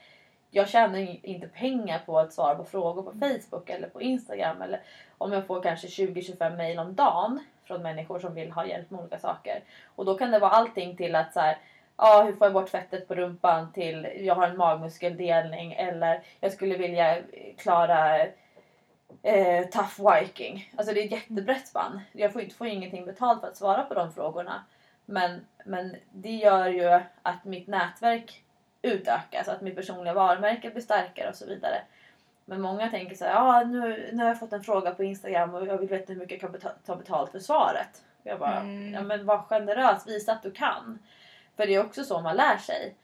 jag 0.51 0.69
tjänar 0.69 1.27
inte 1.27 1.49
pengar 1.49 2.03
på 2.07 2.19
att 2.19 2.33
svara 2.33 2.55
på 2.55 2.65
frågor 2.65 3.03
på 3.03 3.13
Facebook 3.13 3.71
eller 3.71 3.89
på 3.89 4.03
Instagram. 4.03 4.63
Eller 4.63 4.81
om 5.19 5.33
jag 5.33 5.47
får 5.47 5.63
kanske 5.63 5.87
20-25 5.87 6.57
mail 6.57 6.79
om 6.79 6.95
dagen 6.95 7.41
från 7.65 7.83
människor 7.83 8.19
som 8.19 8.35
vill 8.35 8.53
ha 8.53 8.67
hjälp 8.67 8.91
med 8.91 9.01
olika 9.01 9.19
saker. 9.19 9.63
Och 9.95 10.05
då 10.05 10.19
kan 10.19 10.31
det 10.31 10.39
vara 10.39 10.51
allting 10.51 10.97
till 10.97 11.15
att 11.15 11.33
så 11.33 11.41
här, 11.41 11.59
ja, 11.97 12.23
hur 12.27 12.33
får 12.33 12.47
jag 12.47 12.53
bort 12.53 12.69
fettet 12.69 13.09
på 13.09 13.15
rumpan 13.15 13.73
till 13.73 14.09
jag 14.21 14.35
har 14.35 14.47
en 14.47 14.57
magmuskeldelning 14.57 15.73
eller 15.73 16.23
jag 16.41 16.53
skulle 16.53 16.77
vilja 16.77 17.19
klara 17.57 18.19
eh, 19.23 19.67
tough 19.73 20.15
viking. 20.15 20.73
Alltså 20.77 20.95
det 20.95 21.01
är 21.01 21.05
ett 21.05 21.13
jättebrett 21.13 21.69
spann. 21.69 22.01
Jag 22.13 22.33
får, 22.33 22.55
får 22.55 22.67
ingenting 22.67 23.07
betalt 23.07 23.41
för 23.41 23.49
att 23.49 23.57
svara 23.57 23.83
på 23.83 23.95
de 23.95 24.13
frågorna. 24.13 24.65
Men, 25.05 25.47
men 25.65 25.97
det 26.13 26.33
gör 26.33 26.67
ju 26.69 27.01
att 27.23 27.45
mitt 27.45 27.67
nätverk 27.67 28.43
utökas, 28.89 29.49
att 29.49 29.61
mitt 29.61 29.77
personliga 29.77 30.15
varumärke 30.15 30.71
blir 30.71 30.83
starkare 30.83 31.29
och 31.29 31.37
så 31.37 31.47
vidare. 31.47 31.83
Men 32.45 32.61
många 32.61 32.91
tänker 32.91 33.17
så 33.17 33.25
här, 33.25 33.33
ja 33.33 33.65
nu, 33.65 34.11
nu 34.13 34.23
har 34.23 34.29
jag 34.29 34.39
fått 34.39 34.53
en 34.53 34.65
fråga 34.65 34.91
på 34.91 35.05
Instagram 35.05 35.55
och 35.55 35.67
jag 35.67 35.79
vill 35.79 35.89
veta 35.89 36.13
hur 36.13 36.21
mycket 36.21 36.43
jag 36.43 36.61
kan 36.61 36.73
ta 36.87 36.97
betalt 36.97 37.31
för 37.31 37.39
svaret. 37.39 38.03
Jag 38.23 38.39
bara, 38.39 38.61
mm. 38.61 38.95
ja 38.95 39.03
men 39.03 39.27
var 39.27 39.39
generös, 39.39 40.07
visa 40.07 40.33
att 40.33 40.43
du 40.43 40.51
kan. 40.51 40.99
För 41.57 41.67
det 41.67 41.75
är 41.75 41.85
också 41.85 42.05
så 42.05 42.21
man 42.21 42.37
lär 42.37 42.57
sig. 42.57 42.95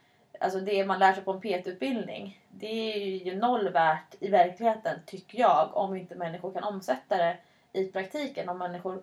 Alltså 0.41 0.61
det 0.61 0.87
man 0.87 0.99
lär 0.99 1.13
sig 1.13 1.25
på 1.25 1.33
en 1.33 1.41
PT-utbildning, 1.41 2.41
det 2.51 2.95
är 2.95 3.27
ju 3.27 3.37
noll 3.37 3.69
värt 3.69 4.15
i 4.21 4.29
verkligheten 4.29 4.99
tycker 5.07 5.39
jag 5.39 5.71
om 5.77 5.97
inte 5.97 6.15
människor 6.15 6.53
kan 6.53 6.65
omsätta 6.65 7.17
det 7.17 7.37
i 7.73 7.87
praktiken. 7.87 8.49
Om 8.49 8.59
människor 8.59 9.03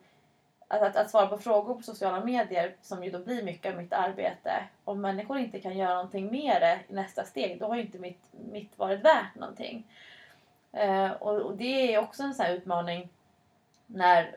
att, 0.72 0.82
att, 0.82 0.96
att 0.96 1.10
svara 1.10 1.28
på 1.28 1.38
frågor 1.38 1.76
på 1.76 1.82
sociala 1.82 2.26
medier 2.26 2.76
som 2.82 3.04
ju 3.04 3.12
då 3.12 3.20
blir 3.20 3.44
mycket 3.44 3.72
av 3.72 3.78
mitt 3.78 3.94
arbete. 3.94 4.64
Om 4.84 5.02
människor 5.02 5.38
inte 5.38 5.60
kan 5.60 5.78
göra 5.78 5.94
någonting 5.94 6.32
med 6.32 6.62
det 6.62 6.80
i 6.88 6.94
nästa 6.94 7.24
steg 7.24 7.60
då 7.60 7.68
har 7.68 7.76
ju 7.76 7.82
inte 7.82 8.00
mitt, 8.00 8.22
mitt 8.52 8.78
varit 8.78 9.02
värt 9.02 9.36
någonting. 9.36 9.88
Eh, 10.72 11.12
och, 11.12 11.42
och 11.42 11.58
det 11.58 11.94
är 11.94 12.00
också 12.00 12.24
en 12.24 12.34
sån 12.34 12.46
här 12.46 12.54
utmaning 12.54 13.10
när 13.86 14.36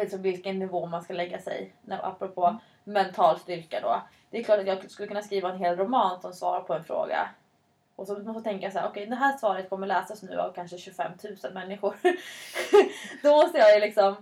alltså 0.00 0.16
vilken 0.16 0.58
nivå 0.58 0.86
man 0.86 1.02
ska 1.02 1.14
lägga 1.14 1.38
sig. 1.38 1.72
När, 1.82 2.06
apropå 2.06 2.46
mm. 2.46 2.60
mental 2.84 3.38
styrka 3.38 3.80
då. 3.80 4.02
Det 4.30 4.38
är 4.38 4.44
klart 4.44 4.58
att 4.58 4.66
jag 4.66 4.90
skulle 4.90 5.08
kunna 5.08 5.22
skriva 5.22 5.50
en 5.50 5.58
hel 5.58 5.76
roman 5.76 6.20
som 6.20 6.32
svarar 6.32 6.60
på 6.60 6.74
en 6.74 6.84
fråga. 6.84 7.28
Och 8.00 8.06
så 8.06 8.18
man 8.18 8.34
får 8.34 8.40
tänka 8.40 8.70
så 8.70 8.78
här, 8.78 8.88
okej 8.88 9.02
okay, 9.02 9.10
det 9.10 9.16
här 9.16 9.36
svaret 9.36 9.70
kommer 9.70 9.86
läsas 9.86 10.22
nu 10.22 10.36
av 10.36 10.52
kanske 10.52 10.78
25 10.78 11.12
000 11.44 11.52
människor. 11.52 11.94
då 13.22 13.30
måste 13.30 13.58
jag 13.58 13.74
ju 13.74 13.80
liksom 13.80 14.16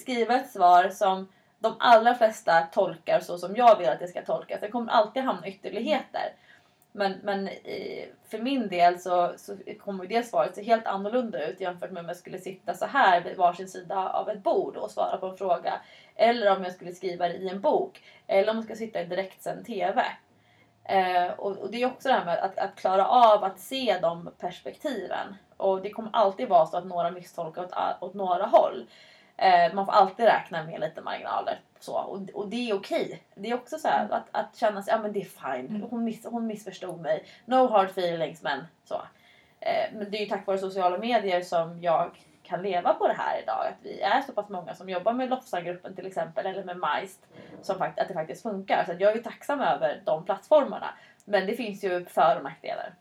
skriva 0.00 0.34
ett 0.34 0.50
svar 0.50 0.88
som 0.88 1.28
de 1.58 1.76
allra 1.78 2.14
flesta 2.14 2.60
tolkar 2.72 3.20
så 3.20 3.38
som 3.38 3.56
jag 3.56 3.78
vill 3.78 3.88
att 3.88 3.98
det 3.98 4.08
ska 4.08 4.22
tolkas. 4.22 4.60
Det 4.60 4.68
kommer 4.68 4.92
alltid 4.92 5.22
hamna 5.22 5.48
ytterligheter. 5.48 6.32
Men, 6.92 7.12
men 7.22 7.48
för 8.28 8.38
min 8.38 8.68
del 8.68 9.00
så, 9.00 9.32
så 9.36 9.56
kommer 9.80 10.06
det 10.06 10.26
svaret 10.26 10.54
se 10.54 10.62
helt 10.62 10.86
annorlunda 10.86 11.48
ut 11.48 11.60
jämfört 11.60 11.90
med 11.90 12.00
om 12.00 12.08
jag 12.08 12.16
skulle 12.16 12.38
sitta 12.38 12.74
så 12.74 12.86
här 12.86 13.20
vid 13.20 13.36
varsin 13.36 13.68
sida 13.68 14.08
av 14.08 14.28
ett 14.28 14.42
bord 14.42 14.76
och 14.76 14.90
svara 14.90 15.16
på 15.16 15.26
en 15.26 15.36
fråga. 15.36 15.80
Eller 16.16 16.56
om 16.56 16.64
jag 16.64 16.72
skulle 16.72 16.92
skriva 16.92 17.28
det 17.28 17.34
i 17.34 17.48
en 17.48 17.60
bok. 17.60 18.02
Eller 18.26 18.50
om 18.50 18.56
jag 18.56 18.64
ska 18.64 18.74
sitta 18.74 19.00
i 19.00 19.04
direktsänd 19.04 19.66
TV. 19.66 20.04
Eh, 20.84 21.30
och, 21.36 21.58
och, 21.58 21.70
det 21.70 21.82
är 21.82 21.86
också 21.86 22.08
det 22.08 22.14
här 22.14 22.24
med 22.24 22.38
att, 22.38 22.58
att 22.58 22.76
klara 22.76 23.06
av 23.06 23.44
att 23.44 23.58
se 23.58 23.98
de 24.02 24.30
perspektiven. 24.38 25.36
Och 25.56 25.82
det 25.82 25.90
kommer 25.90 26.10
alltid 26.12 26.48
vara 26.48 26.66
så 26.66 26.76
att 26.76 26.86
några 26.86 27.10
misstolkar 27.10 27.64
åt, 27.64 27.72
åt 28.00 28.14
några 28.14 28.46
håll. 28.46 28.86
Eh, 29.36 29.74
man 29.74 29.86
får 29.86 29.92
alltid 29.92 30.26
räkna 30.26 30.62
med 30.62 30.80
lite 30.80 31.00
marginaler. 31.00 31.60
Så, 31.80 31.92
och, 31.94 32.20
och 32.34 32.48
det 32.48 32.70
är 32.70 32.74
okej. 32.74 33.04
Okay. 33.04 33.18
Det 33.34 33.50
är 33.50 33.54
också 33.54 33.78
så 33.78 33.88
här, 33.88 34.08
att, 34.10 34.28
att 34.30 34.56
känna 34.56 34.82
sig, 34.82 34.94
ja 34.94 35.02
men 35.02 35.12
det 35.12 35.20
är 35.20 35.24
fine. 35.24 35.76
Mm. 35.76 35.82
Hon, 35.90 36.04
miss, 36.04 36.24
hon 36.24 36.46
missförstod 36.46 37.00
mig. 37.00 37.24
No 37.44 37.68
hard 37.68 37.86
feelings 37.90 38.42
men 38.42 38.66
så. 38.84 39.02
Eh, 39.60 39.92
men 39.92 40.10
det 40.10 40.18
är 40.18 40.20
ju 40.20 40.26
tack 40.26 40.46
vare 40.46 40.58
sociala 40.58 40.98
medier 40.98 41.42
som 41.42 41.82
jag 41.82 42.10
kan 42.50 42.62
leva 42.62 42.94
på 42.94 43.08
det 43.08 43.14
här 43.14 43.42
idag. 43.42 43.66
Att 43.66 43.78
vi 43.82 44.00
är 44.00 44.20
så 44.20 44.32
pass 44.32 44.48
många 44.48 44.74
som 44.74 44.88
jobbar 44.88 45.12
med 45.12 45.30
Lofsagruppen 45.30 45.94
till 45.94 46.06
exempel 46.06 46.46
eller 46.46 46.64
med 46.64 46.76
Majst. 46.76 47.26
Som 47.62 47.78
fakt 47.78 47.98
att 47.98 48.08
det 48.08 48.14
faktiskt 48.14 48.42
funkar. 48.42 48.84
Så 48.84 48.94
jag 48.98 49.16
är 49.16 49.22
tacksam 49.22 49.60
över 49.60 50.02
de 50.04 50.24
plattformarna. 50.24 50.94
Men 51.24 51.46
det 51.46 51.56
finns 51.56 51.84
ju 51.84 52.04
för 52.04 52.36
och 52.36 52.42
nackdelar. 52.42 52.94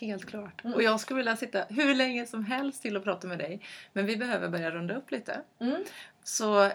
Helt 0.00 0.26
klart. 0.26 0.64
Mm. 0.64 0.74
Och 0.74 0.82
jag 0.82 1.00
skulle 1.00 1.16
vilja 1.16 1.36
sitta 1.36 1.64
hur 1.68 1.94
länge 1.94 2.26
som 2.26 2.44
helst 2.44 2.82
till 2.82 2.96
och 2.96 3.04
prata 3.04 3.26
med 3.26 3.38
dig. 3.38 3.60
Men 3.92 4.06
vi 4.06 4.16
behöver 4.16 4.48
börja 4.48 4.70
runda 4.70 4.94
upp 4.94 5.10
lite. 5.10 5.40
Mm. 5.60 5.84
Så 6.24 6.70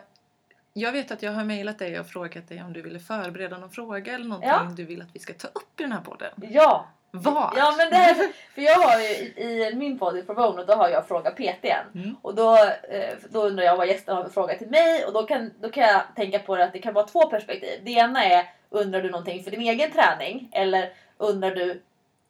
jag 0.74 0.92
vet 0.92 1.12
att 1.12 1.24
jag 1.24 1.32
har 1.32 1.44
mejlat 1.44 1.80
dig 1.80 2.00
och 2.00 2.08
frågat 2.08 2.48
dig 2.48 2.64
om 2.64 2.74
du 2.74 2.82
ville 2.82 3.00
förbereda 3.00 3.58
någon 3.58 3.70
fråga 3.70 4.16
eller 4.16 4.26
någonting 4.26 4.50
ja. 4.50 4.74
du 4.78 4.86
vill 4.86 5.02
att 5.02 5.16
vi 5.16 5.20
ska 5.20 5.34
ta 5.34 5.48
upp 5.48 5.80
i 5.80 5.84
den 5.84 5.92
här 5.92 6.02
podden. 6.02 6.32
Ja! 6.38 6.88
Vad? 7.22 7.54
Ja 7.58 7.74
men 7.78 7.90
det 7.90 7.96
här, 7.96 8.16
för 8.56 8.62
jag 8.62 8.76
har 8.76 9.00
ju 9.00 9.06
i, 9.06 9.70
i 9.72 9.76
min 9.76 10.00
podd 10.00 10.18
i 10.18 10.24
Probono 10.24 10.64
då 10.64 10.74
har 10.74 10.90
jag 10.90 11.08
frågat 11.08 11.36
PTn. 11.36 12.00
Mm. 12.00 12.16
Och 12.22 12.36
då, 12.36 12.56
eh, 12.90 13.14
då 13.30 13.42
undrar 13.42 13.64
jag 13.64 13.78
vad 13.78 13.88
gästen 13.88 14.16
har 14.16 14.24
för 14.24 14.30
fråga 14.30 14.58
till 14.58 14.70
mig 14.70 15.06
och 15.06 15.14
då 15.14 15.24
kan, 15.24 15.52
då 15.62 15.70
kan 15.70 15.84
jag 15.84 16.02
tänka 16.16 16.40
på 16.40 16.56
det 16.56 16.64
att 16.64 16.74
det 16.74 16.80
kan 16.80 16.94
vara 16.94 17.08
två 17.08 17.30
perspektiv. 17.30 17.82
Det 17.84 17.92
ena 17.92 18.26
är 18.26 18.46
undrar 18.70 19.02
du 19.02 19.10
någonting 19.10 19.44
för 19.44 19.52
din 19.52 19.62
egen 19.62 19.92
träning 19.92 20.50
eller 20.52 20.94
undrar 21.18 21.52
du 21.52 21.82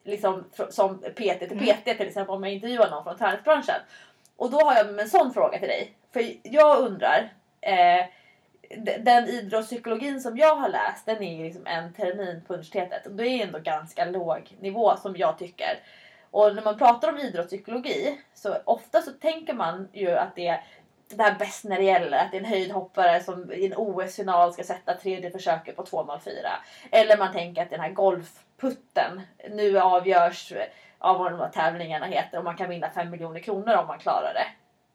liksom 0.04 0.44
som 0.70 0.98
PT 0.98 1.16
till 1.16 1.60
PT 1.60 1.88
mm. 1.88 1.98
till 1.98 2.08
exempel 2.08 2.36
om 2.36 2.44
jag 2.44 2.54
intervjuar 2.54 2.90
någon 2.90 3.04
från 3.04 3.18
träningsbranschen. 3.18 3.82
Och 4.36 4.52
då 4.52 4.58
har 4.58 4.76
jag 4.76 5.00
en 5.00 5.10
sån 5.10 5.34
fråga 5.34 5.60
till 5.60 5.68
dig. 5.68 5.94
För 6.14 6.24
jag 6.44 6.80
undrar 6.80 7.34
eh, 7.62 8.06
den 9.00 9.28
idrottspsykologin 9.28 10.22
som 10.22 10.38
jag 10.38 10.56
har 10.56 10.70
läst 10.70 11.06
den 11.06 11.24
är 11.24 11.44
liksom 11.44 11.68
en 11.68 11.94
termin 11.94 12.42
på 12.48 12.54
universitetet 12.54 13.06
och 13.06 13.12
det 13.12 13.28
är 13.28 13.46
ändå 13.46 13.60
ganska 13.60 14.06
låg 14.06 14.56
nivå 14.60 14.98
som 14.98 15.16
jag 15.18 15.38
tycker. 15.38 15.80
Och 16.32 16.56
när 16.56 16.64
man 16.64 16.78
pratar 16.78 17.10
om 17.10 17.18
idrottspsykologi 17.18 18.22
så 18.34 18.58
ofta 18.66 19.02
så 19.02 19.12
tänker 19.12 19.54
man 19.54 19.88
ju 19.94 20.12
att 20.12 20.36
det 20.36 20.48
är 20.48 20.64
det 21.10 21.24
här 21.24 21.40
bäst 21.40 21.64
när 21.64 21.78
det 21.78 21.84
gäller. 21.84 22.18
Att 22.18 22.32
det 22.32 22.38
är 22.38 22.42
en 22.42 22.46
höjdhoppare 22.46 23.24
som 23.24 23.52
i 23.52 23.66
en 23.66 23.74
OS-final 23.78 24.54
ska 24.54 24.64
sätta 24.64 24.94
tredje 24.94 25.32
försöket 25.32 25.76
på 25.76 25.84
2,04. 25.84 26.30
Eller 26.92 27.18
man 27.18 27.34
tänker 27.34 27.62
att 27.62 27.70
den 27.70 27.80
här 27.80 27.92
golfputten 27.92 29.22
nu 29.50 29.80
avgörs 29.80 30.54
av 31.00 31.18
vad 31.20 31.32
de 31.32 31.40
här 31.40 31.50
tävlingarna 31.50 32.06
heter 32.06 32.38
och 32.38 32.44
man 32.44 32.58
kan 32.58 32.70
vinna 32.70 32.90
5 32.90 33.10
miljoner 33.10 33.40
kronor 33.40 33.76
om 33.76 33.88
man 33.88 34.00
klarar 34.00 34.34
det. 34.34 34.48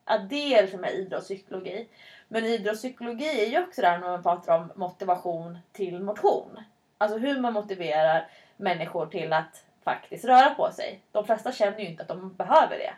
Att 0.05 0.31
det 0.31 0.55
är 0.55 0.63
liksom 0.63 0.85
idrottspsykologi. 0.85 1.89
Men 2.33 2.45
idrottspsykologi 2.45 3.45
är 3.45 3.51
ju 3.51 3.65
också 3.65 3.83
där 3.83 3.99
när 3.99 4.09
man 4.09 4.23
pratar 4.23 4.59
om 4.59 4.73
motivation 4.75 5.59
till 5.73 6.01
motion. 6.01 6.61
Alltså 6.99 7.19
hur 7.19 7.41
man 7.41 7.53
motiverar 7.53 8.29
människor 8.57 9.07
till 9.07 9.33
att 9.33 9.65
faktiskt 9.85 10.25
röra 10.25 10.51
på 10.51 10.71
sig. 10.71 11.01
De 11.13 11.25
flesta 11.25 11.53
känner 11.53 11.79
ju 11.79 11.87
inte 11.87 12.03
att 12.03 12.09
de 12.09 12.35
behöver 12.35 12.79
det. 12.79 12.95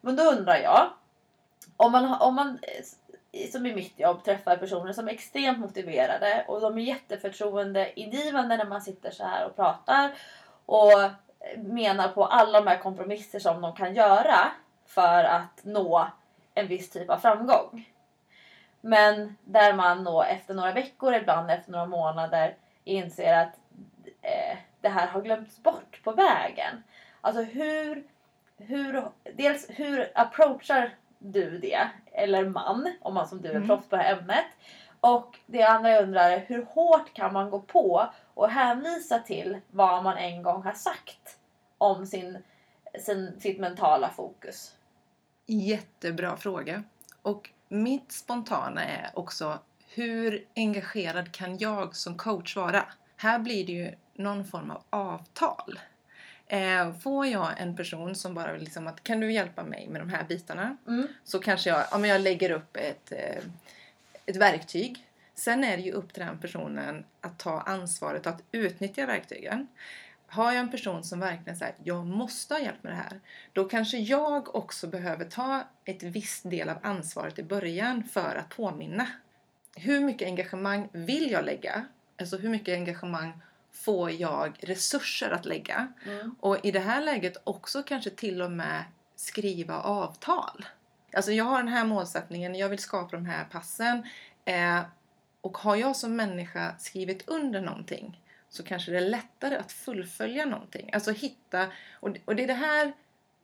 Men 0.00 0.16
då 0.16 0.22
undrar 0.22 0.56
jag, 0.56 0.90
om 1.76 1.92
man, 1.92 2.20
om 2.20 2.34
man 2.34 2.58
eh, 3.32 3.48
som 3.48 3.66
i 3.66 3.74
mitt 3.74 4.00
jobb 4.00 4.24
träffar 4.24 4.56
personer 4.56 4.92
som 4.92 5.08
är 5.08 5.12
extremt 5.12 5.58
motiverade 5.58 6.44
och 6.48 6.60
de 6.60 6.78
är 6.78 6.82
jätteförtroendeingivande 6.82 8.56
när 8.56 8.66
man 8.66 8.82
sitter 8.82 9.10
så 9.10 9.24
här 9.24 9.46
och 9.46 9.56
pratar 9.56 10.14
och 10.66 10.92
menar 11.56 12.08
på 12.08 12.24
alla 12.24 12.60
de 12.60 12.66
här 12.66 12.78
kompromisser 12.78 13.38
som 13.38 13.60
de 13.60 13.76
kan 13.76 13.94
göra 13.94 14.52
för 14.86 15.24
att 15.24 15.60
nå 15.64 16.08
en 16.54 16.68
viss 16.68 16.90
typ 16.90 17.10
av 17.10 17.18
framgång. 17.18 17.86
Men 18.80 19.36
där 19.44 19.74
man 19.74 20.04
då 20.04 20.22
efter 20.22 20.54
några 20.54 20.72
veckor, 20.72 21.14
ibland 21.14 21.50
efter 21.50 21.72
några 21.72 21.86
månader 21.86 22.56
inser 22.84 23.34
att 23.34 23.58
eh, 24.22 24.58
det 24.80 24.88
här 24.88 25.06
har 25.06 25.22
glömts 25.22 25.62
bort 25.62 26.00
på 26.04 26.12
vägen. 26.12 26.82
Alltså 27.20 27.42
hur, 27.42 28.04
hur, 28.56 29.04
dels 29.34 29.66
hur 29.70 30.12
approachar 30.14 30.94
du 31.18 31.58
det? 31.58 31.88
Eller 32.12 32.48
man, 32.48 32.92
om 33.00 33.14
man 33.14 33.28
som 33.28 33.42
du 33.42 33.48
är 33.48 33.54
mm. 33.54 33.68
proffs 33.68 33.88
på 33.88 33.96
det 33.96 34.02
här 34.02 34.16
ämnet. 34.16 34.46
Och 35.00 35.38
det 35.46 35.62
andra 35.62 35.90
jag 35.90 36.02
undrar 36.02 36.30
är 36.30 36.38
hur 36.38 36.64
hårt 36.64 37.14
kan 37.14 37.32
man 37.32 37.50
gå 37.50 37.60
på 37.60 38.08
och 38.34 38.50
hänvisa 38.50 39.18
till 39.18 39.60
vad 39.70 40.04
man 40.04 40.16
en 40.16 40.42
gång 40.42 40.62
har 40.62 40.72
sagt 40.72 41.38
om 41.78 42.06
sin, 42.06 42.38
sin, 42.98 43.40
sitt 43.40 43.60
mentala 43.60 44.08
fokus? 44.08 44.74
Jättebra 45.46 46.36
fråga. 46.36 46.82
Och 47.22 47.50
mitt 47.68 48.12
spontana 48.12 48.84
är 48.84 49.10
också 49.14 49.58
hur 49.94 50.44
engagerad 50.56 51.32
kan 51.32 51.58
jag 51.58 51.96
som 51.96 52.16
coach 52.16 52.56
vara? 52.56 52.84
Här 53.16 53.38
blir 53.38 53.66
det 53.66 53.72
ju 53.72 53.90
någon 54.14 54.44
form 54.44 54.70
av 54.70 54.82
avtal. 54.90 55.78
Eh, 56.46 56.94
får 56.98 57.26
jag 57.26 57.60
en 57.60 57.76
person 57.76 58.14
som 58.14 58.34
bara 58.34 58.52
vill 58.52 58.62
liksom 58.62 58.86
att 58.86 59.02
kan 59.02 59.20
du 59.20 59.32
hjälpa 59.32 59.64
mig 59.64 59.88
med 59.88 60.00
de 60.00 60.10
här 60.10 60.24
bitarna? 60.24 60.76
Mm. 60.86 61.08
Så 61.24 61.38
kanske 61.38 61.70
jag, 61.70 61.84
ja, 61.90 62.06
jag 62.06 62.20
lägger 62.20 62.50
upp 62.50 62.76
ett, 62.76 63.12
eh, 63.12 63.42
ett 64.26 64.36
verktyg. 64.36 65.06
Sen 65.34 65.64
är 65.64 65.76
det 65.76 65.82
ju 65.82 65.92
upp 65.92 66.12
till 66.12 66.22
den 66.22 66.38
personen 66.38 67.04
att 67.20 67.38
ta 67.38 67.60
ansvaret 67.60 68.26
att 68.26 68.42
utnyttja 68.52 69.06
verktygen. 69.06 69.68
Har 70.26 70.52
jag 70.52 70.60
en 70.60 70.70
person 70.70 71.04
som 71.04 71.20
verkligen 71.20 71.56
säger 71.56 71.72
att 71.72 71.86
jag 71.86 72.06
måste 72.06 72.54
ha 72.54 72.60
hjälp 72.60 72.82
med 72.82 72.92
det 72.92 72.96
här, 72.96 73.20
då 73.52 73.64
kanske 73.64 73.98
jag 73.98 74.54
också 74.54 74.86
behöver 74.86 75.24
ta 75.24 75.64
ett 75.84 76.02
visst 76.02 76.50
del 76.50 76.68
av 76.68 76.76
ansvaret 76.82 77.38
i 77.38 77.42
början 77.42 78.04
för 78.04 78.36
att 78.36 78.48
påminna. 78.48 79.06
Hur 79.76 80.00
mycket 80.00 80.28
engagemang 80.28 80.88
vill 80.92 81.30
jag 81.30 81.44
lägga? 81.44 81.86
Alltså 82.20 82.36
hur 82.36 82.48
mycket 82.48 82.74
engagemang 82.74 83.32
får 83.72 84.10
jag 84.10 84.56
resurser 84.60 85.30
att 85.30 85.44
lägga? 85.44 85.92
Mm. 86.06 86.34
Och 86.40 86.64
i 86.64 86.70
det 86.70 86.80
här 86.80 87.00
läget 87.02 87.36
också 87.44 87.82
kanske 87.82 88.10
till 88.10 88.42
och 88.42 88.52
med 88.52 88.84
skriva 89.16 89.80
avtal. 89.80 90.64
Alltså 91.12 91.32
jag 91.32 91.44
har 91.44 91.58
den 91.58 91.72
här 91.72 91.84
målsättningen, 91.84 92.54
jag 92.54 92.68
vill 92.68 92.78
skapa 92.78 93.16
de 93.16 93.26
här 93.26 93.44
passen. 93.44 94.02
Eh, 94.44 94.80
och 95.40 95.58
har 95.58 95.76
jag 95.76 95.96
som 95.96 96.16
människa 96.16 96.74
skrivit 96.78 97.28
under 97.28 97.60
någonting 97.60 98.20
så 98.56 98.62
kanske 98.62 98.90
det 98.90 98.96
är 98.96 99.08
lättare 99.08 99.56
att 99.56 99.72
fullfölja 99.72 100.44
någonting. 100.44 100.90
Alltså 100.92 101.10
hitta, 101.10 101.66
och, 101.92 102.16
och 102.24 102.36
det 102.36 102.42
är 102.42 102.46
det 102.46 102.54
här 102.54 102.92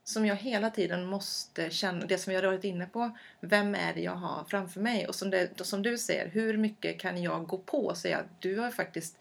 som 0.04 0.26
jag 0.26 0.36
hela 0.36 0.70
tiden 0.70 1.06
måste 1.06 1.70
känna, 1.70 2.06
det 2.06 2.18
som 2.18 2.32
jag 2.32 2.42
har 2.42 2.46
varit 2.46 2.64
inne 2.64 2.86
på. 2.86 3.16
Vem 3.40 3.74
är 3.74 3.94
det 3.94 4.00
jag 4.00 4.12
har 4.12 4.44
framför 4.44 4.80
mig? 4.80 5.08
Och 5.08 5.14
som, 5.14 5.30
det, 5.30 5.66
som 5.66 5.82
du 5.82 5.98
säger, 5.98 6.28
hur 6.28 6.56
mycket 6.56 7.00
kan 7.00 7.22
jag 7.22 7.46
gå 7.46 7.58
på 7.58 7.86
och 7.86 7.96
säga 7.96 8.18
att 8.18 8.40
du 8.40 8.58
har 8.58 8.70
faktiskt 8.70 9.18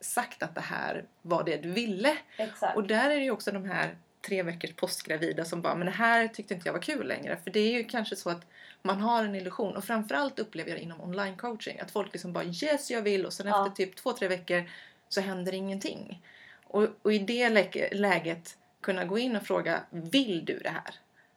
sagt 0.00 0.42
att 0.42 0.54
det 0.54 0.60
här 0.60 1.04
var 1.22 1.44
det 1.44 1.56
du 1.56 1.70
ville. 1.70 2.16
Exakt. 2.36 2.76
Och 2.76 2.86
där 2.86 3.10
är 3.10 3.16
det 3.16 3.24
ju 3.24 3.30
också 3.30 3.52
de 3.52 3.64
här 3.64 3.96
tre 4.26 4.42
veckors 4.42 4.72
postgravida 4.72 5.44
som 5.44 5.62
bara, 5.62 5.74
men 5.74 5.86
det 5.86 5.92
här 5.92 6.28
tyckte 6.28 6.54
inte 6.54 6.68
jag 6.68 6.72
var 6.72 6.82
kul 6.82 7.08
längre. 7.08 7.38
För 7.44 7.50
det 7.50 7.60
är 7.60 7.72
ju 7.72 7.84
kanske 7.84 8.16
så 8.16 8.30
att 8.30 8.46
man 8.82 9.00
har 9.00 9.24
en 9.24 9.34
illusion 9.34 9.76
och 9.76 9.84
framförallt 9.84 10.38
upplever 10.38 10.70
jag 10.70 10.78
det 10.78 10.82
inom 10.82 11.00
online 11.00 11.36
coaching 11.36 11.80
att 11.80 11.90
folk 11.90 12.12
liksom 12.12 12.32
bara 12.32 12.44
yes 12.44 12.90
jag 12.90 13.02
vill 13.02 13.26
och 13.26 13.32
sen 13.32 13.46
ja. 13.46 13.66
efter 13.66 13.84
typ 13.84 13.96
två, 13.96 14.12
tre 14.12 14.28
veckor 14.28 14.70
så 15.14 15.20
händer 15.20 15.54
ingenting. 15.54 16.22
Och, 16.64 16.88
och 17.02 17.12
i 17.12 17.18
det 17.18 17.48
läget 17.92 18.56
kunna 18.80 19.04
gå 19.04 19.18
in 19.18 19.36
och 19.36 19.42
fråga 19.42 19.80
vill 19.90 20.44
du 20.44 20.58
det 20.58 20.70
här? 20.70 20.94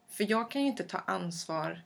För 0.08 0.30
jag 0.30 0.50
kan 0.50 0.62
ju 0.62 0.68
inte 0.68 0.84
ta 0.84 0.98
ansvar 0.98 1.82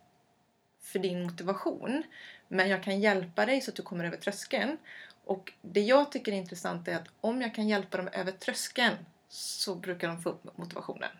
för 0.82 0.98
din 0.98 1.22
motivation. 1.22 2.02
Men 2.48 2.68
jag 2.68 2.82
kan 2.82 3.00
hjälpa 3.00 3.46
dig 3.46 3.60
så 3.60 3.70
att 3.70 3.76
du 3.76 3.82
kommer 3.82 4.04
över 4.04 4.16
tröskeln. 4.16 4.78
Och 5.24 5.52
det 5.62 5.80
jag 5.80 6.12
tycker 6.12 6.32
är 6.32 6.36
intressant 6.36 6.88
är 6.88 6.96
att 6.96 7.08
om 7.20 7.42
jag 7.42 7.54
kan 7.54 7.68
hjälpa 7.68 7.96
dem 7.96 8.08
över 8.12 8.32
tröskeln 8.32 8.94
så 9.28 9.74
brukar 9.74 10.08
de 10.08 10.22
få 10.22 10.28
upp 10.28 10.58
motivationen. 10.58 11.10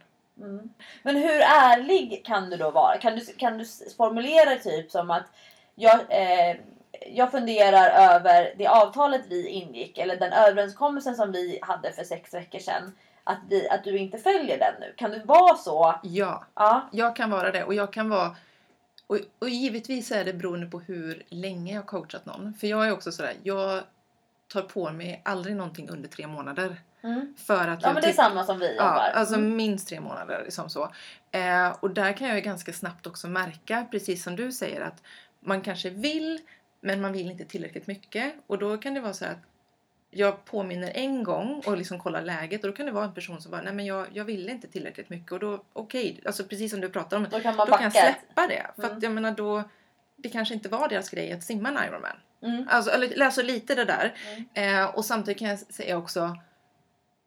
Mm. 0.40 0.70
Men 1.02 1.16
hur 1.16 1.40
ärlig 1.40 2.24
kan 2.24 2.50
du 2.50 2.56
då 2.56 2.70
vara? 2.70 2.98
Kan 2.98 3.16
du, 3.16 3.24
kan 3.24 3.58
du 3.58 3.64
formulera 3.96 4.58
typ 4.58 4.90
som 4.90 5.10
att 5.10 5.26
jag, 5.74 5.94
eh, 5.94 6.56
jag 7.06 7.30
funderar 7.30 8.14
över 8.14 8.54
det 8.58 8.66
avtalet 8.66 9.22
vi 9.28 9.48
ingick 9.48 9.98
eller 9.98 10.16
den 10.16 10.32
överenskommelsen 10.32 11.14
som 11.14 11.32
vi 11.32 11.58
hade 11.62 11.92
för 11.92 12.04
sex 12.04 12.34
veckor 12.34 12.58
sedan. 12.58 12.92
Att, 13.24 13.38
vi, 13.48 13.68
att 13.68 13.84
du 13.84 13.98
inte 13.98 14.18
följer 14.18 14.58
den 14.58 14.74
nu. 14.80 14.94
Kan 14.96 15.10
du 15.10 15.20
vara 15.20 15.56
så? 15.56 15.94
Ja, 16.02 16.44
Ja. 16.54 16.88
jag 16.92 17.16
kan 17.16 17.30
vara 17.30 17.50
det 17.52 17.64
och 17.64 17.74
jag 17.74 17.92
kan 17.92 18.08
vara 18.08 18.36
och, 19.06 19.18
och 19.38 19.48
givetvis 19.48 20.12
är 20.12 20.24
det 20.24 20.32
beroende 20.32 20.66
på 20.66 20.80
hur 20.80 21.22
länge 21.28 21.72
jag 21.74 21.80
har 21.80 21.86
coachat 21.86 22.26
någon. 22.26 22.54
För 22.54 22.66
jag 22.66 22.86
är 22.86 22.92
också 22.92 23.12
sådär, 23.12 23.34
jag 23.42 23.82
tar 24.52 24.62
på 24.62 24.90
mig 24.90 25.22
aldrig 25.24 25.56
någonting 25.56 25.88
under 25.90 26.08
tre 26.08 26.26
månader. 26.26 26.76
Mm. 27.02 27.34
För 27.46 27.68
att 27.68 27.82
Ja 27.82 27.92
men 27.92 28.02
det 28.02 28.08
är 28.08 28.12
samma 28.12 28.44
som 28.44 28.58
vi 28.58 28.66
Ja, 28.66 28.72
jobbar. 28.84 29.10
alltså 29.14 29.34
Mm. 29.34 29.56
minst 29.56 29.88
tre 29.88 30.00
månader. 30.00 30.42
Liksom 30.44 30.70
så. 30.70 30.82
Eh, 31.30 31.76
och 31.80 31.90
där 31.90 32.12
kan 32.12 32.26
jag 32.28 32.36
ju 32.36 32.42
ganska 32.42 32.72
snabbt 32.72 33.06
också 33.06 33.28
märka, 33.28 33.86
precis 33.90 34.22
som 34.24 34.36
du 34.36 34.52
säger, 34.52 34.80
att 34.80 35.02
man 35.40 35.60
kanske 35.60 35.90
vill, 35.90 36.40
men 36.82 37.00
man 37.00 37.12
vill 37.12 37.30
inte 37.30 37.44
tillräckligt 37.44 37.86
mycket. 37.86 38.34
Och 38.46 38.58
då 38.58 38.78
kan 38.78 38.94
det 38.94 39.00
vara 39.00 39.12
så 39.12 39.24
att 39.24 39.38
jag 40.10 40.44
påminner 40.44 40.92
en 40.94 41.24
gång 41.24 41.62
och 41.66 41.76
liksom 41.76 41.98
kollar 42.00 42.22
läget 42.22 42.64
och 42.64 42.70
då 42.70 42.76
kan 42.76 42.86
det 42.86 42.92
vara 42.92 43.04
en 43.04 43.14
person 43.14 43.40
som 43.40 43.50
bara, 43.50 43.62
nej 43.62 43.72
men 43.72 43.86
jag, 43.86 44.06
jag 44.12 44.24
vill 44.24 44.48
inte 44.48 44.68
tillräckligt 44.68 45.08
mycket 45.10 45.32
och 45.32 45.38
då, 45.38 45.64
okej, 45.72 46.20
alltså 46.24 46.44
precis 46.44 46.70
som 46.70 46.80
du 46.80 46.88
pratar 46.88 47.16
om, 47.16 47.26
Då 47.30 47.40
kan 47.40 47.56
man 47.56 47.66
då 47.66 47.72
kan 47.72 47.82
jag 47.82 47.92
släppa 47.92 48.46
det. 48.46 48.66
För 48.76 48.82
Mm. 48.82 48.96
att 48.96 49.02
jag 49.02 49.12
menar 49.12 49.30
då, 49.30 49.62
det 50.16 50.28
kanske 50.28 50.54
inte 50.54 50.68
var 50.68 50.88
deras 50.88 51.10
grej 51.10 51.32
att 51.32 51.42
simma 51.44 51.68
en 51.68 51.88
Ironman. 51.88 52.16
Mm. 52.42 52.66
Alltså, 52.70 52.90
alltså 53.22 53.42
lite 53.42 53.74
det 53.74 53.84
där. 53.84 54.14
Mm. 54.54 54.78
Eh, 54.78 54.94
och 54.94 55.04
samtidigt 55.04 55.38
kan 55.38 55.48
jag 55.48 55.58
säga 55.58 55.96
också 55.98 56.36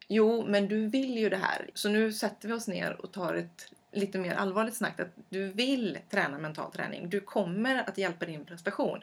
Jo, 0.07 0.45
men 0.47 0.67
du 0.67 0.87
vill 0.87 1.17
ju 1.17 1.29
det 1.29 1.37
här. 1.37 1.69
Så 1.73 1.89
nu 1.89 2.13
sätter 2.13 2.47
vi 2.47 2.53
oss 2.53 2.67
ner 2.67 3.01
och 3.01 3.11
tar 3.11 3.33
ett 3.33 3.71
lite 3.91 4.17
mer 4.17 4.35
allvarligt 4.35 4.75
snack. 4.75 4.99
Att 4.99 5.15
du 5.29 5.47
vill 5.47 5.97
träna 6.09 6.37
mental 6.37 6.71
träning. 6.71 7.09
Du 7.09 7.19
kommer 7.19 7.83
att 7.89 7.97
hjälpa 7.97 8.25
din 8.25 8.45
prestation. 8.45 8.99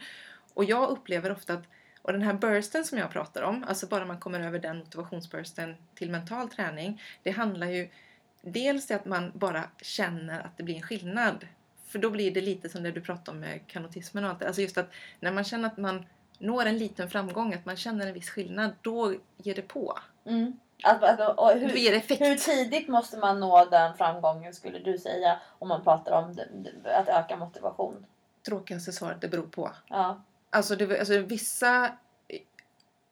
Och 0.55 0.65
jag 0.65 0.91
upplever 0.91 1.33
ofta 1.33 1.55
att 1.55 1.65
och 2.03 2.13
den 2.13 2.23
här 2.23 2.33
bursten 2.33 2.85
som 2.85 2.99
jag 2.99 3.11
pratar 3.11 3.43
om, 3.43 3.65
alltså 3.69 3.87
bara 3.87 4.05
man 4.05 4.21
kommer 4.21 4.41
över 4.41 4.59
den 4.59 4.79
motivationsbursten 4.79 5.77
till 5.95 6.11
mental 6.11 6.49
träning. 6.49 7.03
Det 7.23 7.31
handlar 7.31 7.67
ju 7.67 7.89
dels 8.43 8.91
att 8.91 9.05
man 9.05 9.33
bara 9.35 9.65
känner 9.83 10.41
att 10.41 10.57
det 10.57 10.63
blir 10.63 10.75
en 10.75 10.83
skillnad. 10.83 11.47
För 11.87 11.99
då 11.99 12.11
blir 12.11 12.31
det 12.31 12.41
lite 12.41 12.69
som 12.69 12.83
det 12.83 12.91
du 12.91 13.01
pratade 13.01 13.31
om 13.31 13.41
med 13.41 13.67
kanotismen 13.67 14.25
och 14.25 14.31
allt 14.31 14.39
det. 14.39 14.47
Alltså 14.47 14.63
just 14.63 14.79
att 14.79 14.91
när 15.21 15.33
man 15.33 15.45
känner 15.45 15.67
att 15.67 15.77
man 15.77 16.07
når 16.39 16.67
en 16.67 16.79
liten 16.79 17.11
framgång, 17.11 17.55
att 17.55 17.67
man 17.67 17.77
känner 17.77 18.07
en 18.07 18.15
viss 18.15 18.31
skillnad, 18.31 18.71
då 18.83 19.15
ger 19.37 19.55
det 19.55 19.63
på. 19.63 19.99
Mm. 20.25 20.59
Och 20.85 21.17
Då 21.37 21.51
hur, 21.55 21.77
ger 21.77 21.91
det 21.91 21.97
effekt. 21.97 22.21
hur 22.21 22.37
tidigt 22.37 22.89
måste 22.89 23.19
man 23.19 23.41
nå 23.41 23.65
den 23.65 23.97
framgången 23.97 24.55
skulle 24.55 24.79
du 24.79 24.99
säga 24.99 25.41
om 25.59 25.69
man 25.69 25.83
pratar 25.83 26.13
om 26.13 26.39
att 26.85 27.09
öka 27.09 27.37
motivation? 27.37 28.07
Tråkigaste 28.47 28.93
svaret, 28.93 29.21
det 29.21 29.29
beror 29.29 29.47
på. 29.47 29.71
Ja. 29.89 30.21
Alltså, 30.53 30.77
det, 30.77 30.99
alltså 30.99 31.19
vissa... 31.19 31.93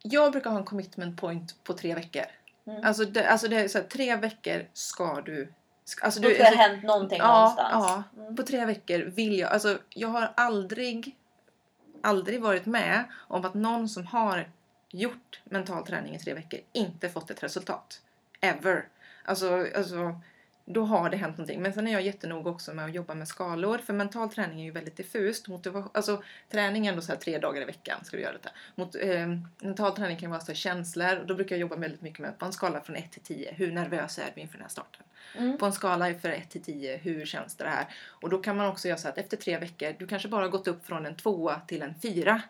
Jag 0.02 0.32
brukar 0.32 0.50
ha 0.50 0.58
en 0.58 0.64
commitment 0.64 1.20
point 1.20 1.64
på 1.64 1.72
tre 1.72 1.94
veckor. 1.94 2.24
Mm. 2.66 2.84
Alltså, 2.84 3.04
det, 3.04 3.28
alltså 3.28 3.48
det 3.48 3.56
är 3.56 3.68
så 3.68 3.78
här, 3.78 3.84
tre 3.84 4.16
veckor 4.16 4.66
ska 4.72 5.20
du... 5.20 5.52
ska- 5.84 6.04
Alltså 6.04 6.20
Då 6.20 6.28
du 6.28 6.34
ska 6.34 6.42
det 6.42 6.48
alltså, 6.48 6.62
ha 6.62 6.68
hänt 6.68 6.82
någonting 6.84 7.18
ja, 7.18 7.38
någonstans. 7.40 8.04
ja. 8.16 8.22
Mm. 8.22 8.36
på 8.36 8.42
tre 8.42 8.64
veckor 8.64 8.98
vill 8.98 9.38
jag... 9.38 9.50
Alltså, 9.52 9.78
jag 9.88 10.08
har 10.08 10.32
aldrig, 10.36 11.16
aldrig 12.02 12.40
varit 12.42 12.66
med 12.66 13.04
om 13.14 13.44
att 13.44 13.54
någon 13.54 13.88
som 13.88 14.06
har 14.06 14.48
gjort 14.90 15.40
mental 15.44 15.86
träning 15.86 16.14
i 16.14 16.18
tre 16.18 16.34
veckor 16.34 16.60
inte 16.72 17.08
fått 17.08 17.30
ett 17.30 17.42
resultat. 17.42 18.02
Ever. 18.40 18.88
Alltså, 19.24 19.66
alltså, 19.76 20.20
då 20.64 20.84
har 20.84 21.10
det 21.10 21.16
hänt 21.16 21.38
någonting. 21.38 21.62
Men 21.62 21.72
sen 21.72 21.86
är 21.86 21.92
jag 21.92 22.02
jättenoga 22.02 22.50
också 22.50 22.74
med 22.74 22.84
att 22.84 22.94
jobba 22.94 23.14
med 23.14 23.28
skalor. 23.28 23.78
För 23.78 23.92
mental 23.92 24.28
träning 24.28 24.60
är 24.60 24.64
ju 24.64 24.70
väldigt 24.70 24.96
diffust. 24.96 25.48
Motiva- 25.48 25.90
alltså, 25.94 26.22
träning 26.50 26.86
är 26.86 26.90
ändå 26.90 27.02
så 27.02 27.12
här 27.12 27.18
tre 27.18 27.38
dagar 27.38 27.62
i 27.62 27.64
veckan 27.64 28.04
ska 28.04 28.16
du 28.16 28.22
göra 28.22 28.32
detta. 28.32 28.50
Mot, 28.74 28.94
eh, 28.94 29.28
mental 29.58 29.96
träning 29.96 30.16
kan 30.16 30.30
vara 30.30 30.40
så 30.40 30.46
här 30.46 30.54
känslor. 30.54 31.16
Och 31.20 31.26
då 31.26 31.34
brukar 31.34 31.56
jag 31.56 31.60
jobba 31.60 31.76
väldigt 31.76 32.02
mycket 32.02 32.18
med 32.18 32.38
på 32.38 32.44
en 32.44 32.52
skala 32.52 32.80
från 32.80 32.96
1 32.96 33.12
till 33.12 33.22
10. 33.22 33.52
Hur 33.52 33.72
nervös 33.72 34.18
är 34.18 34.30
du 34.34 34.40
inför 34.40 34.54
den 34.54 34.62
här 34.62 34.68
starten? 34.68 35.02
Mm. 35.38 35.58
På 35.58 35.66
en 35.66 35.72
skala 35.72 36.14
för 36.14 36.28
1 36.28 36.50
till 36.50 36.62
10, 36.62 36.96
hur 36.96 37.26
känns 37.26 37.56
det 37.56 37.68
här? 37.68 37.86
Och 38.08 38.30
då 38.30 38.38
kan 38.38 38.56
man 38.56 38.66
också 38.66 38.88
göra 38.88 38.98
så 38.98 39.08
att 39.08 39.18
efter 39.18 39.36
tre 39.36 39.58
veckor, 39.58 39.94
du 39.98 40.06
kanske 40.06 40.28
bara 40.28 40.48
gått 40.48 40.68
upp 40.68 40.86
från 40.86 41.06
en 41.06 41.16
tvåa 41.16 41.60
till 41.60 41.82
en 41.82 41.94
fyra. 42.02 42.42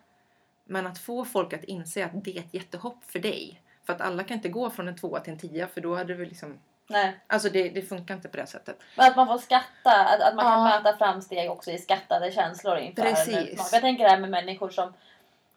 Men 0.65 0.87
att 0.87 0.99
få 0.99 1.25
folk 1.25 1.53
att 1.53 1.65
inse 1.65 2.05
att 2.05 2.25
det 2.25 2.37
är 2.37 2.41
ett 2.41 2.55
jättehopp 2.55 3.05
för 3.05 3.19
dig. 3.19 3.63
För 3.85 3.93
att 3.93 4.01
alla 4.01 4.25
kan 4.25 4.37
inte 4.37 4.49
gå 4.49 4.71
från 4.71 4.89
en 4.89 4.97
tvåa 4.97 5.21
till 5.21 5.33
en 5.33 5.39
tia 5.39 5.67
för 5.67 5.81
då 5.81 5.95
hade 5.95 6.15
vi 6.15 6.27
liksom... 6.27 6.59
Nej. 6.91 7.13
Alltså 7.27 7.49
det, 7.49 7.69
det 7.69 7.83
funkar 7.83 8.15
inte 8.15 8.29
på 8.29 8.37
det 8.37 8.47
sättet. 8.47 8.77
Men 8.97 9.07
att 9.11 9.17
man 9.17 9.27
får 9.27 9.39
skatta, 9.39 9.91
att, 10.05 10.21
att 10.21 10.35
man 10.35 10.45
kan 10.45 10.53
Ja. 10.71 10.81
möta 10.83 10.97
framsteg 10.99 11.51
också 11.51 11.71
i 11.71 11.79
skattade 11.79 12.33
känslor 12.33 12.79
inför 12.79 13.03
Precis. 13.03 13.29
en 13.29 13.43
utmaning. 13.43 13.65
Jag 13.73 13.81
tänker 13.81 14.05
det 14.05 14.11
här 14.11 14.19
med 14.19 14.31
människor 14.31 14.71
som... 14.71 14.95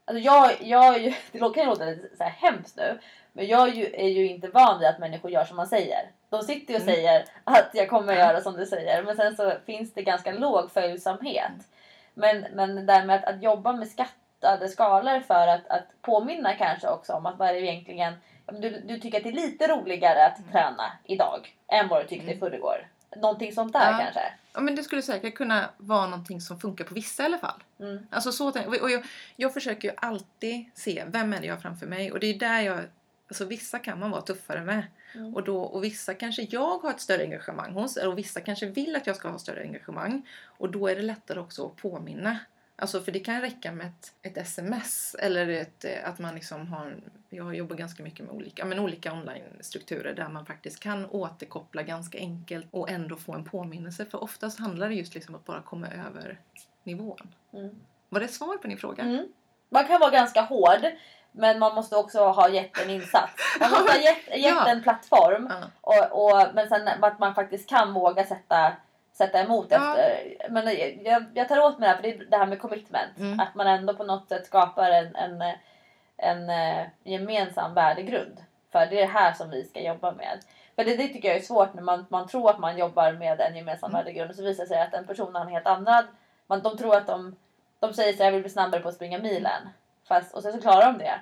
Alltså 0.05 0.23
jag, 0.23 0.51
jag 0.61 0.95
är 0.95 0.99
ju, 0.99 1.13
det 1.31 1.39
kan 1.39 1.53
ju 1.55 1.65
låta 1.65 1.85
lite 1.85 2.17
så 2.17 2.23
här 2.23 2.31
hemskt 2.31 2.77
nu. 2.77 2.99
Men 3.33 3.47
jag 3.47 3.69
är 3.69 3.73
ju, 3.73 3.85
är 3.93 4.07
ju 4.07 4.27
inte 4.27 4.47
van 4.47 4.79
vid 4.79 4.87
att 4.87 4.99
människor 4.99 5.31
gör 5.31 5.45
som 5.45 5.55
man 5.57 5.67
säger. 5.67 6.11
De 6.29 6.41
sitter 6.43 6.73
ju 6.73 6.79
och 6.79 6.81
Mm. 6.83 6.95
säger 6.95 7.25
att 7.43 7.69
jag 7.73 7.89
kommer 7.89 8.13
göra 8.13 8.41
som 8.41 8.53
du 8.57 8.65
säger. 8.65 9.03
Men 9.03 9.15
sen 9.15 9.35
så 9.35 9.53
finns 9.65 9.93
det 9.93 10.01
ganska 10.01 10.31
låg 10.31 10.71
följsamhet. 10.71 11.51
Men, 12.13 12.45
men 12.53 12.75
det 12.75 12.81
där 12.81 13.05
med 13.05 13.15
att, 13.15 13.25
att 13.35 13.43
jobba 13.43 13.73
med 13.73 13.87
skattade 13.87 14.67
skalor 14.69 15.19
för 15.19 15.47
att, 15.47 15.67
att 15.67 15.83
påminna 16.01 16.53
kanske 16.53 16.87
också 16.87 17.13
om 17.13 17.25
att 17.25 17.37
vad 17.37 17.49
är 17.49 17.53
det 17.53 17.59
egentligen 17.61 18.13
du, 18.61 18.79
du 18.85 18.99
tycker 18.99 19.17
att 19.17 19.23
det 19.23 19.29
är 19.29 19.33
lite 19.33 19.67
roligare 19.67 20.25
att 20.25 20.39
Mm. 20.39 20.51
träna 20.51 20.91
idag 21.03 21.55
än 21.67 21.87
vad 21.87 22.01
du 22.03 22.07
tyckte 22.07 22.25
i 22.27 22.33
Mm. 22.35 22.39
förrgår. 22.39 22.87
Någonting 23.15 23.53
sånt 23.53 23.73
där 23.73 23.91
Ja. 23.91 23.97
kanske. 23.97 24.33
Ja, 24.53 24.61
men 24.61 24.75
det 24.75 24.83
skulle 24.83 25.01
säkert 25.01 25.35
kunna 25.35 25.69
vara 25.77 26.05
någonting 26.05 26.41
som 26.41 26.59
funkar 26.59 26.85
på 26.85 26.93
vissa 26.93 27.23
i 27.23 27.25
alla 27.25 27.37
fall. 27.37 27.63
Mm. 27.79 28.07
Alltså 28.09 28.31
så 28.31 28.47
och 28.49 28.91
jag, 28.91 29.05
jag 29.35 29.53
försöker 29.53 29.87
ju 29.87 29.93
alltid 29.97 30.65
se 30.73 31.03
vem 31.07 31.33
är 31.33 31.39
det 31.41 31.47
jag 31.47 31.53
har 31.55 31.61
framför 31.61 31.85
mig 31.87 32.11
och 32.11 32.19
det 32.19 32.27
är 32.27 32.33
där 32.39 32.61
jag 32.61 32.79
Alltså 33.27 33.45
vissa 33.45 33.79
kan 33.79 33.99
man 33.99 34.11
vara 34.11 34.21
tuffare 34.21 34.61
med. 34.61 34.83
Mm. 35.15 35.35
Och, 35.35 35.43
då, 35.43 35.61
och 35.61 35.83
vissa 35.83 36.13
kanske 36.13 36.41
jag 36.41 36.77
har 36.77 36.89
ett 36.89 37.01
större 37.01 37.23
engagemang 37.23 37.73
hos 37.73 37.97
och 37.97 38.17
vissa 38.17 38.41
kanske 38.41 38.65
vill 38.65 38.95
att 38.95 39.07
jag 39.07 39.15
ska 39.15 39.29
ha 39.29 39.39
större 39.39 39.61
engagemang. 39.61 40.27
Och 40.45 40.71
då 40.71 40.87
är 40.87 40.95
det 40.95 41.01
lättare 41.01 41.39
också 41.39 41.65
att 41.65 41.75
påminna. 41.75 42.39
Alltså 42.75 43.01
för 43.01 43.11
det 43.11 43.19
kan 43.19 43.41
räcka 43.41 43.71
med 43.71 43.87
ett, 43.87 44.13
ett 44.21 44.37
sms 44.37 45.15
eller 45.19 45.47
ett, 45.49 45.85
eh, 45.85 46.09
att 46.09 46.19
man 46.19 46.35
liksom 46.35 46.67
har 46.67 46.95
Jag 47.29 47.55
jobbar 47.55 47.75
ganska 47.75 48.03
mycket 48.03 48.25
med 48.25 48.35
olika, 48.35 48.65
men 48.65 48.79
olika 48.79 49.13
online-strukturer 49.13 50.13
där 50.13 50.27
man 50.29 50.45
faktiskt 50.45 50.79
kan 50.79 51.05
återkoppla 51.05 51.83
ganska 51.83 52.17
enkelt 52.17 52.67
och 52.71 52.89
ändå 52.89 53.15
få 53.15 53.33
en 53.33 53.43
påminnelse. 53.43 54.05
För 54.05 54.23
oftast 54.23 54.59
handlar 54.59 54.89
det 54.89 54.95
just 54.95 55.13
liksom 55.13 55.35
att 55.35 55.45
bara 55.45 55.61
komma 55.61 55.87
över 55.87 56.39
nivån. 56.83 57.33
Mm. 57.53 57.79
Var 58.09 58.19
det 58.19 58.27
svar 58.27 58.57
på 58.57 58.67
din 58.67 58.77
fråga? 58.77 59.03
Mm. 59.03 59.27
Man 59.69 59.85
kan 59.87 59.99
vara 59.99 60.11
ganska 60.11 60.41
hård. 60.41 60.85
Men 61.35 61.59
man 61.59 61.75
måste 61.75 61.95
också 61.95 62.19
ha 62.19 62.49
gett 62.49 62.81
en 62.81 62.89
insats. 62.89 63.33
Man 63.59 63.71
måste 63.71 63.91
ha 63.91 63.99
gett, 63.99 64.27
gett 64.27 64.39
Ja. 64.39 64.67
en 64.69 64.83
plattform. 64.83 65.49
Ja. 65.51 65.67
Och, 65.81 66.25
och, 66.25 66.47
men 66.55 66.69
sen 66.69 66.87
att 66.87 67.19
man 67.19 67.35
faktiskt 67.35 67.69
kan 67.69 67.93
våga 67.93 68.23
sätta, 68.25 68.73
sätta 69.13 69.39
emot 69.43 69.67
Ja. 69.69 69.97
efter. 69.97 70.49
Men 70.49 70.65
jag, 71.03 71.25
jag 71.33 71.47
tar 71.49 71.59
åt 71.59 71.79
mig 71.79 71.87
det 71.89 71.95
här 71.95 71.95
för 71.95 72.03
det 72.03 72.09
är 72.15 72.25
det 72.25 72.37
här 72.37 72.45
med 72.45 72.59
commitment. 72.61 73.19
Mm. 73.19 73.39
Att 73.39 73.55
man 73.55 73.67
ändå 73.67 73.93
på 73.93 74.03
något 74.03 74.29
sätt 74.29 74.45
skapar 74.45 74.91
en, 74.91 75.15
en, 75.15 75.41
en, 76.17 76.49
eh, 76.49 76.87
gemensam 77.03 77.73
värdegrund. 77.73 78.43
För 78.71 78.79
det 78.85 78.97
är 78.97 79.01
det 79.07 79.13
här 79.13 79.33
som 79.33 79.49
vi 79.49 79.63
ska 79.63 79.81
jobba 79.81 80.11
med. 80.11 80.39
För 80.75 80.83
det, 80.83 80.95
det 80.95 81.07
tycker 81.07 81.27
jag 81.27 81.37
är 81.37 81.41
svårt 81.41 81.73
när 81.73 81.81
man, 81.81 82.05
man 82.09 82.27
tror 82.27 82.49
att 82.49 82.59
man 82.59 82.77
jobbar 82.77 83.11
med 83.11 83.41
en 83.41 83.55
gemensam 83.55 83.89
Mm. 83.91 83.99
värdegrund 84.05 84.29
och 84.29 84.35
så 84.35 84.43
visar 84.43 84.63
det 84.63 84.67
sig 84.67 84.81
att 84.81 84.93
en 84.93 85.07
person 85.07 85.35
har 85.35 85.41
en 85.41 85.47
helt 85.51 85.67
annan. 85.67 86.03
Man, 86.47 86.61
de 86.61 86.77
tror 86.77 86.95
att 86.95 87.07
de, 87.07 87.35
de 87.79 87.93
säger 87.93 88.13
så 88.13 88.23
jag 88.23 88.31
vill 88.31 88.41
bli 88.41 88.49
snabbare 88.49 88.81
på 88.81 88.89
att 88.89 88.95
springa 88.95 89.17
milen. 89.19 89.69
Fast, 90.07 90.33
och 90.35 90.43
sen 90.43 90.53
så 90.53 90.61
klarar 90.61 90.85
de 90.91 90.97
det. 90.97 91.19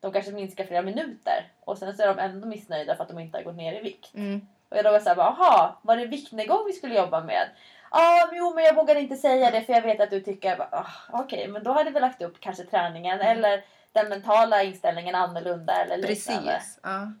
De 0.00 0.12
kanske 0.12 0.32
minskar 0.32 0.64
flera 0.64 0.82
minuter 0.82 1.48
och 1.64 1.78
sen 1.78 1.96
så 1.96 2.02
är 2.02 2.06
de 2.06 2.18
ändå 2.18 2.46
missnöjda 2.46 2.96
för 2.96 3.02
att 3.02 3.08
de 3.08 3.18
inte 3.18 3.38
har 3.38 3.42
gått 3.44 3.56
ner 3.56 3.72
i 3.72 3.80
vikt. 3.82 4.14
Mm. 4.14 4.46
Och 4.74 4.78
jag 4.78 4.84
då 4.84 4.90
var 4.90 5.00
såhär, 5.00 5.16
jaha, 5.16 5.76
var 5.82 5.96
det 5.96 6.06
viktnedgång 6.06 6.66
vi 6.66 6.72
skulle 6.72 6.94
jobba 6.94 7.24
med? 7.24 7.48
Ah, 7.90 8.28
jo 8.32 8.54
men 8.54 8.64
jag 8.64 8.74
vågar 8.74 8.96
inte 8.96 9.16
säga 9.16 9.50
det 9.50 9.62
för 9.62 9.72
jag 9.72 9.82
vet 9.82 10.00
att 10.00 10.10
du 10.10 10.20
tycker, 10.20 10.60
ah, 10.74 10.86
okej 11.12 11.48
men 11.48 11.62
då 11.62 11.72
hade 11.72 11.90
vi 11.90 12.00
lagt 12.00 12.22
upp 12.22 12.40
kanske 12.40 12.64
träningen 12.64 13.20
Mm. 13.20 13.38
eller 13.38 13.64
den 13.92 14.08
mentala 14.08 14.62
inställningen 14.62 15.14
annorlunda 15.14 15.72
eller 15.72 15.96
liknande. 15.96 16.52
Precis. 16.52 16.78
Ja. 16.82 17.12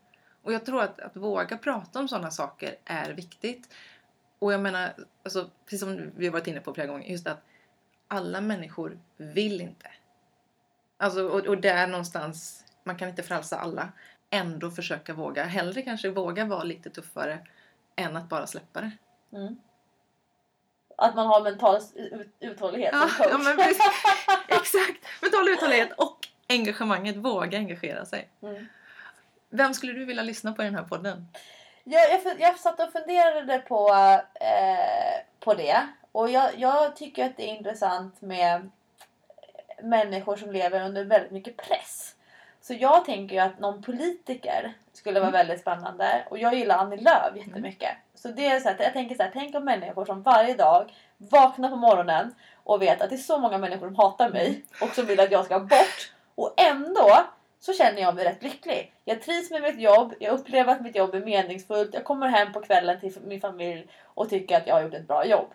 Och 0.42 0.52
jag 0.52 0.66
tror 0.66 0.82
att, 0.82 1.00
att 1.00 1.16
våga 1.16 1.58
prata 1.58 1.98
om 1.98 2.08
sådana 2.08 2.30
saker 2.30 2.76
är 2.84 3.10
viktigt. 3.12 3.74
Och 4.38 4.52
jag 4.52 4.60
menar, 4.60 4.92
alltså, 5.24 5.50
precis 5.64 5.80
som 5.80 6.10
vi 6.16 6.26
har 6.26 6.32
varit 6.32 6.46
inne 6.46 6.60
på 6.60 6.74
flera 6.74 6.86
gånger, 6.86 7.08
just 7.08 7.26
att 7.26 7.42
alla 8.08 8.40
människor 8.40 8.98
vill 9.16 9.60
inte. 9.60 9.90
Alltså, 10.96 11.28
och, 11.28 11.46
och 11.46 11.58
där 11.58 11.86
någonstans, 11.86 12.64
man 12.84 12.96
kan 12.96 13.08
inte 13.08 13.22
frälsa 13.22 13.58
alla. 13.58 13.88
Ändå 14.30 14.70
försöka 14.70 15.14
våga, 15.14 15.44
hellre 15.44 15.82
kanske 15.82 16.08
våga 16.10 16.44
vara 16.44 16.62
lite 16.62 16.90
tuffare 16.90 17.38
än 17.96 18.16
att 18.16 18.28
bara 18.28 18.46
släppa 18.46 18.80
det. 18.80 18.90
Mm. 19.36 19.56
Att 20.96 21.14
man 21.14 21.26
har 21.26 21.42
mental 21.42 21.80
ut- 21.94 22.34
uthållighet 22.40 22.90
Ja, 22.92 23.00
som 23.00 23.08
coach. 23.10 23.28
ja 23.30 23.38
men 23.38 23.56
precis. 23.56 23.78
Exakt. 24.48 25.22
Mental 25.22 25.48
uthållighet 25.48 25.92
och 25.92 26.28
engagemanget, 26.48 27.16
våga 27.16 27.58
engagera 27.58 28.04
sig. 28.04 28.28
Mm. 28.42 28.66
Vem 29.50 29.74
skulle 29.74 29.92
du 29.92 30.04
vilja 30.04 30.22
lyssna 30.22 30.52
på 30.52 30.62
i 30.62 30.64
den 30.64 30.74
här 30.74 30.82
podden? 30.84 31.26
Jag, 31.84 32.10
jag, 32.24 32.40
jag 32.40 32.58
satt 32.58 32.80
och 32.80 32.92
funderade 32.92 33.58
på, 33.58 33.88
eh, 34.40 35.20
på 35.40 35.54
det. 35.54 35.86
Och 36.12 36.30
jag, 36.30 36.50
jag 36.58 36.96
tycker 36.96 37.24
att 37.26 37.36
det 37.36 37.42
är 37.50 37.54
intressant 37.56 38.20
med 38.22 38.70
människor 39.82 40.36
som 40.36 40.52
lever 40.52 40.80
under 40.84 41.04
väldigt 41.04 41.30
mycket 41.30 41.56
press. 41.56 42.14
Så 42.66 42.74
jag 42.74 43.04
tänker 43.04 43.34
ju 43.34 43.40
att 43.40 43.58
någon 43.58 43.82
politiker 43.82 44.72
skulle 44.92 45.20
vara 45.20 45.28
Mm. 45.28 45.38
väldigt 45.38 45.60
spännande. 45.60 46.24
Och 46.30 46.38
jag 46.38 46.54
gillar 46.54 46.78
Annie 46.78 46.96
Lööf 47.00 47.36
jättemycket. 47.36 47.90
Så 48.14 48.28
det 48.28 48.46
är 48.46 48.60
så 48.60 48.68
här, 48.68 48.76
jag 48.80 48.92
tänker 48.92 49.14
så 49.14 49.22
här, 49.22 49.30
tänk 49.32 49.54
om 49.54 49.64
människor 49.64 50.04
som 50.04 50.22
varje 50.22 50.54
dag 50.54 50.92
vaknar 51.18 51.68
på 51.68 51.76
morgonen 51.76 52.34
och 52.64 52.82
vet 52.82 53.02
att 53.02 53.10
det 53.10 53.16
är 53.16 53.18
så 53.18 53.38
många 53.38 53.58
människor 53.58 53.86
som 53.86 53.96
hatar 53.96 54.30
mig 54.30 54.64
och 54.80 54.88
som 54.94 55.06
vill 55.06 55.20
att 55.20 55.30
jag 55.30 55.44
ska 55.44 55.58
bort. 55.60 56.12
Och 56.34 56.54
ändå 56.56 57.10
så 57.60 57.72
känner 57.72 58.00
jag 58.00 58.14
mig 58.14 58.24
rätt 58.24 58.42
lycklig. 58.42 58.92
Jag 59.04 59.22
trivs 59.22 59.50
med 59.50 59.62
mitt 59.62 59.80
jobb, 59.80 60.14
jag 60.20 60.32
upplever 60.32 60.72
att 60.72 60.82
mitt 60.82 60.96
jobb 60.96 61.14
är 61.14 61.20
meningsfullt, 61.20 61.94
jag 61.94 62.04
kommer 62.04 62.28
hem 62.28 62.52
på 62.52 62.60
kvällen 62.60 63.00
till 63.00 63.16
min 63.24 63.40
familj 63.40 63.86
och 64.04 64.28
tycker 64.30 64.56
att 64.56 64.66
jag 64.66 64.74
har 64.74 64.82
gjort 64.82 64.94
ett 64.94 65.08
bra 65.08 65.26
jobb. 65.26 65.48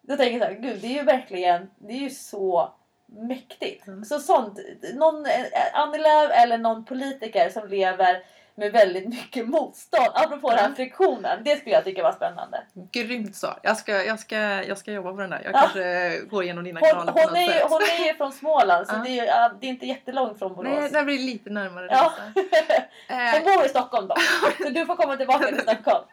Då 0.00 0.16
tänker 0.16 0.38
jag 0.38 0.48
så 0.48 0.54
här, 0.54 0.60
gud 0.60 0.80
det 0.80 0.86
är 0.86 0.98
ju 0.98 1.02
verkligen, 1.02 1.70
det 1.76 1.92
är 1.92 1.98
ju 1.98 2.10
så 2.10 2.72
mäktigt. 3.14 3.86
Mm. 3.86 4.04
Så 4.04 4.18
sånt, 4.18 4.58
någon 4.94 5.26
eh, 5.26 5.32
Annie 5.72 5.98
Lööf 5.98 6.30
eller 6.34 6.58
någon 6.58 6.84
politiker 6.84 7.48
som 7.50 7.68
lever 7.68 8.22
med 8.56 8.72
väldigt 8.72 9.08
mycket 9.08 9.48
motstånd, 9.48 10.08
apropå 10.14 10.48
den 10.50 10.58
här 10.58 10.64
Mm. 10.64 10.76
friktionen, 10.76 11.44
det 11.44 11.56
skulle 11.56 11.74
jag 11.74 11.84
tycka 11.84 12.02
var 12.02 12.12
spännande. 12.12 12.62
Grymt 12.92 13.36
svar. 13.36 13.58
Jag 13.62 13.76
ska, 13.76 14.04
jag 14.04 14.18
ska, 14.20 14.36
jag 14.38 14.78
ska 14.78 14.92
jobba 14.92 15.12
på 15.12 15.20
den 15.20 15.30
där. 15.30 15.40
Jag 15.44 15.54
Ja. 15.54 15.58
kanske 15.60 16.20
går 16.30 16.42
igenom 16.44 16.64
dina 16.64 16.80
Hon, 16.80 16.88
kanaler 16.90 17.12
på 17.12 17.18
hon, 17.18 17.28
något 17.28 17.36
är, 17.38 17.42
ju- 17.42 17.48
sätt. 17.52 17.66
hon 17.68 17.80
är 17.82 18.06
ju 18.06 18.14
från 18.14 18.32
Småland 18.32 18.86
så 18.86 18.94
Ja. 18.94 18.98
det, 19.04 19.18
är, 19.18 19.50
det 19.60 19.66
är 19.66 19.70
inte 19.70 19.86
jättelångt 19.86 20.38
från 20.38 20.54
Borås. 20.54 20.78
Nej, 20.80 20.90
det 20.90 21.02
blir 21.02 21.18
lite 21.18 21.50
närmare 21.50 21.86
Ja. 21.90 22.12
Hon 23.34 23.42
bor 23.56 23.66
i 23.66 23.68
Stockholm 23.68 24.08
då. 24.08 24.14
Så 24.64 24.68
du 24.68 24.86
får 24.86 24.96
komma 24.96 25.16
tillbaka 25.16 25.46
till 25.46 25.60
Stockholm. 25.60 26.04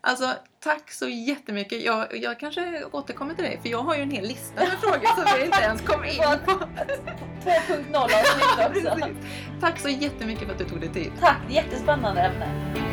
alltså, 0.00 0.30
tack 0.60 0.90
så 0.90 1.08
jättemycket. 1.08 1.82
Jag, 1.82 2.16
jag 2.16 2.40
kanske 2.40 2.84
återkommer 2.92 3.34
till 3.34 3.44
dig 3.44 3.58
för 3.62 3.68
jag 3.68 3.82
har 3.82 3.96
ju 3.96 4.02
en 4.02 4.10
hel 4.10 4.26
lista 4.26 4.60
med 4.60 4.78
frågor 4.80 5.06
som 5.16 5.38
vi 5.38 5.44
inte 5.44 5.60
ens 5.62 5.80
kom 5.80 6.04
in 6.04 6.22
på. 6.44 6.50
2.0 7.44 7.96
avsnitt 7.96 8.86
också. 8.98 9.08
Tack 9.60 9.80
så 9.80 9.88
jättemycket 9.88 10.44
för 10.44 10.52
att 10.52 10.58
du 10.58 10.64
tog 10.64 10.80
dig 10.80 10.88
tid. 10.88 11.12
Tack, 11.20 11.40
jättespännande 11.50 12.20
ämne. 12.20 12.89